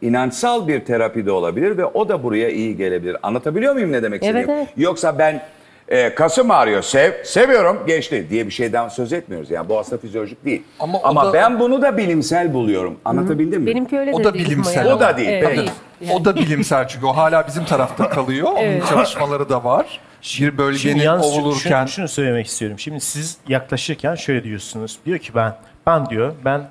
inançsal 0.01 0.67
bir 0.67 0.85
terapi 0.85 1.25
de 1.25 1.31
olabilir 1.31 1.77
ve 1.77 1.85
o 1.85 2.09
da 2.09 2.23
buraya 2.23 2.49
iyi 2.49 2.77
gelebilir. 2.77 3.17
Anlatabiliyor 3.23 3.73
muyum 3.73 3.91
ne 3.91 4.03
demek 4.03 4.23
Evet, 4.23 4.35
istediğimi? 4.35 4.61
evet. 4.61 4.73
Yoksa 4.77 5.17
ben 5.19 5.41
e, 5.89 6.15
kasım 6.15 6.51
ağrıyor, 6.51 6.81
sev, 6.81 7.23
seviyorum, 7.23 7.83
geçti 7.87 8.27
diye 8.29 8.45
bir 8.45 8.51
şeyden 8.51 8.87
söz 8.89 9.13
etmiyoruz. 9.13 9.51
Yani 9.51 9.69
bu 9.69 9.79
aslında 9.79 10.01
fizyolojik 10.01 10.45
değil. 10.45 10.63
Ama 10.79 10.99
Ama, 11.03 11.23
o 11.23 11.27
da- 11.27 11.33
ben 11.33 11.59
bunu 11.59 11.81
da 11.81 11.97
bilimsel 11.97 12.53
buluyorum. 12.53 12.97
Anlatabildim 13.05 13.61
mi? 13.61 13.67
Benimki 13.67 13.99
öyle 13.99 14.13
O 14.13 14.19
de 14.19 14.23
da 14.23 14.33
değil 14.33 14.45
bilimsel 14.49 14.85
ama. 14.85 14.95
O 14.95 14.99
da 14.99 15.17
değil, 15.17 15.29
Evet, 15.29 15.43
peki. 15.47 15.57
değil. 15.57 15.71
O 16.13 16.25
da 16.25 16.35
bilimsel 16.35 16.87
çünkü 16.87 17.05
o 17.05 17.17
hala 17.17 17.47
bizim 17.47 17.65
tarafta 17.65 18.09
kalıyor. 18.09 18.47
Onun 18.51 18.79
çalışmaları 18.89 19.49
da 19.49 19.63
var. 19.63 19.99
Bir 20.39 20.57
bölgenin 20.57 20.77
Şimdi 20.93 21.03
yalnız 21.03 21.25
şu- 21.25 21.31
ovulurken 21.41 21.79
şunu, 21.85 21.87
şunu 21.89 22.07
söylemek 22.07 22.47
istiyorum. 22.47 22.79
Şimdi 22.79 23.01
siz 23.01 23.37
yaklaşırken 23.47 24.15
şöyle 24.15 24.43
diyorsunuz. 24.43 24.97
Diyor 25.05 25.17
ki 25.19 25.35
ben, 25.35 25.55
ben 25.87 26.05
diyor 26.09 26.33
ben 26.45 26.61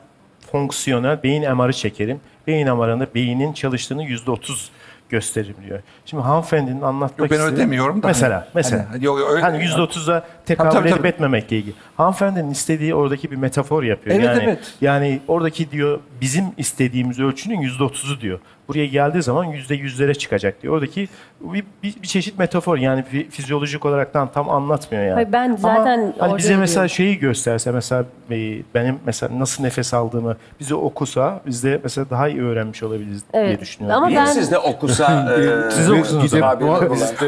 fonksiyonel 0.53 1.23
beyin 1.23 1.43
MR'ı 1.57 1.73
çekerim. 1.73 2.21
Beyin 2.47 2.67
MR'ında 2.77 3.07
beynin 3.15 3.53
çalıştığını 3.53 4.05
yüzde 4.05 4.31
otuz 4.31 4.71
gösteririm 5.09 5.55
diyor. 5.69 5.81
Şimdi 6.07 6.23
hanımefendinin 6.23 6.81
anlatmak 6.81 7.19
Yok, 7.19 7.31
ben 7.31 7.37
öyle 7.41 7.45
istediği- 7.49 7.63
demiyorum 7.63 8.03
da 8.03 8.07
Mesela, 8.07 8.37
hani- 8.37 8.45
mesela. 8.55 8.87
hani- 8.91 9.05
yok, 9.05 9.19
öyle- 9.31 9.43
hani 9.43 9.63
yüzde 9.63 9.81
otuza 9.81 10.27
tekabül 10.47 10.71
Tabii, 10.71 10.89
edip 10.89 10.99
tabii. 10.99 11.09
etmemekle 11.09 11.57
ilgili. 11.59 11.75
Hanımefendinin 11.97 12.51
istediği 12.51 12.95
oradaki 12.95 13.31
bir 13.31 13.37
metafor 13.37 13.83
yapıyor. 13.83 14.17
Evet, 14.17 14.27
yani, 14.27 14.43
evet. 14.45 14.75
yani 14.81 15.21
oradaki 15.29 15.71
diyor 15.71 16.01
bizim 16.21 16.45
istediğimiz 16.57 17.21
ölçünün 17.21 17.61
yüzde 17.61 17.85
otuzu 17.85 18.21
diyor. 18.21 18.39
Buraya 18.69 18.87
geldiği 18.87 19.23
zaman 19.23 19.45
yüzde 19.45 19.75
yüzlere 19.75 20.15
çıkacak 20.15 20.63
diyor. 20.63 20.75
Oradaki 20.75 21.09
bir, 21.41 21.65
bir, 21.83 22.03
bir 22.03 22.09
çeşit 22.09 22.39
metafor 22.39 22.79
yani 22.79 23.05
fi- 23.13 23.31
fizyolojik 23.31 23.85
olaraktan 23.87 24.33
tam 24.33 24.51
anlatmıyor 24.51 25.05
yani. 25.05 25.15
Hayır, 25.15 25.33
ben 25.33 25.49
Ama 25.49 25.57
zaten 25.59 25.85
hani 25.85 26.13
orada 26.19 26.37
bize 26.39 26.57
mesela 26.57 26.75
diyorum. 26.75 26.89
şeyi 26.91 27.19
gösterse 27.19 27.71
mesela 27.73 28.05
e, 28.31 28.37
benim 28.75 28.99
mesela 29.07 29.39
nasıl 29.39 29.63
nefes 29.65 29.95
aldığımı 29.95 30.37
bize 30.61 30.75
okusa 30.75 31.41
biz 31.47 31.65
de 31.65 31.81
mesela 31.83 32.11
daha 32.11 32.29
iyi 32.29 32.43
öğrenmiş 32.43 32.83
olabiliriz 32.83 33.23
diye 33.33 33.43
Evet. 33.43 33.61
düşünüyorum. 33.61 33.97
Ama 34.03 34.09
Bir 34.11 34.17
ben 34.17 34.25
siz 34.25 34.51
de 34.51 34.59
okusa 34.59 35.35
e, 35.69 35.71
Siz 35.71 35.91
okusunuz 35.91 36.35
ama. 36.35 36.47
abi 36.47 36.65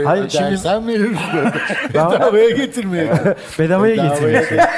Hayır, 0.04 0.28
şimdi- 0.28 0.44
dersen 0.44 0.88
veririz. 0.88 1.18
Bedavaya 1.94 2.50
getirmeye. 2.50 3.12
Bedavaya 3.58 3.94
getiriyor. 3.94 4.44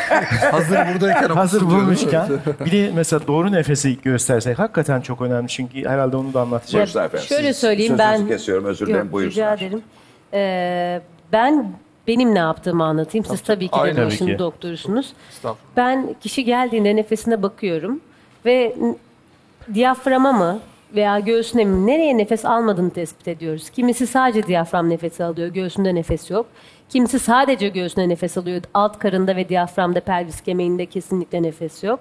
Hazır 0.51 0.79
buradayken 0.95 1.29
Hazır 1.29 1.61
bulmuşken 1.61 2.27
bir 2.65 2.73
de 2.73 2.91
mesela 2.95 3.27
doğru 3.27 3.53
nefesi 3.53 4.03
göstersek 4.03 4.59
hakikaten 4.59 5.01
çok 5.01 5.21
önemli 5.23 5.49
çünkü 5.49 5.89
herhalde 5.89 6.17
onu 6.17 6.35
da 6.35 6.45
anlatacak. 6.53 6.89
Efendim. 6.89 7.27
Şöyle 7.29 7.53
Siz 7.53 7.61
söyleyeyim 7.61 7.97
sözünüzü 7.97 8.23
ben. 8.23 8.29
kesiyorum 8.29 8.65
özür 8.65 8.87
dilerim 8.87 9.05
Yok, 9.05 9.13
buyursunlar. 9.13 9.57
Rica 9.57 9.67
ederim. 9.67 9.83
Ee, 10.35 11.01
ben 11.33 11.73
benim 12.07 12.35
ne 12.35 12.39
yaptığımı 12.39 12.85
anlatayım. 12.85 13.25
Siz 13.25 13.41
tabii 13.41 13.69
ki 13.69 13.73
de 13.73 13.77
Aynen. 13.81 13.97
bu 13.97 14.01
Tabii 14.01 14.15
işin 14.15 14.27
ki. 14.27 14.39
doktorusunuz. 14.39 15.13
Estağfurullah. 15.31 15.77
Ben 15.77 16.15
kişi 16.21 16.45
geldiğinde 16.45 16.97
nefesine 16.97 17.43
bakıyorum 17.43 18.01
ve 18.47 18.75
n- 18.81 18.95
diyaframa 19.75 20.33
mı 20.33 20.61
veya 20.95 21.19
göğsüne 21.21 21.65
mi 21.65 21.87
nereye 21.87 22.19
nefes 22.19 22.45
almadığını 22.45 22.91
tespit 22.91 23.29
ediyoruz. 23.29 23.71
Kimisi 23.71 24.07
sadece 24.07 24.43
diyafram 24.47 24.91
nefesi 24.91 25.25
alıyor, 25.25 25.49
göğsünde 25.49 25.95
nefes 25.95 26.31
yok. 26.31 26.47
Kimisi 26.89 27.19
sadece 27.19 27.69
göğsüne 27.69 28.09
nefes 28.09 28.39
alıyor, 28.39 28.63
alt 28.75 28.99
karında 28.99 29.37
ve 29.37 29.49
diyaframda, 29.49 30.01
pelvis 30.01 30.41
kemiğinde 30.41 30.87
kesinlikle 30.87 31.43
nefes 31.43 31.85
yok. 31.85 32.01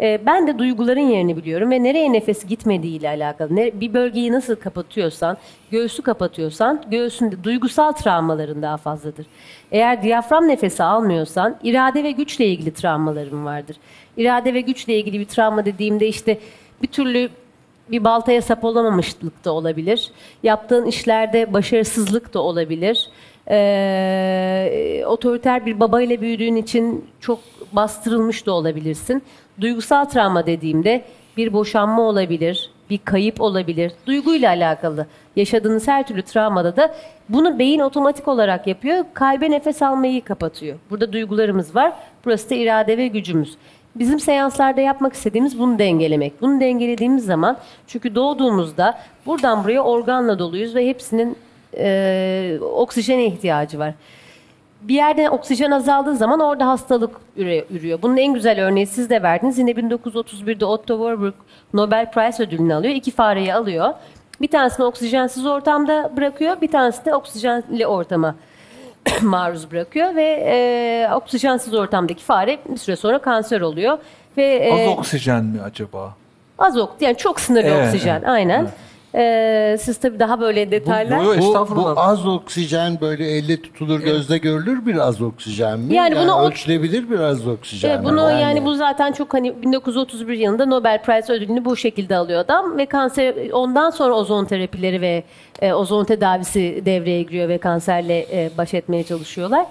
Ee, 0.00 0.20
ben 0.26 0.46
de 0.46 0.58
duyguların 0.58 1.00
yerini 1.00 1.36
biliyorum 1.36 1.70
ve 1.70 1.82
nereye 1.82 2.12
nefes 2.12 2.46
gitmediği 2.46 2.98
ile 2.98 3.08
alakalı. 3.08 3.56
Ne- 3.56 3.80
Bir 3.80 3.94
bölgeyi 3.94 4.32
nasıl 4.32 4.56
kapatıyorsan, 4.56 5.36
göğsü 5.70 6.02
kapatıyorsan, 6.02 6.84
göğsünde 6.90 7.44
duygusal 7.44 7.92
travmaların 7.92 8.62
daha 8.62 8.76
fazladır. 8.76 9.26
Eğer 9.72 10.02
diyafram 10.02 10.48
nefesi 10.48 10.82
almıyorsan, 10.82 11.56
irade 11.62 12.04
ve 12.04 12.10
güçle 12.10 12.46
ilgili 12.46 12.70
travmaların 12.74 13.44
vardır. 13.44 13.76
İrade 14.16 14.54
ve 14.54 14.60
güçle 14.60 14.98
ilgili 14.98 15.20
bir 15.20 15.24
travma 15.24 15.64
dediğimde 15.64 16.08
işte 16.08 16.38
bir 16.82 16.88
türlü 16.88 17.28
bir 17.90 18.04
baltaya 18.04 18.42
sap 18.42 18.64
olamamışlık 18.64 19.44
da 19.44 19.52
olabilir. 19.52 20.10
Yaptığın 20.42 20.86
işlerde 20.86 21.52
başarısızlık 21.52 22.34
da 22.34 22.40
olabilir. 22.42 23.08
Ee, 23.50 25.04
otoriter 25.06 25.66
bir 25.66 25.80
babayla 25.80 26.20
büyüdüğün 26.20 26.56
için 26.56 27.04
çok 27.20 27.38
bastırılmış 27.72 28.46
da 28.46 28.52
olabilirsin. 28.52 29.22
Duygusal 29.60 30.04
travma 30.04 30.46
dediğimde 30.46 31.04
bir 31.36 31.52
boşanma 31.52 32.02
olabilir, 32.02 32.70
bir 32.90 32.98
kayıp 32.98 33.40
olabilir. 33.40 33.92
Duyguyla 34.06 34.50
alakalı 34.50 35.06
yaşadığınız 35.36 35.88
her 35.88 36.06
türlü 36.06 36.22
travmada 36.22 36.76
da 36.76 36.94
bunu 37.28 37.58
beyin 37.58 37.80
otomatik 37.80 38.28
olarak 38.28 38.66
yapıyor. 38.66 39.04
Kalbe 39.14 39.50
nefes 39.50 39.82
almayı 39.82 40.24
kapatıyor. 40.24 40.78
Burada 40.90 41.12
duygularımız 41.12 41.74
var. 41.74 41.92
Burası 42.24 42.50
da 42.50 42.54
irade 42.54 42.98
ve 42.98 43.06
gücümüz. 43.06 43.56
Bizim 43.94 44.20
seanslarda 44.20 44.80
yapmak 44.80 45.12
istediğimiz 45.12 45.58
bunu 45.58 45.78
dengelemek. 45.78 46.42
Bunu 46.42 46.60
dengelediğimiz 46.60 47.24
zaman 47.24 47.56
çünkü 47.86 48.14
doğduğumuzda 48.14 48.98
buradan 49.26 49.64
buraya 49.64 49.80
organla 49.80 50.38
doluyuz 50.38 50.74
ve 50.74 50.88
hepsinin 50.88 51.36
e, 51.76 52.58
oksijene 52.60 53.26
ihtiyacı 53.26 53.78
var. 53.78 53.94
Bir 54.82 54.94
yerde 54.94 55.30
oksijen 55.30 55.70
azaldığı 55.70 56.16
zaman 56.16 56.40
orada 56.40 56.66
hastalık 56.68 57.16
ürüyor. 57.36 57.98
Bunun 58.02 58.16
en 58.16 58.34
güzel 58.34 58.60
örneği 58.64 58.86
siz 58.86 59.10
de 59.10 59.22
verdiniz. 59.22 59.58
Yine 59.58 59.70
1931'de 59.70 60.64
Otto 60.64 60.98
Warburg 60.98 61.34
Nobel 61.74 62.10
Prize 62.10 62.42
ödülünü 62.42 62.74
alıyor. 62.74 62.94
İki 62.94 63.10
fareyi 63.10 63.54
alıyor. 63.54 63.88
Bir 64.40 64.48
tanesini 64.48 64.86
oksijensiz 64.86 65.46
ortamda 65.46 66.10
bırakıyor, 66.16 66.60
bir 66.60 66.70
tanesini 66.70 67.04
de 67.04 67.14
oksijenli 67.14 67.86
ortama 67.86 68.34
maruz 69.22 69.70
bırakıyor 69.70 70.14
ve 70.14 70.24
e, 70.24 71.08
oksijensiz 71.14 71.74
ortamdaki 71.74 72.24
fare 72.24 72.58
bir 72.68 72.76
süre 72.76 72.96
sonra 72.96 73.18
kanser 73.18 73.60
oluyor 73.60 73.98
ve 74.36 74.44
e, 74.44 74.72
Az 74.90 74.98
oksijen 74.98 75.44
mi 75.44 75.60
acaba? 75.62 76.14
az 76.58 76.76
ok 76.78 76.96
yani 77.00 77.16
çok 77.16 77.40
sınırlı 77.40 77.68
Evet, 77.68 77.86
oksijen 77.94 78.22
aynen. 78.22 78.68
E, 79.14 79.76
siz 79.80 79.98
tabii 79.98 80.18
daha 80.18 80.40
böyle 80.40 80.70
detaylar. 80.70 81.20
Bu, 81.20 81.24
bu 81.28 81.34
estağfurullah. 81.34 81.94
az 81.96 82.26
oksijen 82.26 83.00
böyle 83.00 83.30
elle 83.30 83.62
tutulur 83.62 84.00
gözle 84.00 84.38
görülür 84.38 84.86
bir 84.86 84.96
az 84.96 85.22
oksijen 85.22 85.78
mi? 85.80 85.94
Yani 85.94 86.16
bunu 86.16 86.32
o- 86.34 86.46
ölçülebilir 86.48 87.10
bir 87.10 87.18
az 87.20 87.46
oksijen 87.46 87.90
Evet, 87.90 88.00
mi? 88.00 88.04
bunu 88.06 88.30
yani, 88.30 88.64
bu 88.64 88.74
zaten 88.74 89.12
çok 89.12 89.34
hani 89.34 89.62
1931 89.62 90.32
yılında 90.38 90.66
Nobel 90.66 91.02
Prize 91.02 91.32
ödülünü 91.32 91.64
bu 91.64 91.76
şekilde 91.76 92.16
alıyor 92.16 92.40
adam 92.40 92.78
ve 92.78 92.86
kanser 92.86 93.34
ondan 93.52 93.90
sonra 93.90 94.14
ozon 94.14 94.44
terapileri 94.44 95.00
ve 95.00 95.22
e, 95.62 95.72
ozon 95.72 96.04
tedavisi 96.04 96.82
devreye 96.84 97.22
giriyor 97.22 97.48
ve 97.48 97.58
kanserle 97.58 98.18
e, 98.32 98.50
baş 98.58 98.74
etmeye 98.74 99.04
çalışıyorlar. 99.04 99.66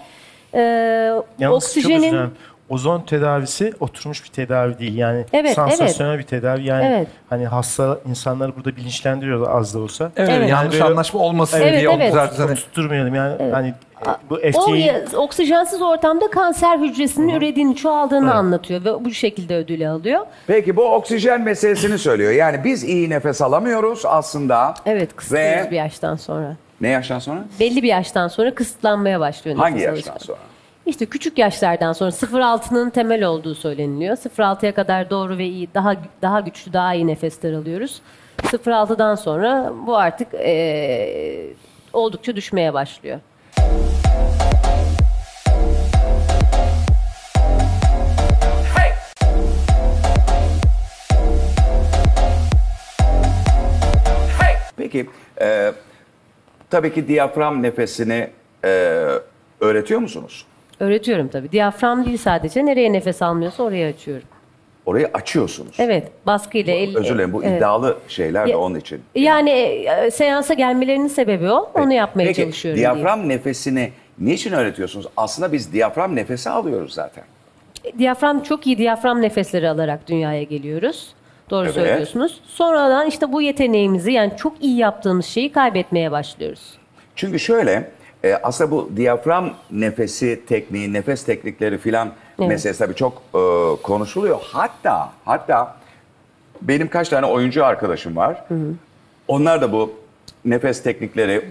E, 0.53 0.59
Yalnız 0.59 1.23
çok 1.39 1.53
oksijenin 1.53 2.29
ozon 2.69 3.01
tedavisi 3.01 3.73
oturmuş 3.79 4.23
bir 4.23 4.29
tedavi 4.29 4.79
değil. 4.79 4.97
Yani 4.97 5.25
Evet, 5.33 5.53
sansasyonel 5.53 6.17
bir 6.19 6.23
tedavi. 6.23 6.63
Yani 6.65 6.85
Evet. 6.85 7.07
hani 7.29 7.47
hasta 7.47 7.97
insanları 8.09 8.55
burada 8.55 8.75
bilinçlendiriyorlar 8.75 9.55
az 9.55 9.73
da 9.75 9.79
olsa. 9.79 10.11
Evet, 10.17 10.29
Evet. 10.37 10.49
yanlış 10.49 10.73
Yani 10.75 10.83
böyle- 10.83 10.83
anlaşma 10.93 11.19
olmasın 11.19 11.57
Evet, 11.61 11.79
diye 11.79 11.91
evet. 11.91 12.11
o 12.11 12.15
zaten 12.15 12.47
hani 12.47 12.55
Tutturmayalım 12.55 13.15
yani 13.15 13.51
hani 13.51 13.73
e, 14.01 14.29
bu 14.29 14.39
o 14.67 14.73
ya- 14.75 15.01
oksijensiz 15.17 15.81
ortamda 15.81 16.29
kanser 16.29 16.79
hücresinin 16.79 17.29
ürediğini, 17.29 17.75
çoğaldığını 17.75 18.33
anlatıyor 18.33 18.85
ve 18.85 19.05
bu 19.05 19.11
şekilde 19.11 19.55
ödülü 19.55 19.87
alıyor. 19.87 20.25
Peki 20.47 20.75
bu 20.75 20.93
oksijen 20.95 21.41
meselesini 21.41 21.97
söylüyor. 21.97 22.31
Yani 22.31 22.63
biz 22.63 22.83
iyi 22.83 23.09
nefes 23.09 23.41
alamıyoruz 23.41 24.03
aslında. 24.05 24.73
Evet, 24.85 25.15
kısıtlıyoruz 25.15 25.65
Ve 25.67 25.71
bir 25.71 25.75
yaştan 25.75 26.15
sonra. 26.15 26.55
ne 26.81 26.87
yaştan 26.87 27.19
sonra? 27.19 27.39
Belli 27.59 27.83
bir 27.83 27.87
yaştan 27.87 28.27
sonra 28.27 28.55
kısıtlanmaya 28.55 29.19
başlıyor. 29.19 29.57
Hangi 29.57 29.75
nefes 29.75 29.85
yaştan 29.85 30.11
alışkanlığı. 30.11 30.25
sonra? 30.25 30.56
İşte 30.87 31.05
küçük 31.05 31.37
yaşlardan 31.37 31.93
sonra 31.93 32.09
0.6'nın 32.09 32.89
temel 32.89 33.23
olduğu 33.23 33.55
söyleniliyor. 33.55 34.15
0.6'ya 34.17 34.73
kadar 34.73 35.09
doğru 35.09 35.37
ve 35.37 35.45
iyi, 35.45 35.73
daha 35.73 35.95
daha 36.21 36.39
güçlü, 36.39 36.73
daha 36.73 36.93
iyi 36.93 37.07
nefesler 37.07 37.53
alıyoruz. 37.53 38.01
0.6'dan 38.37 39.15
sonra 39.15 39.73
bu 39.87 39.97
artık 39.97 40.33
eee, 40.33 41.47
oldukça 41.93 42.35
düşmeye 42.35 42.73
başlıyor. 42.73 43.19
Peki 54.77 55.09
e, 55.41 55.71
tabii 56.69 56.93
ki 56.93 57.07
diyafram 57.07 57.63
nefesini 57.63 58.29
e, 58.65 58.69
öğretiyor 59.59 59.99
musunuz? 59.99 60.45
Öğretiyorum 60.79 61.27
tabii. 61.27 61.51
Diyafram 61.51 62.05
değil 62.05 62.17
sadece. 62.17 62.65
Nereye 62.65 62.93
nefes 62.93 63.21
almıyorsa 63.21 63.63
oraya 63.63 63.89
açıyorum. 63.89 64.27
Orayı 64.85 65.09
açıyorsunuz. 65.13 65.75
Evet, 65.79 66.07
baskıyla 66.25 66.73
el... 66.73 66.97
Özür 66.97 67.15
dilerim 67.15 67.33
bu 67.33 67.43
evet. 67.43 67.57
iddialı 67.57 67.97
şeyler 68.07 68.47
de 68.47 68.55
onun 68.55 68.75
için. 68.75 69.01
Yani 69.15 69.49
e, 69.49 70.11
seansa 70.11 70.53
gelmelerinin 70.53 71.07
sebebi 71.07 71.51
o. 71.51 71.71
Onu 71.73 71.93
yapmaya 71.93 72.25
Peki 72.25 72.41
çalışıyorum. 72.41 72.77
diyeyim. 72.77 72.95
diyafram 72.95 73.29
nefesini 73.29 73.91
niçin 74.19 74.51
öğretiyorsunuz? 74.51 75.07
Aslında 75.17 75.51
biz 75.51 75.73
diyafram 75.73 76.15
nefesi 76.15 76.49
alıyoruz 76.49 76.93
zaten. 76.93 77.23
Diyafram 77.97 78.43
çok 78.43 78.67
iyi 78.67 78.77
diyafram 78.77 79.21
nefesleri 79.21 79.69
alarak 79.69 80.07
dünyaya 80.07 80.43
geliyoruz. 80.43 81.13
Doğru 81.49 81.65
Evet. 81.65 81.73
söylüyorsunuz. 81.75 82.41
Sonradan 82.47 83.07
işte 83.07 83.31
bu 83.31 83.41
yeteneğimizi 83.41 84.11
yani 84.11 84.31
çok 84.37 84.63
iyi 84.63 84.77
yaptığımız 84.77 85.25
şeyi 85.25 85.51
kaybetmeye 85.51 86.11
başlıyoruz. 86.11 86.77
Çünkü 87.15 87.39
şöyle 87.39 87.91
e, 88.23 88.33
aslında 88.33 88.71
bu 88.71 88.89
diyafram 88.95 89.49
nefesi 89.71 90.41
tekniği, 90.47 90.93
nefes 90.93 91.23
teknikleri 91.23 91.77
filan 91.77 92.11
Evet. 92.39 92.49
meselesi 92.49 92.79
tabii 92.79 92.95
çok 92.95 93.13
e, 93.35 93.39
konuşuluyor. 93.83 94.39
Hatta 94.43 95.11
hatta 95.25 95.75
benim 96.61 96.87
kaç 96.87 97.09
tane 97.09 97.25
oyuncu 97.25 97.65
arkadaşım 97.65 98.15
var. 98.15 98.43
Onlar 99.27 99.61
da 99.61 99.71
bu 99.71 99.93
nefes 100.45 100.83
teknikleri, 100.83 101.45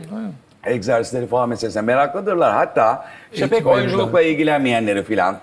egzersizleri 0.65 1.27
falan 1.27 1.49
meselesine 1.49 1.83
meraklıdırlar. 1.83 2.53
Hatta 2.53 3.09
işte 3.33 3.49
pek 3.49 3.67
oyunculukla 3.67 4.23
ilgilenmeyenleri 4.23 5.03
filan 5.03 5.39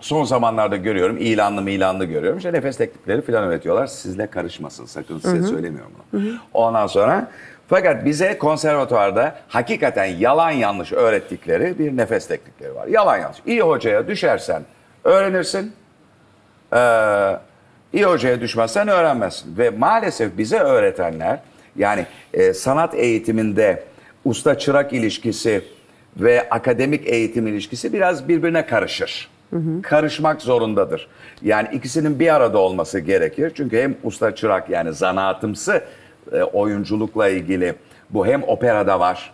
son 0.00 0.24
zamanlarda 0.24 0.76
görüyorum, 0.76 1.16
ilanlı 1.18 1.70
ilanlı 1.70 2.04
görüyorum. 2.04 2.38
İşte 2.38 2.52
nefes 2.52 2.76
teknikleri 2.76 3.22
filan 3.22 3.44
öğretiyorlar. 3.44 3.86
Sizle 3.86 4.26
karışmasın 4.26 4.84
sakın 4.86 5.18
size 5.18 5.42
söylemiyorum 5.42 5.92
bunu. 6.12 6.22
Ondan 6.54 6.86
sonra 6.86 7.30
fakat 7.68 8.04
bize 8.04 8.38
konservatuvarda 8.38 9.34
hakikaten 9.48 10.04
yalan 10.04 10.50
yanlış 10.50 10.92
öğrettikleri 10.92 11.78
bir 11.78 11.96
nefes 11.96 12.28
teknikleri 12.28 12.74
var. 12.74 12.86
Yalan 12.86 13.18
yanlış. 13.18 13.38
İyi 13.46 13.60
hocaya 13.60 14.08
düşersen 14.08 14.62
öğrenirsin. 15.04 15.72
Ee, 16.72 17.36
iyi 17.92 18.04
hocaya 18.04 18.40
düşmezsen 18.40 18.88
öğrenmezsin. 18.88 19.58
Ve 19.58 19.70
maalesef 19.70 20.38
bize 20.38 20.58
öğretenler 20.58 21.38
yani 21.76 22.06
e, 22.34 22.54
sanat 22.54 22.94
eğitiminde 22.94 23.84
usta 24.24 24.58
çırak 24.58 24.92
ilişkisi 24.92 25.64
ve 26.16 26.50
akademik 26.50 27.06
eğitim 27.06 27.46
ilişkisi 27.46 27.92
biraz 27.92 28.28
birbirine 28.28 28.66
karışır. 28.66 29.28
Karışmak 29.82 30.42
zorundadır. 30.42 31.08
Yani 31.42 31.68
ikisinin 31.72 32.18
bir 32.18 32.34
arada 32.34 32.58
olması 32.58 32.98
gerekir. 32.98 33.52
Çünkü 33.54 33.82
hem 33.82 33.94
usta 34.02 34.34
çırak 34.34 34.70
yani 34.70 34.92
zanaatımsı 34.92 35.84
e, 36.32 36.42
oyunculukla 36.42 37.28
ilgili 37.28 37.74
bu 38.10 38.26
hem 38.26 38.42
operada 38.42 39.00
var 39.00 39.32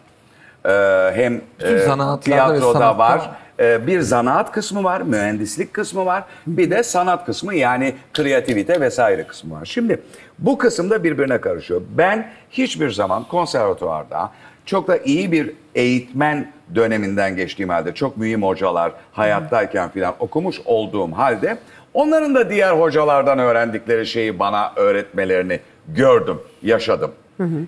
e, 0.66 0.70
hem 1.14 1.40
e, 1.60 2.20
tiyatroda 2.20 2.98
var. 2.98 3.18
var. 3.18 3.30
E, 3.60 3.86
bir 3.86 4.00
zanaat 4.00 4.52
kısmı 4.52 4.84
var, 4.84 5.00
mühendislik 5.00 5.74
kısmı 5.74 6.06
var, 6.06 6.24
bir 6.46 6.70
de 6.70 6.82
sanat 6.82 7.26
kısmı 7.26 7.54
yani 7.54 7.94
kreativite 8.14 8.80
vesaire 8.80 9.26
kısmı 9.26 9.54
var. 9.54 9.64
Şimdi 9.64 10.02
bu 10.38 10.58
kısımda 10.58 11.04
birbirine 11.04 11.40
karışıyor. 11.40 11.82
Ben 11.90 12.30
hiçbir 12.50 12.90
zaman 12.90 13.24
konservatuvarda 13.24 14.30
çok 14.66 14.88
da 14.88 14.96
iyi 14.96 15.32
bir 15.32 15.52
eğitmen 15.74 16.52
döneminden 16.74 17.36
geçtiğim 17.36 17.68
halde 17.68 17.94
çok 17.94 18.16
mühim 18.16 18.42
hocalar 18.42 18.92
hayattayken 19.12 19.90
filan 19.90 20.14
okumuş 20.18 20.60
olduğum 20.64 21.12
halde 21.12 21.58
onların 21.94 22.34
da 22.34 22.50
diğer 22.50 22.72
hocalardan 22.72 23.38
öğrendikleri 23.38 24.06
şeyi 24.06 24.38
bana 24.38 24.72
öğretmelerini 24.76 25.60
gördüm, 25.88 26.40
yaşadım. 26.62 27.10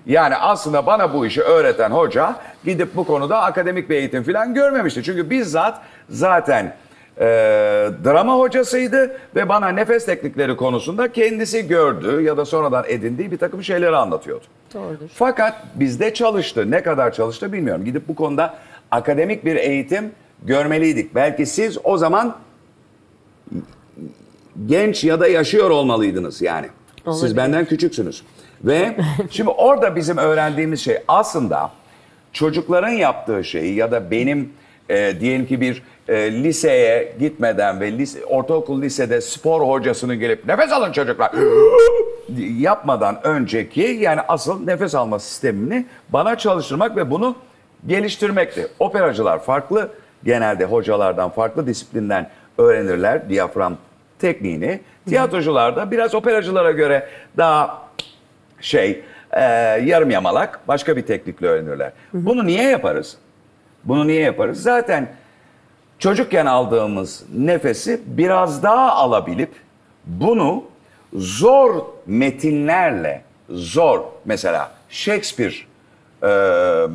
Yani 0.05 0.35
aslında 0.35 0.85
bana 0.85 1.13
bu 1.13 1.25
işi 1.25 1.41
öğreten 1.41 1.91
hoca 1.91 2.35
gidip 2.65 2.95
bu 2.95 3.03
konuda 3.03 3.41
akademik 3.41 3.89
bir 3.89 3.95
eğitim 3.95 4.23
falan 4.23 4.53
görmemişti. 4.53 5.03
Çünkü 5.03 5.29
bizzat 5.29 5.81
zaten 6.09 6.75
e, 7.17 7.25
drama 8.03 8.37
hocasıydı 8.37 9.11
ve 9.35 9.49
bana 9.49 9.69
nefes 9.69 10.05
teknikleri 10.05 10.55
konusunda 10.57 11.11
kendisi 11.11 11.67
gördüğü 11.67 12.21
ya 12.21 12.37
da 12.37 12.45
sonradan 12.45 12.85
edindiği 12.87 13.31
bir 13.31 13.37
takım 13.37 13.63
şeyleri 13.63 13.95
anlatıyordu. 13.95 14.45
Doğrudur. 14.73 15.09
Fakat 15.13 15.55
bizde 15.75 16.13
çalıştı. 16.13 16.71
Ne 16.71 16.83
kadar 16.83 17.13
çalıştı 17.13 17.53
bilmiyorum. 17.53 17.85
Gidip 17.85 18.07
bu 18.07 18.15
konuda 18.15 18.55
akademik 18.91 19.45
bir 19.45 19.55
eğitim 19.55 20.11
görmeliydik. 20.43 21.15
Belki 21.15 21.45
siz 21.45 21.77
o 21.83 21.97
zaman 21.97 22.35
genç 24.65 25.03
ya 25.03 25.19
da 25.19 25.27
yaşıyor 25.27 25.69
olmalıydınız 25.69 26.41
yani. 26.41 26.67
Siz 26.97 27.07
Olabilir. 27.07 27.37
benden 27.37 27.65
küçüksünüz. 27.65 28.23
Ve 28.63 28.95
şimdi 29.29 29.49
orada 29.49 29.95
bizim 29.95 30.17
öğrendiğimiz 30.17 30.81
şey 30.81 30.97
aslında 31.07 31.71
çocukların 32.33 32.89
yaptığı 32.89 33.43
şeyi 33.43 33.75
ya 33.75 33.91
da 33.91 34.11
benim 34.11 34.53
e, 34.89 35.19
diyelim 35.19 35.45
ki 35.45 35.61
bir 35.61 35.83
e, 36.07 36.31
liseye 36.43 37.15
gitmeden 37.19 37.79
ve 37.79 37.91
lise, 37.97 38.25
ortaokul 38.25 38.81
lisede 38.81 39.21
spor 39.21 39.61
hocasının 39.61 40.19
gelip 40.19 40.45
nefes 40.45 40.71
alın 40.71 40.91
çocuklar 40.91 41.31
yapmadan 42.57 43.19
önceki 43.23 43.81
yani 43.81 44.21
asıl 44.27 44.65
nefes 44.65 44.95
alma 44.95 45.19
sistemini 45.19 45.85
bana 46.09 46.37
çalıştırmak 46.37 46.95
ve 46.97 47.11
bunu 47.11 47.35
geliştirmekti. 47.87 48.67
Operacılar 48.79 49.43
farklı 49.43 49.89
genelde 50.23 50.65
hocalardan 50.65 51.29
farklı 51.29 51.67
disiplinden 51.67 52.29
öğrenirler 52.57 53.29
diyafram 53.29 53.77
tekniğini. 54.19 54.79
Tiyatrocular 55.05 55.75
da 55.75 55.91
biraz 55.91 56.15
operacılara 56.15 56.71
göre 56.71 57.07
daha 57.37 57.81
şey 58.61 59.03
e, 59.31 59.41
yarım 59.85 60.09
yamalak 60.09 60.59
başka 60.67 60.97
bir 60.97 61.01
teknikle 61.01 61.47
öğrenirler. 61.47 61.91
Bunu 62.13 62.45
niye 62.45 62.63
yaparız? 62.63 63.17
Bunu 63.83 64.07
niye 64.07 64.21
yaparız? 64.21 64.63
Zaten 64.63 65.07
çocukken 65.99 66.45
aldığımız 66.45 67.23
nefesi 67.35 68.01
biraz 68.05 68.63
daha 68.63 68.91
alabilip 68.91 69.51
bunu 70.05 70.63
zor 71.13 71.85
metinlerle 72.05 73.21
zor 73.49 74.01
mesela 74.25 74.71
Shakespeare 74.89 75.53
e, 76.23 76.27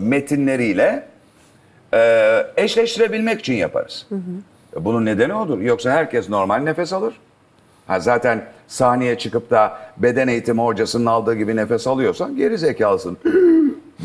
metinleriyle 0.01 1.07
e, 1.95 2.47
eşleştirebilmek 2.57 3.41
için 3.41 3.55
yaparız. 3.55 4.07
E, 4.77 4.85
Bunun 4.85 5.05
nedeni 5.05 5.35
odur. 5.35 5.59
Yoksa 5.61 5.91
herkes 5.91 6.29
normal 6.29 6.57
nefes 6.59 6.93
alır. 6.93 7.15
Ha 7.87 8.01
zaten 8.01 8.45
sahneye 8.69 9.19
çıkıp 9.19 9.51
da 9.51 9.79
beden 9.97 10.29
eğitimi 10.29 10.61
hocasının 10.63 11.07
aldığı 11.07 11.35
gibi 11.35 11.57
nefes 11.57 11.87
alıyorsan 11.87 12.37
geri 12.37 12.59
zekalısın 12.59 13.17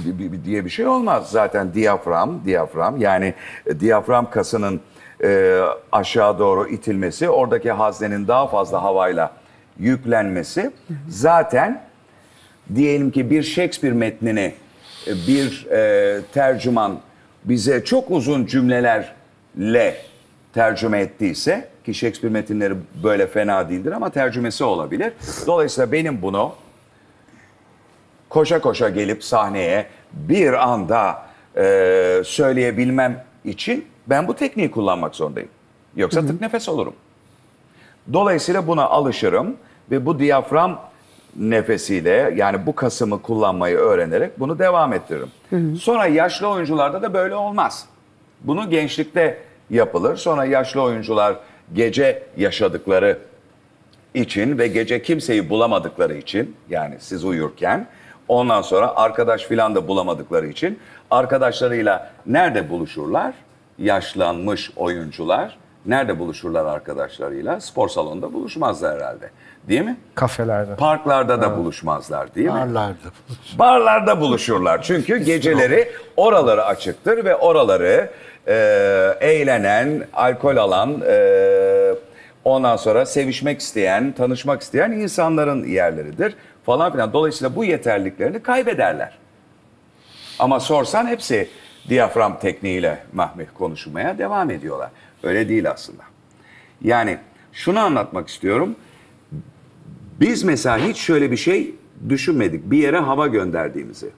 di- 0.06 0.20
di- 0.20 0.46
diye 0.46 0.66
bir 0.66 0.70
şey 0.70 0.88
olmaz. 0.88 1.32
Zaten 1.32 1.74
diyafram, 1.74 2.42
diyafram 2.46 2.98
yani 3.02 3.34
e, 3.66 3.80
diyafram 3.80 4.30
kasının 4.30 4.80
e, 5.24 5.60
aşağı 5.92 6.40
doğru 6.40 6.68
itilmesi, 6.68 7.30
oradaki 7.30 7.72
haznenin 7.72 8.28
daha 8.28 8.48
fazla 8.48 8.84
havayla 8.84 9.32
yüklenmesi 9.80 10.72
zaten 11.10 11.82
diyelim 12.76 13.12
ki 13.12 13.30
bir 13.30 13.44
Shakespeare 13.44 13.94
metnini 13.96 14.54
bir 15.08 15.68
e, 15.72 16.22
tercüman 16.34 17.00
bize 17.44 17.84
çok 17.84 18.12
uzun 18.12 18.46
cümlelerle 18.46 19.98
tercüme 20.54 21.00
ettiyse 21.00 21.70
ki 21.86 21.94
Shakespeare 21.94 22.34
metinleri 22.34 22.74
böyle 23.04 23.28
fena 23.28 23.70
değildir 23.70 23.92
ama 23.92 24.10
tercümesi 24.10 24.64
olabilir. 24.64 25.14
Dolayısıyla 25.48 25.92
benim 25.92 26.22
bunu 26.22 26.54
koşa 28.30 28.62
koşa 28.62 28.90
gelip 28.90 29.24
sahneye 29.24 29.86
bir 30.14 30.70
anda 30.70 31.26
e, 31.58 32.22
söyleyebilmem 32.26 33.24
için 33.46 33.86
ben 34.08 34.28
bu 34.28 34.36
tekniği 34.36 34.72
kullanmak 34.72 35.16
zorundayım. 35.16 35.50
Yoksa 35.96 36.26
tık 36.26 36.42
nefes 36.42 36.70
olurum. 36.70 36.94
Dolayısıyla 38.14 38.68
buna 38.68 38.84
alışırım 38.84 39.58
ve 39.92 40.06
bu 40.06 40.20
diyafram 40.20 40.89
nefesiyle 41.36 42.34
yani 42.36 42.66
bu 42.66 42.76
kasımı 42.76 43.22
kullanmayı 43.22 43.78
öğrenerek 43.78 44.40
bunu 44.40 44.60
devam 44.60 44.94
ettiririm. 44.94 45.30
Sonra 45.78 46.06
yaşlı 46.06 46.48
oyuncularda 46.48 47.02
da 47.02 47.14
böyle 47.14 47.36
olmaz. 47.36 47.86
Bunu 48.42 48.70
gençlikte 48.70 49.38
yapılır. 49.70 50.18
Sonra 50.18 50.46
yaşlı 50.46 50.82
oyuncular 50.82 51.36
gece 51.74 52.24
yaşadıkları 52.38 53.18
için 54.14 54.58
ve 54.58 54.68
gece 54.68 55.02
kimseyi 55.02 55.50
bulamadıkları 55.50 56.14
için 56.14 56.56
yani 56.70 56.96
siz 57.00 57.26
uyurken 57.26 57.88
ondan 58.28 58.62
sonra 58.62 58.96
arkadaş 58.96 59.44
filan 59.44 59.76
da 59.76 59.88
bulamadıkları 59.88 60.48
için 60.48 60.80
arkadaşlarıyla 61.12 62.12
nerede 62.26 62.70
buluşurlar? 62.70 63.34
Yaşlanmış 63.78 64.72
oyuncular 64.76 65.58
nerede 65.86 66.20
buluşurlar 66.20 66.66
arkadaşlarıyla? 66.66 67.62
Spor 67.62 67.90
salonunda 67.90 68.34
buluşmazlar 68.34 68.96
herhalde. 68.96 69.30
Değil 69.68 69.82
mi? 69.82 69.98
Kafelerde. 70.16 70.76
Parklarda 70.76 71.42
da 71.42 71.58
buluşmazlar 71.58 72.36
değil 72.36 72.48
mi? 72.48 72.54
Barlarda. 72.54 72.96
Barlarda 73.60 74.22
buluşurlar. 74.22 74.82
Çünkü 74.82 75.18
geceleri 75.18 75.92
oraları 76.18 76.66
açıktır 76.66 77.26
ve 77.26 77.36
oraları 77.36 78.10
e, 78.48 78.54
eğlenen, 79.22 80.08
alkol 80.14 80.58
alan, 80.58 81.02
e, 81.08 81.94
ondan 82.46 82.76
sonra 82.76 83.06
sevişmek 83.06 83.60
isteyen, 83.60 84.12
tanışmak 84.12 84.62
isteyen 84.62 84.92
insanların 84.92 85.64
yerleridir 85.66 86.36
falan 86.66 86.92
filan. 86.92 87.14
Dolayısıyla 87.14 87.56
bu 87.56 87.66
yeterliliklerini 87.66 88.44
kaybederler. 88.44 89.18
Ama 90.40 90.60
sorsan 90.60 91.08
hepsi 91.08 91.50
diyafram 91.90 92.40
tekniğiyle 92.40 92.98
mahmeh 93.14 93.46
konuşmaya 93.58 94.18
devam 94.18 94.52
ediyorlar. 94.52 94.90
Öyle 95.24 95.50
değil 95.50 95.72
aslında. 95.72 96.04
Yani 96.82 97.18
şunu 97.54 97.80
anlatmak 97.80 98.28
istiyorum. 98.28 98.76
Biz 100.20 100.44
mesela 100.44 100.78
hiç 100.78 100.98
şöyle 100.98 101.32
bir 101.32 101.38
şey 101.38 101.76
düşünmedik. 102.10 102.72
Bir 102.72 102.78
yere 102.78 102.98
hava 103.00 103.28
gönderdiğimizi. 103.28 104.10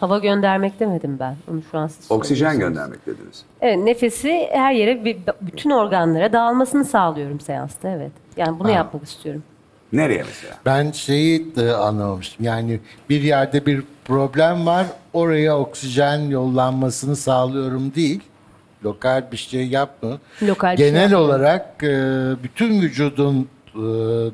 Hava 0.00 0.18
göndermek 0.18 0.80
demedim 0.80 1.16
ben. 1.20 1.36
Onu 1.50 1.62
şu 1.70 1.78
an 1.78 1.86
siz 1.86 2.10
Oksijen 2.10 2.50
söylüyorsunuz. 2.50 2.74
göndermek 2.76 3.06
dediniz. 3.06 3.42
Evet, 3.60 3.78
nefesi 3.78 4.48
her 4.52 4.72
yere, 4.72 5.04
bir- 5.04 5.16
bütün 5.40 5.70
organlara 5.70 6.32
dağılmasını 6.32 6.84
sağlıyorum 6.84 7.40
seansta. 7.40 7.88
Evet. 7.88 8.12
Yani 8.36 8.58
bunu 8.58 8.70
yapmak 8.70 9.02
istiyorum. 9.04 9.42
Nereye 9.92 10.22
mesela? 10.22 10.54
Ben 10.66 10.90
şeyi 10.90 11.56
de 11.56 11.74
anlamamıştım. 11.74 12.46
Yani 12.46 12.80
bir 13.10 13.20
yerde 13.22 13.66
bir 13.66 13.82
problem 14.04 14.66
var. 14.66 14.86
Oraya 15.12 15.58
oksijen 15.58 16.18
yollanmasını 16.18 17.16
sağlıyorum 17.16 17.94
değil. 17.94 18.20
Lokal 18.84 19.22
bir 19.32 19.36
şey 19.36 19.66
yapma. 19.68 20.18
Lokal 20.42 20.72
bir 20.72 20.76
şey 20.76 20.90
Genel 20.90 21.14
olarak 21.14 21.82
e, 21.84 21.88
bütün 22.42 22.80
vücudun 22.82 23.48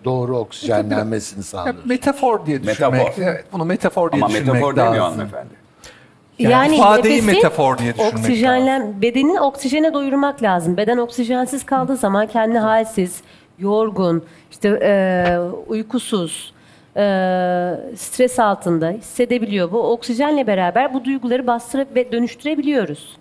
doğru 0.04 0.36
oksijenlenmesini 0.38 1.38
Ya, 1.38 1.42
sağlıyoruz. 1.42 1.86
metafor 1.86 2.46
diye 2.46 2.62
düşünmek. 2.62 2.92
Metafor. 2.92 3.22
Evet, 3.22 3.44
bunu 3.52 3.64
metafor 3.64 4.12
diye 4.12 4.22
Ama 4.22 4.28
düşünmek 4.30 4.52
metafor 4.54 4.76
demiyor 4.76 4.94
lazım. 5.04 5.18
hanımefendi. 5.18 5.64
Yani 6.38 6.76
ifadeyi 6.76 7.14
nefesi 7.16 7.26
metafor 7.36 7.78
diye 7.78 7.94
düşünmek 7.94 8.14
oksijenlen, 8.14 9.02
Bedeni 9.02 9.40
oksijene 9.40 9.94
doyurmak 9.94 10.42
lazım. 10.42 10.76
Beden 10.76 10.98
oksijensiz 10.98 11.66
kaldığı 11.66 11.96
zaman 11.96 12.26
kendini 12.26 12.58
halsiz, 12.58 13.20
yorgun, 13.58 14.24
işte 14.50 14.68
e, 14.82 15.38
uykusuz, 15.66 16.52
e, 16.96 17.00
stres 17.96 18.38
altında 18.38 18.88
hissedebiliyor. 18.90 19.72
Bu 19.72 19.92
oksijenle 19.92 20.46
beraber 20.46 20.94
bu 20.94 21.04
duyguları 21.04 21.46
bastırıp 21.46 21.96
ve 21.96 22.12
dönüştürebiliyoruz. 22.12 23.16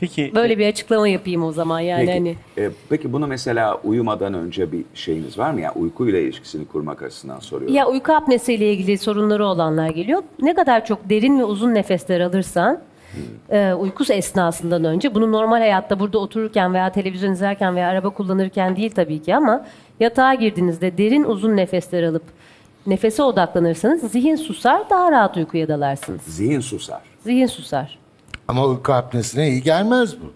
Peki 0.00 0.32
Böyle 0.34 0.58
bir 0.58 0.68
açıklama 0.68 1.08
yapayım 1.08 1.44
o 1.44 1.52
zaman 1.52 1.80
yani 1.80 2.06
Peki, 2.06 2.12
hani. 2.12 2.36
e, 2.58 2.70
peki 2.88 3.12
bunu 3.12 3.26
mesela 3.26 3.80
uyumadan 3.84 4.34
önce 4.34 4.72
bir 4.72 4.84
şeyiniz 4.94 5.38
var 5.38 5.50
mı? 5.50 5.60
Yani 5.60 5.72
uykuyla 5.76 6.18
ilişkisini 6.18 6.64
kurmak 6.64 7.02
açısından 7.02 7.38
soruyorum. 7.40 7.76
Ya 7.76 7.86
uyku 7.86 8.12
apnesiyle 8.12 8.72
ilgili 8.72 8.98
sorunları 8.98 9.46
olanlar 9.46 9.88
geliyor. 9.88 10.22
Ne 10.42 10.54
kadar 10.54 10.86
çok 10.86 11.10
derin 11.10 11.38
ve 11.38 11.44
uzun 11.44 11.74
nefesler 11.74 12.20
alırsan 12.20 12.80
e, 13.50 13.72
uykusu 13.72 14.12
esnasından 14.12 14.84
önce 14.84 15.14
bunu 15.14 15.32
normal 15.32 15.58
hayatta 15.58 16.00
burada 16.00 16.18
otururken 16.18 16.74
veya 16.74 16.92
televizyon 16.92 17.32
izlerken 17.32 17.76
veya 17.76 17.88
araba 17.88 18.10
kullanırken 18.10 18.76
değil 18.76 18.90
tabii 18.90 19.22
ki 19.22 19.36
ama 19.36 19.66
yatağa 20.00 20.34
girdiğinizde 20.34 20.98
derin 20.98 21.24
uzun 21.24 21.56
nefesler 21.56 22.02
alıp 22.02 22.22
nefese 22.86 23.22
odaklanırsanız 23.22 24.00
zihin 24.12 24.36
susar, 24.36 24.90
daha 24.90 25.12
rahat 25.12 25.36
uykuya 25.36 25.68
dalarsınız. 25.68 26.20
Zihin 26.22 26.60
susar. 26.60 27.00
Zihin 27.24 27.46
susar. 27.46 27.98
Ama 28.48 28.66
uyku 28.66 28.92
apnesine 28.92 29.48
iyi 29.48 29.62
gelmez 29.62 30.20
bu. 30.20 30.32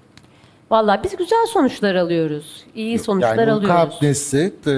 Vallahi 0.70 1.00
biz 1.04 1.16
güzel 1.16 1.46
sonuçlar 1.46 1.94
alıyoruz. 1.94 2.64
İyi 2.74 2.98
sonuçlar 2.98 3.38
yani 3.38 3.52
alıyoruz. 3.52 3.70
apnesi 3.76 4.54
e, 4.66 4.72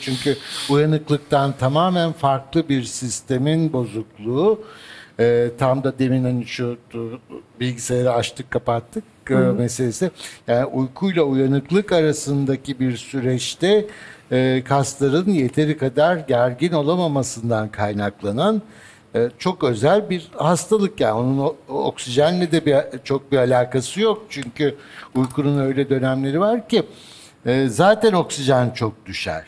çünkü 0.00 0.36
uyanıklıktan 0.70 1.52
tamamen 1.52 2.12
farklı 2.12 2.68
bir 2.68 2.82
sistemin 2.82 3.72
bozukluğu. 3.72 4.60
E, 5.20 5.50
tam 5.58 5.84
da 5.84 5.98
demin 5.98 6.24
hani 6.24 6.46
şu 6.46 6.78
bilgisayarı 7.60 8.12
açtık 8.12 8.50
kapattık 8.50 9.04
e, 9.30 9.34
meselesi. 9.34 10.10
Yani 10.48 10.64
uykuyla 10.64 11.22
uyanıklık 11.22 11.92
arasındaki 11.92 12.80
bir 12.80 12.96
süreçte 12.96 13.86
e, 14.32 14.62
kasların 14.64 15.30
yeteri 15.30 15.78
kadar 15.78 16.16
gergin 16.16 16.72
olamamasından 16.72 17.68
kaynaklanan 17.68 18.62
çok 19.38 19.64
özel 19.64 20.10
bir 20.10 20.28
hastalık 20.36 21.00
yani 21.00 21.12
onun 21.12 21.54
oksijenle 21.68 22.52
de 22.52 22.66
bir, 22.66 22.76
çok 23.04 23.32
bir 23.32 23.38
alakası 23.38 24.00
yok 24.00 24.22
çünkü 24.30 24.74
uykunun 25.14 25.58
öyle 25.60 25.90
dönemleri 25.90 26.40
var 26.40 26.68
ki 26.68 26.82
e, 27.46 27.66
zaten 27.68 28.12
oksijen 28.12 28.70
çok 28.70 29.06
düşer. 29.06 29.44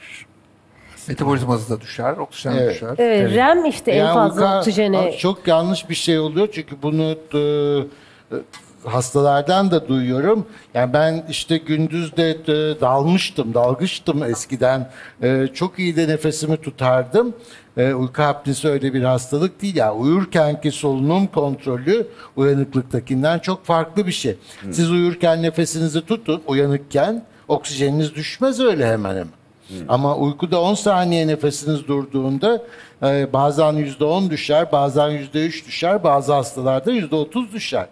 Metabolizması 1.08 1.70
da 1.76 1.80
düşer, 1.80 2.12
oksijen 2.16 2.56
Evet. 2.56 2.74
düşer. 2.74 2.94
Evet, 2.98 3.34
REM 3.34 3.64
işte 3.64 3.92
en 3.92 3.96
Yani 3.98 4.14
fazla 4.14 4.42
uyku- 4.46 4.56
oksijeni 4.58 5.16
çok 5.18 5.48
yanlış 5.48 5.88
bir 5.90 5.94
şey 5.94 6.18
oluyor 6.18 6.48
çünkü 6.52 6.76
bunu 6.82 7.02
e, 7.34 7.38
e, 7.38 8.36
hastalardan 8.84 9.70
da 9.70 9.88
duyuyorum. 9.88 10.46
Yani 10.74 10.92
ben 10.92 11.24
işte 11.30 11.56
gündüz 11.56 12.16
de 12.16 12.36
dalmıştım, 12.80 13.54
dalgıçtım 13.54 14.22
eskiden. 14.22 14.90
E, 15.22 15.46
çok 15.54 15.78
iyi 15.78 15.96
de 15.96 16.08
nefesimi 16.08 16.56
tutardım. 16.56 17.34
E, 17.76 17.94
uyku 17.94 18.22
apnesi 18.22 18.68
öyle 18.68 18.94
bir 18.94 19.02
hastalık 19.02 19.62
değil. 19.62 19.76
Yani 19.76 19.92
uyurkenki 19.92 20.70
solunum 20.70 21.26
kontrolü 21.26 22.06
uyanıklıktakinden 22.36 23.38
çok 23.38 23.64
farklı 23.64 24.06
bir 24.06 24.12
şey. 24.12 24.36
Siz 24.70 24.90
uyurken 24.90 25.42
nefesinizi 25.42 26.06
tutun, 26.06 26.42
uyanıkken 26.46 27.24
oksijeniniz 27.48 28.14
düşmez 28.14 28.60
öyle 28.60 28.86
hemen 28.86 29.10
hemen. 29.10 29.40
Ama 29.88 30.16
uykuda 30.16 30.60
10 30.60 30.74
saniye 30.74 31.26
nefesiniz 31.26 31.88
durduğunda 31.88 32.62
e, 33.02 33.32
bazen 33.32 33.74
%10 33.74 34.30
düşer, 34.30 34.72
bazen 34.72 35.10
%3 35.10 35.66
düşer, 35.66 36.04
bazı 36.04 36.32
hastalarda 36.32 36.92
%30 36.92 37.52
düşer. 37.52 37.86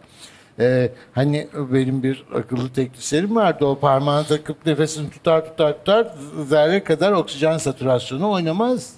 E, 0.60 0.90
hani 1.14 1.48
benim 1.54 2.02
bir 2.02 2.24
akıllı 2.34 2.72
teknisyenim 2.72 3.36
vardı. 3.36 3.64
O 3.64 3.78
parmağını 3.78 4.26
takıp 4.26 4.66
nefesini 4.66 5.10
tutar 5.10 5.44
tutar 5.44 5.72
tutar 5.78 6.06
zerre 6.48 6.84
kadar 6.84 7.12
oksijen 7.12 7.58
satürasyonu 7.58 8.30
oynamaz. 8.30 8.92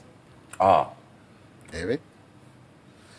Aa. 0.61 0.85
Evet. 1.75 2.01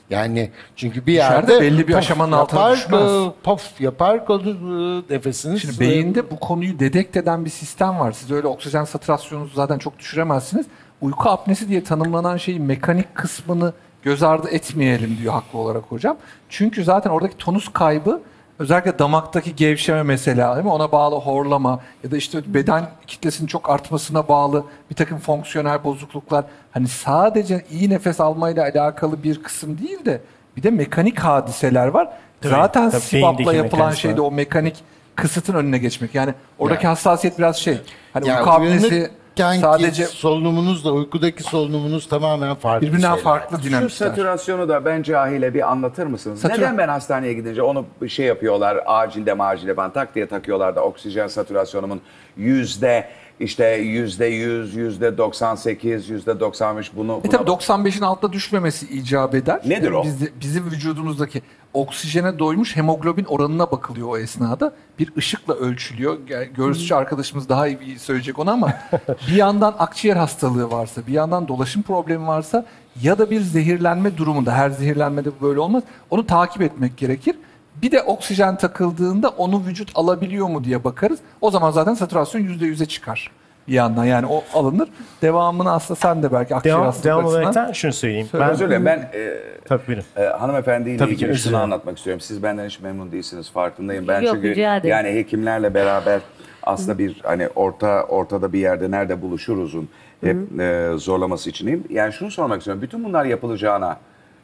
Yani 0.10 0.52
çünkü 0.76 1.06
bir 1.06 1.14
Düşer 1.14 1.48
de 1.48 1.54
yerde 1.54 1.66
belli 1.66 1.88
bir 1.88 1.94
pof 1.94 2.00
aşamanın 2.00 2.32
altına 2.32 2.60
yapar, 2.60 2.76
düşmez. 2.78 3.12
e, 3.12 3.32
Pof 3.44 3.82
yapar 3.82 4.26
konu 4.26 4.50
e, 4.50 5.14
nefesiniz. 5.14 5.62
Şimdi 5.62 5.80
beyinde 5.80 6.32
bu 6.32 6.40
konuyu 6.40 6.80
dedekt 6.80 7.18
eden 7.18 7.46
bir 7.46 7.50
sistem 7.50 8.00
var. 8.00 8.12
Siz 8.12 8.32
öyle 8.32 8.48
oksijen 8.48 8.84
saturasyonunuzu 8.84 9.56
zaten 9.56 9.78
çok 9.78 10.00
düşüremezsiniz. 10.00 10.66
Uyku 11.02 11.30
apnesi 11.30 11.68
diye 11.68 11.84
tanımlanan 11.84 12.38
şeyin 12.38 12.64
mekanik 12.64 13.16
kısmını 13.16 13.74
göz 14.04 14.24
ardı 14.24 14.50
etmeyelim 14.50 15.18
diyor 15.22 15.34
haklı 15.34 15.60
olarak 15.60 15.84
hocam. 15.84 16.18
Çünkü 16.50 16.84
zaten 16.84 17.10
oradaki 17.10 17.38
tonus 17.38 17.70
kaybı 17.74 18.22
özellikle 18.62 19.00
damaktaki 19.00 19.56
gevşeme 19.56 20.04
mesela 20.04 20.56
değil 20.56 20.66
mi? 20.66 20.72
Ona 20.72 20.92
bağlı 20.92 21.16
horlama 21.16 21.80
ya 22.04 22.12
da 22.12 22.18
işte 22.18 22.54
beden 22.54 22.88
kitlesinin 23.08 23.48
çok 23.48 23.70
artmasına 23.70 24.28
bağlı 24.28 24.66
bir 24.90 24.96
takım 24.96 25.20
fonksiyonel 25.20 25.84
bozukluklar. 25.84 26.46
Hani 26.72 26.88
sadece 26.88 27.66
iyi 27.72 27.90
nefes 27.90 28.20
almayla 28.20 28.64
alakalı 28.64 29.24
bir 29.24 29.44
kısım 29.44 29.78
değil 29.78 30.06
de 30.06 30.22
bir 30.58 30.64
de 30.64 30.72
mekanik 30.72 31.20
hadiseler 31.20 31.88
var. 31.88 32.10
Tabii, 32.42 32.52
zaten 32.54 32.90
tabii, 32.90 33.02
SIBAP'la 33.02 33.54
yapılan 33.54 33.64
mekanizma. 33.64 33.96
şeyde 33.96 34.22
o 34.22 34.32
mekanik 34.32 34.76
kısıtın 35.16 35.54
önüne 35.54 35.78
geçmek. 35.78 36.16
Yani 36.16 36.34
oradaki 36.60 36.88
hassasiyet 36.88 37.40
biraz 37.40 37.58
şey. 37.58 37.78
Hani 38.14 38.26
uyku 38.26 38.52
apnesi 38.52 39.12
uyanıkken 39.40 39.56
ki 39.56 39.62
sadece 39.84 40.06
solunumunuzla 40.06 40.91
uykudaki 40.91 41.44
solunumunuz 41.44 42.08
tamamen 42.08 42.56
farklı 42.56 42.88
birbirinden 42.88 43.08
şeyler. 43.10 43.24
farklı 43.24 43.58
Şu 43.58 43.64
dinamikler. 43.64 43.90
satürasyonu 43.90 44.70
da 44.70 44.86
ben 44.86 45.03
cahile 45.03 45.53
bir 45.53 45.72
anlatır 45.72 46.06
mısınız? 46.08 46.41
Satüra- 46.45 46.58
Neden 46.58 46.78
ben 46.78 46.88
hastaneye 46.88 47.34
gidince 47.34 47.62
onu 47.62 47.86
bir 48.02 48.10
şey 48.10 48.26
yapıyorlar 48.26 48.80
acilde 48.86 49.34
macilde 49.34 49.76
falan 49.76 49.94
tak 49.94 50.16
diye 50.16 50.28
takıyorlar 50.28 50.76
da 50.76 50.84
oksijen 50.84 51.28
satürasyonumun 51.28 52.02
yüzde 52.38 53.08
işte 53.40 53.68
yüzde 53.76 54.26
yüz, 54.26 54.76
yüzde 54.76 55.18
98, 55.18 56.10
yüzde 56.10 56.40
95 56.40 56.95
bunu, 56.95 57.12
E 57.20 57.24
bunu 57.24 57.32
tabii 57.32 57.49
95'in 57.49 58.02
altına 58.02 58.34
düşmemesi 58.34 58.86
icap 58.88 59.36
eder. 59.36 59.62
Nedir 59.66 59.91
o? 59.91 60.03
Bizde- 60.03 60.30
bizim 60.41 60.66
vücudumuzdaki 60.66 61.41
oksijene 61.73 62.39
doymuş 62.39 62.76
hemoglobin 62.76 63.26
oranına 63.26 63.72
bakılıyor 63.72 64.07
o 64.07 64.18
esnada. 64.18 64.73
Bir 64.99 65.14
ışıkla 65.18 65.53
ölçülüyor. 65.53 66.18
Göğüsçü 66.56 66.95
arkadaşımız 66.95 67.49
daha 67.49 67.68
iyi 67.68 67.99
söyleyecek 67.99 68.39
onu 68.39 68.52
ama 68.52 68.73
bir 69.27 69.35
yandan 69.35 69.76
akciğer 69.80 70.15
hastalığı 70.15 70.72
varsa, 70.72 71.07
bir 71.07 71.14
yandan 71.14 71.48
dolaşım 71.48 71.81
problemi 71.81 72.27
varsa 72.27 72.65
ya 73.02 73.18
da 73.18 73.31
bir 73.31 73.41
zehirlenme 73.41 74.18
durumunda, 74.18 74.53
her 74.53 74.69
zehirlenmede 74.69 75.30
bu 75.39 75.45
böyle 75.48 75.60
olmaz. 75.60 75.84
Onu 76.10 76.27
takip 76.27 76.61
etmek 76.61 76.98
gerekir. 76.98 77.35
Bir 77.81 77.91
de 77.91 78.02
oksijen 78.02 78.57
takıldığında 78.57 79.30
onu 79.30 79.65
vücut 79.65 79.91
alabiliyor 79.95 80.48
mu 80.48 80.64
diye 80.64 80.84
bakarız. 80.84 81.19
O 81.41 81.52
zaman 81.52 81.72
zaten 81.72 81.93
saturasyon 81.93 82.41
%100'e 82.41 82.85
çıkar 82.85 83.31
bir 83.68 83.74
yandan. 83.74 84.06
Yani 84.06 84.26
o 84.28 84.44
alınır. 84.54 84.90
Devamını 85.22 85.72
aslında 85.74 86.00
sen 86.00 86.24
de 86.24 86.32
belki 86.34 86.56
akciğer 86.56 86.76
Devam, 86.76 86.86
hastalığı 86.86 87.06
devam 87.06 87.26
açısından- 87.26 87.52
olarak 87.54 87.70
da 87.70 87.74
şunu 87.74 87.94
söyleyeyim. 87.94 88.28
Ben, 88.34 88.50
özür 88.50 88.68
dilerim 88.68 88.86
ben 88.86 88.98
e, 89.14 89.38
Tabii 89.66 89.88
buyurun. 89.88 90.04
e, 90.18 90.24
hanımefendiyle 90.24 90.98
Tabii 90.98 91.10
ki, 91.10 91.16
ilgili 91.16 91.30
özür 91.30 91.40
şunu 91.42 91.50
dilerim. 91.52 91.64
anlatmak 91.64 91.98
istiyorum. 91.98 92.22
Siz 92.22 92.44
benden 92.44 92.66
hiç 92.66 92.80
memnun 92.80 93.12
değilsiniz 93.12 93.52
farkındayım. 93.52 94.08
Ben 94.08 94.22
Yok, 94.22 94.34
çünkü 94.36 94.50
rica 94.50 94.76
ederim. 94.76 94.90
yani 94.90 95.10
hekimlerle 95.10 95.74
beraber 95.74 96.22
aslında 96.64 96.98
bir 96.98 97.22
hani 97.24 97.48
orta 97.56 98.04
ortada 98.04 98.54
bir 98.54 98.60
yerde 98.60 98.92
nerede 98.92 99.22
buluşuruzun 99.22 99.90
hep 100.24 100.60
e, 100.60 100.92
zorlaması 100.98 101.50
içineyim. 101.50 101.84
Yani 101.90 102.14
şunu 102.14 102.32
sormak 102.32 102.58
istiyorum. 102.58 102.82
Bütün 102.82 103.04
bunlar 103.04 103.26
yapılacağına 103.26 103.98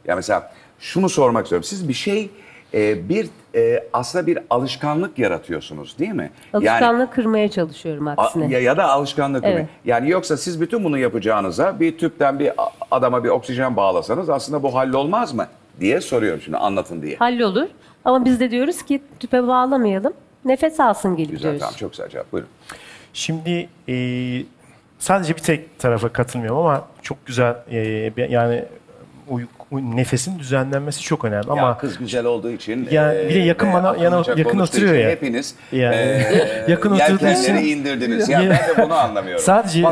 ya 0.06 0.16
mesela 0.16 0.52
şunu 0.78 1.08
sormak 1.08 1.44
istiyorum. 1.44 1.64
Siz 1.64 1.88
bir 1.88 1.94
şey 1.94 2.30
e, 2.74 3.08
bir 3.08 3.28
e, 3.54 3.84
aslında 3.92 4.26
bir 4.26 4.38
alışkanlık 4.50 5.18
yaratıyorsunuz 5.18 5.98
değil 5.98 6.10
mi? 6.12 6.30
alışkanlığı 6.52 7.10
kırmaya 7.10 7.50
çalışıyorum 7.50 8.08
A- 8.08 8.10
aksine. 8.16 8.52
Ya, 8.52 8.60
ya 8.60 8.76
da 8.76 8.84
alışkanlık? 8.90 9.44
Evet. 9.44 9.66
Yani 9.84 10.10
yoksa 10.10 10.36
siz 10.36 10.60
bütün 10.60 10.84
bunu 10.84 10.98
yapacağınıza 10.98 11.80
bir 11.80 11.98
tüpten 11.98 12.38
bir 12.38 12.48
a- 12.62 12.70
adama 12.90 13.24
bir 13.24 13.28
oksijen 13.28 13.76
bağlasanız 13.76 14.30
aslında 14.30 14.62
bu 14.62 14.74
hallolmaz 14.74 15.34
mı? 15.34 15.46
diye 15.80 16.00
soruyorum 16.00 16.40
şimdi 16.40 16.56
anlatın 16.56 17.02
diye. 17.02 17.16
Hallolur. 17.16 17.66
Ama 18.04 18.24
biz 18.24 18.40
de 18.40 18.50
diyoruz 18.50 18.82
ki 18.82 19.02
tüpe 19.20 19.46
bağlamayalım. 19.46 20.12
Nefes 20.44 20.80
alsın 20.80 21.16
gelip 21.16 21.30
Güzel 21.30 21.42
diyoruz. 21.42 21.60
tamam 21.60 21.74
çok 21.76 21.90
güzel 21.90 22.08
cevap 22.08 22.32
buyurun. 22.32 22.50
Şimdi 23.12 23.68
e, 23.88 23.94
sadece 24.98 25.36
bir 25.36 25.40
tek 25.42 25.78
tarafa 25.78 26.08
katılmıyorum 26.08 26.58
ama 26.58 26.84
çok 27.02 27.26
güzel 27.26 27.54
e, 27.70 27.78
yani 28.28 28.64
nefesin 29.72 30.38
düzenlenmesi 30.38 31.00
çok 31.02 31.24
önemli 31.24 31.50
ama 31.50 31.60
ya 31.62 31.78
kız 31.78 31.98
güzel 31.98 32.24
olduğu 32.24 32.50
için 32.50 32.88
Ya 32.90 33.14
bir 33.28 33.34
de 33.34 33.38
yakın 33.38 33.68
ve 33.68 33.72
bana- 33.72 33.96
yana- 33.96 34.38
yakın 34.38 34.58
oturuyor 34.58 34.94
ya. 34.94 35.10
Hepiniz 35.10 35.54
Yani 35.72 35.94
e, 35.94 36.64
yakın 36.68 36.90
oturduğu 36.90 37.10
yelkenleri 37.10 37.42
için- 37.68 37.78
indirdiniz. 37.78 38.28
Ya 38.28 38.40
Ya- 38.40 38.50
ben 38.50 38.76
de 38.76 38.82
bunu 38.84 38.94
anlamıyorum. 38.94 39.44
sadece 39.44 39.82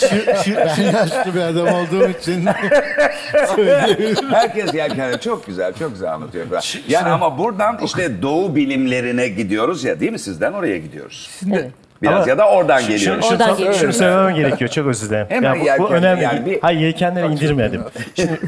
şu, 0.00 0.44
şu, 0.44 0.56
Ben 0.56 0.82
yaşlı 0.82 1.34
bir 1.34 1.40
adam 1.40 1.66
olduğum 1.74 2.08
için 2.08 2.46
Herkes 4.30 4.74
yelkenleri 4.74 5.20
çok 5.20 5.46
güzel, 5.46 5.72
çok 5.74 5.92
güzel 5.92 6.12
anlatıyor. 6.12 6.46
Yani 6.88 7.08
ama 7.08 7.38
buradan 7.38 7.78
işte 7.84 8.22
doğu 8.22 8.56
bilimlerine 8.56 9.28
gidiyoruz 9.28 9.84
ya 9.84 10.00
değil 10.00 10.12
mi? 10.12 10.18
Sizden 10.18 10.52
oraya 10.52 10.78
gidiyoruz. 10.78 11.30
Evet. 11.52 11.70
Biraz 12.02 12.16
Ama 12.22 12.28
ya 12.28 12.38
da 12.38 12.48
oradan 12.50 12.78
Şunu, 12.78 12.88
geliyoruz. 12.88 13.24
şunu, 13.24 13.32
Oradan 13.34 13.46
şunu, 13.46 13.56
geliyoruz. 13.56 13.80
şunu 13.80 13.92
söylemem 13.92 14.34
gerekiyor. 14.34 14.70
Çok 14.70 14.86
özür 14.86 15.08
dilerim. 15.10 15.26
Hemen 15.28 15.54
Ya 15.54 15.78
bu, 15.78 15.82
bu 15.82 15.92
yelkenleri 15.92 15.94
önemli 15.94 16.22
yani 16.22 16.46
bir- 16.46 16.60
Hayır 16.60 16.80
yelkenleri 16.80 17.26
indirmedim. 17.32 17.82
Şimdi 18.16 18.38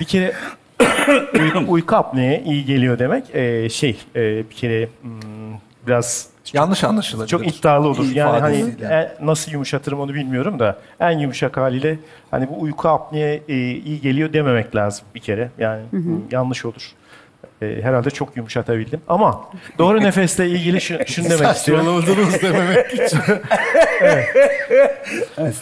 bir 0.00 0.04
kere 0.04 0.32
uyku, 1.34 1.64
uyku 1.68 1.96
apneye 1.96 2.42
iyi 2.46 2.64
geliyor 2.64 2.98
demek 2.98 3.34
e, 3.34 3.68
şey 3.68 3.98
e, 4.16 4.20
bir 4.50 4.54
kere 4.54 4.88
hmm, 5.02 5.12
biraz 5.86 6.26
Yanlış 6.52 6.84
anlaşılabilir. 6.84 7.28
çok 7.28 7.46
iddialı 7.46 7.88
olur. 7.88 8.04
İyi 8.04 8.18
Yani 8.18 8.40
hani 8.40 8.64
en- 8.90 9.10
nasıl 9.26 9.52
yumuşatırım 9.52 10.00
onu 10.00 10.14
bilmiyorum 10.14 10.58
da 10.58 10.78
en 11.00 11.18
yumuşak 11.18 11.56
haliyle 11.56 11.98
hani 12.30 12.48
bu 12.48 12.60
uyku 12.60 12.88
apneye 12.88 13.42
e, 13.48 13.54
iyi 13.56 14.00
geliyor 14.00 14.32
dememek 14.32 14.76
lazım 14.76 15.04
bir 15.14 15.20
kere. 15.20 15.50
Yani 15.58 15.82
hmm, 15.90 16.02
yanlış 16.30 16.64
olur. 16.64 16.92
E, 17.62 17.82
herhalde 17.82 18.10
çok 18.10 18.36
yumuşatabildim. 18.36 19.00
Ama 19.08 19.44
doğru 19.78 20.00
nefesle 20.00 20.48
ilgili 20.48 20.80
şu, 20.80 20.98
şunu 21.06 21.30
demek 21.30 21.56
istiyorum. 21.56 21.84
saçmalamadınız 21.84 22.42
dememek 22.42 22.92
için. 22.94 23.20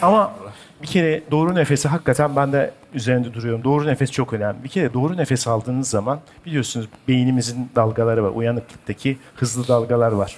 Ama 0.01 0.33
bir 0.81 0.87
kere 0.87 1.21
doğru 1.31 1.55
nefesi 1.55 1.87
hakikaten 1.87 2.35
ben 2.35 2.51
de 2.53 2.71
üzerinde 2.93 3.33
duruyorum. 3.33 3.63
Doğru 3.63 3.87
nefes 3.87 4.11
çok 4.11 4.33
önemli. 4.33 4.63
Bir 4.63 4.69
kere 4.69 4.93
doğru 4.93 5.17
nefes 5.17 5.47
aldığınız 5.47 5.89
zaman 5.89 6.19
biliyorsunuz 6.45 6.87
beynimizin 7.07 7.69
dalgaları 7.75 8.23
var. 8.23 8.29
Uyanıklıktaki 8.35 9.17
hızlı 9.35 9.67
dalgalar 9.67 10.11
var. 10.11 10.37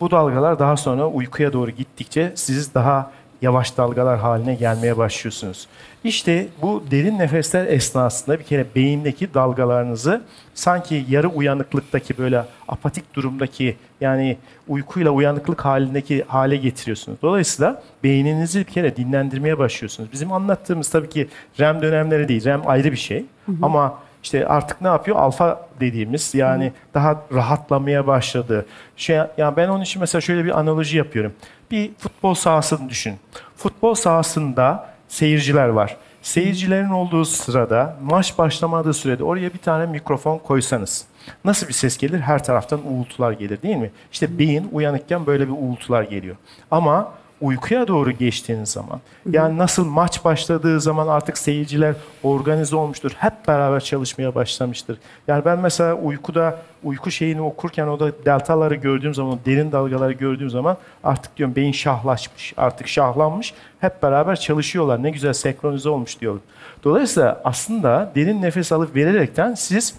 Bu 0.00 0.10
dalgalar 0.10 0.58
daha 0.58 0.76
sonra 0.76 1.06
uykuya 1.08 1.52
doğru 1.52 1.70
gittikçe 1.70 2.32
siz 2.34 2.74
daha 2.74 3.10
yavaş 3.44 3.76
dalgalar 3.76 4.18
haline 4.18 4.54
gelmeye 4.54 4.96
başlıyorsunuz. 4.96 5.66
İşte 6.04 6.46
bu 6.62 6.84
derin 6.90 7.18
nefesler 7.18 7.66
esnasında 7.66 8.38
bir 8.38 8.44
kere 8.44 8.66
beyindeki 8.74 9.34
dalgalarınızı 9.34 10.22
sanki 10.54 11.04
yarı 11.08 11.28
uyanıklıktaki 11.28 12.18
böyle 12.18 12.44
apatik 12.68 13.14
durumdaki 13.14 13.76
yani 14.00 14.36
uykuyla 14.68 15.10
uyanıklık 15.10 15.64
halindeki 15.64 16.24
hale 16.28 16.56
getiriyorsunuz. 16.56 17.18
Dolayısıyla 17.22 17.82
beyninizi 18.04 18.58
bir 18.58 18.64
kere 18.64 18.96
dinlendirmeye 18.96 19.58
başlıyorsunuz. 19.58 20.12
Bizim 20.12 20.32
anlattığımız 20.32 20.88
tabii 20.88 21.08
ki 21.08 21.28
REM 21.60 21.82
dönemleri 21.82 22.28
değil. 22.28 22.44
REM 22.44 22.62
ayrı 22.66 22.92
bir 22.92 22.96
şey. 22.96 23.24
Ama 23.62 23.98
işte 24.22 24.46
artık 24.46 24.80
ne 24.80 24.88
yapıyor? 24.88 25.16
Alfa 25.16 25.68
dediğimiz 25.80 26.34
yani 26.34 26.72
daha 26.94 27.22
rahatlamaya 27.32 28.06
başladı. 28.06 28.66
Şey 28.96 29.20
yani 29.38 29.56
ben 29.56 29.68
onun 29.68 29.82
için 29.82 30.00
mesela 30.00 30.20
şöyle 30.20 30.44
bir 30.44 30.58
analoji 30.58 30.96
yapıyorum. 30.96 31.32
Bir 31.74 31.90
futbol 31.98 32.34
sahasını 32.34 32.88
düşün. 32.88 33.14
Futbol 33.56 33.94
sahasında 33.94 34.90
seyirciler 35.08 35.68
var. 35.68 35.96
Seyircilerin 36.22 36.88
olduğu 36.88 37.24
sırada 37.24 37.96
maç 38.02 38.38
başlamadığı 38.38 38.94
sürede 38.94 39.24
oraya 39.24 39.54
bir 39.54 39.58
tane 39.58 39.86
mikrofon 39.86 40.38
koysanız 40.38 41.04
nasıl 41.44 41.68
bir 41.68 41.72
ses 41.72 41.98
gelir? 41.98 42.20
Her 42.20 42.44
taraftan 42.44 42.80
uğultular 42.86 43.32
gelir 43.32 43.62
değil 43.62 43.76
mi? 43.76 43.90
İşte 44.12 44.38
beyin 44.38 44.68
uyanıkken 44.72 45.26
böyle 45.26 45.48
bir 45.48 45.52
uğultular 45.52 46.02
geliyor. 46.02 46.36
Ama 46.70 47.12
uykuya 47.44 47.88
doğru 47.88 48.10
geçtiğiniz 48.10 48.68
zaman 48.68 49.00
yani 49.30 49.58
nasıl 49.58 49.86
maç 49.86 50.24
başladığı 50.24 50.80
zaman 50.80 51.08
artık 51.08 51.38
seyirciler 51.38 51.94
organize 52.22 52.76
olmuştur. 52.76 53.12
Hep 53.18 53.48
beraber 53.48 53.80
çalışmaya 53.80 54.34
başlamıştır. 54.34 54.98
Yani 55.28 55.44
ben 55.44 55.58
mesela 55.58 55.94
uykuda 55.94 56.58
uyku 56.82 57.10
şeyini 57.10 57.40
okurken 57.40 57.86
o 57.86 58.00
da 58.00 58.24
deltaları 58.24 58.74
gördüğüm 58.74 59.14
zaman, 59.14 59.32
o 59.32 59.38
derin 59.46 59.72
dalgaları 59.72 60.12
gördüğüm 60.12 60.50
zaman 60.50 60.76
artık 61.04 61.36
diyorum 61.36 61.56
beyin 61.56 61.72
şahlaşmış, 61.72 62.54
artık 62.56 62.88
şahlanmış. 62.88 63.54
Hep 63.80 64.02
beraber 64.02 64.36
çalışıyorlar. 64.36 65.02
Ne 65.02 65.10
güzel 65.10 65.32
senkronize 65.32 65.88
olmuş 65.88 66.20
diyorum. 66.20 66.42
Dolayısıyla 66.84 67.40
aslında 67.44 68.12
derin 68.14 68.42
nefes 68.42 68.72
alıp 68.72 68.96
vererekten 68.96 69.54
siz 69.54 69.94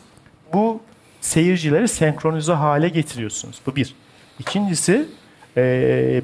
bu 0.53 0.79
seyircileri 1.21 1.87
senkronize 1.87 2.53
hale 2.53 2.89
getiriyorsunuz. 2.89 3.61
Bu 3.65 3.75
bir. 3.75 3.95
İkincisi 4.39 5.07
eee 5.57 6.21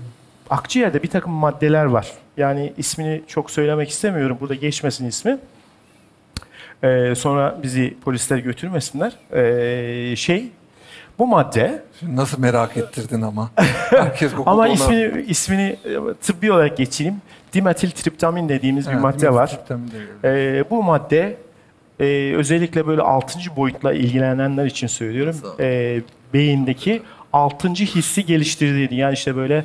akciğerde 0.51 1.03
bir 1.03 1.07
takım 1.07 1.31
maddeler 1.31 1.85
var. 1.85 2.07
Yani 2.37 2.73
ismini 2.77 3.21
çok 3.27 3.51
söylemek 3.51 3.89
istemiyorum. 3.89 4.37
Burada 4.41 4.55
geçmesin 4.55 5.07
ismi. 5.07 5.37
Eee, 6.83 7.15
sonra 7.15 7.57
bizi 7.63 7.97
polisler 8.05 8.37
götürmesinler. 8.37 9.13
Eee, 9.35 10.15
şey, 10.15 10.47
bu 11.19 11.27
madde 11.27 11.83
Şimdi 11.99 12.15
nasıl 12.15 12.39
merak 12.39 12.77
ettirdin 12.77 13.21
ama. 13.21 13.51
Herkes 13.89 14.33
ama 14.33 14.53
ona- 14.55 14.67
ismini 14.67 15.25
ismini 15.27 15.77
e, 15.85 16.13
tıbbi 16.21 16.51
olarak 16.51 16.77
geçeyim. 16.77 17.15
Dimetiltriptamin 17.53 18.49
dediğimiz 18.49 18.87
bir 18.87 18.91
Evet, 18.91 19.01
madde 19.03 19.33
var. 19.33 19.47
triptamin. 19.47 19.91
Ee, 20.23 20.63
bu 20.69 20.83
madde 20.83 21.37
e, 21.99 22.33
özellikle 22.35 22.87
böyle 22.87 23.01
altıncı 23.01 23.55
boyutla 23.55 23.93
ilgilenenler 23.93 24.65
için 24.65 24.87
söylüyorum. 24.87 25.35
Ee, 25.59 26.01
beyindeki 26.33 27.01
altıncı 27.33 27.85
hissi 27.85 28.25
geliştirdiğini 28.25 28.95
yani 28.95 29.13
işte 29.13 29.35
böyle 29.35 29.57
e, 29.57 29.63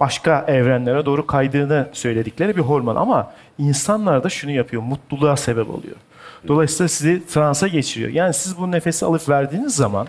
başka 0.00 0.44
evrenlere 0.48 1.06
doğru 1.06 1.26
kaydığını 1.26 1.88
söyledikleri 1.92 2.56
bir 2.56 2.62
hormon 2.62 2.96
ama 2.96 3.32
insanlar 3.58 4.24
da 4.24 4.28
şunu 4.28 4.50
yapıyor 4.50 4.82
mutluluğa 4.82 5.36
sebep 5.36 5.70
oluyor. 5.70 5.96
Dolayısıyla 6.48 6.88
sizi 6.88 7.26
transa 7.26 7.68
geçiriyor. 7.68 8.10
Yani 8.10 8.34
siz 8.34 8.58
bu 8.58 8.72
nefesi 8.72 9.06
alıp 9.06 9.28
verdiğiniz 9.28 9.76
zaman 9.76 10.06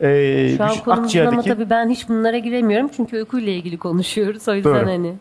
e, 0.00 0.54
Şu 0.56 0.64
an 0.64 0.68
konumuzda 0.68 0.92
ama 0.92 1.02
akciğerdeki 1.02 1.48
tabii 1.48 1.70
ben 1.70 1.90
hiç 1.90 2.08
bunlara 2.08 2.38
giremiyorum 2.38 2.90
çünkü 2.96 3.16
uykuyla 3.16 3.52
ilgili 3.52 3.78
konuşuyoruz. 3.78 4.48
O 4.48 4.54
yüzden 4.54 4.74
Doğru. 4.74 4.86
hani 4.86 5.14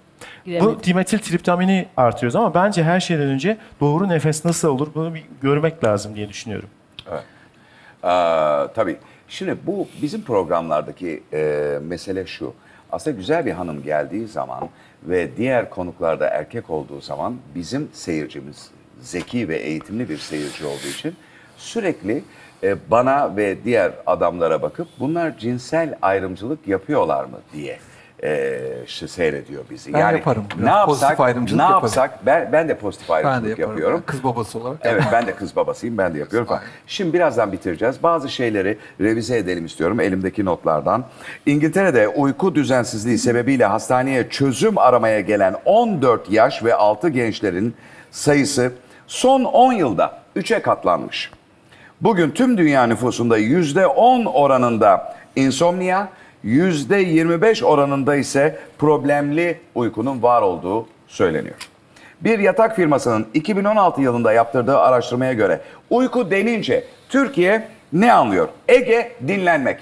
giremedim. 0.46 0.76
Bu 0.76 0.84
dimetiltriptamini 0.84 1.86
artırıyoruz 1.98 2.36
ama 2.36 2.54
bence 2.54 2.84
her 2.84 3.00
şeyden 3.00 3.28
önce 3.28 3.58
doğru 3.82 4.10
nefes 4.10 4.46
nasıl 4.46 4.68
olur 4.68 4.88
bunu 4.96 5.14
bir 5.14 5.24
görmek 5.42 5.84
lazım 5.84 6.16
diye 6.16 6.30
düşünüyorum. 6.30 6.70
Aa, 8.04 8.68
tabii. 8.76 8.98
Şimdi 9.28 9.58
bu 9.68 9.88
bizim 10.02 10.22
programlardaki 10.22 11.24
e, 11.34 11.80
mesele 11.82 12.26
şu. 12.26 12.54
Aslında 12.92 13.18
güzel 13.18 13.46
bir 13.46 13.52
hanım 13.52 13.84
geldiği 13.84 14.28
zaman 14.28 14.70
ve 15.04 15.38
diğer 15.38 15.70
konuklarda 15.70 16.28
erkek 16.28 16.70
olduğu 16.70 17.02
zaman 17.02 17.38
bizim 17.56 17.90
seyircimiz 17.94 18.72
zeki 19.02 19.50
ve 19.50 19.58
eğitimli 19.58 20.10
bir 20.10 20.18
seyirci 20.18 20.66
olduğu 20.66 20.88
için 20.88 21.16
sürekli 21.58 22.24
e, 22.64 22.76
bana 22.92 23.36
ve 23.36 23.64
diğer 23.64 23.92
adamlara 24.06 24.62
bakıp 24.62 24.88
bunlar 25.00 25.38
cinsel 25.38 25.98
ayrımcılık 26.02 26.68
yapıyorlar 26.68 27.24
mı 27.24 27.40
diye 27.54 27.80
e, 28.24 28.60
işte 28.86 29.08
seyrediyor 29.08 29.64
bizi. 29.70 29.94
Ben 29.94 30.00
yaparım. 30.12 30.44
Ne 30.60 30.86
pozitif 30.86 31.04
yapsak, 31.10 31.20
ayrımcılık 31.20 31.58
ne 31.60 31.64
yaparım. 31.64 31.84
yapsak 31.84 32.26
ben, 32.26 32.50
ben 32.52 32.70
de 32.70 32.78
pozitif 32.78 33.10
Ben 33.10 33.14
ayrımcılık 33.14 33.46
de 33.46 33.50
yaparım. 33.50 33.70
yapıyorum. 33.70 34.04
Kız 34.06 34.24
babası 34.24 34.60
olarak. 34.60 34.78
Evet 34.84 35.04
ben 35.12 35.28
de 35.28 35.36
kız 35.36 35.56
babasıyım 35.56 35.98
ben 35.98 36.14
de 36.14 36.20
yapıyorum 36.20 36.48
falan. 36.48 36.62
Şimdi 36.88 37.14
birazdan 37.14 37.52
bitireceğiz. 37.52 38.04
Bazı 38.04 38.30
şeyleri 38.30 38.78
revize 39.02 39.38
edelim 39.38 39.66
istiyorum 39.66 40.00
elimdeki 40.00 40.46
notlardan. 40.46 41.04
İngiltere'de 41.46 42.08
uyku 42.08 42.56
düzensizliği 42.56 43.18
sebebiyle 43.18 43.66
hastaneye 43.66 44.30
çözüm 44.30 44.78
aramaya 44.78 45.20
gelen 45.20 45.56
14 45.66 46.32
yaş 46.32 46.64
ve 46.64 46.76
altı 46.76 47.10
gençlerin 47.10 47.76
sayısı 48.12 48.72
son 49.08 49.44
10 49.44 49.74
yılda 49.74 50.20
3'e 50.36 50.62
katlanmış. 50.62 51.32
Bugün 52.02 52.32
tüm 52.32 52.58
dünya 52.58 52.84
nüfusunda 52.88 53.40
%10 53.40 54.26
oranında 54.30 55.16
insomnia, 55.36 56.08
%25 56.46 57.64
oranında 57.64 58.16
ise 58.16 58.60
problemli 58.78 59.60
uykunun 59.76 60.24
var 60.24 60.42
olduğu 60.42 60.88
söyleniyor. 61.08 61.56
Bir 62.22 62.40
yatak 62.40 62.76
firmasının 62.76 63.28
2016 63.34 64.02
yılında 64.02 64.34
yaptırdığı 64.34 64.78
araştırmaya 64.78 65.34
göre 65.34 65.62
uyku 65.90 66.32
denince 66.32 66.84
Türkiye 67.10 67.68
ne 67.94 68.14
anlıyor? 68.14 68.50
Ege 68.68 69.16
dinlenmek. 69.28 69.80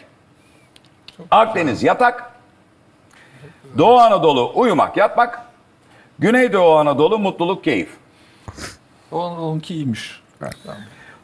Akdeniz 1.31 1.83
yatak. 1.83 2.31
Doğu 3.77 3.99
Anadolu 3.99 4.51
uyumak 4.55 4.97
yatmak. 4.97 5.41
Güneydoğu 6.19 6.75
Anadolu 6.75 7.19
mutluluk 7.19 7.63
keyif. 7.63 7.89
On, 9.11 9.37
onunki 9.37 9.73
iyiymiş. 9.73 10.21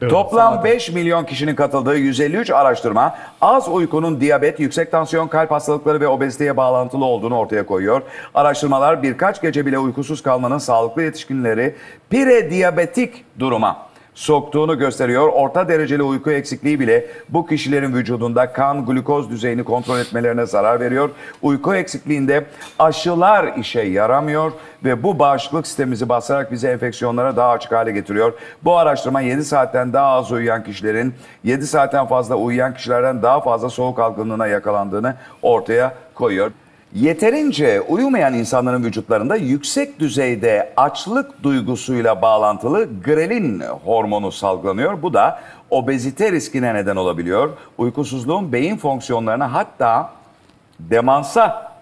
Toplam 0.09 0.63
5 0.63 0.89
milyon 0.89 1.23
kişinin 1.23 1.55
katıldığı 1.55 1.97
153 1.97 2.49
araştırma 2.49 3.15
az 3.41 3.67
uykunun 3.69 4.21
diyabet, 4.21 4.59
yüksek 4.59 4.91
tansiyon, 4.91 5.27
kalp 5.27 5.51
hastalıkları 5.51 5.99
ve 5.99 6.07
obeziteye 6.07 6.57
bağlantılı 6.57 7.05
olduğunu 7.05 7.37
ortaya 7.37 7.65
koyuyor. 7.65 8.01
Araştırmalar 8.33 9.03
birkaç 9.03 9.41
gece 9.41 9.65
bile 9.65 9.79
uykusuz 9.79 10.23
kalmanın 10.23 10.57
sağlıklı 10.57 11.03
yetişkinleri 11.03 11.75
prediyabetik 12.09 13.25
duruma 13.39 13.92
soktuğunu 14.15 14.79
gösteriyor. 14.79 15.27
Orta 15.27 15.67
dereceli 15.67 16.03
uyku 16.03 16.31
eksikliği 16.31 16.79
bile 16.79 17.05
bu 17.29 17.45
kişilerin 17.45 17.93
vücudunda 17.93 18.53
kan, 18.53 18.85
glukoz 18.85 19.29
düzeyini 19.29 19.63
kontrol 19.63 19.99
etmelerine 19.99 20.45
zarar 20.45 20.79
veriyor. 20.79 21.09
Uyku 21.41 21.75
eksikliğinde 21.75 22.45
aşılar 22.79 23.57
işe 23.57 23.81
yaramıyor 23.81 24.51
ve 24.83 25.03
bu 25.03 25.19
bağışıklık 25.19 25.67
sistemimizi 25.67 26.09
basarak 26.09 26.51
bizi 26.51 26.67
enfeksiyonlara 26.67 27.35
daha 27.35 27.49
açık 27.49 27.71
hale 27.71 27.91
getiriyor. 27.91 28.33
Bu 28.63 28.77
araştırma 28.77 29.21
7 29.21 29.45
saatten 29.45 29.93
daha 29.93 30.07
az 30.07 30.31
uyuyan 30.31 30.63
kişilerin 30.63 31.13
7 31.43 31.67
saatten 31.67 32.05
fazla 32.05 32.35
uyuyan 32.35 32.73
kişilerden 32.73 33.21
daha 33.21 33.41
fazla 33.41 33.69
soğuk 33.69 33.99
algınlığına 33.99 34.47
yakalandığını 34.47 35.15
ortaya 35.41 35.93
koyuyor. 36.15 36.51
Yeterince 36.95 37.81
uyumayan 37.81 38.33
insanların 38.33 38.83
vücutlarında 38.83 39.35
yüksek 39.35 39.99
düzeyde 39.99 40.73
açlık 40.77 41.43
duygusuyla 41.43 42.21
bağlantılı 42.21 42.89
grelin 43.03 43.59
hormonu 43.59 44.31
salgılanıyor. 44.31 45.01
Bu 45.01 45.13
da 45.13 45.41
obezite 45.69 46.31
riskine 46.31 46.73
neden 46.73 46.95
olabiliyor. 46.95 47.57
Uykusuzluğun 47.77 48.51
beyin 48.51 48.77
fonksiyonlarına 48.77 49.53
hatta 49.53 50.13
demansa 50.79 51.73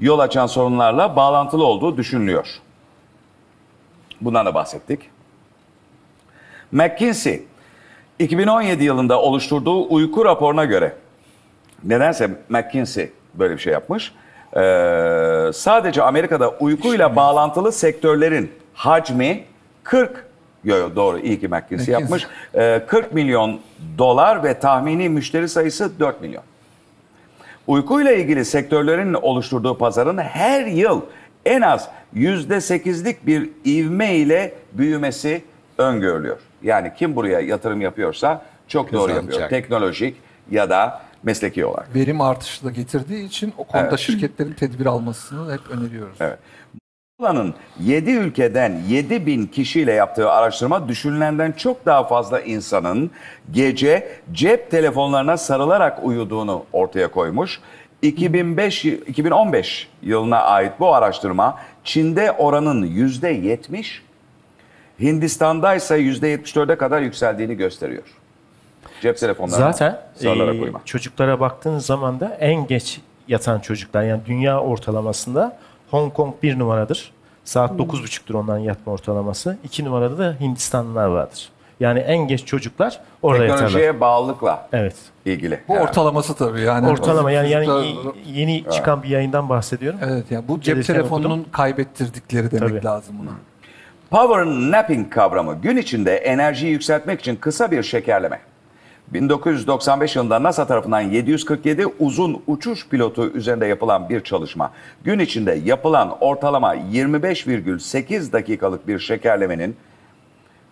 yol 0.00 0.18
açan 0.18 0.46
sorunlarla 0.46 1.16
bağlantılı 1.16 1.64
olduğu 1.64 1.96
düşünülüyor. 1.96 2.48
Bundan 4.20 4.46
da 4.46 4.54
bahsettik. 4.54 5.10
McKinsey 6.72 7.42
2017 8.18 8.84
yılında 8.84 9.22
oluşturduğu 9.22 9.94
uyku 9.94 10.24
raporuna 10.24 10.64
göre 10.64 10.96
nedense 11.84 12.38
McKinsey 12.48 13.12
böyle 13.34 13.54
bir 13.54 13.60
şey 13.60 13.72
yapmış. 13.72 14.12
Ee, 14.56 15.50
sadece 15.54 16.02
Amerika'da 16.02 16.50
uykuyla 16.50 17.16
bağlantılı 17.16 17.72
sektörlerin 17.72 18.52
hacmi 18.74 19.44
40 19.82 20.24
yo, 20.64 20.76
yo, 20.76 20.96
doğru 20.96 21.18
iyi 21.18 21.40
ki 21.40 21.48
McKinsey 21.48 21.92
yapmış. 21.92 22.26
Ee, 22.54 22.82
40 22.86 23.12
milyon 23.12 23.60
dolar 23.98 24.44
ve 24.44 24.58
tahmini 24.58 25.08
müşteri 25.08 25.48
sayısı 25.48 26.00
4 26.00 26.20
milyon. 26.20 26.42
Uykuyla 27.66 28.12
ilgili 28.12 28.44
sektörlerin 28.44 29.14
oluşturduğu 29.14 29.78
pazarın 29.78 30.18
her 30.18 30.66
yıl 30.66 31.00
en 31.46 31.60
az 31.60 31.88
%8'lik 32.14 33.26
bir 33.26 33.50
ivme 33.66 34.14
ile 34.14 34.54
büyümesi 34.72 35.42
öngörülüyor. 35.78 36.36
Yani 36.62 36.92
kim 36.98 37.16
buraya 37.16 37.40
yatırım 37.40 37.80
yapıyorsa 37.80 38.42
çok 38.68 38.92
doğru 38.92 39.10
yapıyor. 39.10 39.26
Kazanacak. 39.26 39.50
Teknolojik 39.50 40.16
ya 40.50 40.70
da 40.70 41.00
mesleki 41.28 41.64
olarak. 41.66 41.94
Verim 41.94 42.20
artışı 42.20 42.64
da 42.64 42.70
getirdiği 42.70 43.24
için 43.26 43.52
o 43.58 43.64
konuda 43.64 43.88
Evet. 43.88 43.98
şirketlerin 43.98 44.52
tedbir 44.52 44.86
almasını 44.86 45.52
hep 45.52 45.60
öneriyoruz. 45.70 46.16
Evet. 46.20 46.38
Alanın 47.20 47.54
7 47.80 48.10
ülkeden 48.10 48.80
7 48.88 49.26
bin 49.26 49.46
kişiyle 49.46 49.92
yaptığı 49.92 50.30
araştırma 50.30 50.88
düşünülenden 50.88 51.52
çok 51.52 51.86
daha 51.86 52.04
fazla 52.04 52.40
insanın 52.40 53.10
gece 53.52 54.08
cep 54.32 54.70
telefonlarına 54.70 55.36
sarılarak 55.36 56.04
uyuduğunu 56.04 56.64
ortaya 56.72 57.10
koymuş. 57.10 57.60
2005 58.02 58.84
y- 58.84 58.94
2015 58.94 59.88
yılına 60.02 60.38
ait 60.40 60.72
bu 60.80 60.94
araştırma 60.94 61.58
Çin'de 61.84 62.32
oranın 62.32 62.82
%70, 62.86 64.02
Hindistan'da 65.00 65.74
ise 65.74 65.94
%74'e 65.98 66.76
kadar 66.78 67.00
yükseldiğini 67.02 67.54
gösteriyor. 67.56 68.04
Cep 69.02 69.18
telefonlarına 69.18 69.72
Zaten 69.72 69.98
e, 70.24 70.72
çocuklara 70.84 71.40
baktığınız 71.40 71.86
zaman 71.86 72.20
da 72.20 72.36
en 72.40 72.66
geç 72.66 73.00
yatan 73.28 73.58
çocuklar 73.58 74.02
yani 74.02 74.20
dünya 74.26 74.60
ortalamasında 74.60 75.56
Hong 75.90 76.14
Kong 76.14 76.34
bir 76.42 76.58
numaradır. 76.58 77.12
Saat 77.44 77.70
9.30'dur 77.70 78.36
onların 78.36 78.58
yatma 78.60 78.92
ortalaması. 78.92 79.58
İki 79.64 79.84
numarada 79.84 80.18
da 80.18 80.36
Hindistanlılar 80.40 81.06
vardır. 81.06 81.48
Yani 81.80 81.98
en 81.98 82.18
geç 82.28 82.44
çocuklar 82.44 83.00
orada 83.22 83.42
yatarlar. 83.44 83.58
Teknolojiye 83.66 84.00
bağlılıkla 84.00 84.68
Evet. 84.72 84.94
ilgili. 85.24 85.60
Bu 85.68 85.74
Yani. 85.74 85.82
ortalaması 85.82 86.34
tabii 86.34 86.60
yani. 86.60 86.88
Ortalama 86.88 87.30
yani 87.30 87.50
yani 87.50 87.66
Çocuklar- 87.66 88.14
y- 88.26 88.40
yeni 88.40 88.64
çıkan 88.72 89.02
bir 89.02 89.08
yayından 89.08 89.48
bahsediyorum. 89.48 90.00
Evet 90.02 90.24
yani 90.30 90.44
bu 90.48 90.60
cep 90.60 90.74
Gelirken 90.74 90.94
telefonunun 90.94 91.46
kaybettirdikleri 91.52 92.50
demek 92.50 92.68
Tabii. 92.68 92.84
lazım 92.84 93.16
buna. 93.22 93.30
Power 94.10 94.46
napping 94.46 95.10
kavramı 95.12 95.54
gün 95.54 95.76
içinde 95.76 96.16
enerjiyi 96.16 96.72
yükseltmek 96.72 97.20
için 97.20 97.36
kısa 97.36 97.70
bir 97.70 97.82
şekerleme. 97.82 98.40
1995 99.12 100.16
yılında 100.16 100.42
NASA 100.42 100.66
tarafından 100.66 101.00
747 101.00 101.86
uzun 101.86 102.42
uçuş 102.46 102.88
pilotu 102.88 103.26
üzerinde 103.30 103.66
yapılan 103.66 104.08
bir 104.08 104.20
çalışma. 104.20 104.72
Gün 105.04 105.18
içinde 105.18 105.60
yapılan 105.64 106.16
ortalama 106.20 106.76
25,8 106.76 108.32
dakikalık 108.32 108.88
bir 108.88 108.98
şekerlemenin 108.98 109.76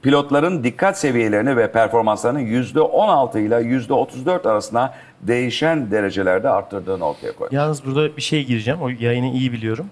pilotların 0.03 0.65
dikkat 0.65 0.99
seviyelerini 0.99 1.57
ve 1.57 1.73
performanslarını 1.73 2.43
%16 2.43 3.41
ile 3.41 3.55
%34 3.55 4.49
arasında 4.49 4.95
değişen 5.21 5.91
derecelerde 5.91 6.49
arttırdığını 6.49 7.05
ortaya 7.05 7.33
koymuş. 7.33 7.55
Yalnız 7.55 7.87
burada 7.87 8.17
bir 8.17 8.23
şey 8.23 8.45
gireceğim. 8.45 8.81
O 8.83 8.89
yayını 8.89 9.27
iyi 9.27 9.53
biliyorum. 9.53 9.87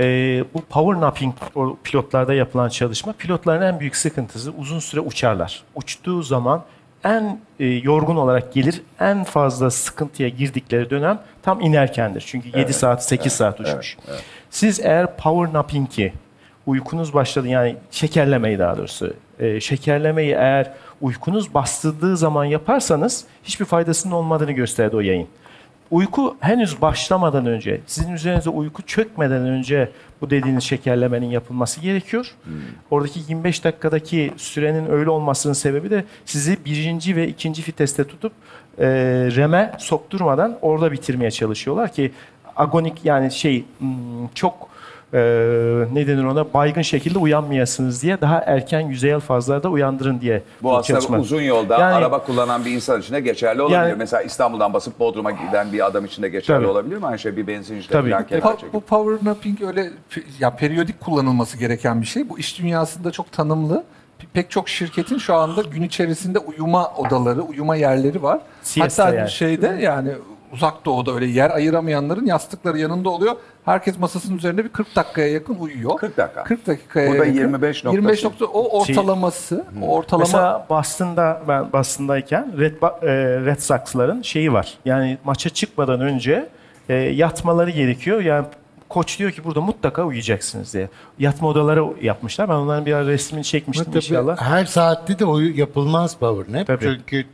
Ee, 0.00 0.44
bu 0.54 0.60
power 0.60 1.00
napping 1.00 1.34
o 1.54 1.76
pilotlarda 1.84 2.34
yapılan 2.34 2.68
çalışma 2.68 3.12
pilotların 3.12 3.62
en 3.62 3.80
büyük 3.80 3.96
sıkıntısı 3.96 4.52
uzun 4.58 4.78
süre 4.78 5.00
uçarlar. 5.00 5.62
Uçtuğu 5.74 6.22
zaman 6.22 6.64
en 7.04 7.38
e, 7.60 7.66
yorgun 7.66 8.16
olarak 8.16 8.52
gelir. 8.52 8.82
En 9.00 9.24
fazla 9.24 9.70
sıkıntıya 9.70 10.28
girdikleri 10.28 10.90
dönem 10.90 11.18
tam 11.42 11.60
inerkendir. 11.60 12.24
Çünkü 12.26 12.58
7 12.58 12.72
saat 12.72 13.04
8 13.04 13.32
saat 13.32 13.60
uçmuş. 13.60 13.96
Siz 14.50 14.80
eğer 14.80 15.16
power 15.16 15.54
napping'i 15.54 16.12
uykunuz 16.66 17.14
başladı 17.14 17.48
yani 17.48 17.76
şekerlemeyi 17.90 18.58
daha 18.58 18.78
doğrusu 18.78 19.14
e, 19.38 19.60
şekerlemeyi 19.60 20.32
eğer 20.32 20.72
uykunuz 21.00 21.54
bastırdığı 21.54 22.16
zaman 22.16 22.44
yaparsanız 22.44 23.24
hiçbir 23.44 23.64
faydasının 23.64 24.12
olmadığını 24.12 24.52
gösterdi 24.52 24.96
o 24.96 25.00
yayın. 25.00 25.28
Uyku 25.90 26.36
henüz 26.40 26.82
başlamadan 26.82 27.46
önce, 27.46 27.80
sizin 27.86 28.12
üzerinize 28.12 28.50
uyku 28.50 28.82
çökmeden 28.82 29.42
önce 29.46 29.90
bu 30.20 30.30
dediğiniz 30.30 30.64
şekerlemenin 30.64 31.26
yapılması 31.26 31.80
gerekiyor. 31.80 32.34
Oradaki 32.90 33.20
25 33.28 33.64
dakikadaki 33.64 34.32
sürenin 34.36 34.90
öyle 34.90 35.10
olmasının 35.10 35.52
sebebi 35.52 35.90
de 35.90 36.04
sizi 36.24 36.64
birinci 36.64 37.16
ve 37.16 37.28
ikinci 37.28 37.62
viteste 37.62 38.04
tutup 38.04 38.32
e, 38.78 38.86
reme 39.36 39.72
sokturmadan 39.78 40.58
orada 40.62 40.92
bitirmeye 40.92 41.30
çalışıyorlar 41.30 41.92
ki 41.92 42.12
agonik 42.56 43.04
yani 43.04 43.30
şey 43.30 43.64
hmm, 43.78 44.28
çok 44.34 44.69
e, 45.14 45.18
ne 45.92 46.06
denir 46.06 46.24
ona 46.24 46.52
baygın 46.54 46.82
şekilde 46.82 47.18
uyanmayasınız 47.18 48.02
diye 48.02 48.20
daha 48.20 48.38
erken 48.40 48.80
yüzeyel 48.80 49.20
fazlarda 49.20 49.68
uyandırın 49.68 50.20
diye 50.20 50.42
Bu 50.62 50.76
aslında 50.76 51.00
çalışma. 51.00 51.18
uzun 51.18 51.42
yolda 51.42 51.78
Yani- 51.78 51.94
araba 51.94 52.24
kullanan 52.24 52.64
bir 52.64 52.70
insan 52.70 53.00
için 53.00 53.14
de 53.14 53.20
geçerli 53.20 53.62
olabilir. 53.62 53.78
Yani- 53.78 53.94
Mesela 53.98 54.22
İstanbul'dan 54.22 54.72
basıp 54.72 54.98
Bodrum'a 55.00 55.30
giden 55.30 55.72
bir 55.72 55.86
adam 55.86 56.04
için 56.04 56.22
de 56.22 56.28
geçerli 56.28 56.58
Tabii. 56.58 56.66
olabilir 56.70 56.96
mi? 56.96 57.06
Aynı 57.06 57.18
şey 57.18 57.36
bir 57.36 57.46
benzincide 57.46 57.92
Tabii. 57.92 58.10
falan 58.10 58.22
E, 58.22 58.26
kenar 58.26 58.40
Pa- 58.42 58.52
çekip. 58.56 58.72
bu 58.72 58.80
power 58.80 59.28
napping 59.30 59.62
öyle 59.62 59.90
ya 60.40 60.50
periyodik 60.50 61.00
kullanılması 61.00 61.58
gereken 61.58 62.00
bir 62.02 62.06
şey. 62.06 62.28
Bu 62.28 62.38
iş 62.38 62.58
dünyasında 62.58 63.10
çok 63.10 63.32
tanımlı. 63.32 63.84
Pe- 64.20 64.26
Pek 64.32 64.50
çok 64.50 64.68
şirketin 64.68 65.18
şu 65.18 65.34
anda 65.34 65.62
gün 65.62 65.82
içerisinde 65.82 66.38
uyuma 66.38 66.94
odaları, 66.96 67.42
uyuma 67.42 67.76
yerleri 67.76 68.22
var. 68.22 68.40
Siesta 68.62 69.04
Hatta 69.06 69.14
yani. 69.16 69.30
şeyde 69.30 69.78
yani 69.82 70.10
uzak 70.52 70.84
doğuda 70.84 71.14
öyle 71.14 71.26
yer 71.26 71.50
ayıramayanların 71.50 72.26
yastıkları 72.26 72.78
yanında 72.78 73.10
oluyor. 73.10 73.36
Herkes 73.64 73.98
masasının 73.98 74.38
üzerinde 74.38 74.64
bir 74.64 74.68
40 74.68 74.96
dakikaya 74.96 75.28
yakın 75.32 75.54
uyuyor. 75.54 75.96
40 75.96 76.16
dakika. 76.16 76.44
40 76.44 76.66
dakikaya 76.66 77.10
Burada 77.10 77.24
yakın. 77.24 77.38
25 77.38 77.84
noktası. 77.84 77.96
25 77.96 78.24
nokta 78.24 78.44
o 78.44 78.80
ortalaması. 78.80 79.64
O 79.82 79.88
ortalama 79.94 80.24
Mesela 80.26 80.66
Boston'da 80.70 81.42
ben 81.48 81.72
Boston'dayken 81.72 82.58
Red, 82.58 82.76
Ba- 82.76 83.06
e, 83.06 83.44
Red 83.46 83.58
Sox'ların 83.58 84.22
şeyi 84.22 84.52
var. 84.52 84.78
Yani 84.84 85.18
maça 85.24 85.50
çıkmadan 85.50 86.00
önce 86.00 86.48
e, 86.88 86.94
yatmaları 86.94 87.70
gerekiyor. 87.70 88.20
Yani 88.20 88.46
koç 88.90 89.18
diyor 89.18 89.30
ki 89.30 89.44
burada 89.44 89.60
mutlaka 89.60 90.04
uyuyacaksınız 90.04 90.74
diye. 90.74 90.88
Yatma 91.18 91.48
odaları 91.48 91.84
yapmışlar. 92.02 92.48
Ben 92.48 92.54
onların 92.54 92.86
bir 92.86 92.92
ara 92.92 93.06
resmini 93.06 93.44
çekmiştim 93.44 93.84
Tabii 93.84 93.96
inşallah. 93.96 94.36
Her 94.36 94.64
saatte 94.64 95.18
de 95.18 95.24
uyu 95.24 95.58
yapılmaz 95.58 96.16
power 96.16 96.58
nap. 96.58 96.66
Tabii. 96.66 96.84
Çünkü 96.84 97.24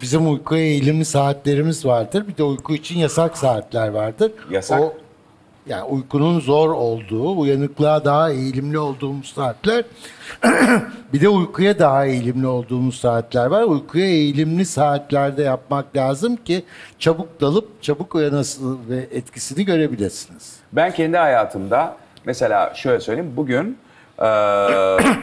bizim 0.00 0.32
uykuya 0.32 0.62
eğilimli 0.62 1.04
saatlerimiz 1.04 1.86
vardır. 1.86 2.28
Bir 2.28 2.36
de 2.36 2.42
uyku 2.42 2.74
için 2.74 2.98
yasak 2.98 3.38
saatler 3.38 3.88
vardır. 3.88 4.32
Yasak? 4.50 4.80
O, 4.80 4.94
yani 5.68 5.82
uykunun 5.84 6.40
zor 6.40 6.70
olduğu, 6.70 7.38
uyanıklığa 7.38 8.04
daha 8.04 8.30
eğilimli 8.30 8.78
olduğumuz 8.78 9.32
saatler. 9.32 9.84
bir 11.12 11.20
de 11.20 11.28
uykuya 11.28 11.78
daha 11.78 12.06
eğilimli 12.06 12.46
olduğumuz 12.46 13.00
saatler 13.00 13.46
var. 13.46 13.62
Uykuya 13.62 14.06
eğilimli 14.06 14.64
saatlerde 14.64 15.42
yapmak 15.42 15.96
lazım 15.96 16.36
ki 16.36 16.64
çabuk 16.98 17.40
dalıp 17.40 17.82
çabuk 17.82 18.14
uyanasın 18.14 18.78
ve 18.88 18.96
etkisini 19.12 19.64
görebilirsiniz. 19.64 20.56
Ben 20.72 20.92
kendi 20.94 21.16
hayatımda 21.16 21.96
mesela 22.24 22.74
şöyle 22.74 23.00
söyleyeyim. 23.00 23.32
Bugün 23.36 23.78
eee, 24.22 24.26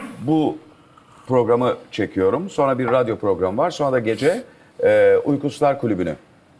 bu 0.26 0.58
programı 1.26 1.74
çekiyorum. 1.90 2.50
Sonra 2.50 2.78
bir 2.78 2.86
radyo 2.88 3.16
programı 3.16 3.58
var. 3.58 3.70
Sonra 3.70 3.92
da 3.92 3.98
gece 3.98 4.42
eee 4.82 5.16
Uykusuzlar 5.24 5.80
Kulübü'nü 5.80 6.16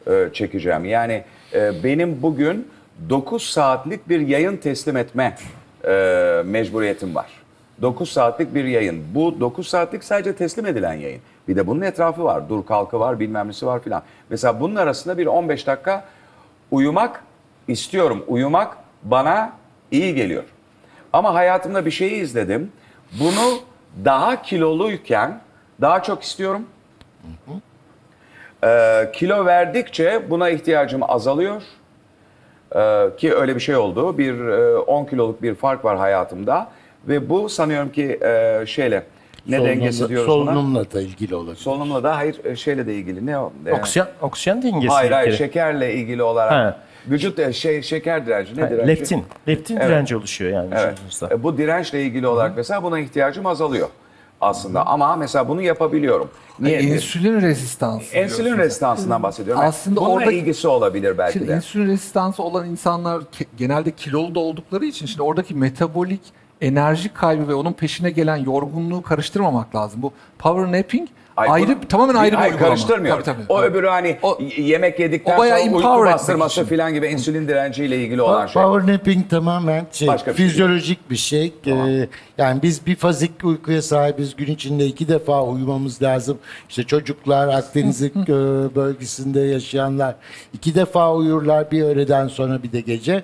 eee, 0.06 0.30
çekeceğim. 0.32 0.84
Yani 0.84 1.24
eee, 1.54 1.72
benim 1.84 2.22
bugün 2.22 2.68
9 3.10 3.42
saatlik 3.42 4.08
bir 4.08 4.20
yayın 4.20 4.56
teslim 4.56 4.96
etme 4.96 5.36
eee, 5.84 6.42
mecburiyetim 6.44 7.14
var. 7.14 7.26
9 7.82 8.10
saatlik 8.12 8.54
bir 8.54 8.64
yayın. 8.64 9.04
Bu 9.14 9.40
9 9.40 9.68
saatlik 9.68 10.04
sadece 10.04 10.36
teslim 10.36 10.66
edilen 10.66 10.94
yayın. 10.94 11.20
Bir 11.48 11.56
de 11.56 11.66
bunun 11.66 11.80
etrafı 11.80 12.24
var. 12.24 12.48
Dur 12.48 12.66
kalkı 12.66 13.00
var, 13.00 13.20
bilmem 13.20 13.48
nesi 13.48 13.66
var 13.66 13.82
filan. 13.82 14.02
Mesela 14.30 14.60
bunun 14.60 14.76
arasında 14.76 15.18
bir 15.18 15.26
15 15.26 15.66
dakika 15.66 16.04
uyumak 16.70 17.24
istiyorum. 17.68 18.24
Uyumak 18.26 18.76
bana 19.02 19.52
iyi 19.90 20.14
geliyor. 20.14 20.44
Ama 21.12 21.34
hayatımda 21.34 21.86
bir 21.86 21.90
şeyi 21.90 22.12
izledim. 22.12 22.72
Bunu 23.20 23.58
daha 24.04 24.42
kiloluyken 24.42 25.40
daha 25.80 26.02
çok 26.02 26.22
istiyorum. 26.22 26.66
Ee, 28.64 29.10
kilo 29.12 29.46
verdikçe 29.46 30.30
buna 30.30 30.50
ihtiyacım 30.50 31.00
azalıyor. 31.10 31.62
Ee, 32.74 33.06
ki 33.16 33.34
öyle 33.34 33.54
bir 33.54 33.60
şey 33.60 33.76
oldu. 33.76 34.18
Bir 34.18 34.38
e, 34.48 34.78
10 34.78 35.04
kiloluk 35.04 35.42
bir 35.42 35.54
fark 35.54 35.84
var 35.84 35.96
hayatımda. 35.98 36.68
Ve 37.08 37.28
bu 37.30 37.48
sanıyorum 37.48 37.92
ki 37.92 38.18
e, 38.22 38.62
şeyle 38.66 39.02
ne 39.46 39.56
Solunumla- 39.56 39.66
dengesi 39.68 40.08
diyoruz 40.08 40.28
buna? 40.28 40.44
Solunumla 40.52 40.92
da 40.92 41.00
ilgili 41.00 41.34
olabilir. 41.34 41.56
Solunumla 41.56 42.02
da 42.02 42.16
hayır 42.16 42.44
e, 42.44 42.56
şeyle 42.56 42.86
de 42.86 42.94
ilgili. 42.94 43.26
Ne 43.26 43.38
Oksijen, 43.72 44.06
oksijen 44.22 44.62
dengesi. 44.62 44.88
Hayır 44.94 45.10
hayır 45.10 45.28
ilgili. 45.28 45.38
şekerle 45.38 45.94
ilgili 45.94 46.22
olarak. 46.22 46.52
Ha. 46.52 46.78
Vücut 47.10 47.38
e, 47.38 47.52
şey 47.52 47.82
şeker 47.82 48.26
direnci 48.26 48.56
ne 48.56 48.60
Ha, 48.62 48.70
direnci? 48.70 48.88
Leptin. 48.88 49.24
Leptin 49.48 49.76
Evet. 49.76 49.88
direnci 49.88 50.16
oluşuyor 50.16 50.52
yani 50.52 50.68
Evet. 50.72 51.32
E, 51.32 51.42
Bu 51.42 51.58
dirençle 51.58 52.02
ilgili 52.02 52.26
olarak 52.26 52.52
mesela 52.56 52.82
buna 52.82 52.98
ihtiyacım 52.98 53.46
azalıyor 53.46 53.88
aslında. 54.40 54.86
Ama 54.86 55.16
mesela 55.16 55.48
bunu 55.48 55.62
yapabiliyorum. 55.62 56.30
Niye? 56.60 56.82
insülin 56.82 57.40
rezistansı. 57.40 58.16
Ensülin 58.16 58.58
resistansından 58.58 59.22
bahsediyorum. 59.22 59.62
Aslında 59.66 60.00
Bununla 60.00 60.10
orada- 60.14 60.32
ilgisi 60.32 60.68
olabilir 60.68 61.18
belki 61.18 61.32
Şimdi 61.32 61.48
de. 61.50 61.56
insülin 61.56 61.86
rezistansı 61.88 62.42
olan 62.42 62.66
insanlar 62.70 63.20
ke- 63.20 63.46
genelde 63.56 63.90
kilolu 63.90 64.34
da 64.34 64.40
oldukları 64.40 64.84
için 64.84 65.06
şimdi 65.06 65.22
oradaki 65.22 65.54
metabolik 65.54 66.20
enerji 66.60 67.08
kaybı 67.14 67.48
ve 67.48 67.54
onun 67.54 67.72
peşine 67.72 68.10
gelen 68.10 68.36
yorgunluğu 68.36 69.02
karıştırmamak 69.02 69.74
lazım. 69.76 70.02
Bu 70.02 70.12
power 70.38 70.78
napping 70.78 71.08
Ay, 71.36 71.48
ayrı 71.50 71.68
bunu- 71.68 71.88
tamamen 71.88 72.14
ayrı 72.14 72.32
bir 72.32 72.36
Hayır, 72.36 72.52
uygulama. 72.52 72.68
karıştırmıyorum. 72.74 73.22
Tabii, 73.24 73.36
tabii. 73.36 73.46
o 73.52 73.62
öbürü 73.62 73.86
hani 73.86 74.18
O- 74.22 74.38
yemek 74.56 75.00
yedikten 75.00 75.36
o 75.36 75.38
bayağı 75.38 75.58
sonra 75.60 75.76
uyku 75.76 76.04
bastırması 76.04 76.64
falan 76.64 76.94
gibi 76.94 77.06
insülin 77.06 77.48
direnciyle 77.48 78.02
ilgili 78.04 78.22
olan 78.22 78.46
şey. 78.46 78.62
Power 78.62 78.92
napping 78.94 79.30
tamamen 79.30 79.86
şey, 79.92 80.08
Başka 80.08 80.30
bir 80.32 80.36
şey 80.36 80.46
fizyolojik 80.46 81.10
bir 81.10 81.16
şey. 81.16 81.52
Ee, 81.66 82.08
yani 82.38 82.62
biz 82.62 82.86
bir 82.86 82.96
fazik 82.96 83.44
uykuya 83.44 83.82
sahibiz. 83.82 84.36
Gün 84.36 84.46
içinde 84.46 84.86
iki 84.86 85.08
defa 85.08 85.42
uyumamız 85.44 86.02
lazım. 86.02 86.38
İşte 86.68 86.82
çocuklar 86.82 87.48
Akdeniz 87.48 88.02
e, 88.02 88.10
bölgesinde 88.74 89.40
yaşayanlar 89.40 90.14
iki 90.52 90.74
defa 90.74 91.14
uyurlar 91.14 91.70
bir 91.70 91.82
öğleden 91.82 92.28
sonra 92.28 92.62
bir 92.62 92.72
de 92.72 92.80
gece. 92.80 93.22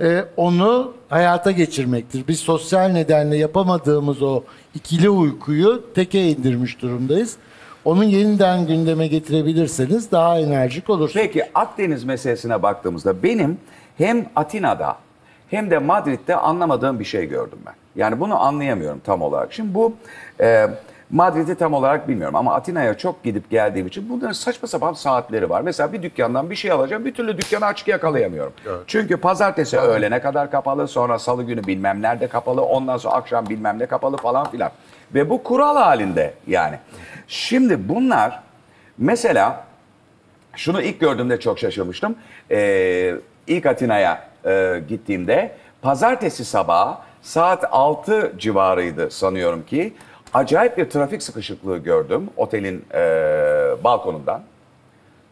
Ee, 0.00 0.24
onu 0.36 0.92
hayata 1.08 1.50
geçirmektir. 1.50 2.24
Biz 2.28 2.40
sosyal 2.40 2.88
nedenle 2.88 3.36
yapamadığımız 3.36 4.22
o 4.22 4.42
ikili 4.74 5.10
uykuyu 5.10 5.84
teke 5.94 6.28
indirmiş 6.28 6.82
durumdayız. 6.82 7.36
Onun 7.84 8.04
yeniden 8.04 8.66
gündeme 8.66 9.06
getirebilirseniz 9.06 10.12
daha 10.12 10.38
enerjik 10.38 10.90
olursunuz. 10.90 11.26
Peki 11.26 11.44
Akdeniz 11.54 12.04
meselesine 12.04 12.62
baktığımızda 12.62 13.22
benim 13.22 13.58
hem 13.98 14.26
Atina'da 14.36 14.96
hem 15.50 15.70
de 15.70 15.78
Madrid'de 15.78 16.36
anlamadığım 16.36 17.00
bir 17.00 17.04
şey 17.04 17.28
gördüm 17.28 17.58
ben. 17.66 17.74
Yani 17.96 18.20
bunu 18.20 18.40
anlayamıyorum 18.40 19.00
tam 19.04 19.22
olarak. 19.22 19.52
Şimdi 19.52 19.74
bu 19.74 19.94
e, 20.40 20.66
Madrid'i 21.10 21.54
tam 21.54 21.74
olarak 21.74 22.08
bilmiyorum 22.08 22.36
ama 22.36 22.54
Atina'ya 22.54 22.98
çok 22.98 23.24
gidip 23.24 23.50
geldiğim 23.50 23.86
için 23.86 24.08
bunların 24.08 24.32
saçma 24.32 24.68
sapan 24.68 24.92
saatleri 24.92 25.50
var. 25.50 25.60
Mesela 25.60 25.92
bir 25.92 26.02
dükkandan 26.02 26.50
bir 26.50 26.54
şey 26.54 26.70
alacağım 26.70 27.04
bir 27.04 27.14
türlü 27.14 27.38
dükkanı 27.38 27.66
açık 27.66 27.88
yakalayamıyorum. 27.88 28.52
Çünkü 28.86 29.16
pazartesi 29.16 29.78
öğlene 29.78 30.20
kadar 30.20 30.50
kapalı 30.50 30.88
sonra 30.88 31.18
salı 31.18 31.42
günü 31.42 31.66
bilmem 31.66 32.02
nerede 32.02 32.26
kapalı 32.26 32.62
ondan 32.62 32.96
sonra 32.96 33.14
akşam 33.14 33.46
bilmem 33.48 33.78
ne 33.78 33.86
kapalı 33.86 34.16
falan 34.16 34.50
filan. 34.50 34.70
Ve 35.14 35.30
bu 35.30 35.42
kural 35.42 35.76
halinde 35.76 36.34
yani. 36.46 36.78
Şimdi 37.28 37.88
bunlar 37.88 38.42
mesela 38.98 39.64
şunu 40.56 40.82
ilk 40.82 41.00
gördüğümde 41.00 41.40
çok 41.40 41.58
şaşırmıştım. 41.58 42.16
Ee, 42.50 43.14
ilk 43.46 43.66
Atina'ya 43.66 44.28
e, 44.46 44.82
gittiğimde 44.88 45.52
pazartesi 45.82 46.44
sabahı 46.44 46.94
saat 47.22 47.64
6 47.70 48.32
civarıydı 48.38 49.10
sanıyorum 49.10 49.66
ki. 49.66 49.94
Acayip 50.34 50.78
bir 50.78 50.90
trafik 50.90 51.22
sıkışıklığı 51.22 51.78
gördüm 51.78 52.30
otelin 52.36 52.84
e, 52.94 52.98
balkonundan. 53.84 54.42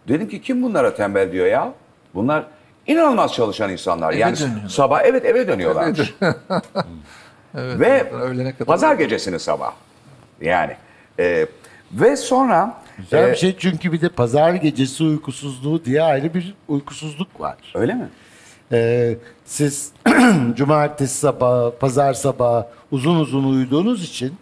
Dedim 0.08 0.28
ki 0.28 0.42
kim 0.42 0.62
bunlara 0.62 0.94
tembel 0.94 1.32
diyor 1.32 1.46
ya? 1.46 1.72
Bunlar 2.14 2.44
inanılmaz 2.86 3.34
çalışan 3.34 3.70
insanlar. 3.70 4.12
yani 4.12 4.36
dönüyorlar. 4.36 4.68
sabah 4.68 5.02
evet 5.04 5.24
eve 5.24 5.48
dönüyorlarmış. 5.48 6.14
Evet, 6.20 6.36
Ve 7.54 8.10
öğlene 8.10 8.52
kadar. 8.52 8.66
pazar 8.66 8.94
gecesini 8.94 9.38
sabah. 9.38 9.72
Yani 10.40 10.72
e, 11.18 11.46
ve 11.92 12.16
sonra 12.16 12.74
Güzel 12.98 13.28
e, 13.28 13.32
bir 13.32 13.36
şey 13.36 13.56
çünkü 13.58 13.92
bir 13.92 14.00
de 14.00 14.08
pazar 14.08 14.54
gecesi 14.54 15.04
uykusuzluğu 15.04 15.84
diye 15.84 16.02
ayrı 16.02 16.34
bir 16.34 16.54
uykusuzluk 16.68 17.40
var. 17.40 17.56
öyle 17.74 17.94
mi? 17.94 18.08
Ee, 18.72 19.16
siz 19.44 19.92
cumartesi 20.54 21.14
sabahı, 21.18 21.72
pazar 21.80 22.12
sabahı 22.14 22.66
uzun 22.90 23.16
uzun 23.20 23.44
uyuduğunuz 23.52 24.04
için 24.04 24.34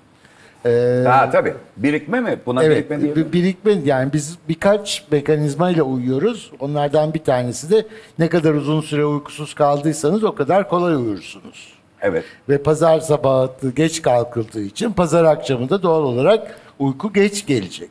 e, 0.67 1.03
Ha 1.07 1.31
tabii. 1.31 1.55
Birikme 1.77 2.21
mi? 2.21 2.39
Buna 2.47 2.65
evet 2.65 2.77
birikme 2.77 3.01
diye. 3.01 3.17
bir 3.17 3.33
birikme 3.33 3.73
yani 3.85 4.13
biz 4.13 4.39
birkaç 4.49 5.05
mekanizmayla 5.11 5.83
uyuyoruz. 5.83 6.53
Onlardan 6.61 7.15
bir 7.15 7.25
tanesi 7.25 7.71
de 7.71 7.87
ne 8.19 8.29
kadar 8.29 8.55
uzun 8.55 8.81
süre 8.81 9.05
uykusuz 9.05 9.55
kaldıysanız 9.55 10.25
o 10.25 10.35
kadar 10.35 10.69
kolay 10.69 10.95
uyursunuz. 10.95 11.78
Evet. 12.03 12.25
Ve 12.49 12.63
pazar 12.63 13.01
sabahı 13.01 13.71
geç 13.77 14.03
kalkıldığı 14.03 14.63
için 14.63 14.93
pazar 14.93 15.25
akşamı 15.25 15.71
da 15.71 15.83
doğal 15.83 16.03
olarak 16.03 16.59
uyku 16.79 17.13
geç 17.13 17.47
gelecek. 17.47 17.91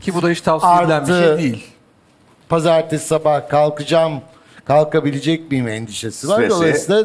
Ki 0.00 0.14
bu 0.14 0.22
da 0.22 0.28
hiç 0.28 0.40
tavsiye 0.40 0.72
edilen 0.82 1.02
bir 1.02 1.06
şey 1.06 1.16
Artı- 1.16 1.38
değil. 1.38 1.64
pazartesi 2.48 3.06
sabah 3.06 3.48
kalkacağım, 3.48 4.12
kalkabilecek 4.64 5.50
miyim 5.50 5.68
endişesi 5.68 6.28
var. 6.28 6.34
Stresi. 6.36 6.50
Dolayısıyla 6.50 7.04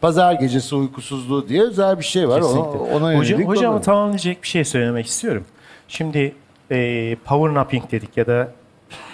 pazar 0.00 0.32
gecesi 0.32 0.74
uykusuzluğu 0.74 1.48
diye 1.48 1.62
özel 1.62 1.98
bir 1.98 2.04
şey 2.04 2.28
var. 2.28 2.40
Ona, 2.40 2.46
Kesinlikle. 2.46 2.78
ona 2.94 3.18
Hocam, 3.18 3.22
yönelik 3.22 3.48
hocamı 3.48 3.74
olur. 3.76 3.84
tamamlayacak 3.84 4.42
bir 4.42 4.48
şey 4.48 4.64
söylemek 4.64 5.06
istiyorum. 5.06 5.44
Şimdi 5.88 6.34
e, 6.70 7.16
power 7.24 7.54
napping 7.54 7.90
dedik 7.90 8.16
ya 8.16 8.26
da 8.26 8.48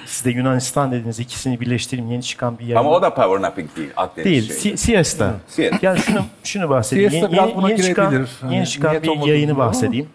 siz 0.07 0.25
de 0.25 0.31
Yunanistan 0.31 0.93
dediniz 0.93 1.21
ikisini 1.21 1.61
birleştireyim 1.61 2.11
yeni 2.11 2.23
çıkan 2.23 2.59
bir 2.59 2.65
yayın. 2.65 2.77
Ama 2.77 2.91
o 2.91 3.03
da 3.03 3.15
power 3.15 3.43
napping 3.43 3.77
değil. 3.77 3.91
Akdeniz 3.97 4.25
Değil, 4.27 4.53
si- 4.53 4.77
siesta. 4.77 5.35
Siesta. 5.49 5.79
Yani 5.83 5.99
şunu 5.99 6.21
şunu 6.45 6.71
bahsedeyim. 6.71 7.11
Siesta 7.11 7.27
Yeni, 7.27 7.37
biraz 7.37 7.49
yeni, 7.49 7.57
buna 7.57 7.71
yeni 7.71 7.83
çıkan. 7.83 8.27
Hani 8.41 8.55
yeni 8.55 8.67
çıkan 8.67 8.91
niyet 8.91 9.05
bir 9.05 9.27
yayını 9.27 9.57
bahsedeyim. 9.57 10.09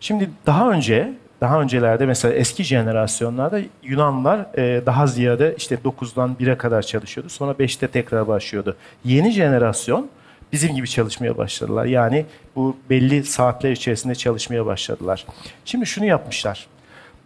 Şimdi 0.00 0.30
daha 0.46 0.70
önce, 0.70 1.12
daha 1.40 1.60
öncelerde 1.60 2.06
mesela 2.06 2.34
eski 2.34 2.64
jenerasyonlarda 2.64 3.60
Yunanlar 3.82 4.58
e, 4.58 4.86
daha 4.86 5.06
ziyade 5.06 5.54
işte 5.58 5.74
9'dan 5.84 6.36
1'e 6.40 6.58
kadar 6.58 6.82
çalışıyordu. 6.82 7.30
Sonra 7.30 7.52
5'te 7.52 7.88
tekrar 7.88 8.28
başlıyordu. 8.28 8.76
Yeni 9.04 9.30
jenerasyon 9.30 10.08
bizim 10.52 10.74
gibi 10.74 10.88
çalışmaya 10.88 11.38
başladılar. 11.38 11.84
Yani 11.84 12.26
bu 12.56 12.76
belli 12.90 13.24
saatler 13.24 13.70
içerisinde 13.70 14.14
çalışmaya 14.14 14.66
başladılar. 14.66 15.26
Şimdi 15.64 15.86
şunu 15.86 16.04
yapmışlar. 16.04 16.66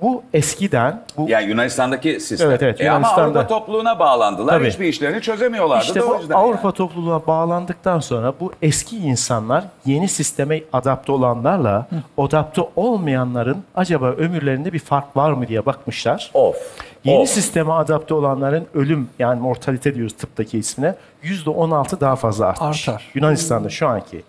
Bu 0.04 0.22
eskiden 0.34 1.02
bu 1.16 1.28
Yani 1.28 1.48
Yunanistan'daki 1.48 2.20
sistem. 2.20 2.50
Evet, 2.50 2.62
evet, 2.62 2.80
E 2.80 2.90
ama. 2.90 3.08
Avrupa 3.08 3.46
topluluğuna 3.46 3.98
bağlandılar. 3.98 4.52
Tabii. 4.52 4.68
Hiçbir 4.68 4.84
işlerini 4.84 5.22
çözemiyorlardı. 5.22 5.84
İşte 5.84 6.00
da 6.00 6.04
o 6.04 6.18
yüzden 6.18 6.34
Avrupa 6.34 6.68
yani. 6.68 6.74
topluluğuna 6.74 7.26
bağlandıktan 7.26 8.00
sonra 8.00 8.32
bu 8.40 8.52
eski 8.62 8.96
insanlar 8.96 9.64
yeni 9.86 10.08
sisteme 10.08 10.62
adapte 10.72 11.12
olanlarla 11.12 11.86
adapte 12.18 12.62
olmayanların 12.76 13.64
acaba 13.76 14.06
ömürlerinde 14.06 14.72
bir 14.72 14.78
fark 14.78 15.16
var 15.16 15.32
mı 15.32 15.48
diye 15.48 15.66
bakmışlar. 15.66 16.30
Of. 16.34 16.56
Yeni 17.04 17.22
of. 17.22 17.28
sisteme 17.28 17.72
adapte 17.72 18.14
olanların 18.14 18.66
ölüm 18.74 19.08
yani 19.18 19.40
mortalite 19.40 19.94
diyoruz 19.94 20.12
tıptaki 20.16 20.58
ismine 20.58 20.94
%16 21.22 22.00
daha 22.00 22.16
fazla 22.16 22.46
artmış. 22.46 22.88
Artar. 22.88 23.10
Yunanistan'da 23.14 23.68
şu 23.68 23.88
anki 23.88 24.22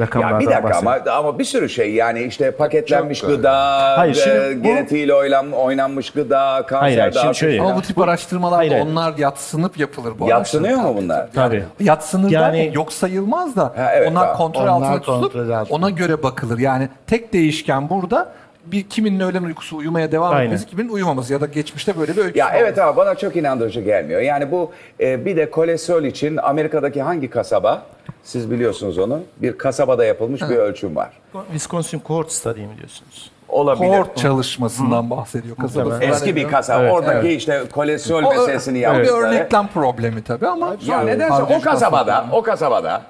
rakamlardan 0.00 0.34
Ya 0.34 0.40
bir 0.40 0.46
dakika 0.46 0.62
bahsediyorum. 0.62 1.02
ama, 1.06 1.16
ama 1.16 1.38
bir 1.38 1.44
sürü 1.44 1.68
şey 1.68 1.92
yani 1.94 2.22
işte 2.22 2.50
paketlenmiş 2.50 3.20
Çok 3.20 3.30
gıda, 3.30 3.52
Hayır, 3.98 4.16
e, 4.16 4.18
şimdi 4.18 4.58
bu- 4.58 4.62
genetiğiyle 4.62 5.14
oynanmış 5.54 6.10
gıda, 6.10 6.62
kanser 6.66 6.80
Hayır, 6.80 6.98
hayır, 6.98 7.12
şimdi 7.22 7.34
şöyle-. 7.34 7.60
Ama 7.60 7.76
bu 7.76 7.82
tip 7.82 7.98
araştırmalarda 7.98 8.56
Hayır, 8.56 8.72
hayır. 8.72 8.84
onlar 8.86 9.18
yatsınıp 9.18 9.78
yapılır 9.78 10.12
bu 10.18 10.28
Yatsınıyor 10.28 10.76
mu 10.76 10.82
araştırmalar. 10.82 11.04
bunlar? 11.04 11.28
Tabii. 11.34 11.64
Yatsınır 11.80 12.30
Yani- 12.30 12.70
yok 12.74 12.92
sayılmaz 12.92 13.56
da 13.56 13.62
Ha, 13.62 13.90
evet, 13.94 14.08
onlar 14.10 14.36
kontrol 14.36 14.60
Onlar 14.62 14.70
altında 14.70 15.00
tutulup 15.00 15.66
ona 15.70 15.90
göre 15.90 16.22
bakılır. 16.22 16.58
Yani 16.58 16.88
tek 17.06 17.32
değişken 17.32 17.90
burada 17.90 18.32
bir 18.66 18.82
kiminin 18.88 19.20
öğlen 19.20 19.42
uykusu 19.42 19.76
uyumaya 19.76 20.12
devam 20.12 20.32
Aynen. 20.34 20.44
etmesi, 20.46 20.66
kiminin 20.66 20.88
uyumaması 20.88 21.32
ya 21.32 21.40
da 21.40 21.46
geçmişte 21.46 21.98
böyle 21.98 22.16
bir 22.16 22.22
ölçü 22.24 22.38
Ya 22.38 22.46
var. 22.46 22.52
evet 22.56 22.78
ama 22.78 22.96
bana 22.96 23.14
çok 23.14 23.36
inandırıcı 23.36 23.80
gelmiyor. 23.80 24.20
Yani 24.20 24.50
bu 24.50 24.72
e, 25.00 25.24
bir 25.24 25.36
de 25.36 25.50
kolesterol 25.50 26.04
için 26.04 26.36
Amerika'daki 26.36 27.02
hangi 27.02 27.30
kasaba? 27.30 27.82
Siz 28.22 28.50
biliyorsunuz 28.50 28.98
onu. 28.98 29.20
Bir 29.36 29.58
kasabada 29.58 30.04
yapılmış 30.04 30.42
bir 30.42 30.56
ölçüm 30.56 30.96
var. 30.96 31.10
Wisconsin 31.50 32.02
Cohort 32.06 32.32
Study 32.32 32.60
mi 32.60 32.76
diyorsunuz? 32.78 33.30
Olabilir. 33.48 33.86
Kohort 33.88 34.16
çalışmasından 34.16 35.10
bahsediyor 35.10 35.56
kasaba. 35.56 35.84
Muhtemelen. 35.84 36.00
falan. 36.00 36.12
Eski 36.22 36.36
bir 36.36 36.48
kasaba. 36.48 36.82
Evet, 36.82 36.92
Oradaki 36.92 37.28
evet. 37.28 37.38
işte 37.38 37.62
kolesterol 37.72 38.22
O- 38.24 38.30
meselesini 38.30 38.72
o 38.72 38.76
bir 38.76 38.80
yapmışlar. 38.80 39.18
örneklem 39.18 39.68
problemi 39.68 40.22
tabii 40.24 40.46
ama 40.48 40.76
Ya 40.86 41.00
nedense 41.00 41.42
o 41.42 41.60
kasabada, 41.60 42.24
o 42.32 42.42
kasabada 42.42 43.02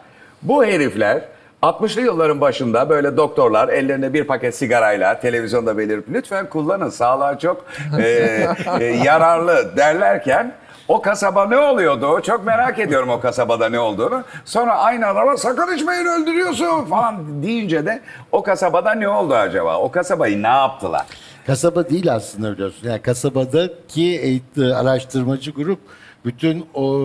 bu 0.42 0.64
herifler 0.64 1.22
60'lı 1.62 2.00
yılların 2.00 2.40
başında 2.40 2.88
böyle 2.88 3.16
doktorlar 3.16 3.68
ellerinde 3.68 4.12
bir 4.12 4.24
paket 4.24 4.54
sigarayla 4.54 5.20
televizyonda 5.20 5.78
belirip 5.78 6.04
lütfen 6.12 6.48
kullanın 6.48 6.90
sağlığa 6.90 7.38
çok 7.38 7.64
e, 7.98 8.02
e, 8.80 8.84
yararlı 8.84 9.76
derlerken 9.76 10.54
o 10.88 11.02
kasaba 11.02 11.46
ne 11.46 11.56
oluyordu? 11.58 12.20
Çok 12.22 12.46
merak 12.46 12.78
ediyorum 12.78 13.08
o 13.10 13.20
kasabada 13.20 13.68
ne 13.68 13.78
olduğunu. 13.78 14.22
Sonra 14.44 14.78
aynı 14.78 15.06
adama 15.06 15.36
sakın 15.36 15.74
içmeyin 15.76 16.06
öldürüyorsun 16.06 16.84
falan 16.84 17.42
deyince 17.42 17.86
de 17.86 18.00
o 18.32 18.42
kasabada 18.42 18.92
ne 18.94 19.08
oldu 19.08 19.34
acaba? 19.34 19.78
O 19.78 19.90
kasabayı 19.90 20.42
ne 20.42 20.46
yaptılar? 20.48 21.06
Kasaba 21.46 21.88
değil 21.88 22.14
aslında 22.14 22.52
biliyorsun. 22.52 22.88
Yani 22.88 23.02
kasabadaki 23.02 24.02
eğit- 24.20 24.74
araştırmacı 24.74 25.50
grup 25.50 25.78
bütün 26.24 26.66
o 26.74 27.00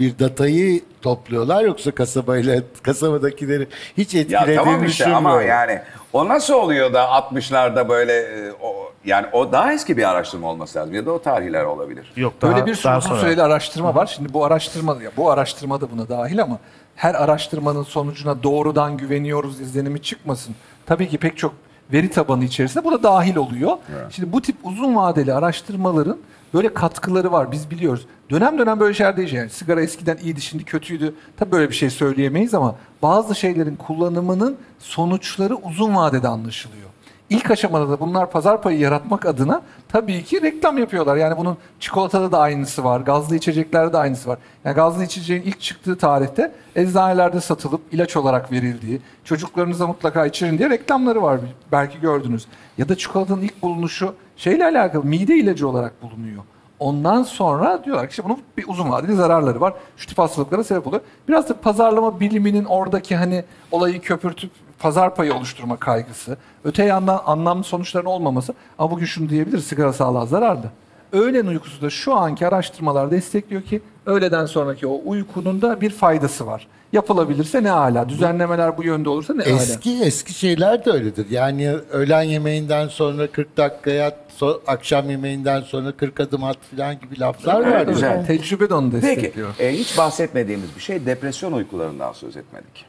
bir 0.00 0.18
datayı 0.18 0.80
topluyorlar 1.02 1.64
yoksa 1.64 1.90
kasabayla 1.90 2.62
kasabadakileri 2.82 3.66
hiç 3.96 4.14
Ya 4.14 4.20
etkilediğini 4.20 4.56
tamam 4.56 4.84
işte 4.84 5.04
ama 5.06 5.14
düşünmüyorum. 5.18 5.48
yani 5.48 5.80
o 6.12 6.28
nasıl 6.28 6.54
oluyor 6.54 6.92
da 6.92 7.04
60'larda 7.04 7.88
böyle 7.88 8.12
e, 8.12 8.52
o, 8.62 8.92
yani 9.04 9.26
o 9.32 9.52
daha 9.52 9.72
eski 9.72 9.96
bir 9.96 10.10
araştırma 10.10 10.48
olması 10.50 10.78
lazım 10.78 10.94
ya 10.94 11.06
da 11.06 11.12
o 11.12 11.22
tarihler 11.22 11.64
olabilir. 11.64 12.12
Yok 12.16 12.32
daha, 12.42 12.52
Böyle 12.54 12.66
bir 12.66 12.74
sürü 12.74 12.84
daha 12.84 12.98
uzun 12.98 13.08
sonra. 13.08 13.20
süreli 13.20 13.42
araştırma 13.42 13.94
var. 13.94 14.06
Şimdi 14.06 14.32
bu 14.32 14.44
araştırma 14.44 14.92
ya 15.02 15.10
bu 15.16 15.30
araştırma 15.30 15.80
da 15.80 15.90
buna 15.90 16.08
dahil 16.08 16.42
ama 16.42 16.58
her 16.96 17.14
araştırmanın 17.14 17.82
sonucuna 17.82 18.42
doğrudan 18.42 18.96
güveniyoruz 18.96 19.60
izlenimi 19.60 20.02
çıkmasın. 20.02 20.54
Tabii 20.86 21.08
ki 21.08 21.18
pek 21.18 21.36
çok 21.38 21.54
veri 21.92 22.10
tabanı 22.10 22.44
içerisinde 22.44 22.84
bu 22.84 22.92
da 22.92 23.02
dahil 23.02 23.36
oluyor. 23.36 23.76
Şimdi 24.10 24.32
bu 24.32 24.42
tip 24.42 24.56
uzun 24.64 24.96
vadeli 24.96 25.34
araştırmaların 25.34 26.16
böyle 26.54 26.74
katkıları 26.74 27.32
var 27.32 27.52
biz 27.52 27.70
biliyoruz. 27.70 28.06
Dönem 28.30 28.58
dönem 28.58 28.80
böyle 28.80 28.94
şeyler 28.94 29.16
değişiyor. 29.16 29.42
Yani 29.42 29.50
sigara 29.50 29.82
eskiden 29.82 30.16
iyiydi 30.22 30.40
şimdi 30.40 30.64
kötüydü. 30.64 31.14
Tabii 31.36 31.52
böyle 31.52 31.70
bir 31.70 31.74
şey 31.74 31.90
söyleyemeyiz 31.90 32.54
ama 32.54 32.76
bazı 33.02 33.34
şeylerin 33.34 33.76
kullanımının 33.76 34.56
sonuçları 34.78 35.54
uzun 35.56 35.94
vadede 35.96 36.28
anlaşılıyor. 36.28 36.89
İlk 37.30 37.50
aşamada 37.50 37.90
da 37.90 38.00
bunlar 38.00 38.30
pazar 38.30 38.62
payı 38.62 38.78
yaratmak 38.78 39.26
adına 39.26 39.62
tabii 39.88 40.24
ki 40.24 40.42
reklam 40.42 40.78
yapıyorlar. 40.78 41.16
Yani 41.16 41.36
bunun 41.36 41.56
çikolatada 41.80 42.32
da 42.32 42.38
aynısı 42.38 42.84
var, 42.84 43.00
gazlı 43.00 43.36
içeceklerde 43.36 43.92
de 43.92 43.98
aynısı 43.98 44.28
var. 44.28 44.38
Yani 44.64 44.74
gazlı 44.74 45.04
içeceğin 45.04 45.42
ilk 45.42 45.60
çıktığı 45.60 45.98
tarihte 45.98 46.52
eczanelerde 46.76 47.40
satılıp 47.40 47.80
ilaç 47.92 48.16
olarak 48.16 48.52
verildiği, 48.52 49.00
çocuklarınıza 49.24 49.86
mutlaka 49.86 50.26
içirin 50.26 50.58
diye 50.58 50.70
reklamları 50.70 51.22
var 51.22 51.40
belki 51.72 52.00
gördünüz. 52.00 52.46
Ya 52.78 52.88
da 52.88 52.96
çikolatanın 52.96 53.42
ilk 53.42 53.62
bulunuşu 53.62 54.14
şeyle 54.36 54.64
alakalı 54.64 55.04
mide 55.04 55.36
ilacı 55.36 55.68
olarak 55.68 56.02
bulunuyor. 56.02 56.42
Ondan 56.78 57.22
sonra 57.22 57.84
diyorlar 57.84 58.06
ki 58.06 58.10
işte 58.10 58.24
bunun 58.24 58.38
bir 58.58 58.64
uzun 58.68 58.90
vadeli 58.90 59.14
zararları 59.14 59.60
var. 59.60 59.74
Şu 59.96 60.06
tip 60.06 60.18
hastalıklara 60.18 60.64
sebep 60.64 60.86
oluyor. 60.86 61.02
Biraz 61.28 61.48
da 61.48 61.60
pazarlama 61.60 62.20
biliminin 62.20 62.64
oradaki 62.64 63.16
hani 63.16 63.44
olayı 63.70 64.00
köpürtüp 64.00 64.50
pazar 64.80 65.14
payı 65.14 65.34
oluşturma 65.34 65.76
kaygısı. 65.76 66.36
Öte 66.64 66.84
yandan 66.84 67.20
anlamlı 67.26 67.64
sonuçların 67.64 68.06
olmaması. 68.06 68.54
Ama 68.78 68.90
bugün 68.90 69.06
şunu 69.06 69.28
diyebiliriz 69.28 69.64
sigara 69.66 69.92
sağlığa 69.92 70.26
zararlı. 70.26 70.70
Öğlen 71.12 71.46
uykusu 71.46 71.82
da 71.82 71.90
şu 71.90 72.14
anki 72.14 72.46
araştırmalar 72.46 73.10
destekliyor 73.10 73.62
ki 73.62 73.80
öğleden 74.06 74.46
sonraki 74.46 74.86
o 74.86 75.00
uykunun 75.04 75.62
da 75.62 75.80
bir 75.80 75.90
faydası 75.90 76.46
var. 76.46 76.66
Yapılabilirse 76.92 77.62
ne 77.62 77.68
hala. 77.70 78.08
Düzenlemeler 78.08 78.78
bu 78.78 78.84
yönde 78.84 79.08
olursa 79.08 79.34
ne 79.34 79.42
hala. 79.42 79.54
Eski 79.54 80.02
eski 80.02 80.32
şeyler 80.34 80.84
de 80.84 80.90
öyledir. 80.90 81.26
Yani 81.30 81.70
öğlen 81.90 82.22
yemeğinden 82.22 82.88
sonra 82.88 83.26
40 83.26 83.56
dakika 83.56 83.90
yat, 83.90 84.16
so- 84.40 84.60
akşam 84.66 85.10
yemeğinden 85.10 85.60
sonra 85.60 85.92
40 85.92 86.20
adım 86.20 86.44
at 86.44 86.56
falan 86.76 87.00
gibi 87.00 87.20
laflar 87.20 87.62
Evet, 87.62 87.74
var. 87.74 87.92
güzel. 87.92 88.26
Tecrübe 88.26 88.70
de 88.70 88.74
onu 88.74 88.90
Peki, 88.90 89.06
destekliyor. 89.06 89.48
e, 89.58 89.72
hiç 89.72 89.98
bahsetmediğimiz 89.98 90.76
bir 90.76 90.80
şey 90.80 91.06
depresyon 91.06 91.52
uykularından 91.52 92.12
söz 92.12 92.36
etmedik. 92.36 92.84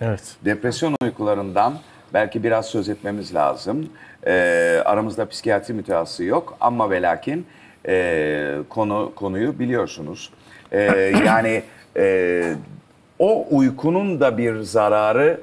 Evet. 0.00 0.36
Depresyon 0.44 0.96
uykularından 1.02 1.74
belki 2.14 2.44
biraz 2.44 2.66
söz 2.66 2.88
etmemiz 2.88 3.34
lazım. 3.34 3.88
Ee, 4.26 4.82
aramızda 4.84 5.28
psikiyatri 5.28 5.74
mütehassısı 5.74 6.24
yok 6.24 6.56
ama 6.60 6.90
ve 6.90 7.02
lakin 7.02 7.46
e, 7.88 8.56
konu 8.68 9.12
konuyu 9.16 9.58
biliyorsunuz. 9.58 10.32
Ee, 10.72 10.80
yani 11.26 11.62
e, 11.96 12.54
o 13.18 13.46
uykunun 13.50 14.20
da 14.20 14.38
bir 14.38 14.60
zararı 14.60 15.40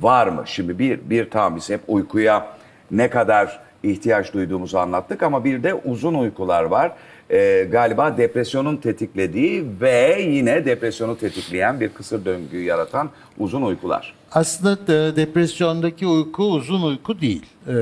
var 0.00 0.26
mı? 0.26 0.42
Şimdi 0.46 0.78
bir, 0.78 1.10
bir 1.10 1.30
tamam 1.30 1.56
biz 1.56 1.70
hep 1.70 1.80
uykuya 1.88 2.46
ne 2.90 3.10
kadar 3.10 3.60
ihtiyaç 3.82 4.34
duyduğumuzu 4.34 4.78
anlattık 4.78 5.22
ama 5.22 5.44
bir 5.44 5.62
de 5.62 5.74
uzun 5.74 6.14
uykular 6.14 6.64
var. 6.64 6.92
Ee, 7.30 7.68
galiba 7.72 8.16
depresyonun 8.16 8.76
tetiklediği 8.76 9.64
ve 9.80 10.22
yine 10.28 10.64
depresyonu 10.64 11.18
tetikleyen 11.18 11.80
bir 11.80 11.88
kısır 11.88 12.24
döngüyü 12.24 12.64
yaratan 12.64 13.10
uzun 13.38 13.62
uykular. 13.62 14.14
Aslında 14.32 14.86
de- 14.86 15.16
depresyondaki 15.16 16.06
uyku 16.06 16.44
uzun 16.44 16.82
uyku 16.82 17.20
değil. 17.20 17.46
Ee, 17.68 17.72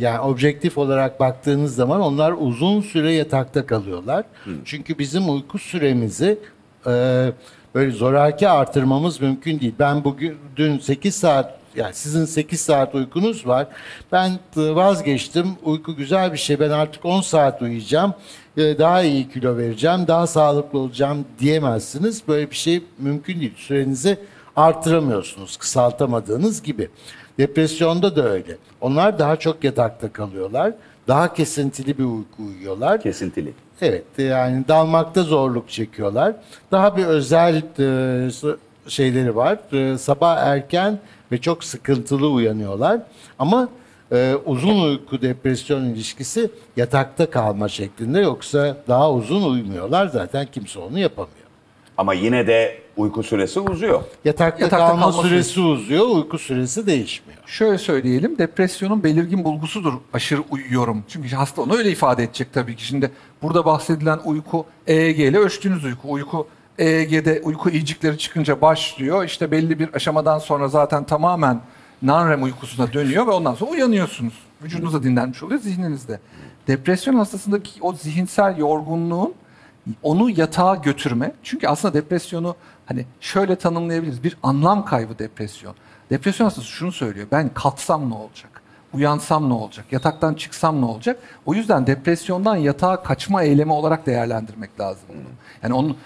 yani 0.00 0.20
objektif 0.20 0.78
olarak 0.78 1.20
baktığınız 1.20 1.74
zaman 1.74 2.00
onlar 2.00 2.34
uzun 2.38 2.80
süre 2.80 3.12
yatakta 3.12 3.66
kalıyorlar. 3.66 4.24
Çünkü 4.64 4.98
bizim 4.98 5.34
uyku 5.34 5.58
süremizi 5.58 6.38
e, 6.86 6.90
böyle 7.74 7.90
zoraki 7.90 8.48
artırmamız 8.48 9.20
mümkün 9.20 9.60
değil. 9.60 9.74
Ben 9.78 10.04
bugün 10.04 10.36
dün 10.56 10.78
8 10.78 11.14
saat 11.14 11.58
yani 11.76 11.94
sizin 11.94 12.24
8 12.24 12.60
saat 12.60 12.94
uykunuz 12.94 13.46
var. 13.46 13.66
Ben 14.12 14.30
e, 14.56 14.74
vazgeçtim. 14.74 15.46
Uyku 15.64 15.96
güzel 15.96 16.32
bir 16.32 16.38
şey. 16.38 16.60
Ben 16.60 16.70
artık 16.70 17.04
10 17.04 17.20
saat 17.20 17.62
uyuyacağım. 17.62 18.14
E, 18.56 18.78
Daha 18.78 19.02
iyi 19.02 19.28
kilo 19.28 19.56
vereceğim. 19.56 20.06
Daha 20.08 20.26
sağlıklı 20.26 20.78
olacağım 20.78 21.24
diyemezsiniz. 21.38 22.22
Böyle 22.28 22.50
bir 22.50 22.56
şey 22.56 22.82
mümkün 22.98 23.40
değil. 23.40 23.54
Sürenizi 23.56 24.18
artıramıyorsunuz 24.56 25.56
kısaltamadığınız 25.56 26.62
gibi. 26.62 26.88
Depresyonda 27.38 28.16
da 28.16 28.28
öyle. 28.30 28.56
Onlar 28.80 29.18
daha 29.18 29.36
çok 29.36 29.64
yatakta 29.64 30.12
kalıyorlar. 30.12 30.72
Daha 31.08 31.34
kesintili 31.34 31.98
bir 31.98 32.04
uyku 32.04 32.42
uyuyorlar. 32.48 33.02
Kesintili. 33.02 33.52
Evet 33.80 34.04
yani 34.18 34.64
dalmakta 34.68 35.22
zorluk 35.22 35.68
çekiyorlar. 35.70 36.34
Daha 36.70 36.96
bir 36.96 37.04
özel 37.04 37.62
e, 37.78 38.30
şeyleri 38.88 39.36
var. 39.36 39.58
E, 39.72 39.98
sabah 39.98 40.36
erken 40.36 40.98
ve 41.32 41.40
çok 41.40 41.64
sıkıntılı 41.64 42.28
uyanıyorlar. 42.28 43.00
Ama 43.38 43.68
e, 44.12 44.34
uzun 44.46 44.82
uyku 44.82 45.22
depresyon 45.22 45.84
ilişkisi 45.84 46.50
yatakta 46.76 47.30
kalma 47.30 47.68
şeklinde 47.68 48.20
yoksa 48.20 48.76
daha 48.88 49.12
uzun 49.12 49.52
uyumuyorlar 49.52 50.06
zaten 50.06 50.46
kimse 50.52 50.78
onu 50.78 50.98
yapamıyor. 50.98 51.42
Ama 51.98 52.14
yine 52.14 52.46
de 52.46 52.78
uyku 52.96 53.22
süresi 53.22 53.60
uzuyor. 53.60 54.02
Yatakta, 54.24 54.64
Yatakta 54.64 54.86
kalma, 54.86 55.00
kalma 55.00 55.22
süresi 55.22 55.60
uzuyor, 55.60 56.08
uyku 56.08 56.38
süresi 56.38 56.86
değişmiyor. 56.86 57.40
Şöyle 57.46 57.78
söyleyelim, 57.78 58.38
depresyonun 58.38 59.02
belirgin 59.02 59.44
bulgusudur 59.44 59.92
aşırı 60.12 60.40
uyuyorum. 60.50 61.04
Çünkü 61.08 61.36
hasta 61.36 61.62
onu 61.62 61.76
öyle 61.76 61.90
ifade 61.90 62.22
edecek 62.22 62.52
tabii 62.52 62.76
ki. 62.76 62.86
Şimdi 62.86 63.10
burada 63.42 63.64
bahsedilen 63.64 64.18
uyku 64.24 64.66
EEG 64.86 65.18
ile 65.18 65.38
ölçtüğünüz 65.38 65.84
uyku. 65.84 66.12
Uyku 66.12 66.46
EEG'de 66.78 67.40
uyku 67.44 67.70
iyicikleri 67.70 68.18
çıkınca 68.18 68.60
başlıyor. 68.60 69.24
İşte 69.24 69.50
belli 69.50 69.78
bir 69.78 69.94
aşamadan 69.94 70.38
sonra 70.38 70.68
zaten 70.68 71.04
tamamen 71.04 71.60
non-REM 72.02 72.42
uykusuna 72.42 72.92
dönüyor 72.92 73.26
ve 73.26 73.30
ondan 73.30 73.54
sonra 73.54 73.70
uyanıyorsunuz. 73.70 74.34
Vücudunuza 74.62 75.02
dinlenmiş 75.02 75.42
oluyor, 75.42 75.60
zihninizde. 75.60 76.20
Depresyon 76.66 77.14
hastasındaki 77.14 77.82
o 77.82 77.92
zihinsel 77.92 78.58
yorgunluğun 78.58 79.34
onu 80.02 80.30
yatağa 80.30 80.74
götürme. 80.74 81.32
Çünkü 81.42 81.68
aslında 81.68 81.94
depresyonu 81.94 82.56
hani 82.86 83.06
şöyle 83.20 83.56
tanımlayabiliriz. 83.56 84.24
Bir 84.24 84.36
anlam 84.42 84.84
kaybı 84.84 85.18
depresyon. 85.18 85.74
Depresyon 86.10 86.46
hastası 86.46 86.68
şunu 86.68 86.92
söylüyor. 86.92 87.26
Ben 87.32 87.54
kalksam 87.54 88.10
ne 88.10 88.14
olacak? 88.14 88.51
Uyansam 88.94 89.48
ne 89.48 89.54
olacak? 89.54 89.84
Yataktan 89.90 90.34
çıksam 90.34 90.80
ne 90.80 90.84
olacak? 90.84 91.18
O 91.46 91.54
yüzden 91.54 91.86
depresyondan 91.86 92.56
yatağa 92.56 93.02
kaçma 93.02 93.42
eylemi 93.42 93.72
olarak 93.72 94.06
değerlendirmek 94.06 94.80
lazım 94.80 95.02
bunu. 95.08 95.28
Yani 95.62 95.74
onun 95.74 95.96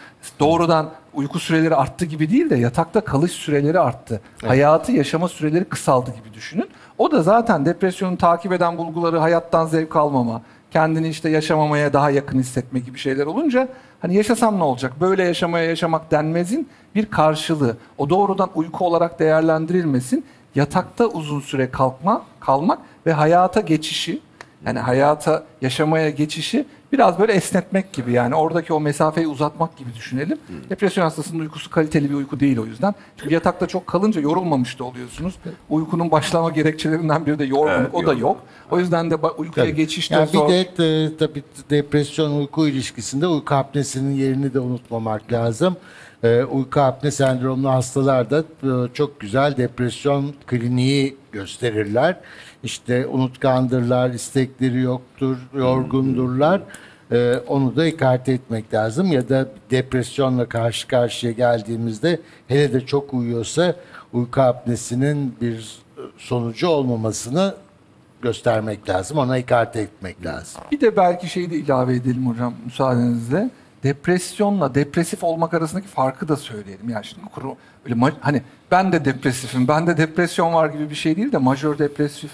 doğrudan 0.41 0.91
uyku 1.15 1.39
süreleri 1.39 1.75
arttı 1.75 2.05
gibi 2.05 2.31
değil 2.31 2.51
de 2.51 2.57
yatakta 2.57 3.01
kalış 3.01 3.33
süreleri 3.33 3.81
arttı. 3.81 4.21
Hayatı 4.47 4.93
yaşama 4.93 5.29
süreleri 5.29 5.65
kısaldı 5.65 6.11
gibi 6.11 6.35
düşünün. 6.35 6.69
O 6.99 7.11
da 7.11 7.23
zaten 7.23 7.67
depresyonu 7.67 8.19
takip 8.19 8.53
eden 8.53 8.79
bulguları 8.79 9.19
hayattan 9.19 9.67
zevk 9.67 9.97
almama, 9.97 10.43
kendini 10.71 11.09
işte 11.09 11.29
yaşamamaya 11.31 11.93
daha 11.93 12.11
yakın 12.11 12.39
hissetme 12.39 12.81
gibi 12.81 12.99
şeyler 12.99 13.27
olunca 13.27 13.69
hani 14.01 14.15
yaşasam 14.15 14.59
ne 14.59 14.63
olacak? 14.63 14.93
Böyle 15.01 15.25
yaşamaya 15.25 15.65
yaşamak 15.65 16.11
denmezin 16.11 16.69
bir 16.95 17.07
karşılığı. 17.07 17.77
O 17.99 18.11
doğrudan 18.11 18.51
uyku 18.55 18.87
olarak 18.87 19.19
değerlendirilmesin. 19.19 20.25
Yatakta 20.57 21.07
uzun 21.07 21.41
süre 21.41 21.71
kalkma, 21.71 22.23
kalmak 22.41 22.79
ve 23.07 23.13
hayata 23.13 23.61
geçişi 23.61 24.21
yani 24.67 24.79
hayata 24.79 25.45
yaşamaya 25.63 26.11
geçişi 26.11 26.67
biraz 26.93 27.19
böyle 27.19 27.33
esnetmek 27.33 27.93
gibi 27.93 28.13
yani 28.13 28.35
oradaki 28.35 28.73
o 28.73 28.81
mesafeyi 28.81 29.27
uzatmak 29.27 29.77
gibi 29.77 29.95
düşünelim. 29.95 30.39
Depresyon 30.71 31.05
hastasının 31.05 31.41
uykusu 31.41 31.71
kaliteli 31.71 32.11
bir 32.11 32.15
uyku 32.15 32.41
değil 32.41 32.59
o 32.59 32.67
yüzden. 32.67 32.95
Çünkü 33.17 33.35
yatakta 33.35 33.67
çok 33.67 33.87
kalınca 33.87 34.21
yorulmamış 34.21 34.79
da 34.79 34.85
oluyorsunuz. 34.85 35.35
Uykunun 35.71 36.11
başlama 36.11 36.51
gerekçelerinden 36.51 37.27
biri 37.27 37.39
de 37.39 37.45
yorgunluk. 37.45 37.81
Evet, 37.81 37.95
o 37.95 38.07
da 38.07 38.13
yok. 38.15 38.37
O 38.71 38.79
yüzden 38.79 39.11
de 39.11 39.15
uykuya 39.15 39.67
Tabii. 39.67 39.77
geçişte 39.77 40.15
Yani 40.15 40.27
zor. 40.27 40.49
bir 40.49 40.53
de 40.53 41.05
e, 41.05 41.17
tabii 41.17 41.43
depresyon 41.71 42.39
uyku 42.41 42.69
ilişkisinde 42.69 43.27
uyku 43.27 43.55
apnesinin 43.55 44.15
yerini 44.15 44.55
de 44.55 44.61
unutmamak 44.61 45.33
lazım. 45.33 45.77
E, 46.25 46.45
uyku 46.45 46.81
apne 46.81 47.11
sendromlu 47.11 47.71
hastalar 47.71 48.31
da 48.31 48.39
e, 48.39 48.95
çok 48.95 49.21
güzel 49.21 49.57
depresyon 49.57 50.35
kliniği 50.47 51.17
gösterirler. 51.33 52.17
İşte 52.63 53.07
unutkandırlar, 53.07 54.11
istekleri 54.11 54.81
yoktur, 54.81 55.37
yorgundurlar. 55.55 56.61
E, 57.13 57.35
onu 57.49 57.77
da 57.77 57.87
ikarte 57.87 58.33
etmek 58.33 58.75
lazım 58.75 59.13
ya 59.13 59.29
da 59.29 59.49
depresyonla 59.71 60.49
karşı 60.49 60.89
karşıya 60.89 61.33
geldiğimizde 61.33 62.21
hele 62.49 62.73
de 62.73 62.87
çok 62.87 63.15
uyuyorsa 63.15 63.75
uyku 64.13 64.41
apnesinin 64.41 65.35
bir 65.41 65.79
sonucu 66.19 66.69
olmamasını 66.69 67.55
göstermek 68.23 68.89
lazım. 68.89 69.19
Ona 69.19 69.39
ikarte 69.39 69.81
etmek 69.81 70.27
lazım. 70.27 70.63
Bir 70.73 70.81
de 70.81 70.97
belki 70.97 71.29
şeyi 71.29 71.51
de 71.51 71.57
ilave 71.57 71.95
edelim 71.95 72.27
hocam 72.27 72.55
müsaadenizle. 72.65 73.51
Depresyonla 73.87 74.75
depresif 74.75 75.25
olmak 75.25 75.55
arasındaki 75.55 75.89
farkı 75.89 76.29
da 76.29 76.37
söyleyelim. 76.37 76.89
Yani 76.89 77.05
şimdi 77.05 77.29
kuru 77.29 77.57
öyle 77.85 77.97
hani 78.21 78.43
ben 78.71 78.93
de 78.93 79.05
depresifim, 79.05 79.69
bende 79.69 79.97
depresyon 79.97 80.55
var 80.55 80.69
gibi 80.69 80.91
bir 80.91 80.95
şey 80.95 81.17
değil 81.17 81.33
de 81.33 81.39
majör 81.39 81.79
depresif 81.79 82.31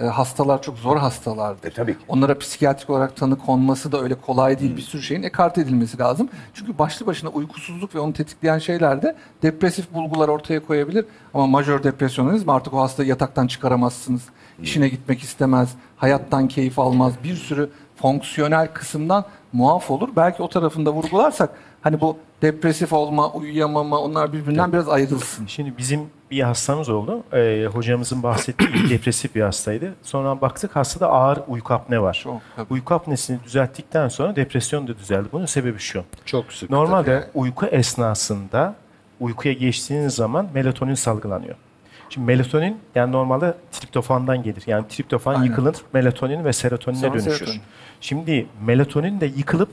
e, 0.00 0.04
hastalar 0.06 0.62
çok 0.62 0.78
zor 0.78 0.96
hastalardır. 0.96 1.68
E, 1.68 1.70
tabii 1.70 1.92
ki. 1.92 2.04
Onlara 2.08 2.38
psikiyatrik 2.38 2.90
olarak 2.90 3.16
tanı 3.16 3.38
konması 3.38 3.92
da 3.92 4.02
öyle 4.02 4.14
kolay 4.14 4.60
değil. 4.60 4.76
Bir 4.76 4.82
sürü 4.82 5.02
şeyin 5.02 5.22
ekart 5.22 5.58
edilmesi 5.58 5.98
lazım. 5.98 6.28
Çünkü 6.54 6.78
başlı 6.78 7.06
başına 7.06 7.30
uykusuzluk 7.30 7.94
ve 7.94 7.98
onu 7.98 8.12
tetikleyen 8.12 8.58
şeyler 8.58 9.02
de 9.02 9.16
depresif 9.42 9.94
bulgular 9.94 10.28
ortaya 10.28 10.60
koyabilir. 10.60 11.04
Ama 11.34 11.46
majör 11.46 11.82
depresyonizm 11.82 12.50
artık 12.50 12.74
o 12.74 12.80
hastayı 12.80 13.08
yataktan 13.08 13.46
çıkaramazsınız. 13.46 14.22
İşine 14.62 14.88
gitmek 14.88 15.22
istemez, 15.22 15.68
hayattan 15.96 16.48
keyif 16.48 16.78
almaz. 16.78 17.12
Bir 17.24 17.34
sürü 17.34 17.70
fonksiyonel 17.96 18.68
kısımdan 18.72 19.24
muaf 19.52 19.90
olur. 19.90 20.08
Belki 20.16 20.42
o 20.42 20.48
tarafında 20.48 20.92
vurgularsak 20.92 21.50
hani 21.82 22.00
bu 22.00 22.16
depresif 22.42 22.92
olma, 22.92 23.32
uyuyamama 23.32 23.98
onlar 23.98 24.32
birbirinden 24.32 24.72
biraz 24.72 24.88
ayrılsın. 24.88 25.46
Şimdi 25.46 25.78
bizim 25.78 26.00
bir 26.30 26.40
hastamız 26.40 26.88
oldu. 26.88 27.22
Ee, 27.32 27.68
hocamızın 27.72 28.22
bahsettiği 28.22 28.70
depresif 28.90 29.34
bir 29.34 29.42
hastaydı. 29.42 29.94
Sonra 30.02 30.40
baktık 30.40 30.76
hastada 30.76 31.08
ağır 31.08 31.38
uyku 31.48 31.74
apne 31.74 32.02
var. 32.02 32.20
Çok, 32.24 32.40
tabii. 32.56 32.66
uyku 32.70 32.94
apnesini 32.94 33.38
düzelttikten 33.44 34.08
sonra 34.08 34.36
depresyon 34.36 34.88
da 34.88 34.98
düzeldi. 34.98 35.28
Bunun 35.32 35.46
sebebi 35.46 35.78
şu. 35.78 36.04
Çok 36.24 36.52
sık. 36.52 36.70
Normalde 36.70 37.30
uyku 37.34 37.66
esnasında 37.66 38.74
uykuya 39.20 39.54
geçtiğiniz 39.54 40.14
zaman 40.14 40.48
melatonin 40.54 40.94
salgılanıyor. 40.94 41.56
Şimdi 42.10 42.26
melatonin 42.26 42.78
yani 42.94 43.12
normalde 43.12 43.54
triptofandan 43.72 44.42
gelir. 44.42 44.62
Yani 44.66 44.88
triptofan 44.88 45.34
Aynen. 45.34 45.44
yıkılır, 45.44 45.76
melatonin 45.92 46.44
ve 46.44 46.52
serotonine 46.52 47.00
Sonra 47.00 47.12
dönüşür. 47.14 47.32
serotonin. 47.32 47.60
Şimdi 48.00 48.46
melatonin 48.66 49.20
de 49.20 49.26
yıkılıp 49.26 49.68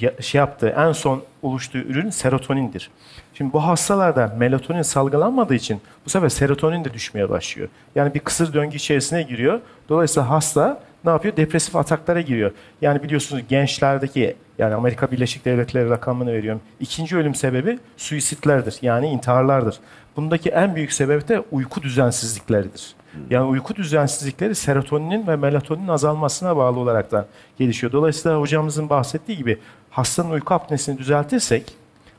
ya- 0.00 0.22
şey 0.22 0.38
yaptığı 0.38 0.68
en 0.68 0.92
son 0.92 1.22
oluştuğu 1.42 1.78
ürün 1.78 2.10
serotonindir. 2.10 2.90
Şimdi 3.34 3.52
bu 3.52 3.64
hastalarda 3.66 4.34
melatonin 4.38 4.82
salgılanmadığı 4.82 5.54
için 5.54 5.80
bu 6.06 6.10
sefer 6.10 6.28
serotonin 6.28 6.84
de 6.84 6.94
düşmeye 6.94 7.28
başlıyor. 7.30 7.68
Yani 7.94 8.14
bir 8.14 8.20
kısır 8.20 8.52
döngü 8.54 8.76
içerisine 8.76 9.22
giriyor. 9.22 9.60
Dolayısıyla 9.88 10.30
hasta 10.30 10.80
ne 11.04 11.10
yapıyor? 11.10 11.36
Depresif 11.36 11.76
ataklara 11.76 12.20
giriyor. 12.20 12.50
Yani 12.82 13.02
biliyorsunuz 13.02 13.42
gençlerdeki 13.48 14.36
yani 14.58 14.74
Amerika 14.74 15.10
Birleşik 15.10 15.44
Devletleri 15.44 15.90
rakamını 15.90 16.32
veriyorum. 16.32 16.60
İkinci 16.80 17.16
ölüm 17.16 17.34
sebebi 17.34 17.78
suisitlerdir. 17.96 18.78
Yani 18.82 19.06
intiharlardır. 19.08 19.76
Bundaki 20.16 20.50
en 20.50 20.76
büyük 20.76 20.92
sebep 20.92 21.28
de 21.28 21.42
uyku 21.52 21.82
düzensizlikleridir. 21.82 22.94
Yani 23.30 23.44
uyku 23.50 23.76
düzensizlikleri 23.76 24.54
serotoninin 24.54 25.26
ve 25.26 25.36
melatoninin 25.36 25.88
azalmasına 25.88 26.56
bağlı 26.56 26.78
olaraktan 26.78 27.26
gelişiyor. 27.58 27.92
Dolayısıyla 27.92 28.40
hocamızın 28.40 28.90
bahsettiği 28.90 29.38
gibi 29.38 29.58
hastanın 29.90 30.30
uyku 30.30 30.54
apnesini 30.54 30.98
düzeltirsek 30.98 31.74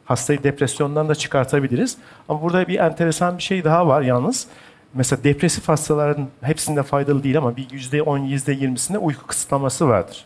hastayı 0.06 0.44
depresyondan 0.44 1.10
da 1.10 1.16
çıkartabiliriz. 1.16 1.98
Ama 2.30 2.42
burada 2.42 2.68
bir 2.68 2.80
enteresan 2.80 3.38
bir 3.38 3.44
şey 3.44 3.64
daha 3.64 3.88
var 3.88 4.02
yalnız. 4.02 4.48
Mesela 4.94 5.24
depresif 5.24 5.70
hastaların 5.70 6.28
hepsinde 6.42 6.84
faydalı 6.84 7.24
değil 7.24 7.38
ama 7.38 7.58
bir 7.58 7.70
%10, 7.70 8.20
%20'sinde 8.20 8.98
uyku 8.98 9.28
kısıtlaması 9.28 9.88
vardır. 9.88 10.26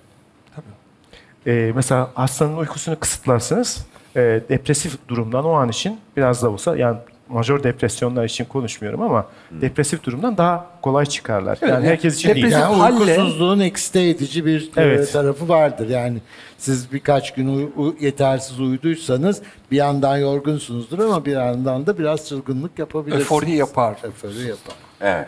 Ee, 1.47 1.71
mesela 1.75 2.11
hastanın 2.13 2.57
uykusunu 2.57 2.99
kısıtlarsınız. 2.99 3.85
e, 4.15 4.41
depresif 4.49 5.07
durumdan 5.07 5.45
o 5.45 5.51
an 5.51 5.69
için 5.69 5.99
biraz 6.17 6.43
da 6.43 6.49
olsa 6.49 6.77
yani 6.77 6.97
majör 7.29 7.63
depresyonlar 7.63 8.25
için 8.25 8.45
konuşmuyorum 8.45 9.01
ama 9.01 9.27
depresif 9.51 10.03
durumdan 10.03 10.37
daha 10.37 10.67
kolay 10.81 11.05
çıkarlar. 11.05 11.57
Evet, 11.61 11.73
yani 11.73 11.87
herkes 11.87 12.15
için 12.15 12.33
değil. 12.35 12.45
depresif- 12.45 12.59
Yani 12.59 12.75
halle- 12.75 12.99
uykusuzluğun 13.19 13.59
eksite 13.59 14.01
edici 14.09 14.45
bir 14.45 14.61
e, 14.77 14.81
Evet. 14.81 15.13
tarafı 15.13 15.49
vardır. 15.49 15.89
Yani 15.89 16.17
siz 16.57 16.93
birkaç 16.93 17.33
gün 17.33 17.71
uy- 17.77 17.95
yetersiz 17.99 18.59
uyuduysanız 18.59 19.41
bir 19.71 19.77
yandan 19.77 20.17
yorgunsunuzdur 20.17 20.99
ama 20.99 21.25
bir 21.25 21.31
yandan 21.31 21.85
da 21.87 21.97
biraz 21.99 22.27
çılgınlık 22.29 22.79
yapabilirsiniz. 22.79 23.25
Öfori 23.25 23.51
yapar. 23.51 23.95
Öfori 24.03 24.47
yapar. 24.47 24.75
Evet. 25.01 25.27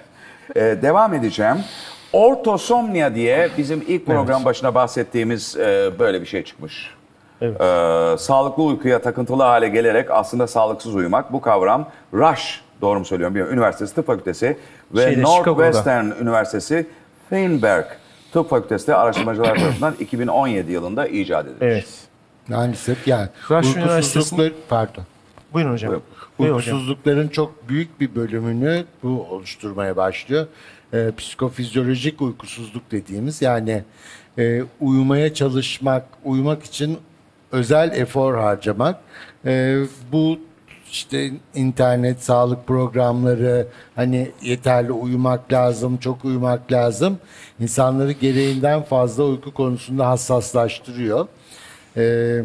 Ee, 0.56 0.82
devam 0.82 1.14
edeceğim. 1.14 1.57
Ortosomnia 2.14 3.15
diye 3.15 3.49
bizim 3.57 3.84
ilk 3.88 4.06
program 4.06 4.45
başına 4.45 4.76
bahsettiğimiz 4.76 5.57
e, 5.57 5.91
böyle 5.99 6.22
bir 6.22 6.26
şey 6.26 6.44
çıkmış. 6.44 6.90
Evet. 7.41 7.61
Ee, 7.61 8.18
sağlıklı 8.18 8.64
uykuya 8.64 9.01
takıntılı 9.01 9.43
hale 9.43 9.68
gelerek 9.68 10.11
aslında 10.11 10.47
sağlıksız 10.47 10.95
uyumak. 10.95 11.34
Bu 11.34 11.41
kavram 11.41 11.89
Rush, 12.14 12.61
doğru 12.81 12.99
mu 12.99 13.05
söylüyorum 13.05 13.35
bilmiyorum, 13.35 13.53
Üniversitesi 13.53 13.95
Tıp 13.95 14.07
Fakültesi 14.07 14.57
ve 14.95 15.03
Şeyde, 15.03 15.22
Northwestern 15.22 16.05
Üniversitesi 16.22 16.88
Feinberg 17.30 17.85
Tıp 18.34 18.49
Fakültesi 18.49 18.95
araştırmacılar 18.95 19.55
tarafından 19.59 19.93
2017 19.99 20.72
yılında 20.72 21.07
icat 21.07 21.45
edilmiş. 21.45 21.61
Evet. 21.61 21.88
Maalesef 22.47 23.07
yani. 23.07 23.30
Rush 23.49 23.76
uykusuzluklar, 23.76 24.51
pardon. 24.69 25.03
Buyurun 25.53 25.72
hocam. 25.72 25.89
Buyurun. 25.89 26.03
Buyurun 26.39 26.57
hocam. 26.57 26.76
Uykusuzlukların 26.76 27.27
çok 27.27 27.69
büyük 27.69 28.01
bir 28.01 28.15
bölümünü 28.15 28.85
bu 29.03 29.27
oluşturmaya 29.30 29.95
başlıyor. 29.95 30.47
Ee, 30.93 31.11
psikofizyolojik 31.18 32.22
uykusuzluk 32.22 32.91
dediğimiz 32.91 33.41
yani 33.41 33.84
e, 34.38 34.64
uyumaya 34.80 35.34
çalışmak, 35.34 36.03
uyumak 36.23 36.64
için 36.64 36.97
özel 37.52 37.91
efor 37.91 38.38
harcamak. 38.38 38.99
Ee, 39.45 39.78
bu 40.11 40.40
işte 40.91 41.32
internet, 41.56 42.24
sağlık 42.24 42.68
programları, 42.68 43.68
hani 43.95 44.32
yeterli 44.41 44.91
uyumak 44.91 45.53
lazım, 45.53 45.98
çok 45.98 46.26
uyumak 46.26 46.72
lazım. 46.72 47.18
İnsanları 47.60 48.11
gereğinden 48.11 48.84
fazla 48.84 49.24
uyku 49.24 49.53
konusunda 49.53 50.07
hassaslaştırıyor. 50.07 51.28
Ee, 51.98 52.41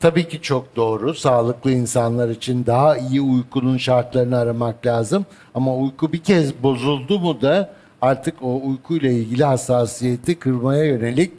tabii 0.00 0.28
ki 0.28 0.42
çok 0.42 0.76
doğru. 0.76 1.14
Sağlıklı 1.14 1.72
insanlar 1.72 2.28
için 2.28 2.66
daha 2.66 2.96
iyi 2.96 3.20
uykunun 3.20 3.76
şartlarını 3.76 4.38
aramak 4.38 4.86
lazım. 4.86 5.26
Ama 5.54 5.76
uyku 5.76 6.12
bir 6.12 6.22
kez 6.22 6.62
bozuldu 6.62 7.18
mu 7.18 7.40
da 7.40 7.74
artık 8.02 8.42
o 8.42 8.60
uykuyla 8.64 9.10
ilgili 9.10 9.44
hassasiyeti 9.44 10.38
kırmaya 10.38 10.84
yönelik 10.84 11.32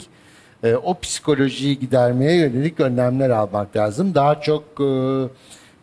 e, 0.64 0.74
o 0.74 1.00
psikolojiyi 1.00 1.78
gidermeye 1.78 2.36
yönelik 2.36 2.80
önlemler 2.80 3.30
almak 3.30 3.76
lazım. 3.76 4.14
Daha 4.14 4.40
çok 4.40 4.64
e, 4.80 4.90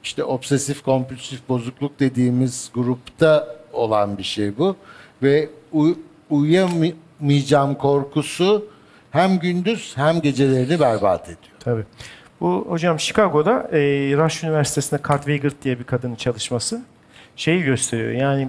işte 0.04 0.24
obsesif 0.24 0.84
kompulsif 0.84 1.50
bozukluk 1.50 2.00
dediğimiz 2.00 2.72
grupta 2.74 3.48
olan 3.74 4.18
bir 4.18 4.24
şey 4.24 4.58
bu 4.58 4.76
ve 5.24 5.50
uy- 5.72 5.96
uyuyamayacağım 6.30 7.76
korkusu 7.76 8.66
hem 9.12 9.40
gündüz 9.40 9.94
hem 9.96 10.22
gecelerini 10.22 10.80
berbat 10.80 11.24
ediyor. 11.26 11.56
Tabii. 11.60 11.84
Bu 12.42 12.66
hocam 12.70 13.00
Chicago'da 13.00 13.70
e, 13.72 13.80
Rush 14.18 14.44
Üniversitesi'nde 14.44 15.02
Kurt 15.02 15.18
Weigert 15.18 15.64
diye 15.64 15.80
bir 15.80 15.84
kadının 15.84 16.16
çalışması 16.16 16.82
şeyi 17.36 17.64
gösteriyor. 17.64 18.12
Yani 18.12 18.48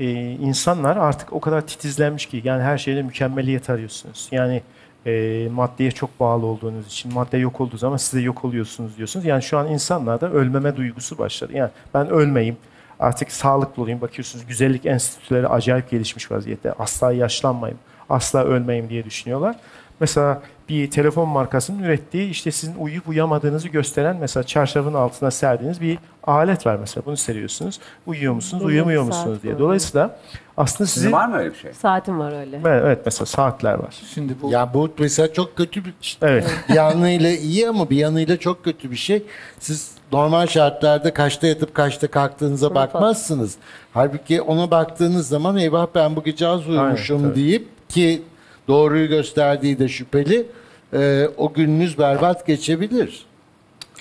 e, 0.00 0.10
insanlar 0.30 0.96
artık 0.96 1.32
o 1.32 1.40
kadar 1.40 1.66
titizlenmiş 1.66 2.26
ki 2.26 2.40
yani 2.44 2.62
her 2.62 2.78
şeyde 2.78 3.02
mükemmeliyet 3.02 3.70
arıyorsunuz. 3.70 4.28
Yani 4.32 4.62
e, 5.06 5.48
maddeye 5.52 5.90
çok 5.90 6.20
bağlı 6.20 6.46
olduğunuz 6.46 6.86
için 6.86 7.14
madde 7.14 7.38
yok 7.38 7.60
olduğu 7.60 7.76
zaman 7.76 7.96
siz 7.96 8.12
de 8.12 8.20
yok 8.20 8.44
oluyorsunuz 8.44 8.96
diyorsunuz. 8.96 9.26
Yani 9.26 9.42
şu 9.42 9.58
an 9.58 9.68
insanlarda 9.68 10.30
ölmeme 10.30 10.76
duygusu 10.76 11.18
başladı. 11.18 11.52
Yani 11.54 11.70
ben 11.94 12.08
ölmeyeyim 12.08 12.56
artık 13.00 13.32
sağlıklı 13.32 13.82
olayım. 13.82 14.00
Bakıyorsunuz 14.00 14.46
güzellik 14.46 14.86
enstitüleri 14.86 15.48
acayip 15.48 15.90
gelişmiş 15.90 16.30
vaziyette. 16.30 16.72
Asla 16.72 17.12
yaşlanmayayım, 17.12 17.80
asla 18.10 18.44
ölmeyeyim 18.44 18.88
diye 18.90 19.04
düşünüyorlar. 19.04 19.56
Mesela 20.00 20.42
bir 20.68 20.90
telefon 20.90 21.28
markasının 21.28 21.82
ürettiği 21.82 22.30
işte 22.30 22.50
sizin 22.50 22.74
uyuyup 22.74 23.08
uyamadığınızı 23.08 23.68
gösteren 23.68 24.16
mesela 24.20 24.44
çarşafın 24.44 24.94
altına 24.94 25.30
serdiğiniz 25.30 25.80
bir 25.80 25.98
alet 26.24 26.66
var 26.66 26.76
mesela. 26.76 27.04
Bunu 27.06 27.16
seriyorsunuz. 27.16 27.80
Uyuyor 28.06 28.32
musunuz, 28.34 28.62
Benim 28.62 28.74
uyumuyor 28.74 29.02
musunuz 29.02 29.38
diye. 29.42 29.58
Dolayısıyla 29.58 30.18
aslında 30.56 30.88
Sizin 30.88 31.00
sizin 31.00 31.12
var 31.12 31.28
mı 31.28 31.36
öyle 31.36 31.50
bir 31.50 31.58
şey? 31.58 31.72
Saatim 31.72 32.18
var 32.18 32.40
öyle. 32.40 32.56
Evet, 32.66 32.82
evet 32.86 32.98
mesela 33.04 33.26
saatler 33.26 33.74
var. 33.74 33.94
Şimdi 34.14 34.32
bu 34.42 34.50
Ya 34.50 34.74
bu 34.74 34.90
mesela 34.98 35.32
çok 35.32 35.56
kötü 35.56 35.84
bir 35.84 36.18
Evet. 36.22 36.46
bir 36.68 36.74
yanıyla 36.74 37.30
iyi 37.30 37.68
ama 37.68 37.90
bir 37.90 37.96
yanıyla 37.96 38.36
çok 38.36 38.64
kötü 38.64 38.90
bir 38.90 38.96
şey. 38.96 39.22
Siz 39.58 39.90
normal 40.12 40.46
şartlarda 40.46 41.14
kaçta 41.14 41.46
yatıp 41.46 41.74
kaçta 41.74 42.06
kalktığınıza 42.06 42.74
bakmazsınız. 42.74 43.56
Halbuki 43.94 44.42
ona 44.42 44.70
baktığınız 44.70 45.28
zaman 45.28 45.56
eyvah 45.56 45.86
ben 45.94 46.16
bu 46.16 46.22
gece 46.24 46.46
az 46.46 46.68
uyumuşum 46.68 47.16
Aynen, 47.16 47.28
tabii. 47.30 47.40
deyip 47.40 47.68
ki 47.88 48.22
doğruyu 48.68 49.08
gösterdiği 49.08 49.78
de 49.78 49.88
şüpheli 49.88 50.46
e, 50.92 51.28
o 51.36 51.52
gününüz 51.52 51.98
berbat 51.98 52.46
geçebilir. 52.46 53.26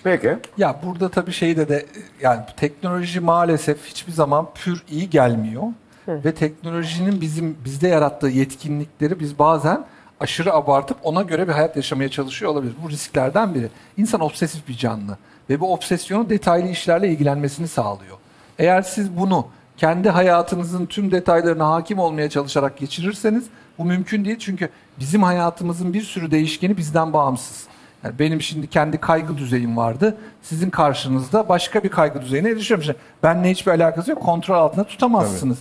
Peki. 0.04 0.38
Ya 0.58 0.80
burada 0.84 1.10
tabii 1.10 1.32
şeyde 1.32 1.70
de 1.70 1.86
yani 2.22 2.42
teknoloji 2.58 3.20
maalesef 3.20 3.86
hiçbir 3.86 4.12
zaman 4.12 4.48
pür 4.56 4.84
iyi 4.90 5.10
gelmiyor. 5.10 5.64
Ve 6.08 6.34
teknolojinin 6.34 7.22
bizim 7.22 7.58
bizde 7.66 7.88
yarattığı 7.88 8.28
yetkinlikleri 8.28 9.20
biz 9.20 9.40
bazen 9.40 9.86
aşırı 10.20 10.54
abartıp 10.54 10.98
ona 11.04 11.22
göre 11.22 11.48
bir 11.48 11.54
hayat 11.54 11.76
yaşamaya 11.76 12.10
çalışıyor 12.10 12.52
olabilir. 12.52 12.74
Bu 12.84 12.90
risklerden 12.90 13.56
biri. 13.56 13.70
İnsan 13.98 14.22
obsesif 14.22 14.68
bir 14.68 14.78
canlı 14.78 15.18
ve 15.50 15.60
bu 15.60 15.74
obsesyonu 15.74 16.30
detaylı 16.30 16.68
işlerle 16.68 17.10
ilgilenmesini 17.10 17.68
sağlıyor. 17.68 18.18
Eğer 18.60 18.82
siz 18.82 19.18
bunu 19.18 19.48
kendi 19.78 20.10
hayatınızın 20.10 20.86
tüm 20.86 21.12
detaylarına 21.12 21.70
hakim 21.70 22.00
olmaya 22.00 22.30
çalışarak 22.30 22.78
geçirirseniz 22.78 23.46
bu 23.78 23.86
mümkün 23.86 24.26
değil. 24.26 24.40
Çünkü 24.40 24.70
bizim 25.00 25.24
hayatımızın 25.24 25.94
bir 25.94 26.02
sürü 26.02 26.32
değişkeni 26.32 26.78
bizden 26.78 27.14
bağımsız. 27.14 27.68
Yani 28.04 28.20
benim 28.20 28.42
şimdi 28.42 28.68
kendi 28.68 28.98
kaygı 28.98 29.38
düzeyim 29.38 29.78
vardı. 29.78 30.18
Sizin 30.42 30.70
karşınızda 30.70 31.50
başka 31.50 31.84
bir 31.84 31.90
kaygı 31.90 32.22
düzeyine 32.22 32.50
erişiyorum. 32.50 32.84
Şimdi 32.84 32.98
benimle 33.24 33.52
hiçbir 33.52 33.72
alakası 33.72 34.12
yok. 34.12 34.22
Kontrol 34.22 34.56
altında 34.56 34.84
tutamazsınız. 34.84 35.58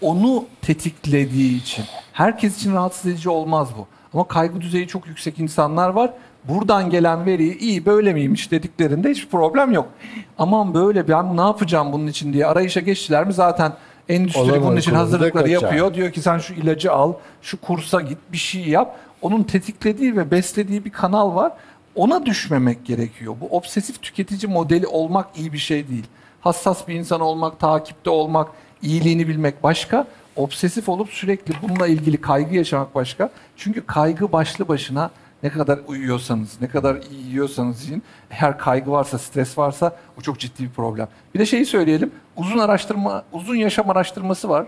onu 0.00 0.44
tetiklediği 0.62 1.60
için. 1.62 1.84
Herkes 2.12 2.56
için 2.56 2.74
rahatsız 2.74 3.06
edici 3.10 3.28
olmaz 3.30 3.68
bu. 3.78 3.86
Ama 4.14 4.28
kaygı 4.28 4.60
düzeyi 4.60 4.88
çok 4.88 5.06
yüksek 5.06 5.38
insanlar 5.38 5.88
var. 5.88 6.10
Buradan 6.44 6.90
gelen 6.90 7.26
veriyi 7.26 7.58
iyi 7.58 7.86
böyle 7.86 8.12
miymiş 8.12 8.50
dediklerinde 8.50 9.10
hiç 9.10 9.28
problem 9.28 9.72
yok. 9.72 9.88
Aman 10.38 10.74
böyle 10.74 11.08
ben 11.08 11.36
ne 11.36 11.40
yapacağım 11.40 11.92
bunun 11.92 12.06
için 12.06 12.32
diye 12.32 12.46
arayışa 12.46 12.80
geçtiler 12.80 13.26
mi 13.26 13.32
zaten 13.32 13.72
endüstri 14.08 14.40
Olan 14.40 14.62
bunun 14.62 14.76
için 14.76 14.94
hazırlıkları 14.94 15.44
kaçar. 15.44 15.62
yapıyor. 15.62 15.94
Diyor 15.94 16.12
ki 16.12 16.20
sen 16.20 16.38
şu 16.38 16.54
ilacı 16.54 16.92
al, 16.92 17.12
şu 17.42 17.60
kursa 17.60 18.00
git, 18.00 18.18
bir 18.32 18.36
şey 18.36 18.62
yap. 18.68 18.96
Onun 19.22 19.42
tetiklediği 19.42 20.16
ve 20.16 20.30
beslediği 20.30 20.84
bir 20.84 20.90
kanal 20.90 21.34
var. 21.34 21.52
Ona 21.94 22.26
düşmemek 22.26 22.86
gerekiyor. 22.86 23.36
Bu 23.40 23.56
obsesif 23.56 24.02
tüketici 24.02 24.52
modeli 24.52 24.86
olmak 24.86 25.26
iyi 25.36 25.52
bir 25.52 25.58
şey 25.58 25.88
değil. 25.88 26.04
Hassas 26.40 26.88
bir 26.88 26.94
insan 26.94 27.20
olmak, 27.20 27.60
takipte 27.60 28.10
olmak, 28.10 28.48
iyiliğini 28.82 29.28
bilmek 29.28 29.62
başka. 29.62 30.06
Obsesif 30.36 30.88
olup 30.88 31.08
sürekli 31.10 31.54
bununla 31.62 31.86
ilgili 31.86 32.20
kaygı 32.20 32.54
yaşamak 32.54 32.94
başka. 32.94 33.30
Çünkü 33.56 33.86
kaygı 33.86 34.32
başlı 34.32 34.68
başına 34.68 35.10
ne 35.46 35.52
kadar 35.52 35.78
uyuyorsanız, 35.86 36.60
ne 36.60 36.68
kadar 36.68 36.96
iyi 37.10 37.26
yiyorsanız 37.26 37.84
yiyin, 37.84 38.02
eğer 38.30 38.58
kaygı 38.58 38.90
varsa, 38.90 39.18
stres 39.18 39.58
varsa 39.58 39.96
o 40.18 40.20
çok 40.20 40.38
ciddi 40.38 40.62
bir 40.62 40.70
problem. 40.70 41.08
Bir 41.34 41.38
de 41.38 41.46
şeyi 41.46 41.66
söyleyelim, 41.66 42.10
uzun 42.36 42.58
araştırma, 42.58 43.24
uzun 43.32 43.54
yaşam 43.54 43.90
araştırması 43.90 44.48
var. 44.48 44.66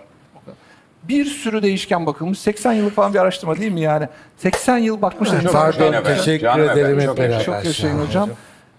Bir 1.02 1.24
sürü 1.24 1.62
değişken 1.62 2.06
bakılmış. 2.06 2.38
80 2.38 2.72
yıllık 2.72 2.94
falan 2.94 3.14
bir 3.14 3.18
araştırma 3.18 3.56
değil 3.56 3.72
mi 3.72 3.80
yani? 3.80 4.08
80 4.36 4.78
yıl 4.78 5.02
bakmışlar. 5.02 5.42
Pardon 5.52 6.04
teşekkür 6.04 6.46
Canım 6.46 6.70
ederim 6.70 7.00
çok 7.00 7.10
hep 7.10 7.18
beraber. 7.18 7.44
Çok 7.44 7.64
yaşayın 7.64 7.98
hocam. 7.98 8.30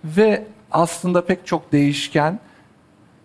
Ve 0.03 0.43
aslında 0.71 1.25
pek 1.25 1.47
çok 1.47 1.71
değişken 1.71 2.39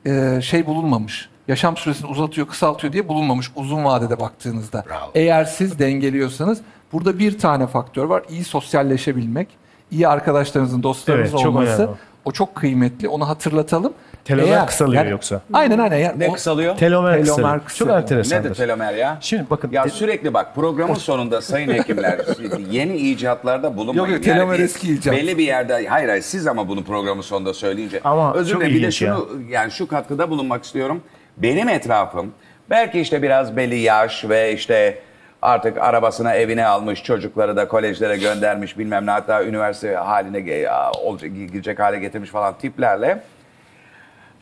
e, 0.07 0.41
şey 0.43 0.67
bulunmamış. 0.67 1.29
Yaşam 1.49 1.77
süresini 1.77 2.11
uzatıyor, 2.11 2.49
kısaltıyor 2.49 2.93
diye 2.93 3.09
bulunmamış 3.09 3.51
uzun 3.57 3.85
vadede 3.85 4.21
baktığınızda. 4.21 4.85
Bravo. 4.89 5.11
Eğer 5.15 5.45
siz 5.45 5.79
dengeliyorsanız 5.79 6.61
burada 6.93 7.19
bir 7.19 7.39
tane 7.39 7.67
faktör 7.67 8.05
var. 8.05 8.23
İyi 8.31 8.45
sosyalleşebilmek, 8.45 9.49
iyi 9.91 10.09
arkadaşlarınızın, 10.09 10.83
dostlarınız 10.83 11.31
Evet, 11.31 11.43
çok 11.43 11.49
olması. 11.57 11.83
önemli. 11.83 11.97
O 12.25 12.33
çok 12.33 12.55
kıymetli. 12.55 13.09
Onu 13.09 13.29
hatırlatalım. 13.29 13.93
Telomer 14.25 14.49
Eğer- 14.49 14.67
kısalıyor 14.67 15.03
yani- 15.03 15.13
yoksa. 15.13 15.41
Aynen 15.53 15.79
aynen. 15.79 15.97
Yani 15.99 16.19
Ne 16.21 16.29
o- 16.29 16.33
kısalıyor? 16.33 16.77
Telomer, 16.77 17.13
Telomer 17.13 17.25
kısalıyor. 17.27 17.59
Çok 17.59 17.67
kısalıyor. 17.67 17.99
enteresandır. 17.99 18.45
Nedir 18.51 18.55
telomer 18.57 18.95
ya? 18.95 19.19
Şimdi 19.21 19.51
bakın 19.51 19.71
Ya 19.73 19.89
sürekli 19.89 20.35
bak 20.35 20.55
programın 20.55 20.95
sonunda 20.95 21.41
sayın 21.41 21.69
hekimler 21.73 22.21
yeni 22.71 22.97
icatlarda 22.97 23.77
bulunmayın. 23.77 23.99
Yok, 23.99 24.11
yok, 24.17 24.23
telomer 24.25 24.59
bir- 24.59 24.65
eski 24.65 24.95
icat. 24.95 25.15
Belli 25.15 25.39
bir 25.39 25.45
yerde 25.45 25.87
hayır 25.89 26.09
hayır 26.09 26.23
siz 26.23 26.47
ama 26.47 26.69
bunu 26.69 26.85
programın 26.85 27.23
sonunda 27.23 27.55
söyleyince. 27.55 28.01
Ama 28.05 28.35
Özür 28.35 28.53
çok 28.53 28.61
dilerim 28.61 28.75
bir 28.75 28.83
de 28.83 28.87
ilginç 28.87 28.99
şunu 28.99 29.29
yani 29.51 29.71
şu 29.71 29.89
katkıda 29.89 30.31
bulunmak 30.31 30.65
istiyorum. 30.65 31.01
Benim 31.37 31.69
etrafım 31.69 32.33
belki 32.71 33.01
işte 33.01 33.23
biraz 33.23 33.57
belli 33.57 33.77
yaş 33.79 34.25
ve 34.29 34.53
işte 34.53 34.99
artık 35.45 35.79
arabasına 35.79 36.35
evine 36.35 36.67
almış 36.67 37.03
çocukları 37.03 37.57
da 37.57 37.69
kolejlere 37.69 38.17
göndermiş 38.17 38.79
bilmem 38.79 39.07
ne 39.07 39.11
hatta 39.11 39.45
üniversite 39.45 39.95
haline 39.95 40.69
olacak 41.03 41.31
girecek 41.35 41.79
hale 41.79 41.99
getirmiş 41.99 42.31
falan 42.31 42.59
tiplerle 42.59 43.23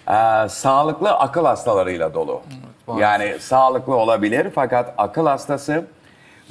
e, 0.09 0.49
sağlıklı 0.49 1.11
akıl 1.11 1.45
hastalarıyla 1.45 2.15
dolu. 2.15 2.43
yani 2.99 3.37
sağlıklı 3.41 3.97
olabilir 3.97 4.49
fakat 4.55 4.95
akıl 4.99 5.27
hastası 5.27 5.85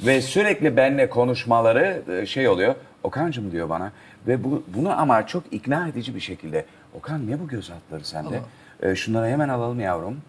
ve 0.06 0.20
sürekli 0.20 0.76
benimle 0.76 1.08
konuşmaları 1.08 2.02
e, 2.12 2.26
şey 2.26 2.48
oluyor. 2.48 2.74
Okan'cım 3.02 3.52
diyor 3.52 3.68
bana 3.68 3.92
ve 4.26 4.44
bu, 4.44 4.62
bunu 4.68 5.00
ama 5.00 5.26
çok 5.26 5.42
ikna 5.50 5.88
edici 5.88 6.14
bir 6.14 6.20
şekilde. 6.20 6.64
Okan 6.98 7.30
ne 7.30 7.40
bu 7.40 7.48
göz 7.48 7.70
altları 7.70 8.04
sende? 8.04 8.40
E, 8.82 8.94
şunları 8.94 9.26
hemen 9.26 9.48
alalım 9.48 9.80
yavrum. 9.80 10.20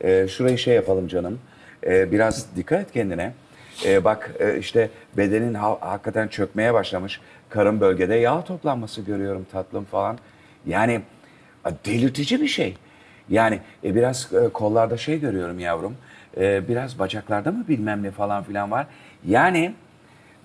E, 0.00 0.28
şurayı 0.28 0.58
şey 0.58 0.74
yapalım 0.74 1.08
canım. 1.08 1.40
E, 1.86 2.12
biraz 2.12 2.56
dikkat 2.56 2.80
et 2.80 2.92
kendine. 2.92 3.32
E, 3.86 4.04
bak 4.04 4.30
e, 4.40 4.58
işte 4.58 4.90
bedenin 5.16 5.54
ha- 5.54 5.78
hakikaten 5.80 6.28
çökmeye 6.28 6.74
başlamış. 6.74 7.20
Karın 7.48 7.80
bölgede 7.80 8.14
yağ 8.14 8.44
toplanması 8.44 9.00
görüyorum 9.02 9.46
tatlım 9.52 9.84
falan. 9.84 10.18
Yani 10.66 11.00
a, 11.64 11.70
delirtici 11.86 12.40
bir 12.40 12.48
şey. 12.48 12.76
Yani 13.28 13.60
e, 13.84 13.94
biraz 13.94 14.28
e, 14.32 14.48
kollarda 14.48 14.96
şey 14.96 15.20
görüyorum 15.20 15.58
yavrum. 15.58 15.96
E, 16.36 16.68
biraz 16.68 16.98
bacaklarda 16.98 17.52
mı 17.52 17.64
bilmem 17.68 18.02
ne 18.02 18.10
falan 18.10 18.44
filan 18.44 18.70
var. 18.70 18.86
Yani 19.26 19.74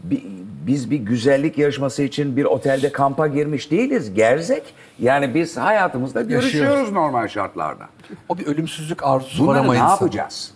bi- 0.04 0.24
biz 0.68 0.92
bir 0.92 0.98
güzellik 0.98 1.58
yarışması 1.58 2.04
için 2.04 2.38
bir 2.38 2.46
otelde 2.46 2.92
kampa 2.92 3.28
girmiş 3.28 3.72
değiliz. 3.72 4.14
Gerzek. 4.14 4.64
Yani 5.00 5.36
biz 5.36 5.58
hayatımızda 5.58 6.22
görüşüyoruz 6.22 6.92
normal 6.92 7.28
şartlarda. 7.28 7.88
o 8.30 8.38
bir 8.38 8.46
ölümsüzlük 8.46 9.04
arzusu 9.04 9.44
var 9.44 9.48
Bunları 9.48 9.60
ama 9.64 9.74
ne 9.74 9.80
insan. 9.80 9.90
yapacağız? 9.90 10.54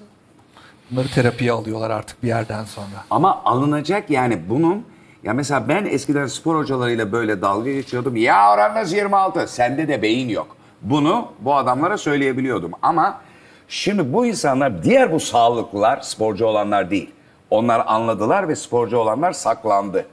Bunları 0.93 1.07
terapiye 1.07 1.51
alıyorlar 1.51 1.89
artık 1.89 2.23
bir 2.23 2.27
yerden 2.27 2.63
sonra. 2.63 3.05
Ama 3.09 3.41
alınacak 3.45 4.09
yani 4.09 4.49
bunun 4.49 4.85
ya 5.23 5.33
mesela 5.33 5.67
ben 5.67 5.85
eskiden 5.85 6.25
spor 6.25 6.55
hocalarıyla 6.55 7.11
böyle 7.11 7.41
dalga 7.41 7.71
geçiyordum. 7.71 8.15
Ya 8.15 8.53
oranınız 8.53 8.93
26. 8.93 9.47
Sende 9.47 9.87
de 9.87 10.01
beyin 10.01 10.29
yok. 10.29 10.55
Bunu 10.81 11.31
bu 11.39 11.55
adamlara 11.55 11.97
söyleyebiliyordum. 11.97 12.71
Ama 12.81 13.21
şimdi 13.67 14.13
bu 14.13 14.25
insanlar 14.25 14.83
diğer 14.83 15.11
bu 15.11 15.19
sağlıklılar 15.19 16.01
sporcu 16.01 16.45
olanlar 16.45 16.89
değil. 16.89 17.11
Onlar 17.49 17.83
anladılar 17.87 18.47
ve 18.47 18.55
sporcu 18.55 18.97
olanlar 18.97 19.31
saklandı. 19.31 20.05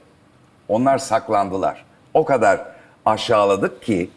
Onlar 0.67 0.97
saklandılar. 0.97 1.85
O 2.13 2.25
kadar 2.25 2.61
aşağıladık 3.05 3.83
ki 3.83 4.09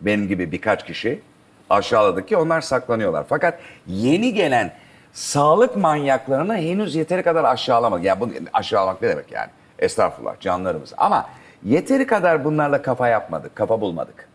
benim 0.00 0.28
gibi 0.28 0.52
birkaç 0.52 0.86
kişi 0.86 1.22
aşağıladık 1.70 2.28
ki 2.28 2.36
onlar 2.36 2.60
saklanıyorlar. 2.60 3.24
Fakat 3.28 3.58
yeni 3.86 4.34
gelen 4.34 4.72
sağlık 5.12 5.76
manyaklarını 5.76 6.56
henüz 6.56 6.94
yeteri 6.94 7.22
kadar 7.22 7.44
aşağılamadık. 7.44 8.04
Ya 8.04 8.20
bunu 8.20 8.30
aşağılamak 8.52 9.02
ne 9.02 9.08
demek 9.08 9.32
yani? 9.32 9.50
Estağfurullah 9.78 10.40
canlarımız. 10.40 10.92
Ama 10.96 11.26
yeteri 11.64 12.06
kadar 12.06 12.44
bunlarla 12.44 12.82
kafa 12.82 13.08
yapmadık, 13.08 13.56
kafa 13.56 13.80
bulmadık. 13.80 14.28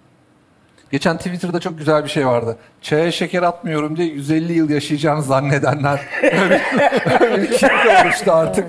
Geçen 0.91 1.17
Twitter'da 1.17 1.59
çok 1.59 1.77
güzel 1.77 2.03
bir 2.03 2.09
şey 2.09 2.27
vardı. 2.27 2.57
Çaya 2.81 3.11
şeker 3.11 3.43
atmıyorum 3.43 3.97
diye 3.97 4.07
150 4.07 4.53
yıl 4.53 4.69
yaşayacağını 4.69 5.21
zannedenler. 5.23 6.01
öyle, 6.23 6.61
öyle 7.21 7.41
bir 7.41 8.05
oluştu 8.05 8.31
artık. 8.31 8.65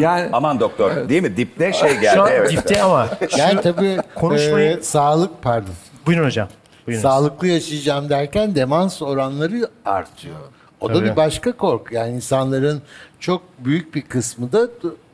Yani 0.00 0.28
Aman 0.32 0.60
doktor 0.60 1.08
değil 1.08 1.22
mi? 1.22 1.36
Dipte 1.36 1.72
şey 1.72 1.96
geldi. 1.98 2.14
şu 2.14 2.22
an 2.22 2.28
evet. 2.32 2.50
dipte 2.52 2.82
ama 2.82 3.08
Yani 3.38 3.60
tabii 3.60 3.96
Konuşmayı- 4.14 4.78
e, 4.78 4.82
sağlık 4.82 5.42
pardon. 5.42 5.74
buyurun 6.06 6.24
hocam. 6.26 6.48
Buyurun. 6.86 7.02
Sağlıklı 7.02 7.46
yaşayacağım 7.46 8.08
derken 8.08 8.54
demans 8.54 9.02
oranları 9.02 9.68
artıyor. 9.84 10.36
O 10.80 10.88
da 10.88 10.94
Tabii. 10.94 11.10
bir 11.10 11.16
başka 11.16 11.52
korku. 11.52 11.94
Yani 11.94 12.14
insanların 12.14 12.82
çok 13.20 13.42
büyük 13.58 13.94
bir 13.94 14.02
kısmı 14.02 14.52
da 14.52 14.68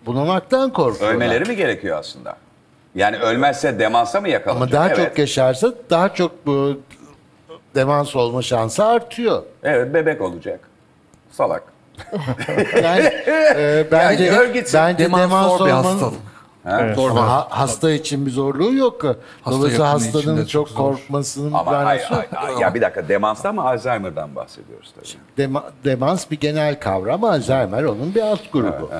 bunamaktan 0.07 0.73
korkuyorlar. 0.73 1.15
Ölmeleri 1.15 1.45
mi 1.45 1.57
gerekiyor 1.57 1.99
aslında? 1.99 2.37
Yani 2.95 3.17
ölmezse 3.17 3.79
demansa 3.79 4.21
mı 4.21 4.29
yakalanacak? 4.29 4.63
Ama 4.63 4.73
daha 4.73 4.89
evet. 4.89 5.09
çok 5.09 5.19
yaşarsa 5.19 5.73
daha 5.91 6.15
çok 6.15 6.47
bu 6.47 6.81
demans 7.75 8.17
olma 8.17 8.43
şansı 8.43 8.85
artıyor. 8.85 9.43
Evet 9.63 9.95
bebek 9.95 10.21
olacak. 10.21 10.61
Salak. 11.31 11.63
Yani 12.83 13.05
e, 13.27 13.87
bence 13.93 14.51
gitsin. 14.55 14.81
bence 14.81 15.05
demans 15.05 15.23
demans, 15.23 15.61
olmanın 15.61 15.83
hastalık. 15.83 16.19
Ha? 16.65 16.79
Evet. 16.83 16.97
Zor 16.97 17.05
bir 17.11 17.17
ama 17.17 17.23
hastalık. 17.29 17.53
ha- 17.53 17.59
hasta 17.61 17.91
için 17.91 18.27
bir 18.27 18.31
zorluğu 18.31 18.75
yok. 18.75 19.03
Dolayısıyla 19.47 19.87
yakını 19.87 20.01
için 20.09 20.13
hastanın 20.13 20.37
çok 20.45 20.49
çok 20.49 20.69
zor. 20.69 20.77
korkmasının 20.77 21.51
bir 21.51 21.59
Ama 21.59 21.73
hayır, 21.85 22.03
hayır, 22.11 22.29
hayır. 22.35 22.59
ya 22.61 22.75
bir 22.75 22.81
dakika 22.81 23.09
demanstan 23.09 23.55
mı 23.55 23.63
Alzheimer'dan 23.69 24.35
bahsediyoruz 24.37 24.93
tabii. 24.95 25.43
Dema- 25.49 25.71
demans 25.85 26.31
bir 26.31 26.41
genel 26.41 26.81
kavram. 26.81 27.25
Alzheimer 27.25 27.83
onun 27.85 28.15
bir 28.15 28.23
alt 28.23 28.53
grubu. 28.53 28.91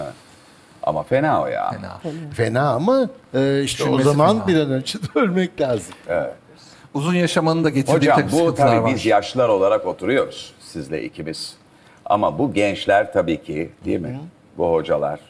Ama 0.83 1.03
fena 1.03 1.43
o 1.43 1.47
ya. 1.47 1.71
Fena. 1.71 2.01
Fena 2.35 2.71
ama 2.71 3.09
e, 3.35 3.63
işte 3.63 3.85
o 3.85 3.99
zaman 3.99 4.37
fena. 4.37 4.47
bir 4.49 4.61
an 4.61 4.71
önce 4.71 4.99
de 5.03 5.07
ölmek 5.15 5.61
lazım. 5.61 5.95
Uzun 6.95 7.15
yaşamanın 7.15 7.65
da 7.65 7.71
getirdiği 7.71 8.11
Hocam 8.13 8.23
bu 8.33 8.55
tabii 8.55 8.83
var. 8.83 8.95
biz 8.95 9.07
yaşlılar 9.07 9.49
olarak 9.49 9.87
oturuyoruz 9.87 10.53
sizle 10.61 11.03
ikimiz. 11.05 11.55
Ama 12.07 12.39
bu 12.39 12.53
gençler 12.53 13.13
tabii 13.13 13.43
ki 13.43 13.71
değil 13.85 14.01
mi? 14.01 14.21
Bu 14.59 14.73
hocalar 14.73 15.21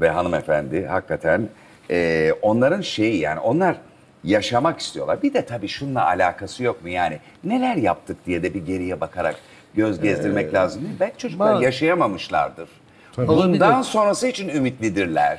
ve 0.00 0.10
hanımefendi 0.10 0.86
hakikaten 0.86 1.48
e, 1.90 2.32
onların 2.42 2.80
şeyi 2.80 3.18
yani 3.20 3.40
onlar 3.40 3.76
yaşamak 4.24 4.80
istiyorlar. 4.80 5.22
Bir 5.22 5.34
de 5.34 5.44
tabii 5.46 5.68
şununla 5.68 6.06
alakası 6.06 6.62
yok 6.62 6.82
mu 6.82 6.88
yani 6.88 7.18
neler 7.44 7.76
yaptık 7.76 8.26
diye 8.26 8.42
de 8.42 8.54
bir 8.54 8.66
geriye 8.66 9.00
bakarak 9.00 9.36
göz 9.74 10.00
gezdirmek 10.00 10.54
lazım 10.54 10.80
değil 10.82 10.92
mi? 10.92 11.00
Belki 11.00 11.18
çocuklar 11.18 11.54
Ba- 11.54 11.62
yaşayamamışlardır. 11.64 12.68
Bundan 13.16 13.34
Olabilir. 13.34 13.82
sonrası 13.82 14.28
için 14.28 14.48
ümitlidirler. 14.48 15.38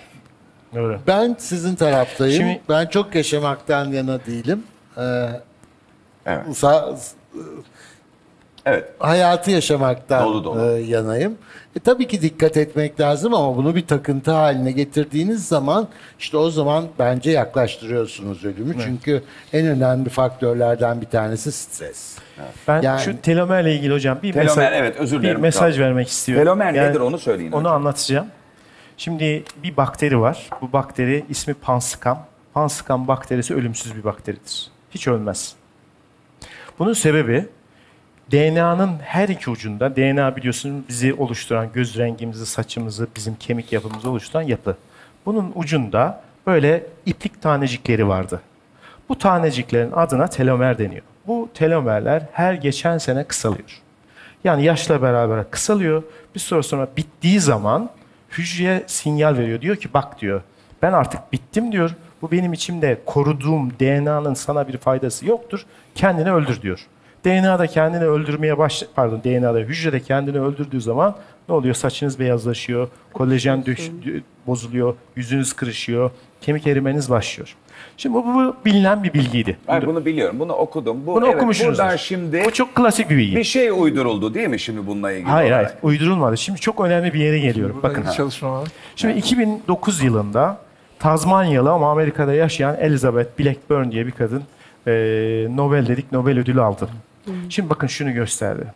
Öyle. 0.76 1.00
Ben 1.08 1.36
sizin 1.40 1.76
taraftayım. 1.76 2.36
Şimdi- 2.36 2.62
ben 2.70 2.86
çok 2.86 3.16
yaşamaktan 3.16 3.86
yana 3.92 4.26
değilim. 4.26 4.64
Ee, 4.98 5.02
Evet. 6.26 6.46
sa- 6.48 6.98
Evet. 8.66 8.90
hayatı 9.00 9.52
yaşamaktan 9.52 10.26
Dolu 10.26 10.44
dolu. 10.44 10.72
e, 10.72 10.80
yanayım. 10.82 11.38
E, 11.78 11.80
tabii 11.80 12.08
ki 12.08 12.22
dikkat 12.22 12.58
etmek 12.58 13.00
lazım 13.00 13.34
ama 13.34 13.58
bunu 13.58 13.76
bir 13.76 13.88
takıntı 13.88 14.32
haline 14.32 14.72
getirdiğiniz 14.72 15.48
zaman 15.48 15.88
işte 16.20 16.38
o 16.38 16.50
zaman 16.50 16.86
bence 17.00 17.32
yaklaştırıyorsunuz 17.32 18.46
ölümü. 18.46 18.76
Çünkü 18.84 19.24
en 19.54 19.68
önemli 19.68 20.10
faktörlerden 20.10 21.02
bir 21.02 21.06
tanesi 21.06 21.52
stres. 21.52 22.18
Ben 22.68 22.82
Yani- 22.82 23.02
şu 23.02 23.22
telomerle 23.22 23.76
ilgili 23.76 23.94
hocam 23.94 24.20
bir 24.24 24.34
Telomer, 24.34 24.56
mesaj, 24.56 24.74
evet, 24.74 24.96
özür 25.00 25.22
bir 25.22 25.36
mesaj 25.36 25.80
vermek 25.80 26.08
istiyorum. 26.08 26.44
Telomer 26.46 26.74
nedir 26.74 27.00
onu 27.00 27.18
söyleyin 27.20 27.52
Onu 27.52 27.60
hocam. 27.62 27.74
anlatacağım. 27.74 28.28
Şimdi 28.98 29.44
bir 29.64 29.78
bakteri 29.78 30.20
var. 30.20 30.50
Bu 30.62 30.74
bakteri 30.74 31.26
ismi 31.30 31.54
Panscam. 31.54 32.26
Panscam 32.54 33.08
bakterisi 33.08 33.56
ölümsüz 33.56 33.96
bir 33.96 34.04
bakteridir. 34.04 34.68
Hiç 34.92 35.08
ölmez. 35.08 35.56
Bunun 36.80 36.94
sebebi 36.94 37.46
DNA'nın 38.32 38.92
her 39.02 39.30
iki 39.30 39.50
ucunda, 39.50 39.96
DNA 39.96 40.36
biliyorsunuz 40.36 40.84
bizi 40.90 41.14
oluşturan, 41.14 41.68
göz 41.74 41.98
rengimizi, 41.98 42.46
saçımızı, 42.46 43.08
bizim 43.16 43.36
kemik 43.36 43.74
yapımızı 43.74 44.10
oluşturan 44.10 44.42
yapı. 44.42 44.78
Bunun 45.26 45.52
ucunda 45.56 46.22
böyle 46.48 46.86
iplik 47.06 47.42
tanecikleri 47.42 48.08
vardı. 48.08 48.42
Bu 49.10 49.18
taneciklerin 49.18 49.92
adına 49.92 50.28
telomer 50.28 50.78
deniyor. 50.78 51.02
Bu 51.28 51.50
telomerler 51.54 52.24
her 52.32 52.54
geçen 52.54 52.98
sene 52.98 53.24
kısalıyor. 53.24 53.82
Yani 54.44 54.64
yaşla 54.64 55.02
beraber 55.02 55.52
kısalıyor. 55.52 56.04
Bir 56.36 56.40
süre 56.40 56.64
sonra 56.64 56.88
bittiği 56.98 57.40
zaman 57.40 57.90
hücreye 58.32 58.84
sinyal 58.88 59.38
veriyor. 59.38 59.62
Diyor 59.62 59.76
ki 59.76 59.94
bak 59.94 60.22
diyor 60.22 60.42
ben 60.82 60.94
artık 60.94 61.34
bittim 61.34 61.72
diyor. 61.72 61.96
Bu 62.22 62.32
benim 62.32 62.54
içimde 62.54 63.02
koruduğum 63.06 63.72
DNA'nın 63.80 64.34
sana 64.34 64.68
bir 64.68 64.78
faydası 64.78 65.26
yoktur. 65.26 65.66
Kendini 65.96 66.32
öldür 66.32 66.62
diyor. 66.62 66.88
DNA 67.28 67.60
da 67.60 67.68
kendini 67.68 68.04
öldürmeye 68.04 68.58
baş 68.58 68.84
pardon 68.96 69.22
DNA'da 69.24 69.60
hücre 69.60 69.92
de 69.92 70.00
kendini 70.00 70.40
öldürdüğü 70.40 70.82
zaman 70.82 71.16
ne 71.50 71.56
oluyor? 71.56 71.76
Saçınız 71.76 72.20
beyazlaşıyor, 72.20 72.88
kolajen 73.14 73.62
dö- 73.64 74.22
bozuluyor, 74.48 74.96
yüzünüz 75.16 75.54
kırışıyor, 75.54 76.12
kemik 76.42 76.68
erimeniz 76.68 77.10
başlıyor. 77.10 77.56
Şimdi 77.98 78.16
bu, 78.16 78.26
bu 78.26 78.56
bilinen 78.66 79.04
bir 79.04 79.14
bilgiydi. 79.14 79.58
Ben 79.68 79.86
bunu 79.86 80.06
biliyorum. 80.06 80.40
Bunu 80.40 80.54
okudum. 80.54 81.06
Bu, 81.08 81.16
Bunu 81.16 81.26
evet, 81.26 81.36
okumuşsunuz. 81.36 81.78
Buradan 81.80 81.96
şimdi 81.96 82.44
Bu 82.46 82.52
çok 82.52 82.76
klasik 82.76 83.10
bir 83.10 83.18
bilgi. 83.18 83.36
bir 83.36 83.44
şey 83.44 83.70
uyduruldu 83.70 84.34
değil 84.34 84.48
mi 84.48 84.60
şimdi 84.60 84.88
bununla 84.88 85.12
ilgili 85.12 85.30
Hayır 85.30 85.52
olarak? 85.52 85.66
hayır 85.66 85.78
uydurulmadı. 85.84 86.38
Şimdi 86.38 86.60
çok 86.60 86.82
önemli 86.82 87.14
bir 87.14 87.20
yere 87.20 87.40
geliyorum. 87.40 87.80
Bakın. 87.84 88.06
çalışma 88.18 88.52
var. 88.62 88.68
Şimdi 88.96 89.14
2009 89.18 90.04
yılında 90.04 90.58
Tazmanyalı 91.00 91.72
ama 91.72 91.92
Amerika'da 91.92 92.34
yaşayan 92.34 92.78
Elizabeth 92.80 93.40
Blackburn 93.40 93.92
diye 93.92 94.06
bir 94.08 94.12
kadın 94.12 94.44
e, 94.88 94.92
Nobel 95.56 95.88
dedik 95.88 96.12
Nobel 96.12 96.40
ödülü 96.40 96.62
aldı. 96.62 96.90
Şimdi 97.50 97.70
bakın 97.70 97.88
şunu 97.88 98.14
gösterdi. 98.14 98.74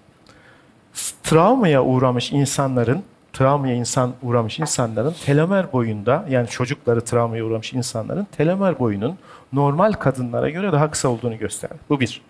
Travmaya 1.23 1.83
uğramış 1.83 2.31
insanların 2.31 3.03
travmaya 3.33 3.75
insan 3.75 4.13
uğramış 4.23 4.59
insanların 4.59 5.15
telomer 5.25 5.73
boyunda 5.73 6.25
yani 6.29 6.47
çocukları 6.47 7.01
travmaya 7.01 7.45
uğramış 7.45 7.73
insanların 7.73 8.27
telomer 8.37 8.79
boyunun 8.79 9.17
normal 9.53 9.93
kadınlara 9.93 10.49
göre 10.49 10.71
daha 10.71 10.91
kısa 10.91 11.09
olduğunu 11.09 11.37
gösterdi. 11.37 11.75
Bu 11.89 11.99
bir. 11.99 12.21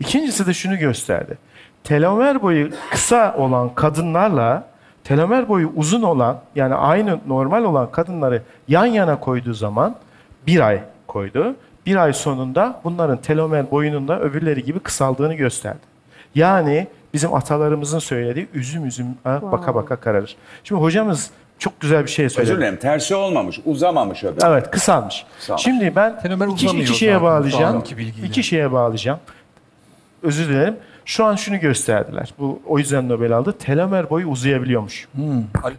İkincisi 0.00 0.46
de 0.46 0.54
şunu 0.54 0.78
gösterdi. 0.78 1.38
Telomer 1.84 2.42
boyu 2.42 2.70
kısa 2.90 3.34
olan 3.38 3.74
kadınlarla 3.74 4.68
telomer 5.04 5.48
boyu 5.48 5.72
uzun 5.76 6.02
olan 6.02 6.40
yani 6.54 6.74
aynı 6.74 7.18
normal 7.26 7.64
olan 7.64 7.90
kadınları 7.90 8.42
yan 8.68 8.86
yana 8.86 9.20
koyduğu 9.20 9.54
zaman 9.54 9.96
bir 10.46 10.60
ay 10.60 10.82
koydu. 11.06 11.56
Bir 11.88 11.96
ay 11.96 12.12
sonunda 12.12 12.80
bunların 12.84 13.16
telomer 13.16 13.70
boyunun 13.70 14.08
da 14.08 14.20
öbürleri 14.20 14.64
gibi 14.64 14.80
kısaldığını 14.80 15.34
gösterdi. 15.34 15.78
Yani 16.34 16.86
bizim 17.14 17.34
atalarımızın 17.34 17.98
söylediği 17.98 18.48
üzüm 18.54 18.86
üzüm 18.86 19.06
ha, 19.24 19.40
baka 19.42 19.74
baka 19.74 19.96
kararır. 19.96 20.36
Şimdi 20.64 20.82
hocamız 20.82 21.30
çok 21.58 21.80
güzel 21.80 22.02
bir 22.04 22.10
şey 22.10 22.28
söyledi. 22.28 22.52
Özür 22.52 22.60
dilerim. 22.60 22.76
Tersi 22.78 23.14
olmamış. 23.14 23.60
Uzamamış 23.64 24.24
öbür. 24.24 24.42
Evet 24.46 24.70
kısalmış. 24.70 25.26
Kısalmış. 25.38 25.62
Şimdi 25.62 25.96
ben 25.96 26.20
Telomer 26.20 26.46
iki, 26.46 26.66
iki 26.66 26.98
şeye 26.98 27.12
zaten 27.12 27.26
bağlayacağım. 27.26 27.84
İki 28.24 28.42
şeye 28.42 28.72
bağlayacağım. 28.72 29.18
Özür 30.22 30.48
dilerim. 30.48 30.76
Şu 31.08 31.24
an 31.24 31.36
şunu 31.36 31.60
gösterdiler. 31.60 32.34
Bu 32.38 32.62
o 32.66 32.78
yüzden 32.78 33.08
Nobel 33.08 33.32
aldı. 33.32 33.52
Telomer 33.58 34.10
boyu 34.10 34.26
uzayabiliyormuş. 34.28 35.08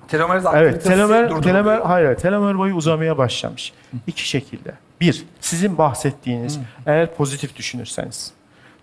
Telomeriz 0.08 0.46
Evet, 0.54 0.56
aktivitesi 0.76 0.90
telomer 0.90 1.42
telomer 1.42 1.80
hayır, 1.80 2.16
telomer 2.16 2.58
boyu 2.58 2.76
uzamaya 2.76 3.18
başlamış. 3.18 3.74
İki 4.08 4.30
şekilde. 4.30 4.74
Bir, 5.02 5.26
sizin 5.40 5.78
bahsettiğiniz 5.78 6.60
eğer 6.86 7.16
pozitif 7.16 7.56
düşünürseniz. 7.56 8.32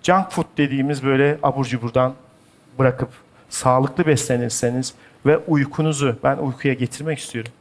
Junk 0.03 0.31
food 0.31 0.45
dediğimiz 0.57 1.05
böyle 1.05 1.39
abur 1.43 1.65
cuburdan 1.65 2.15
bırakıp 2.79 3.09
sağlıklı 3.49 4.07
beslenirseniz 4.07 4.95
ve 5.27 5.39
uykunuzu 5.39 6.17
ben 6.25 6.37
uykuya 6.37 6.75
getirmek 6.75 7.19
istiyorum. 7.19 7.53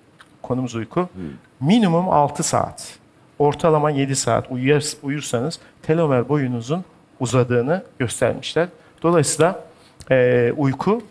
Konumuz 0.42 0.76
uyku. 0.76 1.10
Minimum 1.60 2.10
6 2.10 2.44
saat. 2.44 2.98
Ortalama 3.40 3.92
7 3.92 4.16
saat 4.16 4.52
uyuyar, 4.52 4.84
uyursanız 5.04 5.60
telomer 5.84 6.30
boyunuzun 6.30 6.86
uzadığını 7.20 7.84
göstermişler. 8.00 8.68
Dolayısıyla 9.04 9.60
eee, 10.12 10.54
uyku 10.58 11.02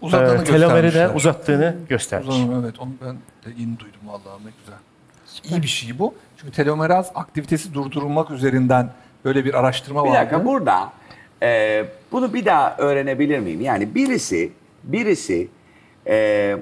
Uzadığını 0.00 0.42
e, 0.42 0.44
telomeri 0.44 0.76
de 0.82 0.86
göstermişler. 0.86 1.14
uzattığını 1.16 1.76
göstermiş. 1.88 2.28
Uzanım 2.28 2.64
evet 2.64 2.80
onu 2.80 2.90
ben 3.06 3.14
de 3.14 3.60
yeni 3.60 3.78
duydum 3.78 4.00
vallahi 4.06 4.44
ne 4.46 4.50
güzel. 4.60 4.78
İyi 5.56 5.62
bir 5.62 5.68
şey 5.68 5.98
bu. 5.98 6.14
Çünkü 6.36 6.52
telomeraz 6.52 7.10
aktivitesi 7.14 7.74
durdurulmak 7.74 8.30
üzerinden 8.30 8.90
böyle 9.24 9.44
bir 9.44 9.54
araştırma 9.54 10.04
Bir 10.04 10.08
vardı. 10.10 10.18
dakika 10.20 10.44
burada 10.44 10.92
e, 11.42 11.84
bunu 12.12 12.34
bir 12.34 12.44
daha 12.44 12.76
öğrenebilir 12.76 13.38
miyim? 13.38 13.60
Yani 13.60 13.94
birisi 13.94 14.52
birisi 14.84 15.48
e, 16.06 16.56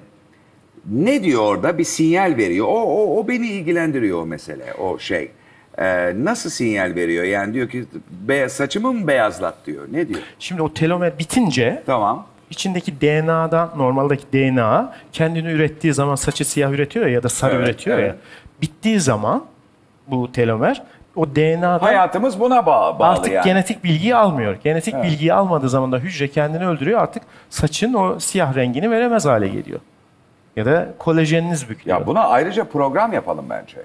ne 0.91 1.23
diyor 1.23 1.43
orada? 1.43 1.79
Bir 1.79 1.85
sinyal 1.85 2.37
veriyor. 2.37 2.67
O, 2.67 2.83
o, 2.83 3.19
o 3.19 3.29
beni 3.29 3.47
ilgilendiriyor 3.47 4.23
o 4.23 4.27
mesele, 4.27 4.75
o 4.75 4.99
şey. 4.99 5.31
E, 5.79 6.13
nasıl 6.25 6.51
sinyal 6.51 6.95
veriyor? 6.95 7.25
Yani 7.25 7.55
diyor 7.55 7.69
ki 7.69 7.85
beyaz, 8.11 8.53
saçımı 8.53 8.93
mı 8.93 9.07
beyazlat 9.07 9.55
diyor. 9.67 9.85
Ne 9.91 10.09
diyor? 10.09 10.21
Şimdi 10.39 10.63
o 10.63 10.75
telomer 10.75 11.19
bitince 11.19 11.83
Tamam. 11.87 12.27
içindeki 12.51 13.01
DNA'dan 13.01 13.71
normaldeki 13.77 14.25
DNA 14.33 14.93
kendini 15.13 15.49
ürettiği 15.53 15.95
zaman 15.95 16.15
saçı 16.15 16.45
siyah 16.45 16.71
üretiyor 16.71 17.07
ya, 17.07 17.13
ya 17.13 17.23
da 17.23 17.29
sarı 17.29 17.55
Evet, 17.55 17.65
üretiyor 17.69 17.99
evet. 17.99 18.09
ya. 18.09 18.17
Bittiği 18.63 19.01
zaman 19.01 19.45
bu 20.07 20.33
telomer 20.33 20.83
o 21.17 21.27
DNA'dan 21.37 21.79
Hayatımız 21.79 22.41
buna 22.41 22.67
bağ, 22.67 22.99
bağlı 22.99 23.09
artık 23.19 23.33
yani. 23.33 23.45
genetik 23.45 23.85
bilgiyi 23.85 24.17
almıyor. 24.17 24.57
Genetik 24.65 24.95
bilgiyi 25.03 25.33
almadığı 25.35 25.69
zaman 25.69 25.93
da 25.93 25.99
hücre 25.99 26.29
kendini 26.29 26.67
öldürüyor. 26.67 27.01
Artık 27.03 27.23
saçın 27.51 27.95
o 27.95 28.19
siyah 28.21 28.55
rengini 28.55 28.91
veremez 28.91 29.27
hale 29.27 29.49
geliyor. 29.49 29.81
Ya 30.57 30.65
da 30.67 30.89
kolajeniniz 30.99 31.69
bükülüyor. 31.71 32.01
Ya 32.01 32.07
buna 32.07 32.25
ayrıca 32.25 32.65
program 32.65 33.13
yapalım 33.13 33.47
bence. 33.51 33.77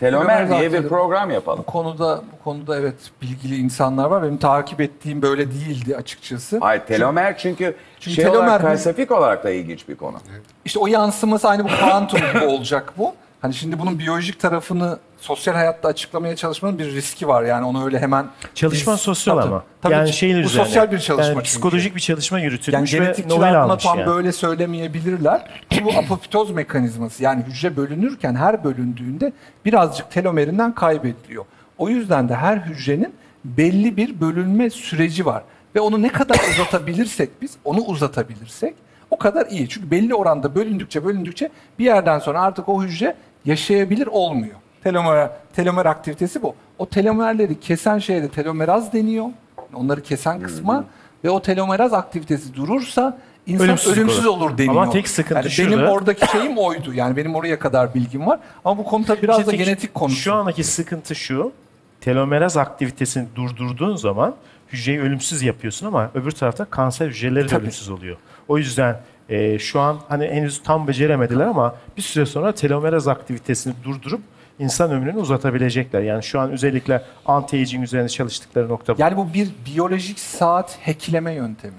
Telomer 0.00 0.48
diye 0.50 0.72
bir 0.72 0.88
program 0.88 1.30
yapalım. 1.30 1.64
Bu 1.66 1.72
konuda 1.72 2.22
bu 2.32 2.44
konuda 2.44 2.76
evet 2.78 2.94
bilgili 3.22 3.56
insanlar 3.56 4.04
var. 4.04 4.22
Benim 4.22 4.36
takip 4.38 4.80
ettiğim 4.80 5.22
böyle 5.22 5.50
değildi 5.50 5.96
açıkçası. 5.96 6.58
Hayır 6.60 6.80
telomer 6.80 7.38
çünkü, 7.38 7.76
çünkü 8.00 8.14
şey 8.14 8.24
telomer 8.24 8.46
olarak 8.46 8.62
felsefik 8.62 9.10
olarak 9.10 9.44
da 9.44 9.50
ilginç 9.50 9.88
bir 9.88 9.96
konu. 9.96 10.16
İşte 10.64 10.78
o 10.78 10.86
yansıması 10.86 11.48
aynı 11.48 11.64
bu 11.64 11.68
kuantum 11.80 12.20
gibi 12.34 12.44
olacak 12.44 12.92
bu. 12.98 13.14
Hani 13.42 13.54
şimdi 13.54 13.78
bunun 13.78 13.98
biyolojik 13.98 14.40
tarafını 14.40 14.98
sosyal 15.20 15.54
hayatta 15.54 15.88
açıklamaya 15.88 16.36
çalışmanın 16.36 16.78
bir 16.78 16.92
riski 16.94 17.28
var. 17.28 17.42
Yani 17.42 17.66
onu 17.66 17.84
öyle 17.84 17.98
hemen 17.98 18.26
Çalışma 18.54 18.92
biz- 18.92 19.00
sosyal 19.00 19.36
Tabii, 19.36 19.46
ama. 19.48 19.64
tabii. 19.82 19.92
yani 19.94 20.12
şeyler 20.12 20.42
bu 20.42 20.46
üzerine. 20.46 20.64
sosyal 20.66 20.92
bir 20.92 20.98
çalışma 20.98 21.24
Yani 21.24 21.34
çünkü. 21.34 21.44
psikolojik 21.44 21.94
bir 21.94 22.00
çalışma 22.00 22.38
Yani 22.38 22.46
yürütülmüş 22.46 22.94
ve 22.94 22.98
genetikçiler 22.98 23.36
Nobel 23.38 23.60
almış 23.62 23.82
tam 23.84 23.98
yani. 23.98 24.06
böyle 24.10 24.32
söylemeyebilirler. 24.32 25.50
Ki 25.70 25.84
bu 25.84 25.92
apoptoz 25.92 26.50
mekanizması 26.50 27.22
yani 27.22 27.42
hücre 27.42 27.76
bölünürken 27.76 28.34
her 28.34 28.64
bölündüğünde 28.64 29.32
birazcık 29.64 30.10
telomerinden 30.10 30.74
kaybediliyor. 30.74 31.44
O 31.78 31.88
yüzden 31.88 32.28
de 32.28 32.34
her 32.34 32.56
hücrenin 32.56 33.14
belli 33.44 33.96
bir 33.96 34.20
bölünme 34.20 34.70
süreci 34.70 35.26
var. 35.26 35.42
Ve 35.74 35.80
onu 35.80 36.02
ne 36.02 36.08
kadar 36.08 36.36
uzatabilirsek 36.54 37.30
biz, 37.42 37.56
onu 37.64 37.80
uzatabilirsek 37.80 38.74
o 39.10 39.18
kadar 39.18 39.46
iyi. 39.46 39.68
Çünkü 39.68 39.90
belli 39.90 40.14
oranda 40.14 40.54
bölündükçe 40.54 41.04
bölündükçe 41.04 41.50
bir 41.78 41.84
yerden 41.84 42.18
sonra 42.18 42.40
artık 42.40 42.68
o 42.68 42.82
hücre 42.82 43.14
yaşayabilir 43.44 44.06
olmuyor. 44.06 44.54
Telomer, 44.84 45.30
telomer 45.56 45.86
aktivitesi 45.86 46.42
bu. 46.42 46.54
O 46.78 46.86
telomerleri 46.88 47.60
kesen 47.60 47.98
şeye 47.98 48.22
de 48.22 48.28
telomeraz 48.28 48.92
deniyor. 48.92 49.26
Onları 49.74 50.02
kesen 50.02 50.40
kısma 50.42 50.84
ve 51.24 51.30
o 51.30 51.42
telomeraz 51.42 51.92
aktivitesi 51.92 52.54
durursa 52.54 53.18
insan 53.46 53.66
Ölümsüzlük 53.66 53.96
ölümsüz 53.98 54.26
olur. 54.26 54.46
olur, 54.50 54.58
deniyor. 54.58 54.82
Ama 54.82 54.90
tek 54.90 55.08
sıkıntı 55.08 55.34
yani 55.34 55.50
şurada- 55.50 55.76
Benim 55.76 55.86
oradaki 55.88 56.26
şeyim 56.32 56.58
oydu. 56.58 56.94
Yani 56.94 57.16
benim 57.16 57.34
oraya 57.34 57.58
kadar 57.58 57.94
bilgim 57.94 58.26
var. 58.26 58.38
Ama 58.64 58.78
bu 58.78 58.84
konuda 58.84 59.22
biraz 59.22 59.36
da 59.36 59.40
İşte 59.40 59.50
tek- 59.56 59.66
genetik 59.66 59.94
konusu. 59.94 60.16
Şu 60.16 60.34
andaki 60.34 60.64
sıkıntı 60.64 61.14
şu. 61.14 61.52
Telomeraz 62.00 62.56
aktivitesini 62.56 63.26
durdurduğun 63.36 63.96
zaman 63.96 64.34
hücreyi 64.72 65.00
ölümsüz 65.00 65.42
yapıyorsun 65.42 65.86
ama 65.86 66.10
öbür 66.14 66.30
tarafta 66.30 66.64
kanser 66.64 67.06
hücreleri 67.08 67.50
de 67.50 67.56
ölümsüz 67.56 67.90
oluyor. 67.90 68.16
O 68.48 68.58
yüzden 68.58 69.00
e, 69.30 69.58
şu 69.58 69.80
an 69.80 69.98
hani 70.08 70.26
henüz 70.28 70.62
tam 70.62 70.88
beceremediler 70.88 71.46
ama 71.46 71.74
bir 71.96 72.02
süre 72.02 72.26
sonra 72.26 72.52
telomeraz 72.52 73.08
aktivitesini 73.08 73.74
durdurup 73.84 74.20
insan 74.58 74.90
ömrünü 74.90 75.18
uzatabilecekler. 75.18 76.00
Yani 76.02 76.22
şu 76.22 76.40
an 76.40 76.50
özellikle 76.50 77.02
anti-aging 77.26 77.82
üzerine 77.82 78.08
çalıştıkları 78.08 78.68
nokta 78.68 78.96
bu. 78.96 79.00
Yani 79.00 79.16
bu 79.16 79.34
bir 79.34 79.48
biyolojik 79.66 80.18
saat 80.18 80.78
hackleme 80.86 81.32
yöntemi. 81.32 81.74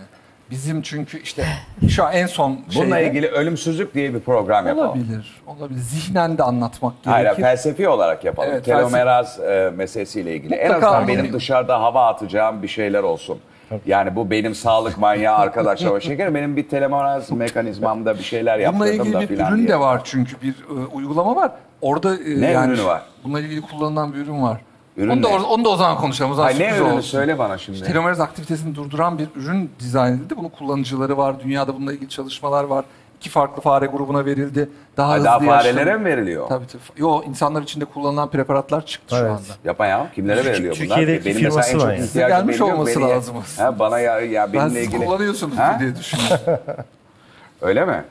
Bizim 0.51 0.81
çünkü 0.81 1.21
işte 1.21 1.45
şu 1.89 2.03
an 2.05 2.13
en 2.13 2.27
son 2.27 2.59
Bununla 2.75 2.95
şeyde- 2.95 3.09
ilgili 3.09 3.27
ölümsüzlük 3.27 3.93
diye 3.93 4.13
bir 4.13 4.19
program 4.19 4.67
yapalım. 4.67 4.87
olabilir. 4.89 5.41
Olabilir. 5.47 5.79
Zihnen 5.79 6.37
de 6.37 6.43
anlatmak 6.43 6.93
Hayır, 7.05 7.25
gerekir. 7.25 7.41
felsefi 7.43 7.87
olarak 7.87 8.25
yapalım. 8.25 8.49
Evet, 8.53 8.65
Telomeraz 8.65 9.39
e, 9.39 9.71
meselesiyle 9.75 10.35
ilgili. 10.35 10.53
en 10.55 10.67
Mutlaka 10.67 10.87
azından 10.87 11.07
bunu- 11.07 11.17
benim 11.23 11.33
dışarıda 11.33 11.81
hava 11.81 12.07
atacağım 12.07 12.63
bir 12.63 12.67
şeyler 12.67 13.03
olsun. 13.03 13.39
Yani 13.85 14.15
bu 14.15 14.31
benim 14.31 14.55
sağlık 14.55 14.97
manyağı 14.97 15.37
arkadaşlar. 15.37 15.99
Şeker 16.01 16.35
benim 16.35 16.55
bir 16.55 16.67
telomeraz 16.69 17.31
mekanizmamda 17.31 18.17
bir 18.17 18.23
şeyler 18.23 18.73
Bununla 18.73 18.87
yaptırdım 18.87 19.05
ilgili 19.07 19.13
da 19.13 19.21
bir 19.21 19.27
filan 19.27 19.51
ürün 19.51 19.57
diye. 19.59 19.69
de 19.69 19.79
var 19.79 20.01
çünkü 20.03 20.41
bir 20.41 20.49
e, 20.69 20.85
uygulama 20.93 21.35
var. 21.35 21.51
Orada 21.81 22.15
e, 22.15 22.41
Ne 22.41 22.51
yani, 22.51 22.73
ürünü 22.73 22.85
var? 22.85 23.01
Bununla 23.23 23.39
ilgili 23.39 23.61
kullanılan 23.61 24.13
bir 24.13 24.17
ürün 24.17 24.41
var. 24.41 24.61
Ürün 24.97 25.09
onu, 25.09 25.23
da, 25.23 25.27
ne? 25.29 25.35
or- 25.35 25.43
onu 25.45 25.65
da 25.65 25.69
o 25.69 25.75
zaman 25.75 25.97
konuşalım. 25.97 26.31
O 26.31 26.35
zaman 26.35 26.47
Ay, 26.49 26.53
ne 26.53 26.57
sürpriz 26.57 26.77
ürünü 26.81 26.89
olsun. 26.91 27.01
söyle 27.09 27.39
bana 27.39 27.57
şimdi. 27.57 27.83
Telomeraz 27.83 28.19
aktivitesini 28.19 28.75
durduran 28.75 29.17
bir 29.19 29.27
ürün 29.35 29.69
dizayn 29.79 30.13
edildi. 30.13 30.37
Bunun 30.37 30.49
kullanıcıları 30.49 31.17
var. 31.17 31.35
Dünyada 31.43 31.75
bununla 31.75 31.93
ilgili 31.93 32.09
çalışmalar 32.09 32.63
var. 32.63 32.85
İki 33.21 33.29
farklı 33.29 33.61
fare 33.61 33.85
grubuna 33.85 34.25
verildi. 34.25 34.69
Daha 34.97 35.11
Ay, 35.11 35.15
hızlı 35.17 35.25
daha 35.25 35.35
yaşam- 35.35 35.47
farelere 35.47 35.97
mi 35.97 36.05
veriliyor? 36.05 36.47
Tabii 36.49 36.67
tabii. 36.67 36.81
Yo 36.97 37.21
insanlar 37.27 37.61
içinde 37.61 37.85
kullanılan 37.85 38.29
preparatlar 38.29 38.85
çıktı 38.85 39.15
şu 39.15 39.21
Evet. 39.21 39.31
anda. 39.31 39.41
Yapan 39.63 39.87
ya 39.87 40.07
kimlere 40.15 40.45
veriliyor 40.45 40.75
bunlar? 40.75 40.97
Türkiye'deki 40.97 41.25
Benim 41.25 41.43
mesela 41.43 41.47
en 41.47 41.51
firması 41.51 41.71
çok 41.71 41.81
var 41.81 41.93
yani. 41.93 42.05
ihtiyacım 42.05 42.37
Gelmiş 42.37 42.55
benim 42.59 42.69
yok. 42.69 42.79
olması 42.79 42.99
Beni- 42.99 43.09
lazım 43.09 43.35
aslında. 43.41 43.67
Ha, 43.67 43.79
bana 43.79 43.99
ya, 43.99 44.19
ya 44.19 44.47
Ben 44.47 44.53
benimle 44.53 44.79
siz 44.79 44.87
ilgili. 44.87 45.05
kullanıyorsunuz 45.05 45.57
Ha? 45.57 45.77
diye 45.79 45.95
düşünüyorum. 45.95 46.39
Öyle 47.61 47.85
mi? 47.85 48.03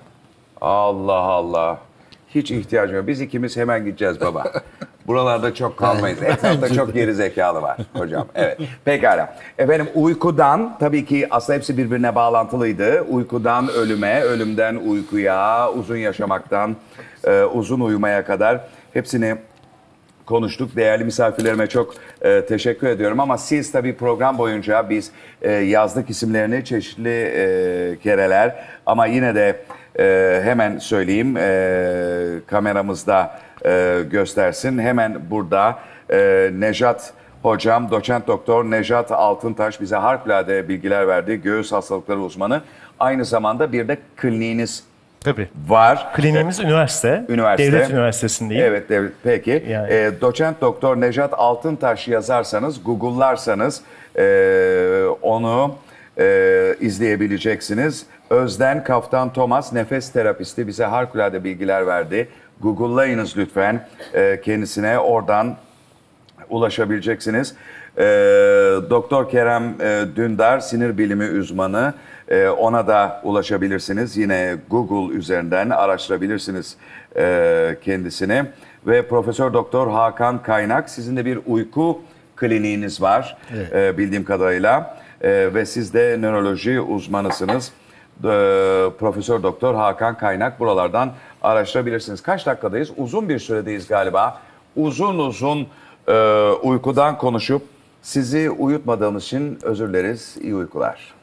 Allah 0.61 1.13
Allah. 1.15 1.79
Hiç 2.35 2.51
ihtiyacım 2.51 2.97
yok. 2.97 3.07
Biz 3.07 3.21
ikimiz 3.21 3.57
hemen 3.57 3.85
gideceğiz 3.85 4.21
baba. 4.21 4.45
Buralarda 5.07 5.55
çok 5.55 5.77
kalmayız. 5.77 6.23
Etrafta 6.23 6.75
çok 6.75 6.95
geri 6.95 7.15
zekalı 7.15 7.63
var 7.63 7.77
hocam. 7.93 8.27
Evet. 8.35 8.59
Pekala. 8.85 9.37
Efendim 9.59 9.89
uykudan 9.95 10.77
tabii 10.79 11.05
ki 11.05 11.29
aslında 11.31 11.57
hepsi 11.57 11.79
birbirine 11.79 12.15
bağlantılıydı. 12.15 13.01
Uykudan 13.01 13.69
ölüme, 13.69 14.21
ölümden 14.21 14.77
uykuya, 14.77 15.71
uzun 15.73 15.97
yaşamaktan 15.97 16.77
e, 17.25 17.43
uzun 17.43 17.81
uyumaya 17.81 18.25
kadar 18.25 18.61
hepsini 18.93 19.37
konuştuk. 20.27 20.77
Değerli 20.77 21.05
misafirlerime 21.05 21.67
çok 21.67 21.95
e, 22.23 22.47
teşekkür 22.47 22.87
ediyorum 22.87 23.21
ama 23.21 23.39
siz 23.39 23.73
tabii 23.73 23.97
program 23.97 24.39
boyunca 24.39 24.91
biz 24.91 25.11
e, 25.43 25.53
yazdık 25.53 26.11
isimlerini 26.11 26.65
çeşitli 26.65 27.11
e, 27.11 27.99
kereler 28.03 28.65
ama 28.87 29.07
yine 29.07 29.35
de 29.35 29.65
e, 29.99 30.41
hemen 30.45 30.79
söyleyeyim 30.79 31.37
e, 31.37 32.41
kameramızda 32.47 33.41
e, 33.65 34.01
göstersin. 34.11 34.79
Hemen 34.79 35.19
burada 35.31 35.79
e, 36.13 36.51
Nejat 36.59 37.13
Hocam, 37.43 37.91
doçent 37.91 38.27
doktor 38.27 38.65
Nejat 38.65 39.13
Altıntaş 39.13 39.81
bize 39.81 39.97
harikulade 39.97 40.69
bilgiler 40.69 41.09
verdi. 41.09 41.43
Göğüs 41.43 41.73
hastalıkları 41.73 42.21
uzmanı. 42.21 42.63
Aynı 43.01 43.25
zamanda 43.25 43.73
bir 43.73 43.89
de 43.89 43.99
kliniğiniz 44.17 44.85
Tabii. 45.21 45.49
var. 45.69 46.13
Kliniğimiz 46.15 46.61
üniversite. 46.61 47.25
Üniversite. 47.29 47.73
Devlet 47.73 47.91
Üniversitesi'ndeyim. 47.91 48.65
Evet, 48.65 48.89
devlet. 48.89 49.13
Peki. 49.23 49.65
Yani. 49.69 49.93
Ee, 49.93 50.13
doçent 50.21 50.61
doktor 50.61 51.01
Nejat 51.01 51.35
Altıntaş 51.37 52.09
yazarsanız, 52.09 52.85
Google'larsanız 52.85 53.83
ee, 54.19 55.05
onu 55.23 55.75
ee, 56.19 56.75
izleyebileceksiniz. 56.81 58.07
Özden 58.31 58.85
Kaftan 58.85 59.33
Thomas 59.33 59.73
nefes 59.73 60.13
terapisti 60.13 60.67
bize 60.67 60.85
harikulade 60.85 61.45
bilgiler 61.45 61.87
verdi. 61.87 62.29
Google'layınız 62.63 63.37
lütfen 63.37 63.87
Ee, 64.15 64.41
kendisine 64.45 64.99
oradan 64.99 65.57
ulaşabileceksiniz. 66.51 67.55
Ee, 67.99 68.03
Doktor 68.91 69.31
Kerem 69.31 69.75
e, 69.81 70.05
Dündar 70.17 70.61
sinir 70.61 70.99
bilimi 70.99 71.25
uzmanı. 71.41 71.95
Ee, 72.29 72.49
ona 72.49 72.87
da 72.87 73.21
ulaşabilirsiniz. 73.25 74.17
Yine 74.17 74.57
Google 74.71 75.15
üzerinden 75.17 75.71
araştırabilirsiniz 75.71 76.77
e, 77.17 77.77
kendisini. 77.85 78.45
Ve 78.87 79.09
Profesör 79.09 79.53
Doktor 79.53 79.91
Hakan 79.91 80.43
Kaynak 80.43 80.91
sizin 80.91 81.17
de 81.17 81.25
bir 81.25 81.39
uyku 81.47 82.01
kliniğiniz 82.37 83.03
var 83.03 83.37
e, 83.73 83.99
bildiğim 83.99 84.25
kadarıyla. 84.25 84.97
E, 85.21 85.55
ve 85.55 85.67
siz 85.67 85.95
de 85.95 86.17
nöroloji 86.21 86.81
uzmanısınız. 86.81 87.73
E, 88.25 88.29
Profesör 88.99 89.43
Doktor 89.43 89.75
Hakan 89.75 90.19
Kaynak 90.19 90.61
buralardan 90.61 91.13
araştırabilirsiniz. 91.43 92.23
Kaç 92.23 92.47
dakikadayız? 92.47 92.91
Uzun 92.97 93.29
bir 93.29 93.39
süredeyiz 93.39 93.89
galiba. 93.89 94.41
Uzun 94.77 95.19
uzun 95.19 95.67
e, 96.09 96.13
uykudan 96.63 97.19
konuşup 97.19 97.63
sizi 98.03 98.51
uyutmadığımız 98.51 99.25
için 99.25 99.59
özür 99.63 99.89
dileriz. 99.89 100.37
İyi 100.41 100.55
uykular. 100.55 101.20